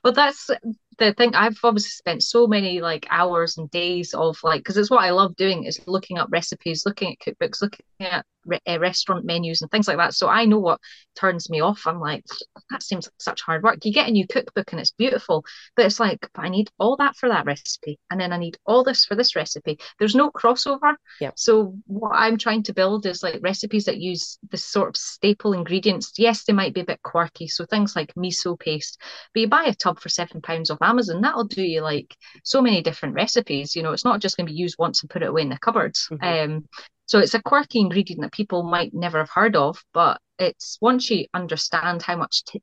Well, 0.02 0.12
that's 0.12 0.50
the 0.99 1.12
thing 1.14 1.34
I've 1.34 1.59
obviously 1.62 1.90
spent 1.90 2.22
so 2.22 2.47
many 2.47 2.80
like 2.80 3.07
hours 3.11 3.59
and 3.59 3.70
days 3.70 4.14
of 4.14 4.38
like 4.42 4.61
because 4.61 4.76
it's 4.76 4.90
what 4.90 5.05
I 5.05 5.11
love 5.11 5.36
doing 5.36 5.64
is 5.64 5.80
looking 5.86 6.18
up 6.18 6.28
recipes, 6.30 6.84
looking 6.86 7.12
at 7.12 7.18
cookbooks, 7.18 7.61
looking 7.61 7.84
at 8.01 8.24
re- 8.47 8.61
uh, 8.66 8.78
restaurant 8.78 9.24
menus 9.24 9.62
and 9.62 9.70
things 9.70 9.88
like 9.88 9.99
that. 9.99 10.14
So 10.14 10.28
I 10.28 10.44
know 10.44 10.59
what 10.59 10.80
turns 11.14 11.51
me 11.51 11.61
off. 11.61 11.86
I'm 11.86 12.01
like, 12.01 12.24
that 12.70 12.82
seems 12.82 13.07
like 13.07 13.12
such 13.18 13.42
hard 13.42 13.62
work. 13.62 13.84
You 13.84 13.92
get 13.92 14.09
a 14.09 14.12
new 14.12 14.26
cookbook 14.26 14.72
and 14.72 14.80
it's 14.80 14.92
beautiful, 14.92 15.44
but 15.76 15.86
it's 15.86 16.01
like, 16.01 16.28
but 16.34 16.44
I 16.44 16.49
need 16.49 16.70
all 16.78 16.97
that 16.97 17.16
for 17.16 17.28
that 17.28 17.47
recipe, 17.47 17.99
and 18.11 18.20
then 18.20 18.32
I 18.32 18.38
need 18.38 18.57
all 18.66 18.84
this 18.84 19.05
for 19.05 19.14
this 19.14 19.36
recipe. 19.36 19.78
There's 19.99 20.14
no 20.14 20.30
crossover. 20.30 20.94
Yeah. 21.20 21.32
So 21.36 21.74
what 21.86 22.12
I'm 22.14 22.38
trying 22.38 22.62
to 22.64 22.74
build 22.74 23.07
is 23.07 23.22
like 23.22 23.40
recipes 23.42 23.84
that 23.84 23.99
use 23.99 24.38
the 24.51 24.57
sort 24.57 24.88
of 24.88 24.97
staple 24.97 25.53
ingredients. 25.53 26.12
Yes, 26.16 26.44
they 26.44 26.53
might 26.53 26.74
be 26.74 26.80
a 26.80 26.86
bit 26.86 27.03
quirky. 27.03 27.49
So 27.49 27.64
things 27.66 27.97
like 27.97 28.14
miso 28.14 28.59
paste, 28.59 29.01
but 29.34 29.40
you 29.40 29.49
buy 29.49 29.64
a 29.64 29.74
tub 29.74 30.01
for 30.01 30.09
seven 30.09 30.40
pounds 30.40 30.70
off 30.70 30.78
Amazon, 30.87 31.20
that'll 31.20 31.45
do 31.45 31.62
you 31.62 31.80
like 31.82 32.16
so 32.45 32.62
many 32.62 32.82
different 32.82 33.14
recipes. 33.14 33.74
You 33.76 33.82
know, 33.82 33.93
it's 33.93 34.05
not 34.05 34.20
just 34.20 34.37
going 34.37 34.47
to 34.47 34.53
be 34.53 34.59
used 34.59 34.76
once 34.78 35.03
and 35.03 35.11
put 35.11 35.22
it 35.22 35.28
away 35.28 35.43
in 35.43 35.49
the 35.49 35.59
cupboards. 35.59 36.09
Mm-hmm. 36.11 36.53
Um, 36.55 36.68
so 37.07 37.18
it's 37.18 37.34
a 37.34 37.43
quirky 37.43 37.80
ingredient 37.80 38.22
that 38.22 38.32
people 38.32 38.62
might 38.62 38.93
never 38.93 39.18
have 39.18 39.30
heard 39.30 39.57
of, 39.57 39.82
but 39.93 40.20
it's 40.39 40.78
once 40.80 41.11
you 41.11 41.26
understand 41.34 42.03
how 42.03 42.16
much 42.16 42.45
t- 42.45 42.62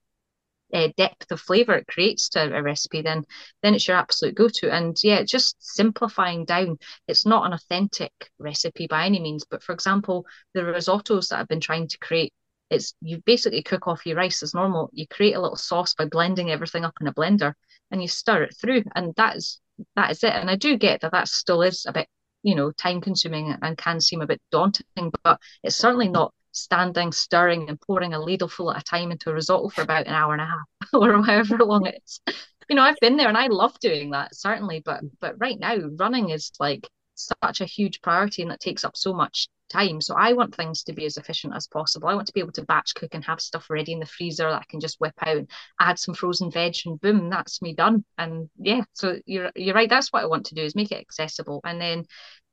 uh, 0.74 0.90
depth 0.98 1.32
of 1.32 1.40
flavor 1.40 1.74
it 1.76 1.88
creates 1.88 2.30
to 2.30 2.54
a 2.54 2.62
recipe, 2.62 3.02
then 3.02 3.24
then 3.62 3.76
it's 3.76 3.88
your 3.88 3.98
absolute 3.98 4.36
go-to. 4.36 4.72
And 4.72 4.98
yeah, 5.04 5.24
just 5.24 5.56
simplifying 5.60 6.46
down. 6.46 6.78
It's 7.08 7.26
not 7.26 7.46
an 7.46 7.54
authentic 7.54 8.12
recipe 8.40 8.88
by 8.88 9.06
any 9.06 9.20
means, 9.20 9.46
but 9.50 9.64
for 9.64 9.74
example, 9.74 10.26
the 10.54 10.62
risottos 10.62 11.30
that 11.30 11.40
I've 11.40 11.48
been 11.48 11.60
trying 11.62 11.88
to 11.88 11.98
create, 12.00 12.34
it's 12.74 12.94
you 13.02 13.22
basically 13.26 13.64
cook 13.64 13.88
off 13.88 14.06
your 14.06 14.18
rice 14.18 14.44
as 14.44 14.54
normal. 14.54 14.90
You 14.94 15.08
create 15.08 15.36
a 15.36 15.42
little 15.42 15.58
sauce 15.58 15.94
by 15.94 16.06
blending 16.06 16.52
everything 16.52 16.86
up 16.86 16.96
in 17.02 17.08
a 17.08 17.14
blender, 17.14 17.54
and 17.92 18.02
you 18.02 18.08
stir 18.08 18.44
it 18.44 18.56
through, 18.60 18.84
and 18.96 19.14
that 19.16 19.38
is 19.38 19.60
that 19.96 20.12
is 20.12 20.24
it. 20.24 20.34
And 20.34 20.50
I 20.50 20.56
do 20.56 20.78
get 20.78 21.02
that 21.02 21.12
that 21.12 21.28
still 21.28 21.62
is 21.62 21.86
a 21.88 21.94
bit 21.94 22.08
you 22.44 22.56
know 22.56 22.72
time 22.72 23.02
consuming 23.02 23.56
and 23.62 23.78
can 23.78 24.00
seem 24.00 24.22
a 24.22 24.28
bit 24.28 24.42
daunting 24.52 25.12
but 25.24 25.40
it's 25.64 25.76
certainly 25.76 26.10
not 26.10 26.34
standing 26.52 27.12
stirring 27.12 27.68
and 27.70 27.82
pouring 27.82 28.14
a 28.14 28.20
ladle 28.20 28.48
full 28.48 28.72
at 28.72 28.82
a 28.82 28.84
time 28.84 29.12
into 29.12 29.30
a 29.30 29.34
risotto 29.34 29.70
for 29.70 29.82
about 29.82 30.06
an 30.06 30.14
hour 30.14 30.34
and 30.34 30.42
a 30.42 30.46
half 30.46 30.68
or 30.94 31.24
however 31.24 31.58
long 31.58 31.88
it 31.88 32.00
is 32.06 32.22
you 32.70 32.76
know 32.76 32.84
i've 32.84 33.00
been 33.02 33.18
there 33.18 33.30
and 33.30 33.38
i 33.38 33.48
love 33.48 33.78
doing 33.80 34.12
that 34.12 34.36
certainly 34.36 34.82
but 34.86 35.02
but 35.20 35.40
right 35.40 35.60
now 35.60 35.76
running 35.98 36.30
is 36.30 36.52
like 36.60 36.88
such 37.16 37.62
a 37.62 37.66
huge 37.66 38.02
priority 38.02 38.42
and 38.42 38.52
it 38.52 38.60
takes 38.60 38.84
up 38.84 38.98
so 38.98 39.14
much 39.14 39.48
time. 39.70 40.02
So 40.02 40.16
I 40.16 40.34
want 40.34 40.56
things 40.56 40.84
to 40.84 40.94
be 40.94 41.06
as 41.06 41.18
efficient 41.18 41.56
as 41.56 41.68
possible. 41.68 42.08
I 42.08 42.16
want 42.16 42.28
to 42.28 42.34
be 42.34 42.40
able 42.40 42.52
to 42.54 42.66
batch 42.66 42.94
cook 42.96 43.14
and 43.14 43.24
have 43.26 43.42
stuff 43.42 43.70
ready 43.70 43.94
in 43.94 44.00
the 44.00 44.06
freezer 44.06 44.50
that 44.50 44.62
I 44.62 44.66
can 44.70 44.80
just 44.80 45.00
whip 45.00 45.14
out 45.22 45.38
and 45.38 45.50
add 45.80 46.00
some 46.00 46.14
frozen 46.14 46.52
veg 46.52 46.76
and 46.86 47.00
boom, 47.02 47.30
that's 47.30 47.62
me 47.62 47.74
done. 47.74 48.06
And 48.18 48.50
yeah, 48.58 48.84
so 48.94 49.20
you're 49.26 49.52
you're 49.56 49.76
right. 49.76 49.90
That's 49.90 50.12
what 50.12 50.24
I 50.24 50.28
want 50.28 50.48
to 50.48 50.56
do 50.56 50.64
is 50.64 50.76
make 50.76 50.92
it 50.92 51.02
accessible. 51.02 51.62
And 51.64 51.82
then 51.82 52.06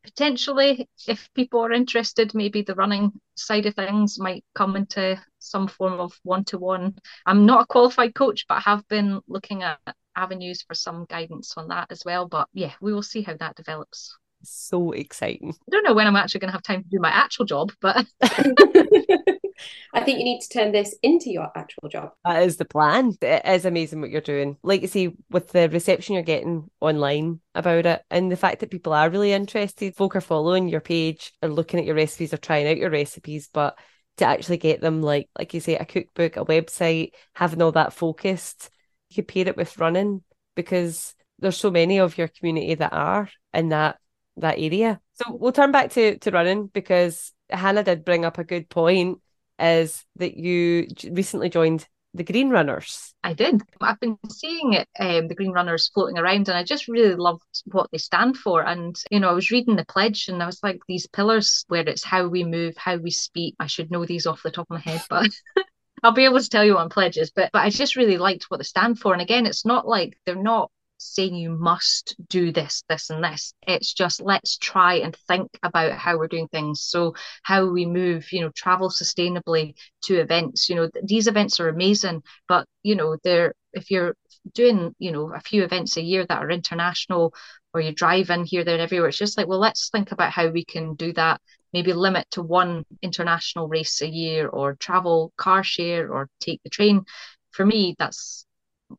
potentially 0.02 0.88
if 1.06 1.28
people 1.34 1.60
are 1.60 1.72
interested 1.72 2.34
maybe 2.34 2.62
the 2.62 2.74
running 2.74 3.12
side 3.34 3.66
of 3.66 3.74
things 3.74 4.18
might 4.18 4.44
come 4.54 4.76
into 4.76 5.20
some 5.38 5.68
form 5.68 6.00
of 6.00 6.18
one-to-one 6.22 6.94
i'm 7.26 7.44
not 7.44 7.62
a 7.62 7.66
qualified 7.66 8.14
coach 8.14 8.46
but 8.48 8.56
i 8.56 8.60
have 8.60 8.86
been 8.88 9.20
looking 9.28 9.62
at 9.62 9.78
avenues 10.16 10.62
for 10.62 10.74
some 10.74 11.04
guidance 11.04 11.54
on 11.56 11.68
that 11.68 11.86
as 11.90 12.02
well 12.04 12.26
but 12.26 12.48
yeah 12.54 12.72
we 12.80 12.94
will 12.94 13.02
see 13.02 13.20
how 13.22 13.36
that 13.36 13.54
develops 13.56 14.16
so 14.42 14.92
exciting 14.92 15.52
i 15.52 15.70
don't 15.70 15.84
know 15.84 15.94
when 15.94 16.06
i'm 16.06 16.16
actually 16.16 16.40
going 16.40 16.48
to 16.48 16.52
have 16.52 16.62
time 16.62 16.82
to 16.82 16.88
do 16.88 16.98
my 17.00 17.10
actual 17.10 17.44
job 17.44 17.72
but 17.80 18.06
I 19.94 20.02
think 20.02 20.18
you 20.18 20.24
need 20.24 20.40
to 20.40 20.48
turn 20.48 20.72
this 20.72 20.94
into 21.02 21.30
your 21.30 21.50
actual 21.54 21.88
job. 21.88 22.12
That 22.24 22.42
is 22.42 22.56
the 22.56 22.64
plan. 22.64 23.16
It 23.20 23.42
is 23.44 23.64
amazing 23.64 24.00
what 24.00 24.10
you're 24.10 24.20
doing. 24.20 24.56
Like 24.62 24.82
you 24.82 24.88
see, 24.88 25.16
with 25.30 25.48
the 25.48 25.68
reception 25.68 26.14
you're 26.14 26.22
getting 26.22 26.70
online 26.80 27.40
about 27.54 27.86
it, 27.86 28.02
and 28.10 28.30
the 28.30 28.36
fact 28.36 28.60
that 28.60 28.70
people 28.70 28.92
are 28.92 29.10
really 29.10 29.32
interested, 29.32 29.96
folk 29.96 30.16
are 30.16 30.20
following 30.20 30.68
your 30.68 30.80
page 30.80 31.32
and 31.42 31.54
looking 31.54 31.80
at 31.80 31.86
your 31.86 31.94
recipes 31.94 32.32
or 32.32 32.38
trying 32.38 32.68
out 32.68 32.78
your 32.78 32.90
recipes, 32.90 33.48
but 33.52 33.78
to 34.18 34.26
actually 34.26 34.58
get 34.58 34.80
them 34.80 35.02
like 35.02 35.28
like 35.38 35.54
you 35.54 35.60
say, 35.60 35.76
a 35.76 35.84
cookbook, 35.84 36.36
a 36.36 36.44
website, 36.44 37.12
having 37.34 37.62
all 37.62 37.72
that 37.72 37.92
focused, 37.92 38.70
you 39.10 39.16
could 39.16 39.28
pair 39.28 39.48
it 39.48 39.56
with 39.56 39.78
running 39.78 40.22
because 40.54 41.14
there's 41.38 41.56
so 41.56 41.70
many 41.70 41.98
of 41.98 42.18
your 42.18 42.28
community 42.28 42.74
that 42.74 42.92
are 42.92 43.28
in 43.54 43.70
that 43.70 43.98
that 44.40 44.58
area. 44.58 45.00
So 45.14 45.24
we'll 45.32 45.52
turn 45.52 45.72
back 45.72 45.90
to 45.92 46.18
to 46.18 46.30
running 46.30 46.66
because 46.66 47.32
Hannah 47.48 47.84
did 47.84 48.04
bring 48.04 48.24
up 48.24 48.38
a 48.38 48.44
good 48.44 48.68
point 48.68 49.18
is 49.58 50.04
that 50.16 50.36
you 50.36 50.86
recently 51.10 51.50
joined 51.50 51.86
the 52.14 52.24
Green 52.24 52.50
Runners. 52.50 53.14
I 53.22 53.34
did. 53.34 53.62
I've 53.80 54.00
been 54.00 54.18
seeing 54.28 54.84
um, 54.98 55.28
the 55.28 55.34
Green 55.34 55.52
Runners 55.52 55.90
floating 55.94 56.18
around, 56.18 56.48
and 56.48 56.58
I 56.58 56.64
just 56.64 56.88
really 56.88 57.14
loved 57.14 57.42
what 57.66 57.88
they 57.92 57.98
stand 57.98 58.36
for. 58.36 58.62
And 58.62 58.96
you 59.10 59.20
know, 59.20 59.30
I 59.30 59.32
was 59.32 59.50
reading 59.50 59.76
the 59.76 59.84
pledge, 59.84 60.28
and 60.28 60.42
I 60.42 60.46
was 60.46 60.60
like, 60.62 60.80
these 60.88 61.06
pillars 61.06 61.64
where 61.68 61.88
it's 61.88 62.04
how 62.04 62.26
we 62.26 62.42
move, 62.42 62.76
how 62.76 62.96
we 62.96 63.10
speak. 63.10 63.54
I 63.60 63.66
should 63.66 63.90
know 63.90 64.04
these 64.04 64.26
off 64.26 64.42
the 64.42 64.50
top 64.50 64.66
of 64.70 64.74
my 64.74 64.80
head, 64.80 65.02
but. 65.08 65.30
I'll 66.02 66.12
be 66.12 66.24
able 66.24 66.40
to 66.40 66.48
tell 66.48 66.64
you 66.64 66.78
on 66.78 66.88
pledges, 66.88 67.30
but 67.30 67.50
but 67.52 67.58
I 67.60 67.68
just 67.68 67.94
really 67.94 68.16
liked 68.16 68.44
what 68.44 68.56
they 68.56 68.64
stand 68.64 68.98
for. 68.98 69.12
And 69.12 69.20
again, 69.20 69.44
it's 69.44 69.66
not 69.66 69.86
like 69.86 70.16
they're 70.24 70.34
not 70.34 70.70
saying 71.00 71.34
you 71.34 71.50
must 71.50 72.14
do 72.28 72.52
this, 72.52 72.84
this, 72.88 73.10
and 73.10 73.24
this. 73.24 73.54
It's 73.66 73.92
just 73.92 74.20
let's 74.20 74.58
try 74.58 74.94
and 74.96 75.16
think 75.28 75.50
about 75.62 75.92
how 75.92 76.18
we're 76.18 76.28
doing 76.28 76.48
things. 76.48 76.82
So, 76.82 77.14
how 77.42 77.66
we 77.66 77.86
move, 77.86 78.32
you 78.32 78.40
know, 78.42 78.50
travel 78.50 78.90
sustainably 78.90 79.74
to 80.04 80.20
events. 80.20 80.68
You 80.68 80.76
know, 80.76 80.90
these 81.02 81.26
events 81.26 81.60
are 81.60 81.68
amazing, 81.68 82.22
but, 82.48 82.66
you 82.82 82.94
know, 82.94 83.16
they're, 83.24 83.54
if 83.72 83.90
you're 83.90 84.14
doing, 84.54 84.94
you 84.98 85.12
know, 85.12 85.32
a 85.32 85.40
few 85.40 85.64
events 85.64 85.96
a 85.96 86.02
year 86.02 86.26
that 86.26 86.38
are 86.38 86.50
international 86.50 87.34
or 87.72 87.80
you 87.80 87.92
drive 87.92 88.30
in 88.30 88.44
here, 88.44 88.64
there, 88.64 88.74
and 88.74 88.82
everywhere, 88.82 89.08
it's 89.08 89.18
just 89.18 89.38
like, 89.38 89.46
well, 89.46 89.60
let's 89.60 89.90
think 89.90 90.12
about 90.12 90.32
how 90.32 90.48
we 90.48 90.64
can 90.64 90.94
do 90.94 91.12
that 91.12 91.40
maybe 91.72 91.92
limit 91.92 92.26
to 92.32 92.42
one 92.42 92.84
international 93.02 93.68
race 93.68 94.02
a 94.02 94.08
year 94.08 94.48
or 94.48 94.74
travel 94.74 95.32
car 95.36 95.62
share 95.62 96.12
or 96.12 96.28
take 96.40 96.60
the 96.64 96.70
train 96.70 97.04
for 97.52 97.64
me 97.64 97.94
that's 97.98 98.46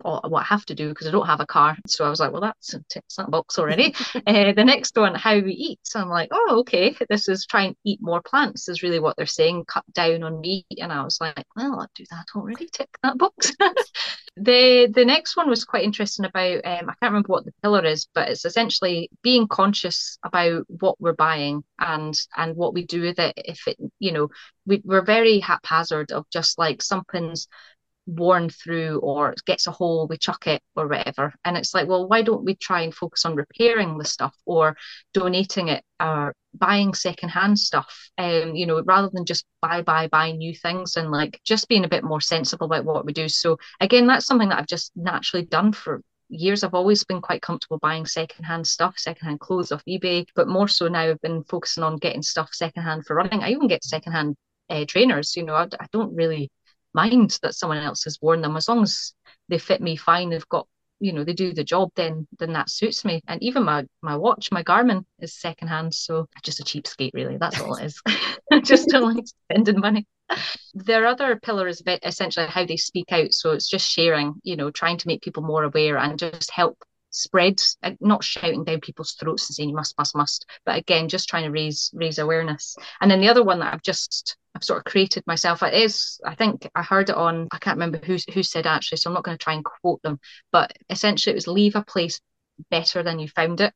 what 0.02 0.42
I 0.42 0.44
have 0.44 0.66
to 0.68 0.76
do 0.76 0.90
because 0.90 1.08
I 1.08 1.12
don't 1.12 1.28
have 1.28 1.40
a 1.40 1.46
car. 1.46 1.78
So 1.88 2.06
I 2.06 2.10
was 2.10 2.20
like, 2.20 2.32
well, 2.32 2.42
that's 2.42 2.76
ticks 2.90 3.16
that 3.16 3.32
box 3.32 3.60
already. 3.60 3.94
uh, 4.16 4.54
the 4.56 4.64
next 4.64 4.98
one, 4.98 5.16
how 5.16 5.40
we 5.40 5.54
eat. 5.54 5.80
So 5.84 6.00
I'm 6.00 6.10
like, 6.10 6.30
oh, 6.32 6.60
okay, 6.60 6.96
this 7.10 7.28
is 7.28 7.46
try 7.46 7.64
and 7.64 7.76
eat 7.84 8.00
more 8.02 8.22
plants 8.22 8.70
is 8.70 8.84
really 8.84 9.00
what 9.00 9.18
they're 9.18 9.26
saying. 9.26 9.66
Cut 9.66 9.84
down 9.94 10.24
on 10.24 10.42
meat, 10.42 10.66
and 10.80 10.92
I 10.92 11.04
was 11.04 11.20
like, 11.20 11.46
well, 11.56 11.80
I'll 11.80 11.90
do 11.96 12.06
that 12.12 12.28
already. 12.36 12.68
Tick 12.72 12.90
that 13.04 13.18
box. 13.18 13.54
the 14.38 14.88
the 14.94 15.06
next 15.06 15.36
one 15.36 15.50
was 15.50 15.66
quite 15.66 15.84
interesting 15.84 16.26
about. 16.26 16.66
Um, 16.66 16.90
I 16.90 16.94
can't 17.00 17.12
remember 17.12 17.28
what 17.28 17.46
the 17.46 17.54
pillar 17.62 17.86
is, 17.86 18.08
but 18.14 18.30
it's 18.30 18.46
essentially 18.46 19.10
being 19.22 19.48
conscious 19.48 20.18
about 20.24 20.66
what 20.68 21.00
we're 21.00 21.14
buying 21.14 21.64
and 21.80 22.18
and 22.36 22.56
what 22.56 22.74
we 22.74 22.86
do 22.86 23.02
with 23.02 23.20
it. 23.20 23.34
If 23.38 23.68
it, 23.68 23.78
you 24.00 24.12
know, 24.12 24.30
we, 24.66 24.82
we're 24.86 25.04
very 25.04 25.40
haphazard 25.40 26.12
of 26.12 26.26
just 26.32 26.58
like 26.58 26.82
something's 26.82 27.48
worn 28.08 28.50
through 28.50 29.00
or 29.00 29.36
gets 29.46 29.68
a 29.68 29.72
hole, 29.72 30.08
we 30.08 30.18
chuck 30.18 30.48
it 30.48 30.62
or 30.76 30.88
whatever. 30.88 31.34
And 31.46 31.58
it's 31.58 31.74
like, 31.74 31.88
well, 31.88 32.08
why 32.08 32.22
don't 32.22 32.44
we 32.44 32.56
try 32.56 32.82
and 32.82 32.94
focus 32.94 33.26
on 33.26 33.36
repairing 33.36 33.98
the 33.98 34.06
stuff 34.06 34.36
or 34.46 34.76
donating 35.14 35.68
it 35.70 35.84
or 36.00 36.34
buying 36.54 36.94
secondhand 36.94 37.60
stuff? 37.60 38.10
Um, 38.18 38.56
you 38.56 38.66
know, 38.66 38.82
rather 38.84 39.10
than 39.12 39.26
just 39.26 39.46
buy, 39.62 39.82
buy, 39.82 40.08
buy 40.08 40.32
new 40.32 40.56
things 40.56 40.98
and 40.98 41.12
like 41.12 41.40
just 41.44 41.68
being 41.68 41.86
a 41.86 41.90
bit 41.90 42.04
more 42.04 42.22
sensible 42.22 42.66
about 42.66 42.86
what 42.86 43.06
we 43.06 43.14
do. 43.14 43.30
So 43.30 43.58
again, 43.80 44.08
that's 44.08 44.26
something 44.26 44.50
that 44.50 44.60
I've 44.60 44.68
just 44.68 44.92
naturally 44.96 45.46
done 45.46 45.74
for 45.74 46.02
years 46.32 46.64
I've 46.64 46.74
always 46.74 47.04
been 47.04 47.22
quite 47.22 47.42
comfortable 47.42 47.78
buying 47.78 48.06
secondhand 48.06 48.66
stuff, 48.66 48.98
secondhand 48.98 49.40
clothes 49.40 49.72
off 49.72 49.84
eBay, 49.88 50.26
but 50.34 50.48
more 50.48 50.68
so 50.68 50.88
now 50.88 51.02
I've 51.02 51.22
been 51.22 51.44
focusing 51.44 51.84
on 51.84 51.98
getting 51.98 52.22
stuff 52.22 52.50
secondhand 52.54 53.06
for 53.06 53.16
running. 53.16 53.44
I 53.44 53.50
even 53.50 53.68
get 53.68 53.84
secondhand 53.84 54.36
uh, 54.70 54.86
trainers. 54.88 55.36
You 55.36 55.44
know, 55.44 55.56
I, 55.56 55.68
I, 55.80 55.88
don't 55.92 56.16
really 56.16 56.50
mind 56.94 57.38
that 57.42 57.56
someone 57.56 57.78
else 57.78 58.04
has 58.04 58.20
worn 58.22 58.42
them. 58.42 58.56
As 58.56 58.68
long 58.68 58.84
as 58.84 59.14
they 59.50 59.58
fit 59.58 59.82
me 59.82 59.96
fine 59.96 60.30
they've 60.30 60.48
got 60.50 60.68
you 61.00 61.12
know 61.12 61.24
they 61.24 61.34
do 61.34 61.52
the 61.52 61.64
job 61.64 61.90
then 61.96 62.28
then 62.40 62.54
that 62.54 62.70
suits 62.70 63.04
me. 63.04 63.22
And 63.28 63.42
even 63.42 63.64
my 63.64 63.86
my 64.02 64.16
watch 64.16 64.52
my 64.52 64.64
garmin 64.64 65.06
is 65.20 65.40
secondhand 65.40 65.94
so 65.94 66.28
just 66.44 66.60
a 66.60 66.64
cheapskate 66.64 67.12
really. 67.14 67.38
That's 67.38 67.60
all 67.60 67.76
it 67.76 67.86
is. 67.86 68.02
Just 68.64 68.94
like 68.94 69.26
spending 69.50 69.80
money. 69.80 70.06
Their 70.74 71.08
other 71.08 71.38
pillar 71.38 71.68
is 71.68 71.82
essentially 72.04 72.48
how 72.48 72.66
they 72.66 72.78
speak 72.78 73.12
out. 73.12 73.34
So 73.34 73.52
it's 73.52 73.70
just 73.70 73.90
sharing 73.90 74.36
you 74.44 74.56
know 74.56 74.72
trying 74.72 74.98
to 74.98 75.08
make 75.08 75.22
people 75.22 75.44
more 75.44 75.64
aware 75.64 75.98
and 75.98 76.20
just 76.20 76.52
help 76.52 76.78
spread 77.12 77.62
uh, 77.84 77.92
not 78.00 78.24
shouting 78.24 78.64
down 78.64 78.80
people's 78.80 79.14
throats 79.14 79.50
and 79.50 79.56
saying 79.56 79.70
you 79.70 79.76
must 79.76 79.98
must 79.98 80.16
must 80.16 80.46
but 80.66 80.78
again 80.78 81.08
just 81.08 81.30
trying 81.30 81.44
to 81.44 81.52
raise 81.52 81.92
raise 81.94 82.18
awareness 82.20 82.76
and 83.02 83.12
then 83.12 83.22
the 83.22 83.30
other 83.30 83.44
one 83.44 83.60
that 83.60 83.74
i've 83.74 83.82
just 83.84 84.38
I've 84.56 84.64
sort 84.64 84.80
of 84.80 84.84
created 84.92 85.26
myself. 85.28 85.64
It 85.64 85.74
is, 85.74 86.20
I 86.26 86.36
think 86.36 86.70
I 86.76 86.84
heard 86.84 87.10
it 87.10 87.16
on, 87.16 87.48
I 87.52 87.58
can't 87.58 87.78
remember 87.78 88.00
who, 88.06 88.18
who 88.34 88.44
said 88.44 88.68
actually, 88.68 88.98
so 88.98 89.10
I'm 89.10 89.14
not 89.14 89.24
going 89.24 89.38
to 89.38 89.44
try 89.44 89.54
and 89.54 89.64
quote 89.64 90.02
them, 90.02 90.20
but 90.52 90.78
essentially 90.90 91.32
it 91.32 91.36
was 91.36 91.48
leave 91.48 91.76
a 91.76 91.84
place 91.84 92.20
better 92.70 93.02
than 93.02 93.20
you 93.20 93.28
found 93.30 93.62
it. 93.62 93.74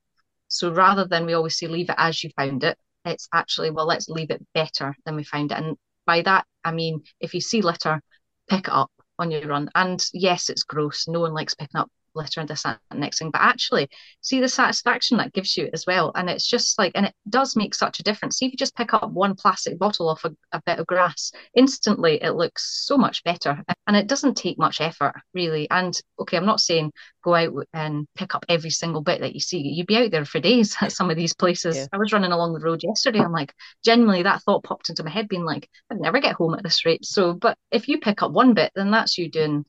So 0.48 0.72
rather 0.72 1.06
than 1.06 1.26
we 1.26 1.34
always 1.34 1.58
say 1.58 1.68
leave 1.68 1.90
it 1.90 1.96
as 1.98 2.24
you 2.24 2.30
found 2.36 2.64
it, 2.64 2.78
it's 3.06 3.28
actually, 3.34 3.72
well, 3.72 3.86
let's 3.86 4.10
leave 4.10 4.32
it 4.32 4.46
better 4.54 4.96
than 5.06 5.16
we 5.16 5.24
found 5.24 5.52
it. 5.52 5.58
And 5.58 5.78
by 6.06 6.22
that, 6.24 6.46
I 6.64 6.72
mean, 6.72 7.04
if 7.20 7.34
you 7.34 7.42
see 7.42 7.62
litter, 7.62 8.02
pick 8.50 8.68
it 8.68 8.74
up 8.74 8.92
on 9.18 9.32
your 9.32 9.48
run. 9.48 9.70
And 9.76 10.04
yes, 10.14 10.50
it's 10.50 10.64
gross. 10.64 11.08
No 11.08 11.22
one 11.22 11.34
likes 11.34 11.56
picking 11.56 11.80
up 11.80 11.90
litter 12.16 12.40
and 12.40 12.50
this 12.50 12.66
and 12.66 12.78
next 12.94 13.20
thing. 13.20 13.32
But 13.32 13.42
actually 13.42 13.90
see 14.22 14.40
the 14.40 14.48
satisfaction 14.48 15.18
that 15.18 15.34
gives 15.34 15.56
you 15.58 15.70
as 15.74 15.86
well. 15.86 16.12
And 16.16 16.30
it's 16.30 16.48
just 16.48 16.78
like 16.80 16.92
and 16.96 17.06
it 17.08 17.14
does 17.30 17.56
make 17.56 17.76
such 17.76 18.00
a 18.00 18.04
difference. 18.04 18.38
See 18.38 18.46
if 18.46 18.52
you 18.52 18.58
just 18.58 18.76
pick 18.76 18.94
up 18.94 19.10
one 19.12 19.36
plastic 19.36 19.78
bottle 19.80 20.10
off 20.10 20.26
a, 20.26 20.32
a 20.52 20.62
bit 20.66 20.80
of 20.80 20.88
grass 20.88 21.32
instantly 21.56 22.22
it 22.22 22.32
looks 22.32 22.86
so 22.86 22.98
much 22.98 23.24
better. 23.24 23.64
And 23.88 23.96
it 23.96 24.08
doesn't 24.08 24.36
take 24.36 24.58
much 24.58 24.82
effort 24.82 25.14
really. 25.34 25.70
And 25.70 26.00
okay 26.20 26.38
i'm 26.38 26.46
not 26.46 26.62
saying 26.62 26.92
go 27.26 27.36
out 27.36 27.68
and 27.74 28.08
pick 28.16 28.36
up 28.36 28.46
every 28.48 28.70
single 28.70 29.02
bit 29.02 29.20
that 29.22 29.34
you 29.34 29.40
see. 29.40 29.58
You'd 29.60 29.88
be 29.88 29.98
out 29.98 30.12
there 30.12 30.26
for 30.26 30.40
days 30.40 30.76
at 30.82 30.92
some 30.92 31.10
of 31.10 31.18
these 31.18 31.34
places. 31.34 31.76
Yeah. 31.76 31.88
i 31.92 31.98
was 31.98 32.14
running 32.14 32.32
along 32.32 32.54
the 32.54 32.60
road 32.60 32.84
yesterday. 32.84 33.20
I'm 33.20 33.32
like 33.32 33.54
genuinely 33.84 34.24
that 34.24 34.44
thought 34.44 34.64
popped 34.64 34.90
into 34.90 35.04
my 35.04 35.10
head 35.10 35.28
being 35.28 35.44
like 35.44 35.68
i'd 35.92 36.00
never 36.00 36.20
get 36.20 36.36
home 36.36 36.54
at 36.54 36.64
this 36.64 36.86
rate. 36.86 37.04
So 37.06 37.34
but 37.34 37.58
if 37.72 37.88
you 37.88 38.00
pick 38.00 38.22
up 38.22 38.32
one 38.32 38.54
bit 38.54 38.72
then 38.76 38.92
that's 38.92 39.18
you 39.18 39.30
doing 39.30 39.66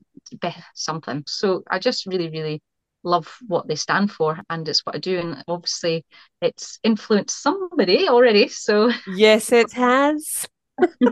something 0.75 1.23
so 1.27 1.63
i 1.71 1.79
just 1.79 2.07
really 2.07 2.31
really 2.31 2.63
love 3.05 3.39
what 3.47 3.69
they 3.69 3.77
stand 3.77 4.11
for 4.11 4.37
and 4.51 4.69
it's 4.69 4.85
what 4.85 4.97
I 4.97 4.99
do 4.99 5.21
and 5.21 5.45
obviously 5.47 6.05
it's 6.43 6.81
influenced 6.83 7.41
somebody 7.41 8.09
already 8.09 8.49
so 8.49 8.91
yes 9.07 9.53
it 9.53 9.73
has 9.73 10.49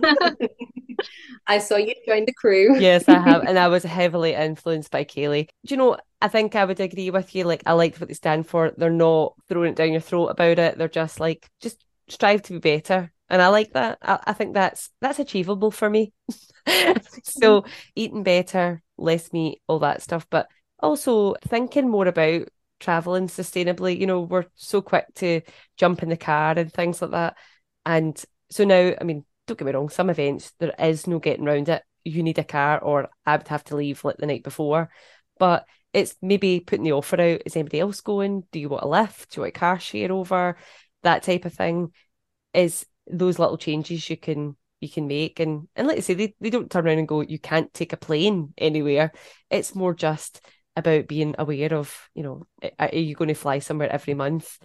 I 1.46 1.58
saw 1.58 1.76
you 1.76 1.94
join 2.06 2.24
the 2.24 2.32
crew. 2.32 2.78
yes, 2.80 3.08
I 3.08 3.18
have. 3.20 3.44
And 3.46 3.58
I 3.58 3.68
was 3.68 3.82
heavily 3.84 4.34
influenced 4.34 4.90
by 4.90 5.04
Kayleigh. 5.04 5.48
Do 5.66 5.74
you 5.74 5.76
know, 5.76 5.96
I 6.20 6.28
think 6.28 6.54
I 6.56 6.64
would 6.64 6.80
agree 6.80 7.10
with 7.10 7.34
you. 7.34 7.44
Like, 7.44 7.62
I 7.66 7.72
liked 7.72 8.00
what 8.00 8.08
they 8.08 8.14
stand 8.14 8.46
for. 8.46 8.72
They're 8.76 8.90
not 8.90 9.34
throwing 9.48 9.72
it 9.72 9.76
down 9.76 9.92
your 9.92 10.00
throat 10.00 10.28
about 10.28 10.58
it. 10.58 10.78
They're 10.78 10.88
just 10.88 11.20
like, 11.20 11.48
just 11.60 11.84
strive 12.08 12.42
to 12.42 12.54
be 12.54 12.58
better. 12.58 13.12
And 13.28 13.40
I 13.40 13.48
like 13.48 13.72
that. 13.72 13.98
I, 14.02 14.18
I 14.28 14.32
think 14.32 14.54
that's 14.54 14.90
that's 15.00 15.18
achievable 15.18 15.70
for 15.70 15.88
me. 15.88 16.12
so 17.22 17.64
eating 17.94 18.22
better, 18.22 18.82
less 18.96 19.32
meat, 19.32 19.60
all 19.66 19.80
that 19.80 20.02
stuff. 20.02 20.26
But 20.30 20.48
also 20.78 21.34
thinking 21.46 21.88
more 21.88 22.06
about 22.06 22.48
traveling 22.80 23.28
sustainably. 23.28 23.98
You 23.98 24.06
know, 24.06 24.20
we're 24.20 24.46
so 24.54 24.82
quick 24.82 25.06
to 25.16 25.40
jump 25.76 26.02
in 26.02 26.08
the 26.08 26.16
car 26.16 26.54
and 26.56 26.72
things 26.72 27.00
like 27.00 27.12
that. 27.12 27.36
And 27.86 28.22
so 28.50 28.64
now, 28.64 28.94
I 29.00 29.04
mean, 29.04 29.24
don't 29.46 29.58
get 29.58 29.64
me 29.64 29.72
wrong, 29.72 29.88
some 29.88 30.10
events 30.10 30.52
there 30.58 30.74
is 30.78 31.06
no 31.06 31.18
getting 31.18 31.46
around 31.46 31.68
it. 31.68 31.82
You 32.04 32.22
need 32.22 32.38
a 32.38 32.44
car, 32.44 32.78
or 32.78 33.08
I 33.24 33.36
would 33.36 33.48
have 33.48 33.64
to 33.64 33.76
leave 33.76 34.04
like 34.04 34.18
the 34.18 34.26
night 34.26 34.42
before. 34.42 34.90
But 35.38 35.66
it's 35.92 36.16
maybe 36.20 36.60
putting 36.60 36.84
the 36.84 36.92
offer 36.92 37.20
out. 37.20 37.42
Is 37.46 37.56
anybody 37.56 37.80
else 37.80 38.00
going? 38.00 38.44
Do 38.52 38.58
you 38.58 38.68
want 38.68 38.82
a 38.82 38.88
lift? 38.88 39.30
Do 39.30 39.38
you 39.38 39.42
want 39.42 39.56
a 39.56 39.58
car 39.58 39.80
share 39.80 40.12
over? 40.12 40.56
That 41.02 41.22
type 41.22 41.44
of 41.44 41.54
thing 41.54 41.92
is 42.52 42.84
those 43.06 43.38
little 43.38 43.58
changes 43.58 44.08
you 44.08 44.16
can 44.16 44.56
you 44.80 44.88
can 44.88 45.06
make. 45.06 45.40
And 45.40 45.68
and 45.76 45.86
like 45.86 45.98
I 45.98 46.00
say, 46.00 46.14
they, 46.14 46.34
they 46.40 46.50
don't 46.50 46.70
turn 46.70 46.86
around 46.86 46.98
and 46.98 47.08
go, 47.08 47.20
you 47.20 47.38
can't 47.38 47.72
take 47.74 47.92
a 47.92 47.98
plane 47.98 48.54
anywhere. 48.58 49.12
It's 49.50 49.74
more 49.74 49.94
just 49.94 50.40
about 50.76 51.06
being 51.06 51.34
aware 51.38 51.72
of, 51.74 52.08
you 52.14 52.22
know, 52.22 52.46
are 52.78 52.94
you 52.94 53.14
going 53.14 53.28
to 53.28 53.34
fly 53.34 53.60
somewhere 53.60 53.90
every 53.90 54.14
month? 54.14 54.58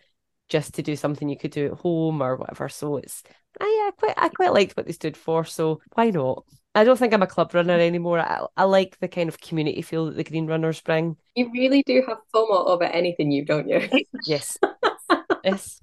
just 0.50 0.74
to 0.74 0.82
do 0.82 0.96
something 0.96 1.30
you 1.30 1.38
could 1.38 1.52
do 1.52 1.68
at 1.68 1.80
home 1.80 2.22
or 2.22 2.36
whatever. 2.36 2.68
So 2.68 2.98
it's 2.98 3.24
I, 3.62 3.66
I 3.66 3.92
quite 3.98 4.14
I 4.18 4.30
quite 4.30 4.54
liked 4.54 4.76
what 4.76 4.86
they 4.86 4.92
stood 4.92 5.16
for. 5.16 5.46
So 5.46 5.80
why 5.94 6.10
not? 6.10 6.44
I 6.76 6.84
don't 6.84 6.98
think 6.98 7.14
I'm 7.14 7.24
a 7.24 7.28
club 7.28 7.54
runner 7.54 7.80
anymore. 7.80 8.20
I, 8.20 8.46
I 8.58 8.64
like 8.64 8.98
the 9.00 9.08
kind 9.08 9.30
of 9.30 9.40
community 9.40 9.82
feel 9.82 10.08
that 10.08 10.18
the 10.18 10.24
green 10.24 10.48
runners 10.48 10.82
bring. 10.82 11.18
You 11.36 11.52
really 11.52 11.84
do 11.84 12.04
have 12.08 12.18
FOMO 12.34 12.68
over 12.68 12.84
anything 12.84 13.32
you, 13.32 13.46
don't 13.46 13.68
you? 13.68 13.88
yes. 14.26 14.58
yes. 15.44 15.82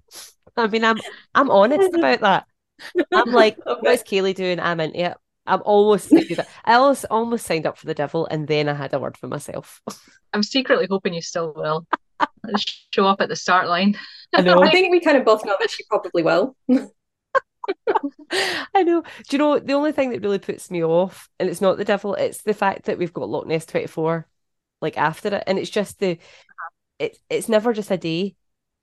I 0.56 0.66
mean 0.66 0.84
I'm 0.84 0.98
I'm 1.34 1.50
honest 1.50 1.94
about 1.94 2.20
that. 2.20 2.46
I'm 3.12 3.32
like, 3.32 3.58
okay. 3.66 3.80
what's 3.80 4.02
Kayleigh 4.02 4.34
doing? 4.34 4.60
I'm 4.60 4.80
into 4.80 5.10
it. 5.10 5.16
I'm 5.46 5.62
almost 5.64 6.12
I 6.64 6.74
almost 6.74 7.04
almost 7.10 7.46
signed 7.46 7.66
up 7.66 7.78
for 7.78 7.86
the 7.86 7.94
devil 7.94 8.26
and 8.30 8.48
then 8.48 8.68
I 8.68 8.74
had 8.74 8.92
a 8.94 8.98
word 8.98 9.16
for 9.16 9.28
myself. 9.28 9.80
I'm 10.32 10.42
secretly 10.42 10.86
hoping 10.90 11.14
you 11.14 11.22
still 11.22 11.52
will 11.54 11.86
show 12.92 13.06
up 13.06 13.20
at 13.20 13.28
the 13.28 13.36
start 13.36 13.68
line. 13.68 13.96
I 14.34 14.42
know. 14.42 14.62
I 14.62 14.70
think 14.70 14.90
we 14.90 15.00
kind 15.00 15.16
of 15.16 15.24
both 15.24 15.44
know 15.44 15.56
that 15.60 15.70
she 15.70 15.84
probably 15.84 16.22
will. 16.22 16.56
I 18.74 18.82
know. 18.82 19.02
Do 19.02 19.08
you 19.30 19.38
know 19.38 19.58
the 19.58 19.72
only 19.72 19.92
thing 19.92 20.10
that 20.10 20.22
really 20.22 20.38
puts 20.38 20.70
me 20.70 20.84
off, 20.84 21.28
and 21.38 21.48
it's 21.48 21.60
not 21.60 21.78
the 21.78 21.84
devil, 21.84 22.14
it's 22.14 22.42
the 22.42 22.54
fact 22.54 22.84
that 22.84 22.98
we've 22.98 23.12
got 23.12 23.28
Loch 23.28 23.46
Ness 23.46 23.66
24 23.66 24.26
like 24.80 24.98
after 24.98 25.34
it. 25.34 25.44
And 25.46 25.58
it's 25.58 25.70
just 25.70 25.98
the 25.98 26.18
it, 26.98 27.18
it's 27.28 27.48
never 27.48 27.72
just 27.72 27.90
a 27.90 27.96
day. 27.96 28.34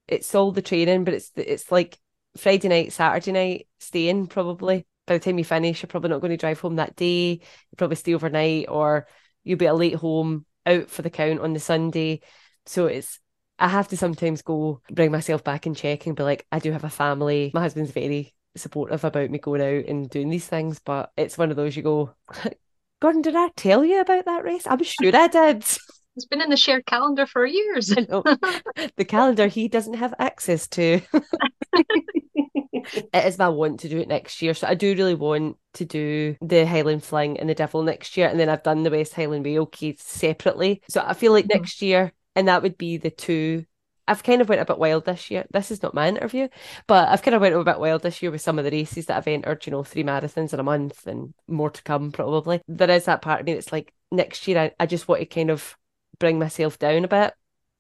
It's 0.08 0.34
all 0.36 0.52
the 0.52 0.62
training, 0.62 1.04
but 1.04 1.14
it's 1.14 1.32
it's 1.36 1.72
like 1.72 1.98
Friday 2.38 2.68
night, 2.68 2.94
Saturday 2.94 3.32
night, 3.32 3.68
staying 3.80 4.28
probably. 4.28 4.86
By 5.06 5.18
the 5.18 5.24
time 5.24 5.38
you 5.38 5.44
finish, 5.44 5.82
you're 5.82 5.88
probably 5.88 6.12
not 6.12 6.22
going 6.22 6.32
to 6.32 6.38
drive 6.38 6.60
home 6.60 6.78
that 6.78 6.96
day. 6.96 7.32
You 7.32 7.76
probably 7.78 7.98
stay 7.98 8.14
overnight 8.14 8.68
or 8.70 9.08
you'll 9.44 9.58
be 9.58 9.66
a 9.66 9.74
late 9.74 9.96
home 9.96 10.46
out 10.66 10.90
for 10.90 11.02
the 11.02 11.10
count 11.10 11.42
on 11.42 11.54
the 11.54 11.60
Sunday. 11.60 12.22
So 12.66 12.86
it's 12.86 13.20
I 13.60 13.68
have 13.68 13.88
to 13.90 13.98
sometimes 13.98 14.42
go 14.42 14.82
bring 14.92 15.12
myself 15.12 15.44
back 15.44 15.68
in 15.68 15.76
check 15.76 16.06
and 16.06 16.16
be 16.16 16.24
like, 16.24 16.46
I 16.52 16.60
do 16.60 16.72
have 16.72 16.84
a 16.84 16.90
family. 16.90 17.52
My 17.54 17.62
husband's 17.62 17.92
very 17.92 18.34
supportive 18.56 19.04
about 19.04 19.30
me 19.30 19.40
going 19.40 19.62
out 19.62 19.90
and 19.90 20.10
doing 20.10 20.30
these 20.30 20.48
things, 20.48 20.80
but 20.80 21.12
it's 21.18 21.38
one 21.38 21.50
of 21.52 21.58
those 21.58 21.76
you 21.76 21.84
go, 21.84 22.14
Gordon, 23.00 23.22
did 23.22 23.36
I 23.36 23.50
tell 23.56 23.84
you 23.84 24.02
about 24.02 24.26
that 24.26 24.44
race? 24.44 24.66
I'm 24.66 24.84
sure 24.84 25.16
I 25.16 25.28
did. 25.28 25.66
It's 26.16 26.26
been 26.26 26.42
in 26.42 26.50
the 26.50 26.58
shared 26.58 26.86
calendar 26.86 27.26
for 27.26 27.46
years. 27.46 27.92
I 27.96 28.02
know. 28.10 28.24
the 28.98 29.06
calendar 29.06 29.48
he 29.48 29.68
doesn't 29.68 29.96
have 29.96 30.14
access 30.20 30.68
to. 30.70 31.02
it 31.74 33.26
is 33.26 33.38
my 33.38 33.50
want 33.50 33.80
to 33.82 33.90
do 33.90 34.00
it 34.00 34.08
next 34.08 34.42
year. 34.42 34.54
So 34.54 34.68
I 34.68 34.76
do 34.76 34.96
really 34.96 35.16
want 35.16 35.58
to 35.76 35.86
do 35.86 36.36
the 36.42 36.66
Highland 36.66 37.04
Fling 37.04 37.40
and 37.40 37.50
the 37.50 37.56
Devil 37.56 37.84
next 37.84 38.16
year. 38.16 38.28
And 38.28 38.40
then 38.40 38.50
I've 38.50 38.64
done 38.64 38.84
the 38.84 38.92
West 38.92 39.14
Highland 39.14 39.46
Way 39.46 39.96
separately. 39.98 40.82
So 40.90 41.04
I 41.06 41.14
feel 41.14 41.32
like 41.32 41.46
mm-hmm. 41.46 41.60
next 41.60 41.82
year 41.82 42.14
and 42.36 42.48
that 42.48 42.62
would 42.62 42.78
be 42.78 42.98
the 42.98 43.12
two. 43.12 43.66
I've 44.06 44.24
kind 44.24 44.42
of 44.42 44.50
went 44.50 44.60
a 44.60 44.66
bit 44.66 44.78
wild 44.78 45.06
this 45.06 45.32
year. 45.32 45.46
This 45.52 45.72
is 45.72 45.82
not 45.82 45.94
my 45.94 46.10
interview, 46.10 46.50
but 46.88 47.08
I've 47.08 47.22
kind 47.22 47.36
of 47.36 47.42
went 47.42 47.56
a 47.56 47.64
bit 47.64 47.80
wild 47.80 48.02
this 48.02 48.22
year 48.22 48.32
with 48.32 48.42
some 48.42 48.60
of 48.60 48.66
the 48.66 48.72
races 48.72 49.06
that 49.06 49.16
I've 49.16 49.28
entered. 49.28 49.66
You 49.66 49.72
know, 49.72 49.84
three 49.84 50.04
marathons 50.04 50.54
in 50.54 50.60
a 50.60 50.64
month 50.64 51.08
and 51.08 51.34
more 51.48 51.70
to 51.70 51.82
come 51.84 52.12
probably. 52.12 52.62
There 52.68 52.90
is 52.90 53.06
that 53.06 53.22
part 53.22 53.40
of 53.40 53.46
me 53.46 53.54
that's 53.54 53.72
like 53.72 53.94
next 54.12 54.46
year. 54.46 54.60
I, 54.60 54.72
I 54.78 54.86
just 54.88 55.08
want 55.08 55.22
to 55.22 55.26
kind 55.26 55.50
of 55.50 55.78
bring 56.20 56.40
myself 56.40 56.80
down 56.80 57.04
a 57.04 57.08
bit. 57.08 57.34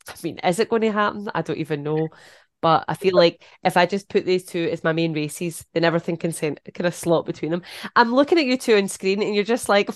I 0.07 0.13
mean, 0.23 0.39
is 0.39 0.59
it 0.59 0.69
going 0.69 0.81
to 0.81 0.91
happen? 0.91 1.29
I 1.33 1.41
don't 1.41 1.57
even 1.57 1.83
know. 1.83 2.09
But 2.61 2.85
I 2.87 2.93
feel 2.93 3.13
like 3.13 3.43
if 3.65 3.75
I 3.75 3.85
just 3.85 4.07
put 4.07 4.25
these 4.25 4.45
two 4.45 4.69
as 4.71 4.85
my 4.85 4.93
main 4.93 5.13
races, 5.13 5.65
then 5.73 5.83
everything 5.83 6.15
can 6.15 6.31
kind 6.31 6.57
of 6.79 6.95
slot 6.95 7.25
between 7.25 7.51
them. 7.51 7.61
I'm 7.95 8.15
looking 8.15 8.37
at 8.37 8.45
you 8.45 8.57
two 8.57 8.77
on 8.77 8.87
screen, 8.87 9.21
and 9.21 9.35
you're 9.35 9.43
just 9.43 9.67
like, 9.67 9.89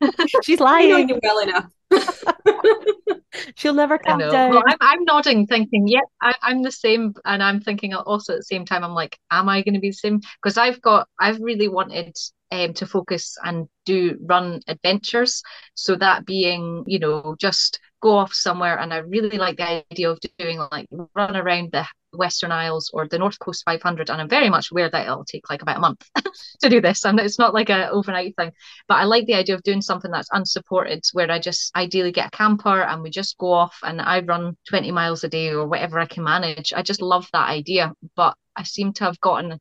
she's 0.42 0.60
lying. 0.60 1.10
You 1.10 1.20
well 1.22 1.38
enough. 1.40 1.70
She'll 3.56 3.74
never 3.74 3.98
come 3.98 4.20
down. 4.20 4.50
Well, 4.50 4.62
I'm, 4.66 4.76
I'm 4.80 5.04
nodding, 5.04 5.46
thinking, 5.46 5.86
yeah, 5.86 6.00
I, 6.22 6.34
am 6.44 6.62
the 6.62 6.72
same, 6.72 7.14
and 7.24 7.42
I'm 7.42 7.60
thinking 7.60 7.94
also 7.94 8.32
at 8.32 8.38
the 8.38 8.44
same 8.44 8.64
time, 8.64 8.84
I'm 8.84 8.94
like, 8.94 9.18
am 9.30 9.48
I 9.48 9.62
going 9.62 9.74
to 9.74 9.80
be 9.80 9.90
the 9.90 9.94
same? 9.94 10.20
Because 10.42 10.56
I've 10.56 10.80
got, 10.80 11.08
I've 11.18 11.40
really 11.40 11.68
wanted 11.68 12.16
um, 12.50 12.74
to 12.74 12.86
focus 12.86 13.36
and 13.44 13.68
do 13.84 14.16
run 14.20 14.60
adventures. 14.66 15.42
So 15.74 15.96
that 15.96 16.26
being, 16.26 16.84
you 16.86 16.98
know, 16.98 17.36
just 17.38 17.80
go 18.00 18.16
off 18.16 18.32
somewhere. 18.32 18.78
And 18.78 18.92
I 18.92 18.98
really 18.98 19.38
like 19.38 19.56
the 19.56 19.84
idea 19.90 20.10
of 20.10 20.20
doing 20.38 20.58
like 20.70 20.86
run 21.14 21.36
around 21.36 21.72
the 21.72 21.86
Western 22.12 22.52
Isles 22.52 22.90
or 22.92 23.06
the 23.06 23.18
North 23.18 23.38
Coast 23.38 23.64
500. 23.64 24.10
And 24.10 24.20
I'm 24.20 24.28
very 24.28 24.48
much 24.48 24.70
aware 24.70 24.88
that 24.88 25.06
it'll 25.06 25.24
take 25.24 25.50
like 25.50 25.62
about 25.62 25.78
a 25.78 25.80
month 25.80 26.08
to 26.62 26.68
do 26.68 26.80
this. 26.80 27.04
And 27.04 27.18
it's 27.20 27.38
not 27.38 27.54
like 27.54 27.70
an 27.70 27.88
overnight 27.90 28.34
thing. 28.36 28.52
But 28.86 28.94
I 28.94 29.04
like 29.04 29.26
the 29.26 29.34
idea 29.34 29.54
of 29.54 29.62
doing 29.62 29.82
something 29.82 30.10
that's 30.10 30.30
unsupported 30.32 31.04
where 31.12 31.30
I 31.30 31.38
just 31.38 31.74
ideally 31.76 32.12
get 32.12 32.28
a 32.28 32.36
camper 32.36 32.82
and 32.82 33.02
we 33.02 33.10
just 33.10 33.36
go 33.38 33.52
off 33.52 33.76
and 33.82 34.00
I 34.00 34.20
run 34.20 34.56
20 34.68 34.90
miles 34.92 35.24
a 35.24 35.28
day 35.28 35.50
or 35.50 35.66
whatever 35.66 35.98
I 35.98 36.06
can 36.06 36.24
manage. 36.24 36.72
I 36.72 36.82
just 36.82 37.02
love 37.02 37.28
that 37.32 37.48
idea. 37.48 37.92
But 38.16 38.36
I 38.56 38.62
seem 38.62 38.92
to 38.94 39.04
have 39.04 39.20
gotten 39.20 39.58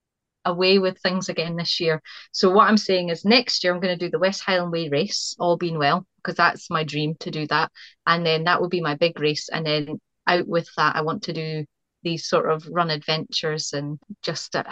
away 0.48 0.80
with 0.80 1.00
things 1.00 1.30
again 1.30 1.56
this 1.56 1.80
year. 1.80 2.02
So 2.32 2.50
what 2.50 2.68
I'm 2.68 2.78
saying 2.78 3.10
is 3.10 3.26
next 3.26 3.64
year 3.64 3.74
I'm 3.74 3.80
going 3.80 3.98
to 3.98 4.06
do 4.06 4.10
the 4.10 4.20
West 4.20 4.42
Highland 4.42 4.72
Way 4.72 4.90
race, 4.90 5.36
all 5.40 5.58
being 5.58 5.78
well, 5.78 6.06
because 6.18 6.36
that's 6.36 6.70
my 6.70 6.84
dream 6.84 7.16
to 7.20 7.32
do 7.32 7.46
that. 7.48 7.72
And 8.06 8.26
then 8.26 8.46
that 8.46 8.62
will 8.62 8.70
be 8.70 8.82
my 8.82 8.96
big 8.96 9.20
race. 9.20 9.50
And 9.50 9.66
then 9.66 10.00
out 10.28 10.48
with 10.48 10.70
that, 10.78 10.96
I 10.96 11.02
want 11.02 11.24
to 11.24 11.34
do 11.34 11.66
these 12.04 12.28
sort 12.28 12.50
of 12.50 12.68
run 12.72 12.90
adventures 12.90 13.74
and 13.74 14.00
just 14.22 14.56
uh, 14.56 14.64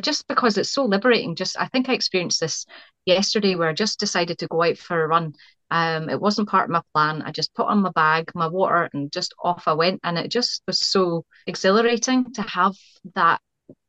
just 0.00 0.26
because 0.28 0.58
it's 0.58 0.68
so 0.68 0.84
liberating 0.84 1.34
just 1.36 1.58
i 1.58 1.66
think 1.68 1.88
i 1.88 1.92
experienced 1.92 2.40
this 2.40 2.66
yesterday 3.06 3.54
where 3.54 3.68
i 3.68 3.72
just 3.72 4.00
decided 4.00 4.38
to 4.38 4.48
go 4.48 4.62
out 4.62 4.76
for 4.76 5.02
a 5.02 5.06
run 5.06 5.32
um 5.70 6.10
it 6.10 6.20
wasn't 6.20 6.48
part 6.48 6.64
of 6.64 6.70
my 6.70 6.82
plan 6.92 7.22
i 7.22 7.30
just 7.30 7.54
put 7.54 7.66
on 7.68 7.80
my 7.80 7.90
bag 7.92 8.30
my 8.34 8.48
water 8.48 8.88
and 8.92 9.12
just 9.12 9.34
off 9.42 9.68
i 9.68 9.72
went 9.72 10.00
and 10.04 10.18
it 10.18 10.28
just 10.28 10.62
was 10.66 10.80
so 10.80 11.24
exhilarating 11.46 12.32
to 12.32 12.42
have 12.42 12.74
that 13.14 13.40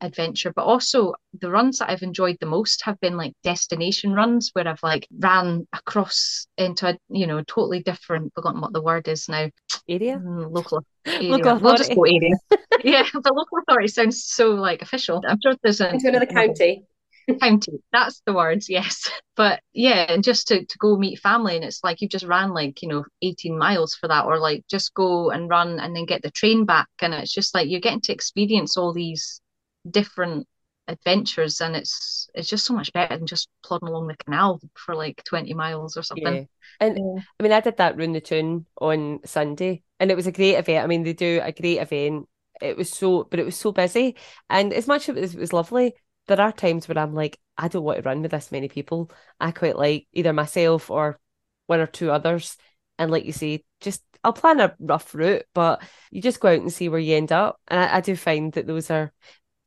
adventure 0.02 0.54
but 0.56 0.64
also 0.64 1.14
the 1.42 1.50
runs 1.50 1.80
that 1.80 1.90
i've 1.90 2.02
enjoyed 2.02 2.38
the 2.40 2.46
most 2.46 2.82
have 2.84 3.00
been 3.02 3.18
like 3.18 3.34
destination 3.44 4.14
runs 4.14 4.50
where 4.54 4.68
i've 4.68 4.82
like 4.84 5.08
ran 5.20 5.68
across 5.74 6.48
into 6.58 6.88
a 6.88 6.98
you 7.10 7.28
know 7.28 7.42
totally 7.44 7.82
different 7.82 8.34
forgotten 8.34 8.62
what 8.62 8.74
the 8.74 8.82
word 8.82 9.08
is 9.08 9.28
now 9.28 9.50
area 9.90 10.18
mm, 10.18 10.52
local 10.52 10.82
area. 11.06 11.30
local 11.30 11.60
we'll 11.60 11.76
just 11.76 11.94
go 11.94 12.04
area 12.04 12.36
yeah 12.84 13.04
the 13.14 13.34
local 13.34 13.58
authority 13.60 13.88
sounds 13.88 14.24
so 14.24 14.52
like 14.52 14.82
official 14.82 15.22
i'm 15.28 15.40
sure 15.44 15.56
there's 15.62 15.82
a, 15.82 15.92
into 15.92 16.08
another 16.08 16.26
county 16.26 16.86
county. 17.34 17.80
That's 17.92 18.22
the 18.26 18.34
words, 18.34 18.70
yes. 18.70 19.10
But 19.36 19.60
yeah, 19.74 20.06
and 20.10 20.24
just 20.24 20.48
to, 20.50 20.66
to 20.66 20.78
go 20.78 20.98
meet 20.98 21.20
family, 21.20 21.56
and 21.56 21.66
it's 21.66 21.84
like 21.84 22.02
you've 22.02 22.12
just 22.12 22.26
ran 22.26 22.54
like, 22.54 22.82
you 22.82 22.88
know, 22.88 23.06
18 23.22 23.58
miles 23.58 23.96
for 23.96 24.08
that, 24.08 24.26
or 24.26 24.40
like 24.40 24.64
just 24.70 24.94
go 24.94 25.32
and 25.32 25.50
run 25.50 25.80
and 25.80 25.96
then 25.96 26.06
get 26.06 26.22
the 26.22 26.32
train 26.32 26.66
back. 26.66 26.88
And 27.02 27.14
it's 27.14 27.34
just 27.34 27.54
like 27.56 27.70
you're 27.70 27.82
getting 27.82 28.02
to 28.02 28.14
experience 28.14 28.78
all 28.78 28.94
these 28.94 29.42
different 29.90 30.48
adventures 30.88 31.62
and 31.62 31.76
it's 31.76 32.30
it's 32.36 32.48
just 32.48 32.66
so 32.66 32.74
much 32.74 32.94
better 32.94 33.18
than 33.18 33.26
just 33.26 33.50
plodding 33.64 33.88
along 33.88 34.08
the 34.08 34.16
canal 34.18 34.60
for 34.76 34.96
like 34.96 35.24
20 35.24 35.54
miles 35.54 35.98
or 35.98 36.04
something. 36.04 36.36
Yeah. 36.36 36.44
And 36.80 36.98
Yeah. 36.98 37.22
I 37.40 37.44
mean, 37.44 37.52
I 37.52 37.60
did 37.60 37.78
that 37.78 37.98
run 37.98 38.12
the 38.14 38.22
tune 38.22 38.66
on 38.80 39.20
Sunday, 39.26 39.84
and 40.00 40.12
it 40.12 40.16
was 40.16 40.28
a 40.28 40.32
great 40.32 40.56
event. 40.56 40.84
I 40.84 40.88
mean, 40.88 41.04
they 41.04 41.14
do 41.14 41.42
a 41.44 41.52
great 41.52 41.80
event. 41.80 42.28
It 42.62 42.78
was 42.78 42.90
so, 42.90 43.24
but 43.26 43.40
it 43.40 43.46
was 43.46 43.58
so 43.58 43.72
busy, 43.72 44.16
and 44.50 44.74
as 44.74 44.88
much 44.88 45.10
as 45.10 45.34
it 45.36 45.40
was 45.40 45.54
lovely, 45.54 45.94
there 46.28 46.40
are 46.40 46.52
times 46.52 46.88
where 46.88 46.98
I'm 46.98 47.14
like, 47.14 47.40
I 47.58 47.68
don't 47.68 47.84
want 47.84 47.98
to 47.98 48.04
run 48.04 48.22
with 48.22 48.32
this 48.32 48.52
many 48.52 48.70
people. 48.70 49.12
I 49.40 49.52
quite 49.52 49.78
like 49.78 50.08
either 50.14 50.34
myself 50.34 50.90
or 50.90 51.20
one 51.68 51.80
or 51.80 51.88
two 51.88 52.12
others, 52.12 52.58
and 52.98 53.12
like 53.12 53.26
you 53.26 53.34
say, 53.34 53.64
just 53.82 54.04
I'll 54.24 54.34
plan 54.34 54.60
a 54.60 54.76
rough 54.80 55.14
route, 55.14 55.46
but 55.54 55.84
you 56.12 56.22
just 56.22 56.40
go 56.40 56.50
out 56.50 56.62
and 56.62 56.72
see 56.72 56.90
where 56.90 57.00
you 57.00 57.16
end 57.16 57.32
up, 57.32 57.60
and 57.68 57.80
I, 57.80 57.98
I 57.98 58.02
do 58.02 58.16
find 58.16 58.54
that 58.54 58.68
those 58.68 58.90
are 58.92 59.14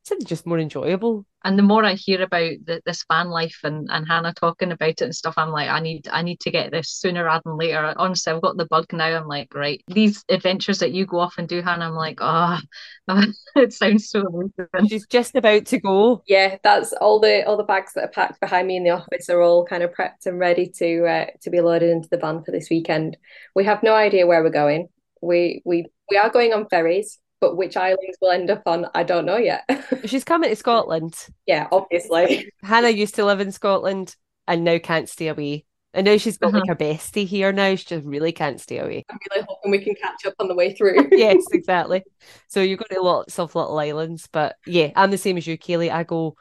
sort 0.03 0.21
of 0.21 0.27
just 0.27 0.45
more 0.45 0.59
enjoyable. 0.59 1.25
And 1.45 1.57
the 1.57 1.63
more 1.63 1.85
I 1.85 1.93
hear 1.93 2.21
about 2.21 2.51
the, 2.65 2.81
this 2.85 3.05
van 3.09 3.29
life 3.29 3.59
and, 3.63 3.87
and 3.89 4.05
Hannah 4.05 4.33
talking 4.33 4.73
about 4.73 4.89
it 4.89 5.01
and 5.01 5.15
stuff, 5.15 5.35
I'm 5.37 5.51
like, 5.51 5.69
I 5.69 5.79
need 5.79 6.09
I 6.11 6.21
need 6.21 6.41
to 6.41 6.51
get 6.51 6.71
this 6.71 6.89
sooner 6.89 7.23
rather 7.23 7.43
than 7.45 7.57
later. 7.57 7.93
Honestly, 7.95 8.33
I've 8.33 8.41
got 8.41 8.57
the 8.57 8.65
bug 8.65 8.91
now. 8.91 9.05
I'm 9.05 9.27
like, 9.27 9.53
right, 9.55 9.81
these 9.87 10.25
adventures 10.27 10.79
that 10.79 10.91
you 10.91 11.05
go 11.05 11.19
off 11.19 11.35
and 11.37 11.47
do, 11.47 11.61
Hannah, 11.61 11.85
I'm 11.85 11.95
like, 11.95 12.17
oh, 12.19 12.59
it 13.55 13.71
sounds 13.71 14.09
so 14.09 14.21
amazing. 14.21 14.89
She's 14.89 15.07
just 15.07 15.35
about 15.35 15.65
to 15.67 15.79
go. 15.79 16.23
Yeah, 16.27 16.57
that's 16.61 16.91
all 16.93 17.21
the 17.21 17.45
all 17.45 17.55
the 17.55 17.63
bags 17.63 17.93
that 17.93 18.03
are 18.03 18.09
packed 18.09 18.41
behind 18.41 18.67
me 18.67 18.75
in 18.75 18.83
the 18.83 18.89
office 18.89 19.29
are 19.29 19.41
all 19.41 19.65
kind 19.65 19.83
of 19.83 19.93
prepped 19.93 20.25
and 20.25 20.39
ready 20.39 20.67
to 20.77 21.05
uh, 21.05 21.25
to 21.41 21.49
be 21.49 21.61
loaded 21.61 21.89
into 21.89 22.09
the 22.09 22.17
van 22.17 22.43
for 22.43 22.51
this 22.51 22.69
weekend. 22.69 23.15
We 23.55 23.63
have 23.63 23.81
no 23.81 23.95
idea 23.95 24.27
where 24.27 24.43
we're 24.43 24.49
going. 24.49 24.89
We 25.21 25.61
we 25.63 25.85
we 26.09 26.17
are 26.17 26.29
going 26.29 26.51
on 26.51 26.67
ferries, 26.67 27.17
but 27.41 27.55
which 27.57 27.77
islands 27.77 28.17
we'll 28.21 28.31
end 28.31 28.49
up 28.49 28.63
on, 28.65 28.87
I 28.93 29.03
don't 29.03 29.25
know 29.25 29.37
yet. 29.37 29.63
She's 30.05 30.23
coming 30.23 30.49
to 30.49 30.55
Scotland. 30.55 31.15
yeah, 31.45 31.67
obviously. 31.71 32.51
Hannah 32.63 32.89
used 32.89 33.15
to 33.15 33.25
live 33.25 33.39
in 33.39 33.51
Scotland 33.51 34.15
and 34.47 34.63
now 34.63 34.77
can't 34.79 35.09
stay 35.09 35.27
away. 35.27 35.65
And 35.91 36.05
now 36.05 36.17
she's 36.17 36.37
got 36.37 36.49
Uh-huh. 36.49 36.59
like 36.59 36.67
her 36.69 36.75
bestie 36.75 37.25
here 37.25 37.51
now. 37.51 37.73
She 37.73 37.85
just 37.85 38.05
really 38.05 38.31
can't 38.31 38.61
stay 38.61 38.77
away. 38.77 39.05
I'm 39.09 39.17
really 39.31 39.45
hoping 39.49 39.71
we 39.71 39.79
can 39.83 39.95
catch 39.95 40.23
up 40.27 40.35
on 40.39 40.47
the 40.47 40.53
way 40.53 40.75
through. 40.75 41.09
yes, 41.11 41.43
exactly. 41.51 42.03
So 42.47 42.61
you've 42.61 42.77
got 42.79 42.91
lots 43.01 43.39
of 43.39 43.55
little 43.55 43.79
islands. 43.79 44.27
But 44.31 44.55
yeah, 44.67 44.91
I'm 44.95 45.09
the 45.09 45.17
same 45.17 45.37
as 45.37 45.47
you, 45.47 45.57
Kayleigh. 45.57 45.91
I 45.91 46.03
go, 46.03 46.35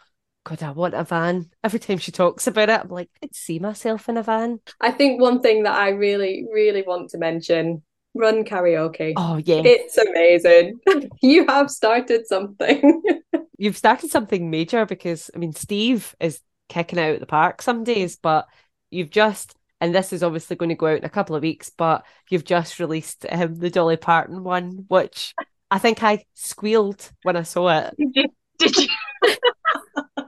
God, 0.44 0.62
I 0.62 0.70
want 0.72 0.92
a 0.94 1.02
van. 1.02 1.50
Every 1.64 1.78
time 1.80 1.96
she 1.96 2.12
talks 2.12 2.46
about 2.46 2.68
it, 2.68 2.80
I'm 2.80 2.88
like, 2.88 3.08
I'd 3.22 3.34
see 3.34 3.58
myself 3.58 4.10
in 4.10 4.18
a 4.18 4.22
van. 4.22 4.60
I 4.82 4.90
think 4.90 5.18
one 5.18 5.40
thing 5.40 5.62
that 5.62 5.74
I 5.74 5.90
really, 5.90 6.46
really 6.52 6.82
want 6.82 7.08
to 7.10 7.18
mention 7.18 7.82
run 8.14 8.44
karaoke. 8.44 9.14
Oh, 9.16 9.36
yeah. 9.36 9.62
It's 9.64 9.96
amazing. 9.96 10.80
you 11.22 11.46
have 11.46 11.70
started 11.70 12.26
something. 12.26 13.02
You've 13.58 13.76
started 13.76 14.10
something 14.10 14.50
major 14.50 14.86
because, 14.86 15.30
I 15.34 15.38
mean, 15.38 15.52
Steve 15.52 16.14
is 16.20 16.40
kicking 16.68 16.98
out 16.98 17.20
the 17.20 17.26
park 17.26 17.60
some 17.62 17.82
days, 17.82 18.16
but 18.16 18.46
you've 18.90 19.10
just, 19.10 19.56
and 19.80 19.92
this 19.92 20.12
is 20.12 20.22
obviously 20.22 20.54
going 20.54 20.68
to 20.68 20.76
go 20.76 20.86
out 20.86 20.98
in 20.98 21.04
a 21.04 21.10
couple 21.10 21.34
of 21.34 21.42
weeks, 21.42 21.70
but 21.70 22.04
you've 22.30 22.44
just 22.44 22.78
released 22.78 23.26
um, 23.28 23.56
the 23.56 23.70
Dolly 23.70 23.96
Parton 23.96 24.44
one, 24.44 24.84
which 24.88 25.34
I 25.70 25.78
think 25.78 26.02
I 26.02 26.24
squealed 26.34 27.10
when 27.22 27.36
I 27.36 27.42
saw 27.42 27.68
it. 27.78 27.94
Did 27.98 28.14
you? 28.14 28.28
Did 28.58 28.76
you? 28.76 30.24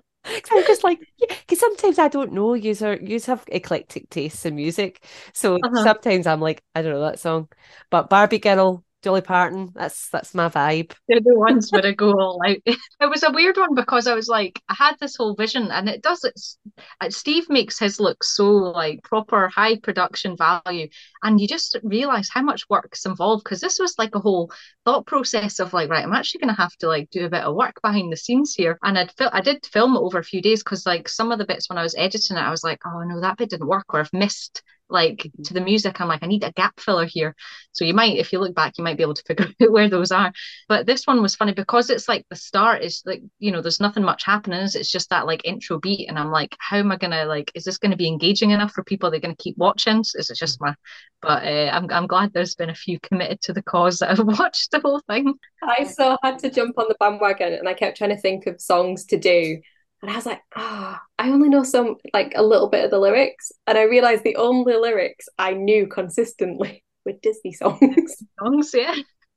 I'm 0.53 0.64
just 0.64 0.85
like, 0.85 1.01
because 1.18 1.59
sometimes 1.61 1.99
I 1.99 2.09
don't 2.09 2.33
know. 2.33 2.55
Yous 2.55 2.83
are 2.83 2.97
yous 2.97 3.26
have 3.26 3.45
eclectic 3.49 4.11
tastes 4.11 4.45
in 4.47 4.55
music, 4.57 5.05
so 5.33 5.59
Uh-huh. 5.62 5.70
sometimes 5.74 6.26
I'm 6.26 6.41
like, 6.41 6.62
I 6.74 6.83
don't 6.83 6.93
know 6.93 7.01
that 7.03 7.18
song, 7.20 7.49
but 7.91 8.09
Barbie 8.11 8.39
Girl, 8.39 8.85
Dolly 9.03 9.22
Parton, 9.22 9.70
that's 9.74 10.11
that's 10.11 10.34
my 10.34 10.48
vibe. 10.48 10.92
They're 11.09 11.20
the 11.20 11.34
ones 11.34 11.70
where 11.70 11.86
I 11.86 11.92
go 11.92 12.12
all 12.12 12.40
out. 12.46 12.59
It 12.66 13.09
was 13.09 13.22
a 13.22 13.32
weird 13.32 13.57
one 13.57 13.74
because 13.74 14.07
I 14.07 14.14
was 14.14 14.28
like, 14.28 14.61
I 14.68 14.74
had 14.74 14.96
this 15.01 15.16
whole 15.16 15.34
vision, 15.34 15.70
and 15.70 15.88
it 15.88 16.03
does. 16.03 16.22
It's 16.24 16.59
uh, 17.01 17.09
Steve 17.09 17.48
makes 17.48 17.78
his 17.78 17.98
look 17.98 18.22
so 18.22 18.46
like 18.51 19.03
proper 19.03 19.48
high 19.48 19.78
production 19.78 20.36
value, 20.36 20.88
and 21.22 21.40
you 21.40 21.48
just 21.48 21.78
realize 21.82 22.28
how 22.28 22.42
much 22.42 22.68
work's 22.68 23.07
involved 23.07 23.44
because 23.44 23.61
this 23.61 23.78
was 23.78 23.94
like 23.98 24.14
a 24.14 24.20
whole 24.20 24.53
thought 24.84 25.07
process 25.07 25.61
of 25.61 25.72
like, 25.72 25.88
right, 25.88 26.05
I'm 26.05 26.12
actually 26.12 26.40
gonna 26.40 26.55
have 26.57 26.76
to 26.78 26.88
like 26.88 27.09
do 27.11 27.24
a 27.24 27.30
bit 27.30 27.44
of 27.44 27.55
work 27.55 27.80
behind 27.82 28.12
the 28.12 28.16
scenes 28.18 28.55
here, 28.55 28.78
and 28.82 28.98
I'd 28.98 29.12
fil- 29.12 29.30
I 29.32 29.40
did 29.40 29.64
film 29.64 29.96
it 29.96 30.01
over 30.01 30.18
a 30.18 30.24
few 30.24 30.42
days 30.42 30.62
because 30.62 30.84
like 30.84 31.09
some 31.09 31.32
of 31.32 31.38
the 31.38 31.46
bits 31.46 31.70
when 31.70 31.78
I 31.78 31.82
was 31.82 31.94
editing 31.96 32.36
it, 32.36 32.40
I 32.40 32.51
was 32.51 32.64
like, 32.64 32.80
oh 32.84 33.03
no, 33.05 33.20
that 33.22 33.38
bit 33.38 33.48
didn't 33.48 33.66
work, 33.66 33.86
or 33.94 34.01
I've 34.01 34.12
missed 34.12 34.62
like 34.91 35.30
to 35.45 35.55
the 35.55 35.61
music. 35.61 36.01
I'm 36.01 36.09
like, 36.09 36.22
I 36.22 36.26
need 36.26 36.45
a 36.45 36.53
gap 36.53 36.78
filler 36.80 37.05
here. 37.05 37.34
So 37.72 37.84
you 37.84 37.95
might, 37.95 38.18
if 38.18 38.32
you 38.32 38.38
look 38.38 38.55
back, 38.55 38.76
you 38.76 38.84
might 38.84 38.97
be 38.97 39.03
able 39.03 39.14
to 39.14 39.22
figure 39.22 39.47
out 39.62 39.70
where 39.70 39.88
those 39.88 40.12
are. 40.12 40.32
But 40.68 40.86
this 40.86 41.07
one 41.07 41.22
was 41.22 41.36
funny 41.36 41.53
because 41.53 41.91
it's 41.91 42.09
like 42.09 42.26
the 42.30 42.36
start 42.36 42.82
is 42.82 43.03
like, 43.07 43.22
you 43.38 43.53
know, 43.53 43.62
there's 43.62 43.80
nothing 43.80 44.03
much 44.03 44.24
happening. 44.24 44.61
It's 44.62 44.91
just 44.91 45.11
that 45.11 45.26
like 45.26 45.45
intro 45.45 45.78
beat. 45.78 46.09
And 46.09 46.18
I'm 46.18 46.30
like, 46.30 46.57
how 46.59 46.78
am 46.78 46.93
I 46.93 46.97
gonna 46.97 47.24
like, 47.24 47.51
is 47.55 47.64
this 47.64 47.78
gonna 47.78 47.97
be 47.97 48.09
engaging 48.09 48.51
enough 48.51 48.72
for 48.72 48.84
people? 48.84 49.11
They're 49.11 49.20
gonna 49.20 49.36
keep 49.36 49.57
watching? 49.57 50.01
Is 50.01 50.30
it 50.30 50.36
just 50.36 50.61
my 50.61 50.74
but 51.22 51.45
uh, 51.45 51.70
I'm 51.72 51.91
I'm 51.91 52.07
glad 52.07 52.32
there's 52.32 52.55
been 52.55 52.70
a 52.70 52.74
few 52.74 52.99
committed 53.01 53.41
to 53.43 53.53
the 53.53 53.62
cause 53.62 53.99
that 53.99 54.16
have 54.16 54.26
watched 54.38 54.70
the 54.70 54.80
whole 54.80 55.01
thing. 55.01 55.34
I 55.62 55.84
so 55.84 56.16
had 56.22 56.38
to 56.41 56.51
jump 56.51 56.78
on 56.78 56.86
the 56.88 56.97
bandwagon 56.99 57.53
and 57.53 57.68
I 57.68 57.74
kept 57.74 57.99
trying 57.99 58.11
to 58.11 58.20
think 58.20 58.47
of 58.47 58.61
songs 58.61 59.05
to 59.07 59.18
do. 59.18 59.61
And 60.03 60.11
I 60.11 60.16
was 60.16 60.26
like, 60.26 60.40
ah, 60.57 61.01
I 61.18 61.28
only 61.28 61.48
know 61.48 61.62
some, 61.62 61.96
like 62.14 62.32
a 62.34 62.42
little 62.42 62.68
bit 62.68 62.84
of 62.84 62.90
the 62.90 62.98
lyrics. 62.98 63.53
And 63.66 63.76
I 63.76 63.82
realized 63.82 64.24
the 64.24 64.36
only 64.36 64.74
lyrics 64.74 65.28
I 65.38 65.53
knew 65.53 65.86
consistently 65.86 66.82
were 67.05 67.12
Disney 67.22 67.53
songs. 67.53 68.16
Songs, 68.42 68.70
yeah. 68.74 68.94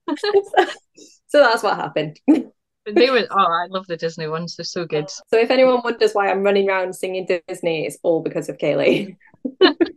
so 1.28 1.40
that's 1.40 1.64
what 1.64 1.76
happened. 1.76 2.20
They 2.86 3.10
were 3.10 3.26
oh, 3.32 3.38
I 3.38 3.68
love 3.70 3.88
the 3.88 3.96
Disney 3.96 4.28
ones. 4.28 4.56
They're 4.56 4.66
so 4.66 4.86
good. 4.86 5.10
So 5.10 5.38
if 5.38 5.50
anyone 5.50 5.82
wonders 5.84 6.12
why 6.14 6.30
I'm 6.30 6.44
running 6.44 6.70
around 6.70 6.94
singing 6.94 7.26
Disney, 7.48 7.86
it's 7.86 7.98
all 8.04 8.22
because 8.22 8.50
of 8.50 8.58
Kayleigh. 8.58 9.16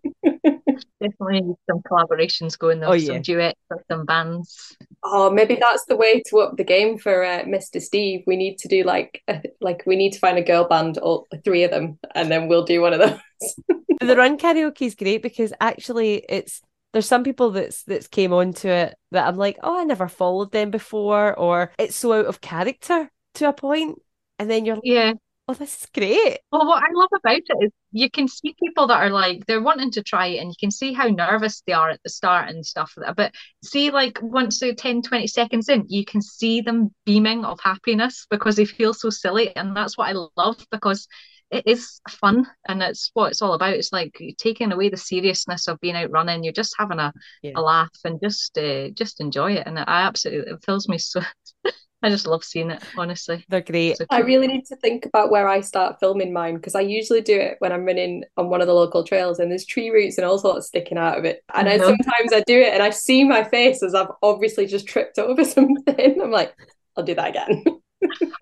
Definitely 1.00 1.54
some 1.68 1.80
collaborations 1.82 2.58
going 2.58 2.80
though, 2.80 2.92
Oh, 2.92 2.98
some 2.98 3.20
duets 3.20 3.60
or 3.70 3.84
some 3.90 4.06
bands. 4.06 4.76
Oh, 5.04 5.30
maybe 5.30 5.56
that's 5.60 5.84
the 5.84 5.96
way 5.96 6.22
to 6.28 6.38
up 6.38 6.56
the 6.56 6.64
game 6.64 6.96
for 6.96 7.22
uh, 7.22 7.42
Mr. 7.42 7.80
Steve. 7.82 8.22
We 8.26 8.36
need 8.36 8.58
to 8.58 8.68
do 8.68 8.82
like 8.82 9.22
a, 9.28 9.42
like 9.60 9.82
we 9.86 9.96
need 9.96 10.12
to 10.14 10.18
find 10.18 10.38
a 10.38 10.42
girl 10.42 10.66
band, 10.66 10.96
all 10.98 11.26
three 11.44 11.64
of 11.64 11.70
them, 11.70 11.98
and 12.14 12.30
then 12.30 12.48
we'll 12.48 12.64
do 12.64 12.80
one 12.80 12.94
of 12.94 13.00
those. 13.00 13.54
the 14.00 14.16
run 14.16 14.38
karaoke 14.38 14.86
is 14.86 14.94
great 14.94 15.22
because 15.22 15.52
actually 15.60 16.24
it's 16.28 16.62
there's 16.92 17.06
some 17.06 17.24
people 17.24 17.50
that's 17.50 17.82
that's 17.82 18.08
came 18.08 18.32
onto 18.32 18.68
it 18.68 18.94
that 19.10 19.26
I'm 19.26 19.36
like, 19.36 19.58
oh, 19.62 19.78
I 19.78 19.84
never 19.84 20.08
followed 20.08 20.50
them 20.52 20.70
before, 20.70 21.34
or 21.38 21.72
it's 21.78 21.96
so 21.96 22.14
out 22.14 22.26
of 22.26 22.40
character 22.40 23.10
to 23.34 23.48
a 23.48 23.52
point, 23.52 24.00
and 24.38 24.50
then 24.50 24.64
you're 24.64 24.76
like, 24.76 24.84
Yeah. 24.84 25.12
Oh, 25.48 25.54
this 25.54 25.82
is 25.82 25.86
great. 25.94 26.38
Well, 26.50 26.66
what 26.66 26.82
I 26.82 26.86
love 26.92 27.10
about 27.16 27.36
it 27.36 27.64
is 27.64 27.72
you 27.92 28.10
can 28.10 28.28
see 28.28 28.54
people 28.62 28.86
that 28.88 29.02
are 29.02 29.10
like 29.10 29.46
they're 29.46 29.62
wanting 29.62 29.90
to 29.92 30.02
try 30.02 30.26
it 30.28 30.38
and 30.38 30.48
you 30.48 30.54
can 30.58 30.70
see 30.70 30.92
how 30.92 31.06
nervous 31.08 31.62
they 31.66 31.72
are 31.72 31.90
at 31.90 32.00
the 32.02 32.10
start 32.10 32.48
and 32.50 32.64
stuff. 32.64 32.92
But 33.16 33.34
see, 33.64 33.90
like 33.90 34.18
once 34.22 34.60
they're 34.60 34.74
10, 34.74 35.02
20 35.02 35.26
seconds 35.26 35.68
in, 35.68 35.84
you 35.88 36.04
can 36.04 36.22
see 36.22 36.60
them 36.60 36.94
beaming 37.04 37.44
of 37.44 37.60
happiness 37.62 38.26
because 38.30 38.56
they 38.56 38.64
feel 38.64 38.94
so 38.94 39.10
silly. 39.10 39.54
And 39.56 39.76
that's 39.76 39.96
what 39.96 40.08
I 40.08 40.26
love 40.36 40.64
because 40.70 41.08
it 41.50 41.64
is 41.66 42.00
fun 42.10 42.46
and 42.68 42.82
it's 42.82 43.10
what 43.14 43.30
it's 43.30 43.40
all 43.42 43.54
about. 43.54 43.74
It's 43.74 43.92
like 43.92 44.20
taking 44.38 44.72
away 44.72 44.88
the 44.88 44.96
seriousness 44.96 45.68
of 45.68 45.80
being 45.80 45.94
out 45.96 46.10
running. 46.10 46.42
You're 46.42 46.52
just 46.52 46.74
having 46.78 46.98
a, 46.98 47.12
Yeah. 47.42 47.52
a 47.54 47.60
laugh 47.60 47.90
and 48.04 48.20
just 48.20 48.58
uh, 48.58 48.88
just 48.90 49.20
enjoy 49.20 49.52
it. 49.52 49.66
And 49.66 49.78
I 49.78 50.02
absolutely 50.02 50.52
it 50.54 50.64
fills 50.64 50.88
me 50.88 50.98
so 50.98 51.20
I 52.02 52.10
just 52.10 52.26
love 52.26 52.44
seeing 52.44 52.70
it, 52.70 52.82
honestly. 52.96 53.44
They're 53.48 53.60
great. 53.60 53.96
So 53.96 54.06
I 54.10 54.20
really 54.20 54.46
need 54.46 54.66
to 54.66 54.76
think 54.76 55.06
about 55.06 55.30
where 55.30 55.48
I 55.48 55.60
start 55.60 55.98
filming 55.98 56.32
mine 56.32 56.56
because 56.56 56.74
I 56.74 56.80
usually 56.82 57.20
do 57.20 57.38
it 57.38 57.56
when 57.58 57.72
I'm 57.72 57.84
running 57.84 58.24
on 58.36 58.48
one 58.48 58.60
of 58.60 58.66
the 58.66 58.74
local 58.74 59.02
trails 59.02 59.38
and 59.38 59.50
there's 59.50 59.64
tree 59.66 59.90
roots 59.90 60.18
and 60.18 60.26
all 60.26 60.38
sorts 60.38 60.68
sticking 60.68 60.98
out 60.98 61.18
of 61.18 61.24
it. 61.24 61.42
And 61.54 61.68
I 61.68 61.78
Mhm. 61.78 61.86
sometimes 61.86 62.32
I 62.32 62.40
do 62.46 62.60
it 62.60 62.74
and 62.74 62.82
I 62.82 62.90
see 62.90 63.24
my 63.24 63.44
face 63.44 63.82
as 63.82 63.94
I've 63.94 64.10
obviously 64.22 64.66
just 64.66 64.86
tripped 64.86 65.18
over 65.18 65.44
something. 65.44 66.20
I'm 66.22 66.30
like, 66.30 66.54
I'll 66.96 67.04
do 67.04 67.14
that 67.14 67.30
again. 67.30 67.64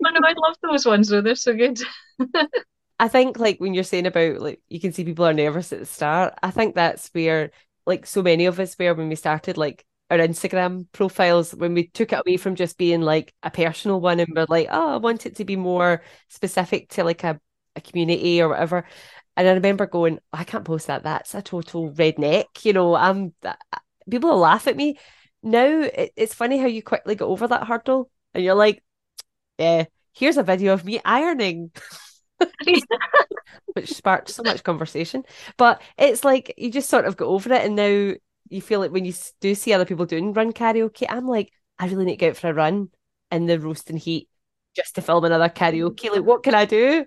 Oh 0.05 0.09
no, 0.11 0.19
I 0.23 0.33
love 0.37 0.55
those 0.61 0.85
ones 0.85 1.09
though. 1.09 1.21
They're 1.21 1.35
so 1.35 1.55
good. 1.55 1.79
I 2.99 3.07
think 3.07 3.39
like 3.39 3.59
when 3.59 3.73
you're 3.73 3.83
saying 3.83 4.05
about 4.07 4.39
like 4.39 4.61
you 4.69 4.79
can 4.79 4.93
see 4.93 5.03
people 5.03 5.25
are 5.25 5.33
nervous 5.33 5.73
at 5.73 5.79
the 5.79 5.85
start, 5.85 6.33
I 6.41 6.51
think 6.51 6.75
that's 6.75 7.09
where 7.13 7.51
like 7.85 8.05
so 8.05 8.21
many 8.23 8.45
of 8.45 8.59
us 8.59 8.77
were 8.79 8.93
when 8.93 9.09
we 9.09 9.15
started 9.15 9.57
like 9.57 9.85
our 10.09 10.17
Instagram 10.17 10.85
profiles 10.91 11.53
when 11.55 11.73
we 11.73 11.87
took 11.87 12.13
it 12.13 12.19
away 12.25 12.37
from 12.37 12.55
just 12.55 12.77
being 12.77 13.01
like 13.01 13.33
a 13.41 13.49
personal 13.49 13.99
one 13.99 14.19
and 14.19 14.31
we're 14.35 14.45
like, 14.47 14.67
oh, 14.69 14.93
I 14.93 14.97
want 14.97 15.25
it 15.25 15.37
to 15.37 15.45
be 15.45 15.55
more 15.55 16.03
specific 16.29 16.89
to 16.91 17.03
like 17.03 17.23
a, 17.23 17.39
a 17.75 17.81
community 17.81 18.41
or 18.41 18.49
whatever. 18.49 18.85
And 19.35 19.47
I 19.47 19.53
remember 19.53 19.87
going, 19.87 20.19
I 20.31 20.43
can't 20.43 20.63
post 20.63 20.87
that. 20.87 21.03
That's 21.03 21.33
a 21.33 21.41
total 21.41 21.91
redneck. 21.91 22.63
You 22.63 22.73
know, 22.73 22.95
I'm 22.95 23.33
uh, 23.43 23.53
people 24.09 24.29
will 24.29 24.37
laugh 24.37 24.67
at 24.67 24.77
me. 24.77 24.99
Now 25.41 25.81
it, 25.81 26.13
it's 26.15 26.33
funny 26.33 26.57
how 26.57 26.67
you 26.67 26.83
quickly 26.83 27.15
get 27.15 27.25
over 27.25 27.47
that 27.47 27.67
hurdle 27.67 28.09
and 28.33 28.43
you're 28.43 28.55
like, 28.55 28.83
yeah, 29.57 29.85
here's 30.13 30.37
a 30.37 30.43
video 30.43 30.73
of 30.73 30.85
me 30.85 31.01
ironing. 31.03 31.71
which 33.73 33.93
sparked 33.93 34.29
so 34.29 34.43
much 34.43 34.63
conversation. 34.63 35.23
But 35.57 35.81
it's 35.97 36.23
like 36.23 36.53
you 36.57 36.71
just 36.71 36.89
sort 36.89 37.05
of 37.05 37.17
go 37.17 37.27
over 37.29 37.53
it, 37.53 37.65
and 37.65 37.75
now 37.75 38.13
you 38.49 38.61
feel 38.61 38.79
like 38.79 38.91
when 38.91 39.05
you 39.05 39.13
do 39.41 39.55
see 39.55 39.73
other 39.73 39.85
people 39.85 40.05
doing 40.05 40.33
run 40.33 40.53
karaoke, 40.53 41.05
I'm 41.09 41.27
like, 41.27 41.51
I 41.79 41.87
really 41.87 42.05
need 42.05 42.13
to 42.13 42.17
get 42.17 42.31
out 42.31 42.37
for 42.37 42.49
a 42.49 42.53
run 42.53 42.89
in 43.31 43.45
the 43.45 43.59
roasting 43.59 43.97
heat 43.97 44.29
just 44.75 44.95
to 44.95 45.01
film 45.01 45.23
another 45.23 45.49
karaoke. 45.49 46.11
Like, 46.11 46.23
what 46.23 46.43
can 46.43 46.53
I 46.53 46.65
do? 46.65 47.05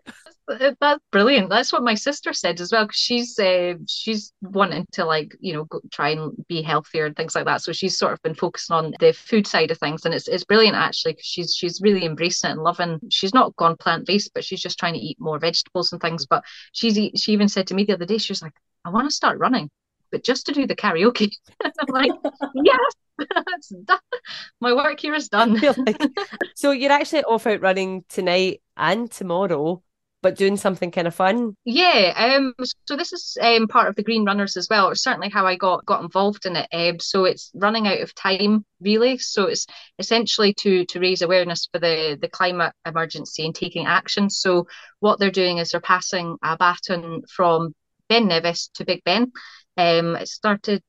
That's 0.48 1.00
brilliant. 1.12 1.50
That's 1.50 1.74
what 1.74 1.82
my 1.82 1.94
sister 1.94 2.32
said 2.32 2.58
as 2.60 2.72
well. 2.72 2.84
Because 2.84 2.98
she's 2.98 3.38
uh, 3.38 3.74
she's 3.86 4.32
wanting 4.40 4.86
to 4.92 5.04
like 5.04 5.36
you 5.40 5.52
know 5.52 5.64
go, 5.64 5.80
try 5.92 6.10
and 6.10 6.32
be 6.48 6.62
healthier 6.62 7.04
and 7.04 7.14
things 7.14 7.34
like 7.34 7.44
that. 7.44 7.60
So 7.60 7.72
she's 7.72 7.98
sort 7.98 8.14
of 8.14 8.22
been 8.22 8.34
focusing 8.34 8.74
on 8.74 8.94
the 8.98 9.12
food 9.12 9.46
side 9.46 9.70
of 9.70 9.78
things, 9.78 10.06
and 10.06 10.14
it's 10.14 10.26
it's 10.26 10.44
brilliant 10.44 10.74
actually. 10.74 11.12
Because 11.12 11.26
she's 11.26 11.54
she's 11.54 11.82
really 11.82 12.06
embracing 12.06 12.48
it 12.48 12.52
and 12.54 12.62
loving. 12.62 12.98
She's 13.10 13.34
not 13.34 13.54
gone 13.56 13.76
plant 13.76 14.06
based, 14.06 14.30
but 14.34 14.42
she's 14.42 14.62
just 14.62 14.78
trying 14.78 14.94
to 14.94 15.00
eat 15.00 15.20
more 15.20 15.38
vegetables 15.38 15.92
and 15.92 16.00
things. 16.00 16.26
But 16.26 16.42
she's 16.72 16.96
she 17.20 17.32
even 17.32 17.48
said 17.48 17.66
to 17.66 17.74
me 17.74 17.84
the 17.84 17.94
other 17.94 18.06
day, 18.06 18.16
she 18.16 18.32
was 18.32 18.40
like, 18.40 18.54
I 18.86 18.90
want 18.90 19.06
to 19.08 19.14
start 19.14 19.38
running, 19.38 19.68
but 20.10 20.24
just 20.24 20.46
to 20.46 20.52
do 20.52 20.66
the 20.66 20.76
karaoke. 20.76 21.32
I'm 21.64 21.72
like, 21.88 22.12
yes, 22.54 22.94
that's 23.18 23.68
done. 23.68 23.98
My 24.60 24.72
work 24.74 25.00
here 25.00 25.14
is 25.14 25.28
done. 25.28 25.54
like, 25.76 26.00
so 26.54 26.70
you're 26.70 26.92
actually 26.92 27.24
off 27.24 27.46
out 27.46 27.60
running 27.60 28.04
tonight 28.08 28.62
and 28.76 29.10
tomorrow, 29.10 29.82
but 30.22 30.36
doing 30.36 30.56
something 30.56 30.90
kind 30.90 31.06
of 31.06 31.14
fun. 31.14 31.54
Yeah. 31.64 32.12
Um. 32.16 32.54
So 32.86 32.96
this 32.96 33.12
is 33.12 33.36
um 33.40 33.68
part 33.68 33.88
of 33.88 33.96
the 33.96 34.02
Green 34.02 34.24
Runners 34.24 34.56
as 34.56 34.68
well. 34.68 34.90
It's 34.90 35.02
certainly 35.02 35.28
how 35.30 35.46
I 35.46 35.56
got 35.56 35.86
got 35.86 36.02
involved 36.02 36.46
in 36.46 36.56
it. 36.56 36.68
Um. 36.72 37.00
So 37.00 37.24
it's 37.24 37.50
running 37.54 37.86
out 37.86 38.00
of 38.00 38.14
time 38.14 38.64
really. 38.80 39.18
So 39.18 39.44
it's 39.44 39.66
essentially 39.98 40.54
to 40.54 40.84
to 40.86 41.00
raise 41.00 41.22
awareness 41.22 41.68
for 41.72 41.78
the 41.78 42.18
the 42.20 42.28
climate 42.28 42.72
emergency 42.86 43.44
and 43.44 43.54
taking 43.54 43.86
action. 43.86 44.30
So 44.30 44.66
what 45.00 45.18
they're 45.18 45.30
doing 45.30 45.58
is 45.58 45.70
they're 45.70 45.80
passing 45.80 46.36
a 46.42 46.56
baton 46.56 47.22
from 47.28 47.74
Ben 48.08 48.26
Nevis 48.28 48.68
to 48.74 48.84
Big 48.84 49.04
Ben. 49.04 49.32
Um, 49.78 50.16
it 50.16 50.28
started 50.28 50.82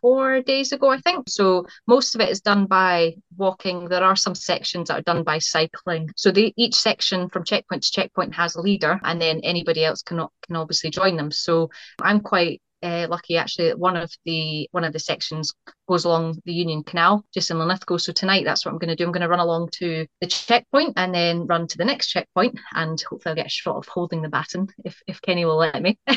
four 0.00 0.40
days 0.40 0.72
ago, 0.72 0.88
I 0.88 0.98
think. 0.98 1.28
So 1.28 1.66
most 1.86 2.14
of 2.14 2.22
it 2.22 2.30
is 2.30 2.40
done 2.40 2.64
by 2.64 3.16
walking. 3.36 3.84
There 3.84 4.02
are 4.02 4.16
some 4.16 4.34
sections 4.34 4.88
that 4.88 4.98
are 4.98 5.02
done 5.02 5.22
by 5.24 5.38
cycling. 5.38 6.10
So 6.16 6.30
the, 6.30 6.52
each 6.56 6.74
section 6.74 7.28
from 7.28 7.44
checkpoint 7.44 7.82
to 7.82 7.92
checkpoint 7.92 8.34
has 8.34 8.56
a 8.56 8.62
leader, 8.62 8.98
and 9.04 9.20
then 9.20 9.40
anybody 9.40 9.84
else 9.84 10.02
can 10.02 10.26
can 10.46 10.56
obviously 10.56 10.90
join 10.90 11.16
them. 11.16 11.30
So 11.30 11.70
I'm 12.00 12.20
quite 12.20 12.62
uh, 12.82 13.06
lucky 13.08 13.36
actually 13.36 13.68
that 13.68 13.78
one 13.78 13.96
of 13.96 14.10
the 14.24 14.68
one 14.72 14.84
of 14.84 14.92
the 14.92 14.98
sections 14.98 15.52
goes 15.88 16.04
along 16.04 16.38
the 16.44 16.52
Union 16.52 16.82
Canal 16.82 17.24
just 17.32 17.50
in 17.50 17.58
Linlithgow. 17.58 17.98
So 17.98 18.12
tonight 18.12 18.44
that's 18.44 18.64
what 18.64 18.72
I'm 18.72 18.78
going 18.78 18.88
to 18.88 18.96
do. 18.96 19.04
I'm 19.04 19.12
going 19.12 19.22
to 19.22 19.28
run 19.28 19.40
along 19.40 19.70
to 19.74 20.06
the 20.20 20.26
checkpoint 20.26 20.94
and 20.96 21.14
then 21.14 21.46
run 21.46 21.66
to 21.66 21.78
the 21.78 21.84
next 21.84 22.08
checkpoint 22.08 22.58
and 22.74 23.00
hopefully 23.00 23.30
I'll 23.30 23.36
get 23.36 23.46
a 23.46 23.50
shot 23.50 23.76
of 23.76 23.88
holding 23.88 24.22
the 24.22 24.28
baton 24.28 24.68
if 24.84 25.00
if 25.06 25.20
Kenny 25.22 25.44
will 25.44 25.56
let 25.56 25.82
me. 25.82 25.98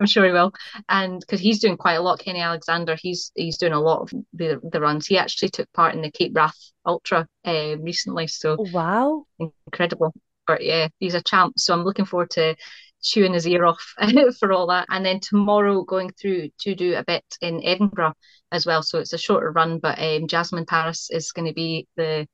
I'm 0.00 0.06
sure 0.06 0.24
he 0.24 0.32
will. 0.32 0.52
And 0.88 1.20
because 1.20 1.38
he's 1.38 1.60
doing 1.60 1.76
quite 1.76 1.94
a 1.94 2.02
lot, 2.02 2.18
Kenny 2.18 2.40
Alexander, 2.40 2.96
he's 3.00 3.30
he's 3.36 3.56
doing 3.56 3.72
a 3.72 3.80
lot 3.80 4.00
of 4.00 4.10
the 4.32 4.60
the 4.70 4.80
runs. 4.80 5.06
He 5.06 5.16
actually 5.16 5.50
took 5.50 5.72
part 5.72 5.94
in 5.94 6.02
the 6.02 6.10
Cape 6.10 6.32
Wrath 6.34 6.58
Ultra 6.84 7.28
uh, 7.44 7.76
recently. 7.78 8.26
So 8.26 8.56
wow, 8.72 9.26
incredible. 9.38 10.12
But 10.46 10.64
yeah, 10.64 10.88
he's 10.98 11.14
a 11.14 11.22
champ. 11.22 11.54
So 11.56 11.72
I'm 11.72 11.84
looking 11.84 12.04
forward 12.04 12.30
to 12.30 12.56
chewing 13.02 13.34
his 13.34 13.46
ear 13.46 13.64
off 13.64 13.94
for 14.38 14.52
all 14.52 14.66
that. 14.68 14.86
And 14.90 15.04
then 15.04 15.20
tomorrow 15.20 15.82
going 15.82 16.10
through 16.12 16.50
to 16.60 16.74
do 16.74 16.94
a 16.94 17.04
bit 17.04 17.24
in 17.40 17.62
Edinburgh 17.64 18.14
as 18.50 18.66
well. 18.66 18.82
So 18.82 18.98
it's 18.98 19.12
a 19.12 19.18
shorter 19.18 19.50
run, 19.50 19.78
but 19.78 19.98
um, 19.98 20.26
Jasmin 20.26 20.66
Paris 20.66 21.08
is 21.10 21.32
going 21.32 21.48
to 21.48 21.54
be 21.54 21.86
the 21.96 22.26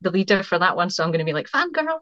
the 0.00 0.10
leader 0.10 0.42
for 0.42 0.58
that 0.58 0.76
one. 0.76 0.90
So 0.90 1.02
I'm 1.02 1.10
going 1.10 1.20
to 1.20 1.24
be 1.24 1.32
like 1.32 1.48
fangirl. 1.48 2.00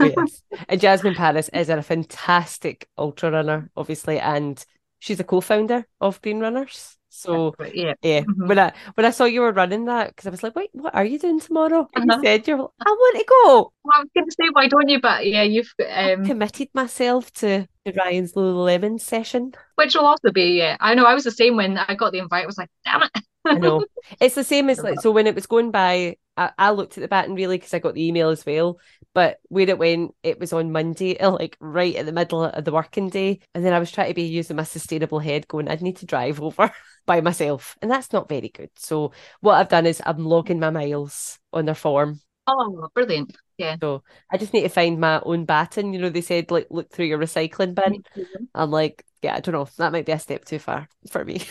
yes. 0.00 0.42
And 0.68 0.80
Jasmin 0.80 1.14
Paris 1.14 1.48
is 1.52 1.68
a 1.70 1.82
fantastic 1.82 2.86
ultra 2.98 3.30
runner, 3.30 3.70
obviously, 3.74 4.18
and 4.20 4.62
she's 4.98 5.18
a 5.18 5.24
co-founder 5.24 5.86
of 6.00 6.20
Green 6.20 6.40
Runners. 6.40 6.98
So 7.14 7.54
yeah, 7.74 7.92
yeah. 8.00 8.20
Mm-hmm. 8.22 8.48
When 8.48 8.58
I 8.58 8.72
when 8.94 9.04
I 9.04 9.10
saw 9.10 9.26
you 9.26 9.42
were 9.42 9.52
running 9.52 9.84
that, 9.84 10.08
because 10.08 10.26
I 10.26 10.30
was 10.30 10.42
like, 10.42 10.56
wait, 10.56 10.70
what 10.72 10.94
are 10.94 11.04
you 11.04 11.18
doing 11.18 11.40
tomorrow? 11.40 11.86
And 11.94 12.10
uh-huh. 12.10 12.20
you 12.22 12.26
said 12.26 12.48
you're, 12.48 12.58
I 12.58 12.90
want 12.90 13.18
to 13.18 13.24
go. 13.28 13.72
Well, 13.84 13.92
I 13.94 14.00
was 14.00 14.08
going 14.14 14.26
to 14.26 14.32
say, 14.32 14.48
why 14.50 14.66
don't 14.66 14.88
you? 14.88 14.98
But 14.98 15.26
yeah, 15.26 15.42
you've 15.42 15.72
um... 15.94 16.24
committed 16.24 16.68
myself 16.72 17.30
to 17.34 17.68
Ryan's 17.94 18.32
Lululemon 18.32 18.98
session, 18.98 19.52
which 19.74 19.94
will 19.94 20.06
also 20.06 20.32
be 20.32 20.56
yeah. 20.56 20.78
I 20.80 20.94
know 20.94 21.04
I 21.04 21.12
was 21.12 21.24
the 21.24 21.30
same 21.30 21.56
when 21.56 21.76
I 21.76 21.94
got 21.94 22.12
the 22.12 22.18
invite. 22.18 22.44
I 22.44 22.46
was 22.46 22.56
like, 22.56 22.70
damn 22.86 23.02
it. 23.02 23.10
I 23.44 23.58
know 23.58 23.84
it's 24.20 24.34
the 24.34 24.44
same 24.44 24.70
as 24.70 24.78
like 24.78 25.00
so 25.00 25.10
when 25.10 25.26
it 25.26 25.34
was 25.34 25.46
going 25.46 25.70
by 25.70 26.16
I, 26.36 26.50
I 26.56 26.70
looked 26.70 26.96
at 26.96 27.02
the 27.02 27.08
baton 27.08 27.34
really 27.34 27.58
because 27.58 27.74
I 27.74 27.78
got 27.78 27.94
the 27.94 28.06
email 28.06 28.30
as 28.30 28.46
well. 28.46 28.78
But 29.14 29.38
where 29.48 29.68
it 29.68 29.78
went, 29.78 30.14
it 30.22 30.40
was 30.40 30.52
on 30.52 30.72
Monday, 30.72 31.16
like 31.24 31.56
right 31.60 31.94
at 31.96 32.06
the 32.06 32.12
middle 32.12 32.44
of 32.44 32.64
the 32.64 32.72
working 32.72 33.08
day. 33.08 33.40
And 33.54 33.64
then 33.64 33.72
I 33.72 33.78
was 33.78 33.90
trying 33.90 34.08
to 34.08 34.14
be 34.14 34.22
using 34.22 34.56
my 34.56 34.62
sustainable 34.62 35.18
head, 35.18 35.48
going, 35.48 35.68
I'd 35.68 35.82
need 35.82 35.96
to 35.98 36.06
drive 36.06 36.40
over 36.40 36.70
by 37.06 37.20
myself. 37.20 37.76
And 37.82 37.90
that's 37.90 38.12
not 38.12 38.28
very 38.28 38.48
good. 38.48 38.70
So 38.76 39.12
what 39.40 39.54
I've 39.54 39.68
done 39.68 39.86
is 39.86 40.02
I'm 40.04 40.24
logging 40.24 40.60
my 40.60 40.70
miles 40.70 41.38
on 41.52 41.66
their 41.66 41.74
form. 41.74 42.20
Oh, 42.46 42.88
brilliant. 42.94 43.36
Yeah. 43.56 43.76
So 43.80 44.02
I 44.30 44.36
just 44.36 44.52
need 44.52 44.62
to 44.62 44.68
find 44.68 44.98
my 44.98 45.20
own 45.20 45.44
baton. 45.44 45.92
You 45.92 46.00
know, 46.00 46.10
they 46.10 46.22
said 46.22 46.50
like 46.50 46.66
look 46.70 46.90
through 46.90 47.06
your 47.06 47.18
recycling 47.18 47.74
bin. 47.74 48.02
Mm-hmm. 48.16 48.44
I'm 48.54 48.70
like, 48.70 49.04
yeah, 49.22 49.36
I 49.36 49.40
don't 49.40 49.52
know. 49.52 49.68
That 49.78 49.92
might 49.92 50.06
be 50.06 50.12
a 50.12 50.18
step 50.18 50.44
too 50.44 50.58
far 50.58 50.88
for 51.08 51.24
me. 51.24 51.38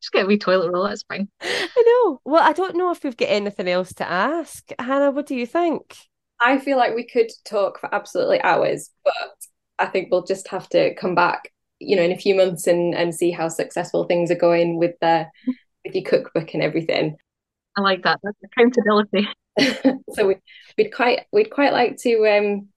Just 0.00 0.12
get 0.12 0.24
a 0.24 0.26
wee 0.26 0.38
toilet 0.38 0.70
roll, 0.70 0.84
that's 0.84 1.04
fine. 1.04 1.28
I 1.40 1.82
know. 1.86 2.20
Well, 2.24 2.42
I 2.42 2.52
don't 2.52 2.76
know 2.76 2.90
if 2.90 3.02
we've 3.02 3.16
got 3.16 3.28
anything 3.28 3.68
else 3.68 3.92
to 3.94 4.08
ask. 4.08 4.68
Hannah, 4.78 5.10
what 5.10 5.26
do 5.26 5.34
you 5.34 5.46
think? 5.46 5.96
I 6.42 6.58
feel 6.58 6.76
like 6.76 6.94
we 6.94 7.06
could 7.06 7.30
talk 7.44 7.78
for 7.78 7.94
absolutely 7.94 8.40
hours, 8.42 8.90
but 9.04 9.14
I 9.78 9.86
think 9.86 10.08
we'll 10.10 10.24
just 10.24 10.48
have 10.48 10.68
to 10.70 10.94
come 10.94 11.14
back, 11.14 11.52
you 11.78 11.96
know, 11.96 12.02
in 12.02 12.12
a 12.12 12.18
few 12.18 12.34
months 12.34 12.66
and 12.66 12.94
and 12.94 13.14
see 13.14 13.30
how 13.30 13.48
successful 13.48 14.04
things 14.04 14.30
are 14.30 14.36
going 14.36 14.78
with 14.78 14.94
the 15.00 15.26
with 15.84 15.94
your 15.94 16.04
cookbook 16.04 16.54
and 16.54 16.62
everything. 16.62 17.16
I 17.76 17.80
like 17.80 18.02
that. 18.04 18.20
That's 18.22 18.38
accountability. 18.44 19.28
so 20.14 20.28
we, 20.28 20.36
we'd 20.78 20.94
quite 20.94 21.26
we'd 21.30 21.50
quite 21.50 21.72
like 21.72 21.98
to 21.98 22.26
um 22.26 22.68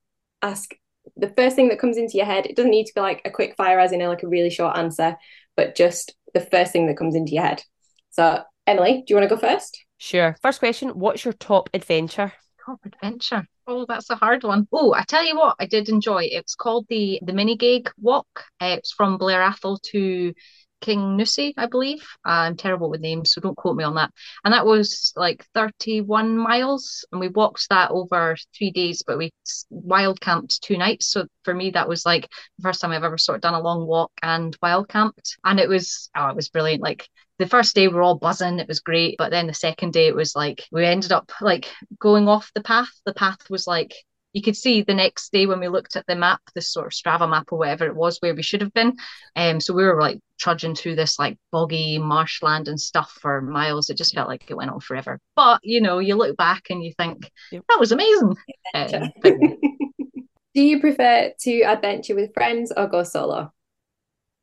ask 0.41 0.75
the 1.15 1.29
first 1.29 1.55
thing 1.55 1.69
that 1.69 1.79
comes 1.79 1.97
into 1.97 2.17
your 2.17 2.25
head. 2.25 2.45
It 2.45 2.55
doesn't 2.55 2.71
need 2.71 2.85
to 2.87 2.93
be 2.93 3.01
like 3.01 3.21
a 3.25 3.31
quick 3.31 3.55
fire, 3.55 3.79
as 3.79 3.91
in 3.91 3.99
like 4.01 4.23
a 4.23 4.27
really 4.27 4.49
short 4.49 4.77
answer, 4.77 5.17
but 5.55 5.75
just 5.75 6.15
the 6.33 6.41
first 6.41 6.71
thing 6.71 6.87
that 6.87 6.97
comes 6.97 7.15
into 7.15 7.33
your 7.33 7.43
head. 7.43 7.63
So, 8.11 8.43
Emily, 8.67 9.03
do 9.05 9.13
you 9.13 9.15
want 9.15 9.29
to 9.29 9.35
go 9.35 9.39
first? 9.39 9.83
Sure. 9.97 10.35
First 10.41 10.59
question 10.59 10.89
What's 10.89 11.23
your 11.23 11.33
top 11.33 11.69
adventure? 11.73 12.33
Top 12.65 12.79
adventure. 12.85 13.47
Oh, 13.67 13.85
that's 13.87 14.09
a 14.09 14.15
hard 14.15 14.43
one. 14.43 14.67
Oh, 14.71 14.93
I 14.93 15.03
tell 15.03 15.23
you 15.23 15.37
what, 15.37 15.55
I 15.59 15.65
did 15.67 15.87
enjoy. 15.89 16.23
It's 16.23 16.55
called 16.55 16.85
the 16.89 17.19
the 17.23 17.31
Minigaig 17.31 17.91
Walk. 17.97 18.27
Uh, 18.59 18.75
it's 18.77 18.91
from 18.91 19.17
Blair 19.17 19.41
Atholl 19.41 19.79
to 19.91 20.33
Kingussie, 20.81 21.53
I 21.57 21.67
believe. 21.67 22.05
I'm 22.23 22.55
terrible 22.55 22.89
with 22.89 23.01
names, 23.01 23.33
so 23.33 23.41
don't 23.41 23.57
quote 23.57 23.75
me 23.75 23.83
on 23.83 23.95
that. 23.95 24.11
And 24.43 24.53
that 24.53 24.65
was 24.65 25.13
like 25.15 25.45
31 25.53 26.37
miles, 26.37 27.05
and 27.11 27.19
we 27.19 27.27
walked 27.27 27.69
that 27.69 27.91
over 27.91 28.35
three 28.57 28.71
days, 28.71 29.03
but 29.05 29.17
we 29.17 29.31
wild 29.69 30.21
camped 30.21 30.61
two 30.61 30.77
nights. 30.77 31.07
So 31.07 31.27
for 31.43 31.53
me, 31.53 31.71
that 31.71 31.89
was 31.89 32.05
like 32.05 32.29
the 32.57 32.63
first 32.63 32.81
time 32.81 32.91
I've 32.91 33.03
ever 33.03 33.17
sort 33.17 33.37
of 33.37 33.41
done 33.41 33.53
a 33.53 33.61
long 33.61 33.85
walk 33.87 34.11
and 34.21 34.55
wild 34.61 34.89
camped, 34.89 35.37
and 35.43 35.59
it 35.59 35.69
was 35.69 36.09
oh, 36.15 36.27
it 36.27 36.35
was 36.35 36.49
brilliant. 36.49 36.81
Like 36.81 37.07
the 37.37 37.47
first 37.47 37.75
day 37.75 37.87
we're 37.87 38.01
all 38.01 38.17
buzzing 38.17 38.59
it 38.59 38.67
was 38.67 38.79
great 38.79 39.15
but 39.17 39.29
then 39.29 39.45
the 39.45 39.53
second 39.53 39.91
day 39.91 40.07
it 40.07 40.15
was 40.15 40.35
like 40.37 40.63
we 40.71 40.85
ended 40.85 41.11
up 41.11 41.29
like 41.41 41.69
going 41.99 42.29
off 42.29 42.49
the 42.55 42.63
path 42.63 42.89
the 43.05 43.13
path 43.13 43.49
was 43.49 43.67
like 43.67 43.93
you 44.35 44.41
could 44.41 44.57
see 44.57 44.81
the 44.81 44.93
next 44.93 45.31
day 45.31 45.45
when 45.45 45.61
we 45.61 45.69
looked 45.69 45.95
at 45.95 46.05
the 46.07 46.15
map, 46.15 46.41
this 46.53 46.69
sort 46.69 46.87
of 46.87 46.91
Strava 46.91 47.27
map 47.27 47.53
or 47.53 47.57
whatever 47.57 47.85
it 47.85 47.95
was, 47.95 48.17
where 48.17 48.35
we 48.35 48.43
should 48.43 48.59
have 48.59 48.73
been. 48.73 48.97
Um, 49.37 49.61
so 49.61 49.73
we 49.73 49.85
were 49.85 49.97
like 49.97 50.19
trudging 50.37 50.75
through 50.75 50.95
this 50.95 51.17
like 51.17 51.37
boggy 51.53 51.97
marshland 51.99 52.67
and 52.67 52.77
stuff 52.77 53.17
for 53.21 53.41
miles. 53.41 53.89
It 53.89 53.95
just 53.95 54.13
felt 54.13 54.27
like 54.27 54.43
it 54.49 54.53
went 54.57 54.71
on 54.71 54.81
forever. 54.81 55.21
But 55.37 55.61
you 55.63 55.79
know, 55.79 55.99
you 55.99 56.15
look 56.15 56.35
back 56.35 56.63
and 56.69 56.83
you 56.83 56.91
think 56.97 57.31
that 57.53 57.79
was 57.79 57.93
amazing. 57.93 58.35
Um, 58.73 59.09
Do 59.23 60.61
you 60.61 60.81
prefer 60.81 61.31
to 61.39 61.61
adventure 61.61 62.15
with 62.15 62.33
friends 62.33 62.73
or 62.75 62.87
go 62.87 63.03
solo? 63.03 63.53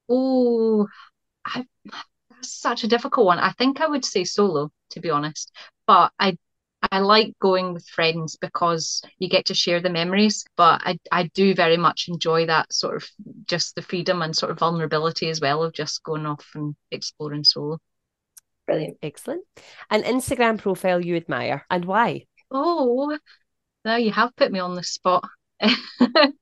Oh, 0.08 0.86
that's 1.54 1.66
such 2.44 2.84
a 2.84 2.88
difficult 2.88 3.26
one. 3.26 3.38
I 3.38 3.50
think 3.52 3.82
I 3.82 3.88
would 3.88 4.06
say 4.06 4.24
solo, 4.24 4.70
to 4.90 5.00
be 5.00 5.10
honest. 5.10 5.52
But 5.86 6.12
I 6.18 6.38
I 6.90 6.98
like 6.98 7.34
going 7.40 7.72
with 7.72 7.86
friends 7.88 8.36
because 8.40 9.02
you 9.18 9.28
get 9.28 9.46
to 9.46 9.54
share 9.54 9.80
the 9.80 9.90
memories, 9.90 10.44
but 10.56 10.82
I, 10.84 10.98
I 11.10 11.30
do 11.34 11.54
very 11.54 11.76
much 11.76 12.08
enjoy 12.08 12.46
that 12.46 12.72
sort 12.72 12.96
of 12.96 13.08
just 13.46 13.74
the 13.74 13.82
freedom 13.82 14.22
and 14.22 14.36
sort 14.36 14.50
of 14.50 14.58
vulnerability 14.58 15.28
as 15.28 15.40
well 15.40 15.62
of 15.62 15.72
just 15.72 16.02
going 16.02 16.26
off 16.26 16.46
and 16.54 16.74
exploring 16.90 17.44
solo. 17.44 17.78
Brilliant. 18.66 18.98
Excellent. 19.02 19.44
An 19.90 20.02
Instagram 20.02 20.58
profile 20.58 21.00
you 21.00 21.16
admire 21.16 21.64
and 21.70 21.84
why? 21.84 22.26
Oh, 22.50 23.16
now 23.84 23.96
you 23.96 24.10
have 24.12 24.34
put 24.36 24.52
me 24.52 24.58
on 24.58 24.74
the 24.74 24.82
spot. 24.82 25.24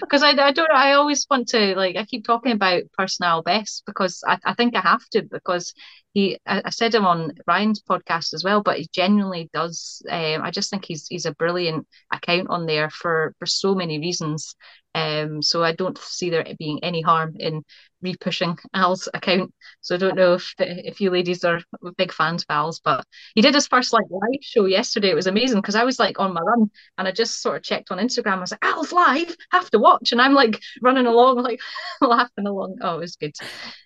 because 0.00 0.22
I, 0.22 0.30
I 0.30 0.52
don't 0.52 0.70
I 0.72 0.92
always 0.92 1.26
want 1.30 1.48
to 1.48 1.74
like 1.76 1.96
I 1.96 2.04
keep 2.04 2.24
talking 2.24 2.52
about 2.52 2.82
personnel 2.96 3.42
best 3.42 3.82
because 3.86 4.22
I, 4.26 4.38
I 4.44 4.54
think 4.54 4.74
I 4.76 4.80
have 4.80 5.04
to 5.12 5.22
because 5.22 5.74
he 6.12 6.38
I, 6.46 6.62
I 6.66 6.70
said 6.70 6.94
him 6.94 7.06
on 7.06 7.32
Ryan's 7.46 7.82
podcast 7.82 8.34
as 8.34 8.42
well 8.44 8.62
but 8.62 8.78
he 8.78 8.88
genuinely 8.92 9.50
does 9.52 10.02
um, 10.10 10.42
I 10.42 10.50
just 10.50 10.70
think 10.70 10.84
he's 10.86 11.06
he's 11.08 11.26
a 11.26 11.34
brilliant 11.34 11.86
account 12.12 12.48
on 12.50 12.66
there 12.66 12.90
for 12.90 13.34
for 13.38 13.46
so 13.46 13.74
many 13.74 13.98
reasons 13.98 14.54
um 14.96 15.42
so 15.42 15.62
I 15.62 15.72
don't 15.72 15.98
see 15.98 16.30
there 16.30 16.46
being 16.58 16.82
any 16.82 17.02
harm 17.02 17.36
in 17.38 17.62
repushing 18.04 18.58
Al's 18.74 19.08
account. 19.14 19.52
So 19.80 19.94
I 19.94 19.98
don't 19.98 20.16
know 20.16 20.34
if 20.34 20.54
if 20.58 21.00
you 21.00 21.10
ladies 21.10 21.44
are 21.44 21.60
big 21.96 22.12
fans 22.12 22.42
of 22.42 22.54
Al's, 22.54 22.80
but 22.80 23.04
he 23.34 23.42
did 23.42 23.54
his 23.54 23.66
first 23.66 23.92
like 23.92 24.04
live 24.10 24.42
show 24.42 24.66
yesterday. 24.66 25.10
It 25.10 25.14
was 25.14 25.26
amazing 25.26 25.60
because 25.60 25.74
I 25.74 25.84
was 25.84 25.98
like 25.98 26.18
on 26.18 26.34
my 26.34 26.40
run 26.40 26.70
and 26.98 27.08
I 27.08 27.12
just 27.12 27.42
sort 27.42 27.56
of 27.56 27.62
checked 27.62 27.90
on 27.90 27.98
Instagram. 27.98 28.38
I 28.38 28.40
was 28.40 28.50
like, 28.52 28.64
Al's 28.64 28.92
live, 28.92 29.34
have 29.52 29.70
to 29.70 29.78
watch, 29.78 30.12
and 30.12 30.20
I'm 30.20 30.34
like 30.34 30.60
running 30.82 31.06
along, 31.06 31.36
like 31.42 31.60
laughing 32.00 32.46
along. 32.46 32.76
Oh, 32.80 32.96
it 32.96 33.00
was 33.00 33.16
good. 33.16 33.34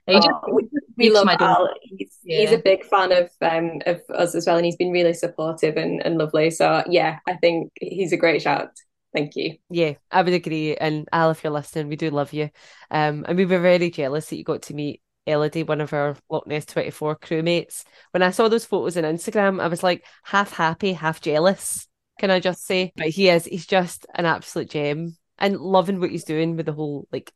He 0.06 0.14
oh, 0.14 0.20
just, 0.20 0.70
we 0.96 1.10
love 1.10 1.28
Al. 1.28 1.68
He's, 1.82 2.18
yeah. 2.24 2.40
he's 2.40 2.52
a 2.52 2.58
big 2.58 2.84
fan 2.84 3.12
of 3.12 3.30
um 3.40 3.80
of 3.86 4.00
us 4.14 4.34
as 4.34 4.46
well, 4.46 4.56
and 4.56 4.64
he's 4.64 4.76
been 4.76 4.92
really 4.92 5.14
supportive 5.14 5.76
and, 5.76 6.04
and 6.04 6.18
lovely. 6.18 6.50
So 6.50 6.82
yeah, 6.88 7.18
I 7.26 7.34
think 7.34 7.72
he's 7.80 8.12
a 8.12 8.16
great 8.16 8.42
shout. 8.42 8.70
Thank 9.12 9.34
you. 9.36 9.56
Yeah, 9.68 9.94
I 10.10 10.22
would 10.22 10.32
agree. 10.32 10.76
And 10.76 11.08
Al, 11.12 11.30
if 11.30 11.42
you're 11.42 11.52
listening, 11.52 11.88
we 11.88 11.96
do 11.96 12.10
love 12.10 12.32
you. 12.32 12.50
Um, 12.90 13.24
and 13.28 13.36
we 13.36 13.44
were 13.44 13.58
very 13.58 13.90
jealous 13.90 14.28
that 14.28 14.36
you 14.36 14.44
got 14.44 14.62
to 14.62 14.74
meet 14.74 15.02
Elodie, 15.26 15.64
one 15.64 15.80
of 15.80 15.92
our 15.92 16.16
Loch 16.28 16.46
Ness 16.46 16.64
24 16.66 17.16
crewmates. 17.16 17.84
When 18.12 18.22
I 18.22 18.30
saw 18.30 18.48
those 18.48 18.64
photos 18.64 18.96
on 18.96 19.04
Instagram, 19.04 19.60
I 19.60 19.68
was 19.68 19.82
like 19.82 20.04
half 20.22 20.52
happy, 20.52 20.92
half 20.92 21.20
jealous, 21.20 21.88
can 22.18 22.30
I 22.30 22.40
just 22.40 22.64
say? 22.64 22.92
But 22.96 23.08
he 23.08 23.28
is, 23.28 23.44
he's 23.46 23.66
just 23.66 24.06
an 24.14 24.26
absolute 24.26 24.70
gem 24.70 25.16
and 25.38 25.56
loving 25.56 26.00
what 26.00 26.10
he's 26.10 26.24
doing 26.24 26.56
with 26.56 26.66
the 26.66 26.72
whole 26.72 27.08
like 27.10 27.32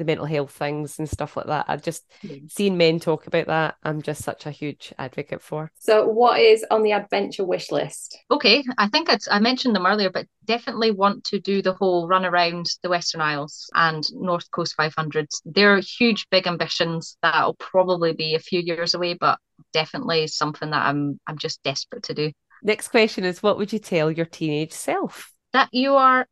the 0.00 0.04
mental 0.04 0.26
health 0.26 0.50
things 0.52 0.98
and 0.98 1.08
stuff 1.08 1.36
like 1.36 1.46
that. 1.46 1.66
I've 1.68 1.82
just 1.82 2.04
seen 2.48 2.76
men 2.76 2.98
talk 2.98 3.26
about 3.26 3.46
that. 3.46 3.76
I'm 3.84 4.02
just 4.02 4.24
such 4.24 4.46
a 4.46 4.50
huge 4.50 4.92
advocate 4.98 5.42
for. 5.42 5.70
So, 5.78 6.06
what 6.06 6.40
is 6.40 6.64
on 6.70 6.82
the 6.82 6.92
adventure 6.92 7.44
wish 7.44 7.70
list? 7.70 8.18
Okay, 8.30 8.64
I 8.78 8.88
think 8.88 9.08
it's, 9.08 9.28
I 9.30 9.38
mentioned 9.38 9.76
them 9.76 9.86
earlier, 9.86 10.10
but 10.10 10.26
definitely 10.46 10.90
want 10.90 11.24
to 11.24 11.38
do 11.38 11.62
the 11.62 11.74
whole 11.74 12.08
run 12.08 12.24
around 12.24 12.66
the 12.82 12.88
Western 12.88 13.20
Isles 13.20 13.70
and 13.74 14.04
North 14.12 14.50
Coast 14.50 14.74
500s. 14.76 15.40
They're 15.44 15.78
huge, 15.78 16.26
big 16.30 16.46
ambitions 16.46 17.16
that'll 17.22 17.54
probably 17.54 18.12
be 18.14 18.34
a 18.34 18.40
few 18.40 18.60
years 18.60 18.94
away, 18.94 19.14
but 19.14 19.38
definitely 19.72 20.26
something 20.26 20.70
that 20.70 20.86
I'm 20.86 21.20
I'm 21.26 21.38
just 21.38 21.62
desperate 21.62 22.04
to 22.04 22.14
do. 22.14 22.32
Next 22.62 22.88
question 22.88 23.24
is, 23.24 23.42
what 23.42 23.58
would 23.58 23.72
you 23.72 23.78
tell 23.78 24.10
your 24.10 24.26
teenage 24.26 24.72
self? 24.72 25.32
That 25.52 25.68
you 25.72 25.94
are 25.94 26.26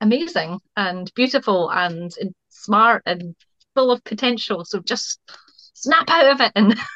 amazing 0.00 0.58
and 0.76 1.10
beautiful 1.14 1.70
and 1.70 2.10
smart 2.62 3.02
and 3.06 3.34
full 3.74 3.90
of 3.90 4.04
potential. 4.04 4.64
So 4.64 4.80
just 4.80 5.20
snap 5.74 6.08
out 6.08 6.32
of 6.32 6.40
it 6.40 6.52
and 6.54 6.76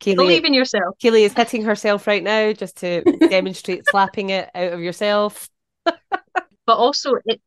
Kayleigh, 0.00 0.16
believe 0.16 0.44
in 0.44 0.54
yourself. 0.54 0.96
Kayleigh 1.02 1.26
is 1.26 1.34
hitting 1.34 1.64
herself 1.64 2.06
right 2.06 2.22
now 2.22 2.52
just 2.52 2.76
to 2.78 3.02
demonstrate 3.28 3.84
slapping 3.90 4.30
it 4.30 4.50
out 4.54 4.72
of 4.72 4.80
yourself. 4.80 5.48
but 5.84 6.76
also 6.76 7.12
it 7.24 7.40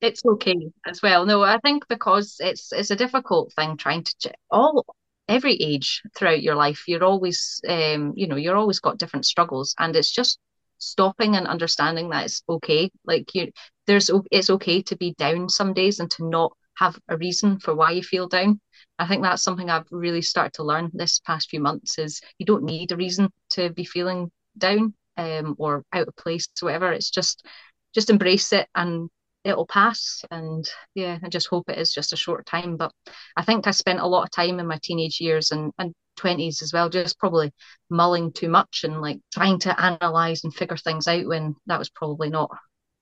it's 0.00 0.24
okay 0.24 0.70
as 0.86 1.00
well. 1.02 1.24
No, 1.24 1.42
I 1.42 1.58
think 1.58 1.88
because 1.88 2.36
it's 2.38 2.72
it's 2.72 2.90
a 2.90 2.96
difficult 2.96 3.52
thing 3.54 3.76
trying 3.76 4.04
to 4.20 4.32
all 4.50 4.84
every 5.28 5.54
age 5.54 6.02
throughout 6.14 6.42
your 6.42 6.54
life. 6.54 6.84
You're 6.86 7.04
always 7.04 7.60
um, 7.68 8.12
you 8.14 8.26
know, 8.26 8.36
you're 8.36 8.56
always 8.56 8.80
got 8.80 8.98
different 8.98 9.24
struggles 9.24 9.74
and 9.78 9.96
it's 9.96 10.12
just 10.12 10.38
stopping 10.78 11.34
and 11.34 11.46
understanding 11.46 12.10
that 12.10 12.26
it's 12.26 12.42
okay. 12.48 12.90
Like 13.04 13.34
you 13.34 13.50
there's 13.86 14.10
it's 14.30 14.50
okay 14.50 14.82
to 14.82 14.96
be 14.96 15.14
down 15.18 15.48
some 15.48 15.72
days 15.72 16.00
and 16.00 16.10
to 16.12 16.28
not 16.28 16.52
have 16.76 16.98
a 17.08 17.16
reason 17.16 17.58
for 17.58 17.74
why 17.74 17.90
you 17.90 18.02
feel 18.02 18.28
down. 18.28 18.60
I 18.98 19.06
think 19.06 19.22
that's 19.22 19.42
something 19.42 19.70
I've 19.70 19.86
really 19.90 20.22
started 20.22 20.52
to 20.54 20.62
learn 20.64 20.90
this 20.92 21.20
past 21.20 21.50
few 21.50 21.60
months 21.60 21.98
is 21.98 22.20
you 22.38 22.46
don't 22.46 22.64
need 22.64 22.92
a 22.92 22.96
reason 22.96 23.30
to 23.50 23.70
be 23.70 23.84
feeling 23.84 24.30
down 24.58 24.94
um, 25.16 25.54
or 25.58 25.84
out 25.92 26.08
of 26.08 26.16
place 26.16 26.48
or 26.62 26.66
whatever. 26.66 26.92
It's 26.92 27.10
just 27.10 27.46
just 27.94 28.10
embrace 28.10 28.52
it 28.52 28.68
and 28.74 29.08
it'll 29.44 29.66
pass. 29.66 30.22
And 30.30 30.68
yeah, 30.94 31.18
I 31.22 31.28
just 31.28 31.46
hope 31.46 31.68
it 31.68 31.78
is 31.78 31.94
just 31.94 32.12
a 32.12 32.16
short 32.16 32.44
time. 32.46 32.76
But 32.76 32.92
I 33.36 33.42
think 33.42 33.66
I 33.66 33.70
spent 33.70 34.00
a 34.00 34.06
lot 34.06 34.24
of 34.24 34.30
time 34.30 34.60
in 34.60 34.66
my 34.66 34.78
teenage 34.82 35.20
years 35.20 35.52
and, 35.52 35.72
and 35.78 35.94
20s 36.18 36.62
as 36.62 36.72
well, 36.72 36.88
just 36.90 37.18
probably 37.18 37.52
mulling 37.88 38.32
too 38.32 38.48
much 38.48 38.84
and 38.84 39.00
like 39.00 39.18
trying 39.32 39.58
to 39.60 39.80
analyze 39.80 40.44
and 40.44 40.54
figure 40.54 40.76
things 40.76 41.06
out 41.08 41.26
when 41.26 41.54
that 41.66 41.78
was 41.78 41.90
probably 41.90 42.28
not 42.28 42.50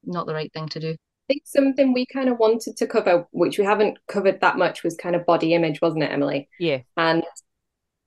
not 0.07 0.27
the 0.27 0.35
right 0.35 0.53
thing 0.53 0.69
to 0.71 0.81
do. 0.81 0.91
I 0.91 1.27
think 1.29 1.43
something 1.47 1.93
we 1.93 2.07
kind 2.07 2.29
of 2.29 2.39
wanted 2.39 2.77
to 2.77 2.87
cover, 2.87 3.27
which 3.31 3.59
we 3.59 3.65
haven't 3.65 3.99
covered 4.09 4.41
that 4.41 4.59
much, 4.59 4.83
was 4.83 4.97
kind 4.97 5.17
of 5.17 5.27
body 5.27 5.55
image, 5.55 5.81
wasn't 5.81 6.05
it, 6.05 6.13
Emily? 6.13 6.49
Yeah. 6.59 6.81
And 6.97 7.25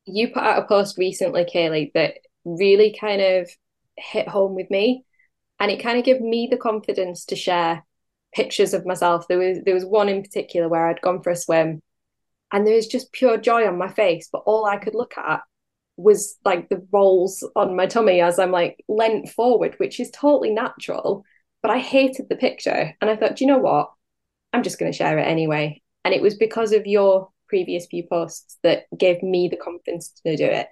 you 0.05 0.29
put 0.29 0.43
out 0.43 0.63
a 0.63 0.67
post 0.67 0.97
recently, 0.97 1.43
Kayleigh, 1.45 1.91
that 1.93 2.15
really 2.45 2.95
kind 2.99 3.21
of 3.21 3.49
hit 3.95 4.27
home 4.27 4.55
with 4.55 4.69
me. 4.69 5.03
And 5.59 5.71
it 5.71 5.81
kind 5.81 5.97
of 5.97 6.05
gave 6.05 6.21
me 6.21 6.47
the 6.49 6.57
confidence 6.57 7.25
to 7.25 7.35
share 7.35 7.83
pictures 8.33 8.73
of 8.73 8.85
myself. 8.85 9.27
There 9.27 9.39
was 9.39 9.59
there 9.65 9.73
was 9.73 9.85
one 9.85 10.09
in 10.09 10.21
particular 10.21 10.69
where 10.69 10.87
I'd 10.87 11.01
gone 11.01 11.23
for 11.23 11.31
a 11.31 11.35
swim 11.35 11.81
and 12.51 12.65
there 12.65 12.75
was 12.75 12.87
just 12.87 13.11
pure 13.11 13.37
joy 13.37 13.67
on 13.67 13.77
my 13.77 13.89
face, 13.89 14.29
but 14.31 14.43
all 14.45 14.65
I 14.65 14.77
could 14.77 14.95
look 14.95 15.17
at 15.17 15.41
was 15.97 16.37
like 16.45 16.69
the 16.69 16.85
rolls 16.91 17.43
on 17.55 17.75
my 17.75 17.87
tummy 17.87 18.21
as 18.21 18.39
I'm 18.39 18.51
like 18.51 18.83
leant 18.87 19.29
forward, 19.29 19.75
which 19.77 19.99
is 19.99 20.11
totally 20.11 20.51
natural. 20.51 21.25
But 21.67 21.75
I 21.75 21.79
hated 21.79 22.27
the 22.29 22.37
picture. 22.37 22.95
And 23.01 23.09
I 23.09 23.17
thought, 23.17 23.35
do 23.35 23.43
you 23.43 23.51
know 23.51 23.57
what? 23.57 23.91
I'm 24.53 24.63
just 24.63 24.79
going 24.79 24.89
to 24.89 24.97
share 24.97 25.19
it 25.19 25.27
anyway. 25.27 25.81
And 26.05 26.13
it 26.13 26.21
was 26.21 26.35
because 26.35 26.71
of 26.71 26.87
your 26.87 27.27
previous 27.49 27.87
few 27.87 28.07
posts 28.07 28.57
that 28.63 28.85
gave 28.97 29.21
me 29.21 29.49
the 29.49 29.57
confidence 29.57 30.13
to 30.25 30.37
do 30.37 30.45
it. 30.45 30.69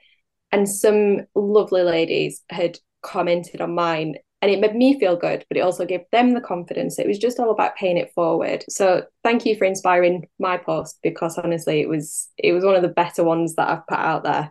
And 0.54 0.70
some 0.70 1.26
lovely 1.36 1.82
ladies 1.84 2.44
had 2.50 2.80
commented 3.02 3.60
on 3.60 3.76
mine 3.76 4.16
and 4.42 4.50
it 4.50 4.62
made 4.62 4.74
me 4.74 4.98
feel 4.98 5.18
good, 5.18 5.44
but 5.50 5.58
it 5.58 5.62
also 5.62 5.86
gave 5.86 6.06
them 6.14 6.34
the 6.34 6.40
confidence. 6.40 6.98
It 6.98 7.08
was 7.08 7.20
just 7.20 7.42
all 7.42 7.52
about 7.52 7.76
paying 7.76 7.98
it 7.98 8.14
forward. 8.16 8.64
So 8.70 9.04
thank 9.22 9.46
you 9.46 9.58
for 9.58 9.66
inspiring 9.66 10.30
my 10.40 10.56
post 10.56 11.00
because 11.04 11.38
honestly, 11.38 11.82
it 11.82 11.90
was 11.90 12.30
it 12.38 12.54
was 12.54 12.64
one 12.64 12.76
of 12.76 12.84
the 12.84 12.88
better 12.88 13.26
ones 13.26 13.56
that 13.56 13.68
I've 13.68 13.88
put 13.88 14.00
out 14.00 14.24
there, 14.24 14.50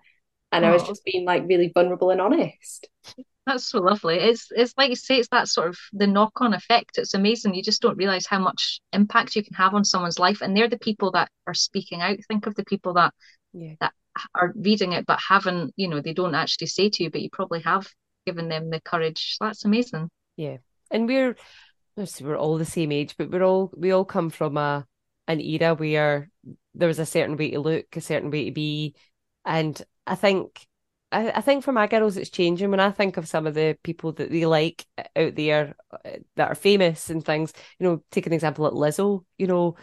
and 0.53 0.67
oh. 0.67 0.69
I 0.69 0.73
was 0.73 0.83
just 0.83 1.07
being 1.07 1.25
like 1.25 1.45
really 1.47 1.71
vulnerable 1.73 2.11
and 2.11 2.21
honest. 2.21 2.87
That's 3.47 3.69
so 3.69 3.81
lovely. 3.81 4.17
It's 4.17 4.49
it's 4.51 4.73
like 4.79 4.89
you 4.91 4.97
say, 4.97 5.19
it's 5.19 5.29
that 5.29 5.49
sort 5.49 5.69
of 5.69 5.79
the 5.93 6.07
knock 6.07 6.41
on 6.41 6.55
effect. 6.55 6.97
It's 6.97 7.15
amazing. 7.15 7.55
You 7.55 7.63
just 7.63 7.83
don't 7.83 7.99
realize 7.99 8.27
how 8.27 8.39
much 8.39 8.81
impact 8.93 9.37
you 9.37 9.45
can 9.45 9.55
have 9.55 9.75
on 9.75 9.85
someone's 9.85 10.19
life, 10.19 10.41
and 10.41 10.57
they're 10.57 10.69
the 10.69 10.79
people 10.79 11.11
that 11.13 11.29
are 11.47 11.55
speaking 11.55 12.01
out. 12.01 12.17
Think 12.27 12.47
of 12.47 12.55
the 12.55 12.65
people 12.65 12.95
that 12.95 13.13
yeah. 13.53 13.75
that 13.81 13.93
are 14.35 14.53
reading 14.57 14.93
it 14.93 15.07
but 15.07 15.21
haven't, 15.21 15.73
you 15.77 15.89
know, 15.89 16.01
they 16.01 16.15
don't 16.15 16.35
actually 16.35 16.69
say 16.69 16.89
to 16.89 17.03
you, 17.03 17.11
but 17.11 17.21
you 17.21 17.29
probably 17.31 17.61
have 17.61 17.87
given 18.27 18.49
them 18.49 18.71
the 18.71 18.81
courage. 18.81 19.37
That's 19.41 19.65
amazing. 19.65 20.09
Yeah, 20.37 20.59
and 20.91 21.07
we're 21.07 21.37
we're 21.97 22.37
all 22.37 22.59
the 22.59 22.65
same 22.65 22.93
age, 22.93 23.15
but 23.17 23.31
we're 23.31 23.45
all 23.45 23.71
we 23.77 23.93
all 23.93 24.05
come 24.05 24.31
from 24.31 24.57
a 24.57 24.87
an 25.29 25.41
era 25.41 25.75
where 25.75 26.31
there 26.75 26.89
was 26.89 26.99
a 26.99 27.07
certain 27.07 27.37
way 27.37 27.51
to 27.51 27.61
look, 27.61 27.97
a 27.97 28.01
certain 28.01 28.31
way 28.31 28.47
to 28.47 28.53
be, 28.53 28.95
and 29.45 29.81
I 30.07 30.15
think 30.15 30.67
I, 31.15 31.31
I 31.37 31.41
think 31.41 31.63
for 31.63 31.73
my 31.73 31.87
girls 31.87 32.17
it's 32.17 32.31
changing. 32.31 32.71
When 32.71 32.81
I 32.81 32.91
think 32.91 33.17
of 33.17 33.29
some 33.29 33.47
of 33.47 33.55
the 33.55 33.79
people 33.83 34.13
that 34.13 34.31
they 34.31 34.47
like 34.47 34.85
out 35.17 35.37
there 35.37 35.77
uh, 35.93 36.11
that 36.37 36.49
are 36.51 36.55
famous 36.57 37.09
and 37.09 37.25
things, 37.25 37.53
you 37.79 37.87
know, 37.87 38.03
take 38.11 38.27
an 38.27 38.33
example 38.33 38.65
like 38.65 38.75
Lizzo. 38.75 39.25
You 39.39 39.47
know, 39.47 39.77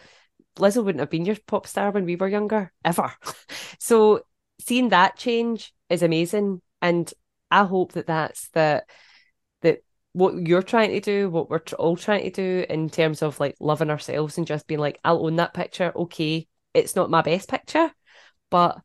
Lizzo 0.56 0.84
wouldn't 0.84 1.00
have 1.00 1.10
been 1.10 1.24
your 1.24 1.36
pop 1.46 1.66
star 1.66 1.90
when 1.90 2.04
we 2.04 2.16
were 2.16 2.28
younger 2.28 2.70
ever. 2.84 3.12
so 3.78 4.20
seeing 4.60 4.90
that 4.90 5.16
change 5.16 5.72
is 5.88 6.02
amazing, 6.02 6.60
and 6.82 7.12
I 7.50 7.64
hope 7.64 7.92
that 7.92 8.06
that's 8.06 8.48
that 8.50 8.84
that 9.62 9.78
what 10.12 10.34
you're 10.34 10.62
trying 10.62 10.90
to 10.90 11.00
do, 11.00 11.30
what 11.30 11.48
we're 11.48 11.62
all 11.78 11.96
trying 11.96 12.24
to 12.24 12.30
do 12.30 12.66
in 12.68 12.90
terms 12.90 13.22
of 13.22 13.40
like 13.40 13.56
loving 13.58 13.90
ourselves 13.90 14.36
and 14.36 14.46
just 14.46 14.66
being 14.66 14.80
like, 14.80 15.00
I'll 15.02 15.24
own 15.24 15.36
that 15.36 15.54
picture. 15.54 15.92
Okay, 15.96 16.46
it's 16.74 16.94
not 16.94 17.10
my 17.10 17.22
best 17.22 17.48
picture, 17.48 17.90
but 18.50 18.78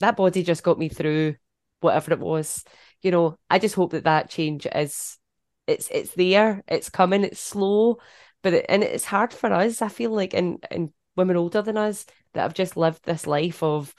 that 0.00 0.16
body 0.16 0.42
just 0.42 0.62
got 0.62 0.78
me 0.78 0.90
through 0.90 1.36
whatever 1.80 2.12
it 2.12 2.20
was. 2.20 2.64
You 3.02 3.10
know, 3.10 3.38
I 3.50 3.58
just 3.58 3.74
hope 3.74 3.92
that 3.92 4.04
that 4.04 4.30
change 4.30 4.66
is 4.74 5.18
it's 5.66 5.88
it's 5.90 6.14
there, 6.14 6.62
it's 6.68 6.90
coming, 6.90 7.24
it's 7.24 7.40
slow, 7.40 7.98
but 8.42 8.54
it, 8.54 8.66
and 8.68 8.82
it's 8.82 9.04
hard 9.04 9.32
for 9.32 9.52
us. 9.52 9.82
I 9.82 9.88
feel 9.88 10.10
like 10.10 10.34
and 10.34 10.64
and 10.70 10.90
women 11.16 11.36
older 11.36 11.62
than 11.62 11.76
us 11.76 12.06
that 12.34 12.42
have 12.42 12.54
just 12.54 12.76
lived 12.76 13.04
this 13.04 13.26
life 13.26 13.62
of 13.62 13.94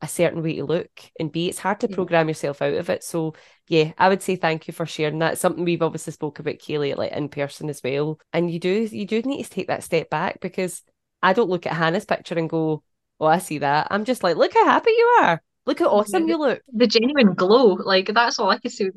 a 0.00 0.08
certain 0.08 0.42
way 0.42 0.56
to 0.56 0.64
look 0.64 0.90
and 1.18 1.32
be. 1.32 1.48
It's 1.48 1.58
hard 1.58 1.80
to 1.80 1.88
program 1.88 2.28
yourself 2.28 2.60
out 2.60 2.74
of 2.74 2.90
it. 2.90 3.02
So 3.02 3.34
yeah, 3.68 3.92
I 3.98 4.08
would 4.08 4.22
say 4.22 4.36
thank 4.36 4.68
you 4.68 4.74
for 4.74 4.86
sharing 4.86 5.20
that. 5.20 5.38
something 5.38 5.64
we've 5.64 5.82
obviously 5.82 6.12
spoke 6.12 6.38
about 6.38 6.56
Kayleigh 6.58 6.96
like 6.96 7.12
in 7.12 7.28
person 7.28 7.70
as 7.70 7.82
well. 7.82 8.20
And 8.32 8.50
you 8.50 8.58
do 8.60 8.88
you 8.90 9.06
do 9.06 9.22
need 9.22 9.42
to 9.44 9.50
take 9.50 9.68
that 9.68 9.82
step 9.82 10.10
back 10.10 10.40
because 10.40 10.82
I 11.22 11.32
don't 11.32 11.48
look 11.50 11.66
at 11.66 11.72
Hannah's 11.72 12.04
picture 12.04 12.38
and 12.38 12.50
go, 12.50 12.82
Oh, 13.20 13.26
I 13.26 13.38
see 13.38 13.58
that. 13.58 13.88
I'm 13.90 14.04
just 14.04 14.22
like, 14.22 14.36
look 14.36 14.52
how 14.52 14.64
happy 14.64 14.90
you 14.90 15.18
are. 15.22 15.42
Look 15.66 15.78
how 15.78 15.86
awesome 15.88 16.28
you 16.28 16.38
look. 16.38 16.60
The 16.72 16.86
genuine 16.86 17.34
glow. 17.34 17.74
Like 17.74 18.12
that's 18.12 18.38
all 18.38 18.50
I 18.50 18.58
can 18.58 18.70
see. 18.70 18.90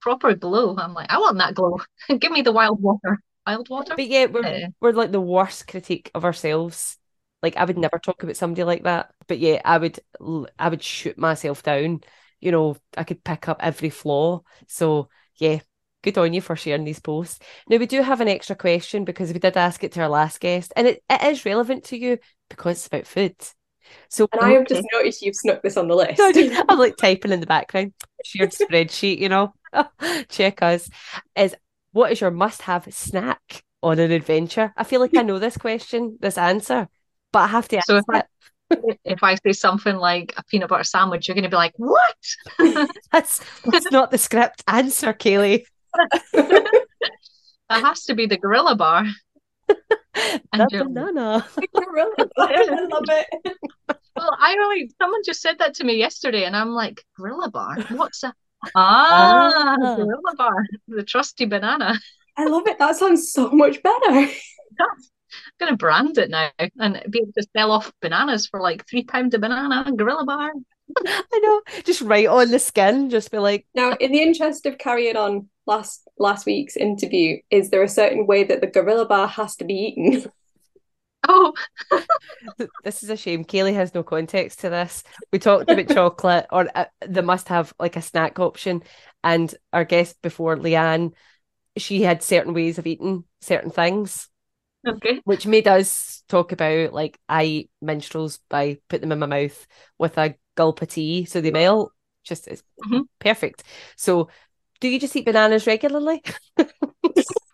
Proper 0.00 0.34
glow. 0.34 0.76
I'm 0.76 0.94
like, 0.94 1.10
I 1.10 1.18
want 1.18 1.38
that 1.38 1.54
glow. 1.54 1.78
Give 2.18 2.32
me 2.32 2.42
the 2.42 2.52
wild 2.52 2.80
water. 2.80 3.20
Wild 3.46 3.68
water. 3.68 3.94
But 3.96 4.06
yeah, 4.08 4.26
we're 4.26 4.42
Yeah. 4.46 4.66
we're 4.80 4.92
like 4.92 5.12
the 5.12 5.20
worst 5.20 5.66
critique 5.68 6.10
of 6.14 6.24
ourselves. 6.24 6.96
Like 7.42 7.56
I 7.56 7.64
would 7.64 7.78
never 7.78 7.98
talk 7.98 8.22
about 8.22 8.36
somebody 8.36 8.64
like 8.64 8.84
that. 8.84 9.12
But 9.26 9.38
yeah, 9.38 9.60
I 9.64 9.78
would 9.78 9.98
I 10.58 10.68
would 10.68 10.82
shoot 10.82 11.18
myself 11.18 11.62
down. 11.62 12.00
You 12.40 12.52
know, 12.52 12.76
I 12.96 13.04
could 13.04 13.24
pick 13.24 13.48
up 13.48 13.58
every 13.60 13.90
flaw. 13.90 14.42
So 14.66 15.08
yeah, 15.36 15.60
good 16.02 16.18
on 16.18 16.32
you 16.32 16.40
for 16.40 16.56
sharing 16.56 16.84
these 16.84 17.00
posts. 17.00 17.38
Now 17.68 17.76
we 17.78 17.86
do 17.86 18.02
have 18.02 18.20
an 18.20 18.28
extra 18.28 18.56
question 18.56 19.04
because 19.04 19.32
we 19.32 19.38
did 19.38 19.56
ask 19.56 19.82
it 19.84 19.92
to 19.92 20.02
our 20.02 20.08
last 20.08 20.40
guest, 20.40 20.72
and 20.76 20.86
it, 20.86 21.02
it 21.08 21.22
is 21.22 21.44
relevant 21.44 21.84
to 21.84 21.96
you 21.98 22.18
because 22.48 22.78
it's 22.78 22.86
about 22.86 23.06
food. 23.06 23.36
So 24.08 24.28
And 24.32 24.40
I 24.42 24.50
have 24.52 24.66
just 24.66 24.86
noticed 24.92 25.22
you've 25.22 25.36
snuck 25.36 25.62
this 25.62 25.76
on 25.76 25.88
the 25.88 25.94
list. 25.94 26.20
I'm 26.68 26.78
like 26.78 26.96
typing 26.96 27.32
in 27.32 27.40
the 27.40 27.46
background, 27.46 27.92
shared 28.24 28.50
spreadsheet, 28.52 29.18
you 29.18 29.28
know. 29.28 29.52
Check 30.28 30.62
us. 30.62 30.88
Is 31.36 31.54
what 31.92 32.12
is 32.12 32.20
your 32.20 32.30
must-have 32.30 32.92
snack 32.92 33.62
on 33.82 33.98
an 33.98 34.10
adventure? 34.10 34.72
I 34.76 34.84
feel 34.84 35.00
like 35.00 35.16
I 35.16 35.22
know 35.22 35.38
this 35.38 35.56
question, 35.56 36.16
this 36.20 36.38
answer, 36.38 36.88
but 37.32 37.40
I 37.40 37.46
have 37.48 37.68
to 37.68 37.80
So 37.86 37.96
ask 37.96 38.04
if 38.08 38.14
I- 38.14 38.18
it. 38.18 38.26
If 39.02 39.22
I 39.22 39.34
say 39.36 39.52
something 39.52 39.96
like 39.96 40.34
a 40.36 40.44
peanut 40.44 40.68
butter 40.68 40.84
sandwich, 40.84 41.26
you're 41.26 41.34
going 41.34 41.44
to 41.44 41.48
be 41.48 41.56
like, 41.56 41.72
"What?" 41.78 42.16
That's 43.10 43.40
that's 43.64 43.90
not 43.90 44.10
the 44.10 44.18
script 44.18 44.62
answer, 44.68 45.14
Kayleigh. 45.14 45.64
That 46.34 46.76
has 47.70 48.04
to 48.04 48.14
be 48.14 48.26
the 48.26 48.36
gorilla 48.36 48.76
bar. 48.76 49.06
You're- 50.70 50.84
banana. 50.84 51.46
I 52.38 52.86
love 52.90 53.04
it. 53.08 53.26
Well, 54.16 54.36
I 54.38 54.54
really 54.54 54.90
someone 55.00 55.20
just 55.24 55.40
said 55.40 55.58
that 55.60 55.74
to 55.74 55.84
me 55.84 55.96
yesterday, 55.96 56.44
and 56.44 56.56
I'm 56.56 56.70
like, 56.70 57.04
gorilla 57.16 57.50
bar? 57.50 57.76
What's 57.90 58.20
that? 58.22 58.34
Ah, 58.74 59.76
Ah. 59.80 59.96
gorilla 59.96 60.34
bar, 60.36 60.64
the 60.88 61.04
trusty 61.04 61.44
banana. 61.44 61.94
I 62.36 62.46
love 62.46 62.66
it. 62.66 62.78
That 62.78 62.96
sounds 62.96 63.32
so 63.32 63.50
much 63.50 63.82
better. 63.82 64.28
I'm 64.80 64.88
gonna 65.60 65.76
brand 65.76 66.18
it 66.18 66.30
now 66.30 66.50
and 66.58 67.02
be 67.10 67.20
able 67.20 67.32
to 67.36 67.46
sell 67.56 67.70
off 67.72 67.92
bananas 68.00 68.46
for 68.46 68.60
like 68.60 68.86
three 68.88 69.04
pound 69.04 69.34
a 69.34 69.38
banana, 69.38 69.90
gorilla 69.96 70.24
bar. 70.24 70.52
I 71.06 71.40
know. 71.42 71.62
Just 71.84 72.00
right 72.00 72.26
on 72.26 72.50
the 72.50 72.58
skin. 72.58 73.10
Just 73.10 73.30
be 73.30 73.38
like, 73.38 73.66
Now, 73.74 73.92
in 73.92 74.12
the 74.12 74.22
interest 74.22 74.66
of 74.66 74.78
carrying 74.78 75.16
on 75.16 75.48
last 75.66 76.08
last 76.18 76.46
week's 76.46 76.76
interview, 76.76 77.38
is 77.50 77.70
there 77.70 77.82
a 77.82 77.88
certain 77.88 78.26
way 78.26 78.44
that 78.44 78.60
the 78.60 78.66
gorilla 78.66 79.06
bar 79.06 79.28
has 79.28 79.56
to 79.56 79.64
be 79.64 79.74
eaten? 79.74 80.30
Oh, 81.26 81.52
this 82.84 83.02
is 83.02 83.10
a 83.10 83.16
shame. 83.16 83.44
Kayleigh 83.44 83.74
has 83.74 83.94
no 83.94 84.02
context 84.02 84.60
to 84.60 84.70
this. 84.70 85.02
We 85.32 85.38
talked 85.38 85.70
about 85.70 85.88
chocolate, 85.88 86.46
or 86.50 86.68
uh, 86.74 86.86
they 87.06 87.20
must 87.20 87.48
have 87.48 87.74
like 87.78 87.96
a 87.96 88.02
snack 88.02 88.38
option. 88.38 88.82
And 89.22 89.52
our 89.72 89.84
guest 89.84 90.20
before, 90.22 90.56
Leanne, 90.56 91.12
she 91.76 92.02
had 92.02 92.22
certain 92.22 92.54
ways 92.54 92.78
of 92.78 92.86
eating 92.86 93.24
certain 93.40 93.70
things, 93.70 94.28
okay. 94.86 95.20
which 95.24 95.46
made 95.46 95.68
us 95.68 96.22
talk 96.28 96.52
about 96.52 96.92
like 96.92 97.18
I 97.28 97.44
eat 97.44 97.70
minstrels 97.82 98.38
by 98.48 98.78
putting 98.88 99.08
them 99.08 99.22
in 99.22 99.28
my 99.28 99.42
mouth 99.42 99.66
with 99.98 100.16
a 100.18 100.34
gulp 100.58 100.82
of 100.82 100.88
tea, 100.88 101.24
so 101.24 101.40
they 101.40 101.50
melt. 101.52 101.92
Just 102.24 102.48
it's 102.48 102.62
Mhm. 102.84 103.04
perfect. 103.20 103.62
So, 103.96 104.28
do 104.80 104.88
you 104.88 104.98
just 105.00 105.16
eat 105.16 105.24
bananas 105.24 105.66
regularly? 105.66 106.22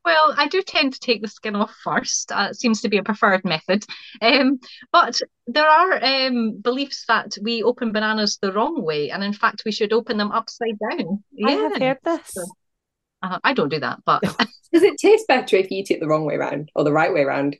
Well, 0.05 0.35
I 0.36 0.48
do 0.48 0.60
tend 0.62 0.93
to 0.93 1.01
take 1.01 1.22
the 1.22 1.28
skin 1.28 1.56
off 1.56 1.74
first. 1.82 2.31
Uh, 2.31 2.48
it 2.51 2.56
seems 2.56 2.82
to 2.82 2.90
be 2.90 2.98
a 2.98 3.02
preferred 3.02 3.43
method. 3.44 3.86
Um, 4.20 4.60
but 4.93 5.18
there 5.47 5.66
are 5.66 6.05
um, 6.05 6.60
beliefs 6.60 7.05
that 7.09 7.39
we 7.40 7.62
open 7.62 7.90
bananas 7.93 8.39
the 8.43 8.52
wrong 8.52 8.82
way, 8.82 9.10
and 9.10 9.24
in 9.24 9.32
fact, 9.32 9.62
we 9.64 9.72
should 9.72 9.94
open 9.94 10.18
them 10.18 10.31
upside 10.31 10.78
down. 10.78 11.24
Yeah. 11.32 11.48
I 11.48 11.52
have 11.52 11.72
Yeah. 11.81 11.89
heard 11.89 11.98
this. 12.05 12.36
Uh, 13.22 13.39
I 13.43 13.55
don't 13.55 13.70
do 13.70 13.81
that, 13.81 14.01
but 14.05 14.22
Does 14.74 14.82
it 14.82 14.98
taste 14.98 15.26
better 15.26 15.56
if 15.56 15.70
you 15.70 15.78
eat 15.78 15.90
it 15.90 16.01
the 16.01 16.09
wrong 16.09 16.26
way 16.26 16.36
round 16.36 16.70
or 16.74 16.85
the 16.85 16.93
right 16.93 17.12
way 17.14 17.24
round? 17.24 17.56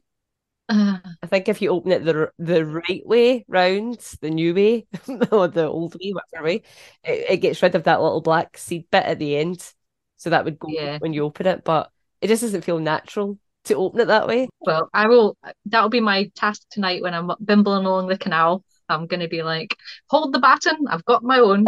Uh, 0.69 0.99
I 1.23 1.27
think 1.27 1.49
if 1.49 1.63
you 1.63 1.71
open 1.71 1.93
it 1.93 2.05
the 2.05 2.33
the 2.39 2.65
right 2.67 3.03
way 3.07 3.45
round, 3.49 3.99
the 4.21 4.31
new 4.31 4.55
way 4.55 4.87
or 5.33 5.49
the 5.49 5.67
old 5.67 5.95
way, 5.95 6.13
whatever 6.13 6.45
way, 6.45 6.63
it, 7.03 7.31
it 7.31 7.37
gets 7.39 7.63
rid 7.63 7.75
of 7.75 7.85
that 7.85 8.01
little 8.03 8.21
black 8.21 8.59
seed 8.59 8.91
bit 8.91 9.05
at 9.05 9.19
the 9.19 9.37
end. 9.37 9.73
So 10.17 10.31
that 10.31 10.45
would 10.45 10.59
go 10.59 10.69
Yeah. 10.71 10.99
when 10.99 11.13
you 11.13 11.25
open 11.25 11.47
it, 11.47 11.65
but 11.65 11.91
it 12.21 12.29
just 12.29 12.43
doesn't 12.43 12.63
feel 12.63 12.79
natural 12.79 13.39
to 13.65 13.75
open 13.77 14.01
it 14.01 14.07
that 14.07 14.27
way. 14.27 14.49
well, 14.61 14.89
I 14.93 15.09
will. 15.09 15.37
That'll 15.67 15.89
be 15.89 16.01
my 16.01 16.31
task 16.35 16.63
tonight 16.71 17.03
when 17.03 17.15
I'm 17.15 17.31
bimbling 17.45 17.87
along 17.87 18.09
the 18.09 18.19
canal. 18.19 18.65
I'm 18.89 19.07
going 19.07 19.21
to 19.21 19.29
be 19.29 19.43
like, 19.43 19.77
hold 20.09 20.33
the 20.35 20.39
baton. 20.41 20.87
I've 20.89 21.05
got 21.07 21.23
my 21.23 21.39
own. 21.39 21.65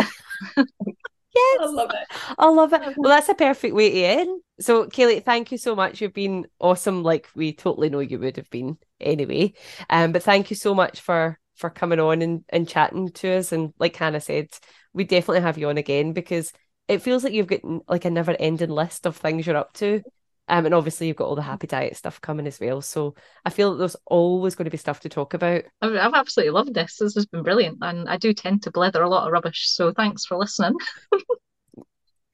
Yes, 1.37 1.59
I 1.61 1.67
love 1.67 1.91
it. 1.91 2.35
I 2.39 2.49
love 2.49 2.73
it. 2.73 2.83
Well, 2.97 3.11
that's 3.11 3.29
a 3.29 3.35
perfect 3.35 3.75
way 3.75 3.91
to 3.91 3.99
end. 4.21 4.41
So, 4.59 4.87
Kayleigh, 4.87 5.23
thank 5.25 5.53
you 5.53 5.59
so 5.59 5.77
much. 5.77 6.01
You've 6.01 6.15
been 6.15 6.47
awesome, 6.59 7.03
like 7.03 7.29
we 7.35 7.53
totally 7.53 7.91
know 7.91 8.01
you 8.01 8.19
would 8.19 8.37
have 8.37 8.49
been 8.51 8.79
anyway. 9.01 9.53
Um, 9.91 10.13
but 10.13 10.23
thank 10.23 10.51
you 10.51 10.57
so 10.57 10.75
much 10.75 11.01
for 11.01 11.39
for 11.57 11.71
coming 11.71 12.01
on 12.01 12.21
and, 12.23 12.45
and 12.51 12.69
chatting 12.69 13.09
to 13.11 13.33
us. 13.37 13.53
And 13.53 13.73
like 13.79 13.97
Hannah 13.97 14.21
said, 14.21 14.49
we 14.93 15.05
definitely 15.05 15.41
have 15.41 15.59
you 15.59 15.69
on 15.69 15.79
again 15.79 16.13
because 16.13 16.53
it 16.89 17.03
feels 17.03 17.25
like 17.25 17.33
you've 17.33 17.47
got 17.47 17.61
like 17.89 18.05
a 18.05 18.11
never 18.11 18.37
ending 18.39 18.71
list 18.71 19.07
of 19.07 19.17
things 19.17 19.47
you're 19.47 19.57
up 19.57 19.73
to. 19.75 20.03
Um, 20.49 20.65
and 20.65 20.75
obviously 20.75 21.09
you've 21.09 21.17
got 21.17 21.27
all 21.27 21.35
the 21.35 21.43
happy 21.43 21.67
diet 21.67 21.97
stuff 21.97 22.21
coming 22.21 22.47
as 22.47 22.61
well. 22.61 22.81
So 22.81 23.15
I 23.45 23.51
feel 23.51 23.73
that 23.73 23.79
there's 23.79 23.97
always 24.07 24.55
going 24.55 24.67
to 24.67 24.71
be 24.71 24.77
stuff 24.77 25.01
to 25.01 25.09
talk 25.09 25.35
about. 25.35 25.65
I've, 25.83 25.95
I've 25.95 26.15
absolutely 26.15 26.53
loved 26.53 26.75
this. 26.75 26.97
This 26.99 27.15
has 27.15 27.27
been 27.27 27.43
brilliant, 27.43 27.79
and 27.83 28.09
I 28.09 28.17
do 28.17 28.33
tend 28.33 28.63
to 28.63 28.73
blether 28.73 29.03
a 29.03 29.09
lot 29.09 29.27
of 29.27 29.33
rubbish. 29.33 29.69
So 29.69 29.93
thanks 29.93 30.25
for 30.25 30.37
listening. 30.37 30.75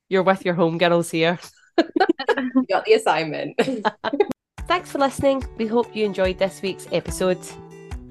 You're 0.09 0.23
with 0.23 0.45
your 0.45 0.55
homegirls 0.55 1.11
here. 1.11 1.39
You 1.79 2.67
got 2.69 2.85
the 2.85 2.95
assignment. 2.95 3.59
Thanks 4.69 4.93
for 4.93 4.99
listening. 4.99 5.45
We 5.57 5.67
hope 5.67 5.95
you 5.97 6.05
enjoyed 6.05 6.39
this 6.39 6.63
week's 6.63 6.87
episode. 6.93 7.39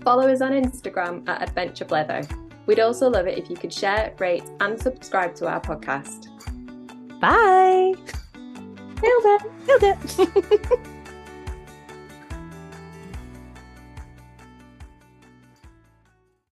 Follow 0.04 0.28
us 0.28 0.42
on 0.42 0.52
Instagram 0.52 1.28
at 1.30 1.42
Adventure 1.42 1.86
Blether. 1.86 2.28
We'd 2.66 2.80
also 2.80 3.10
love 3.10 3.28
it 3.28 3.38
if 3.38 3.50
you 3.50 3.56
could 3.56 3.74
share, 3.74 4.14
rate, 4.20 4.44
and 4.60 4.80
subscribe 4.80 5.36
to 5.36 5.48
our 5.48 5.62
podcast. 5.62 6.28
Bye. 7.20 7.94
Nailed 9.02 9.26
it. 9.26 9.42
Nailed 9.68 9.84
it. 10.62 10.80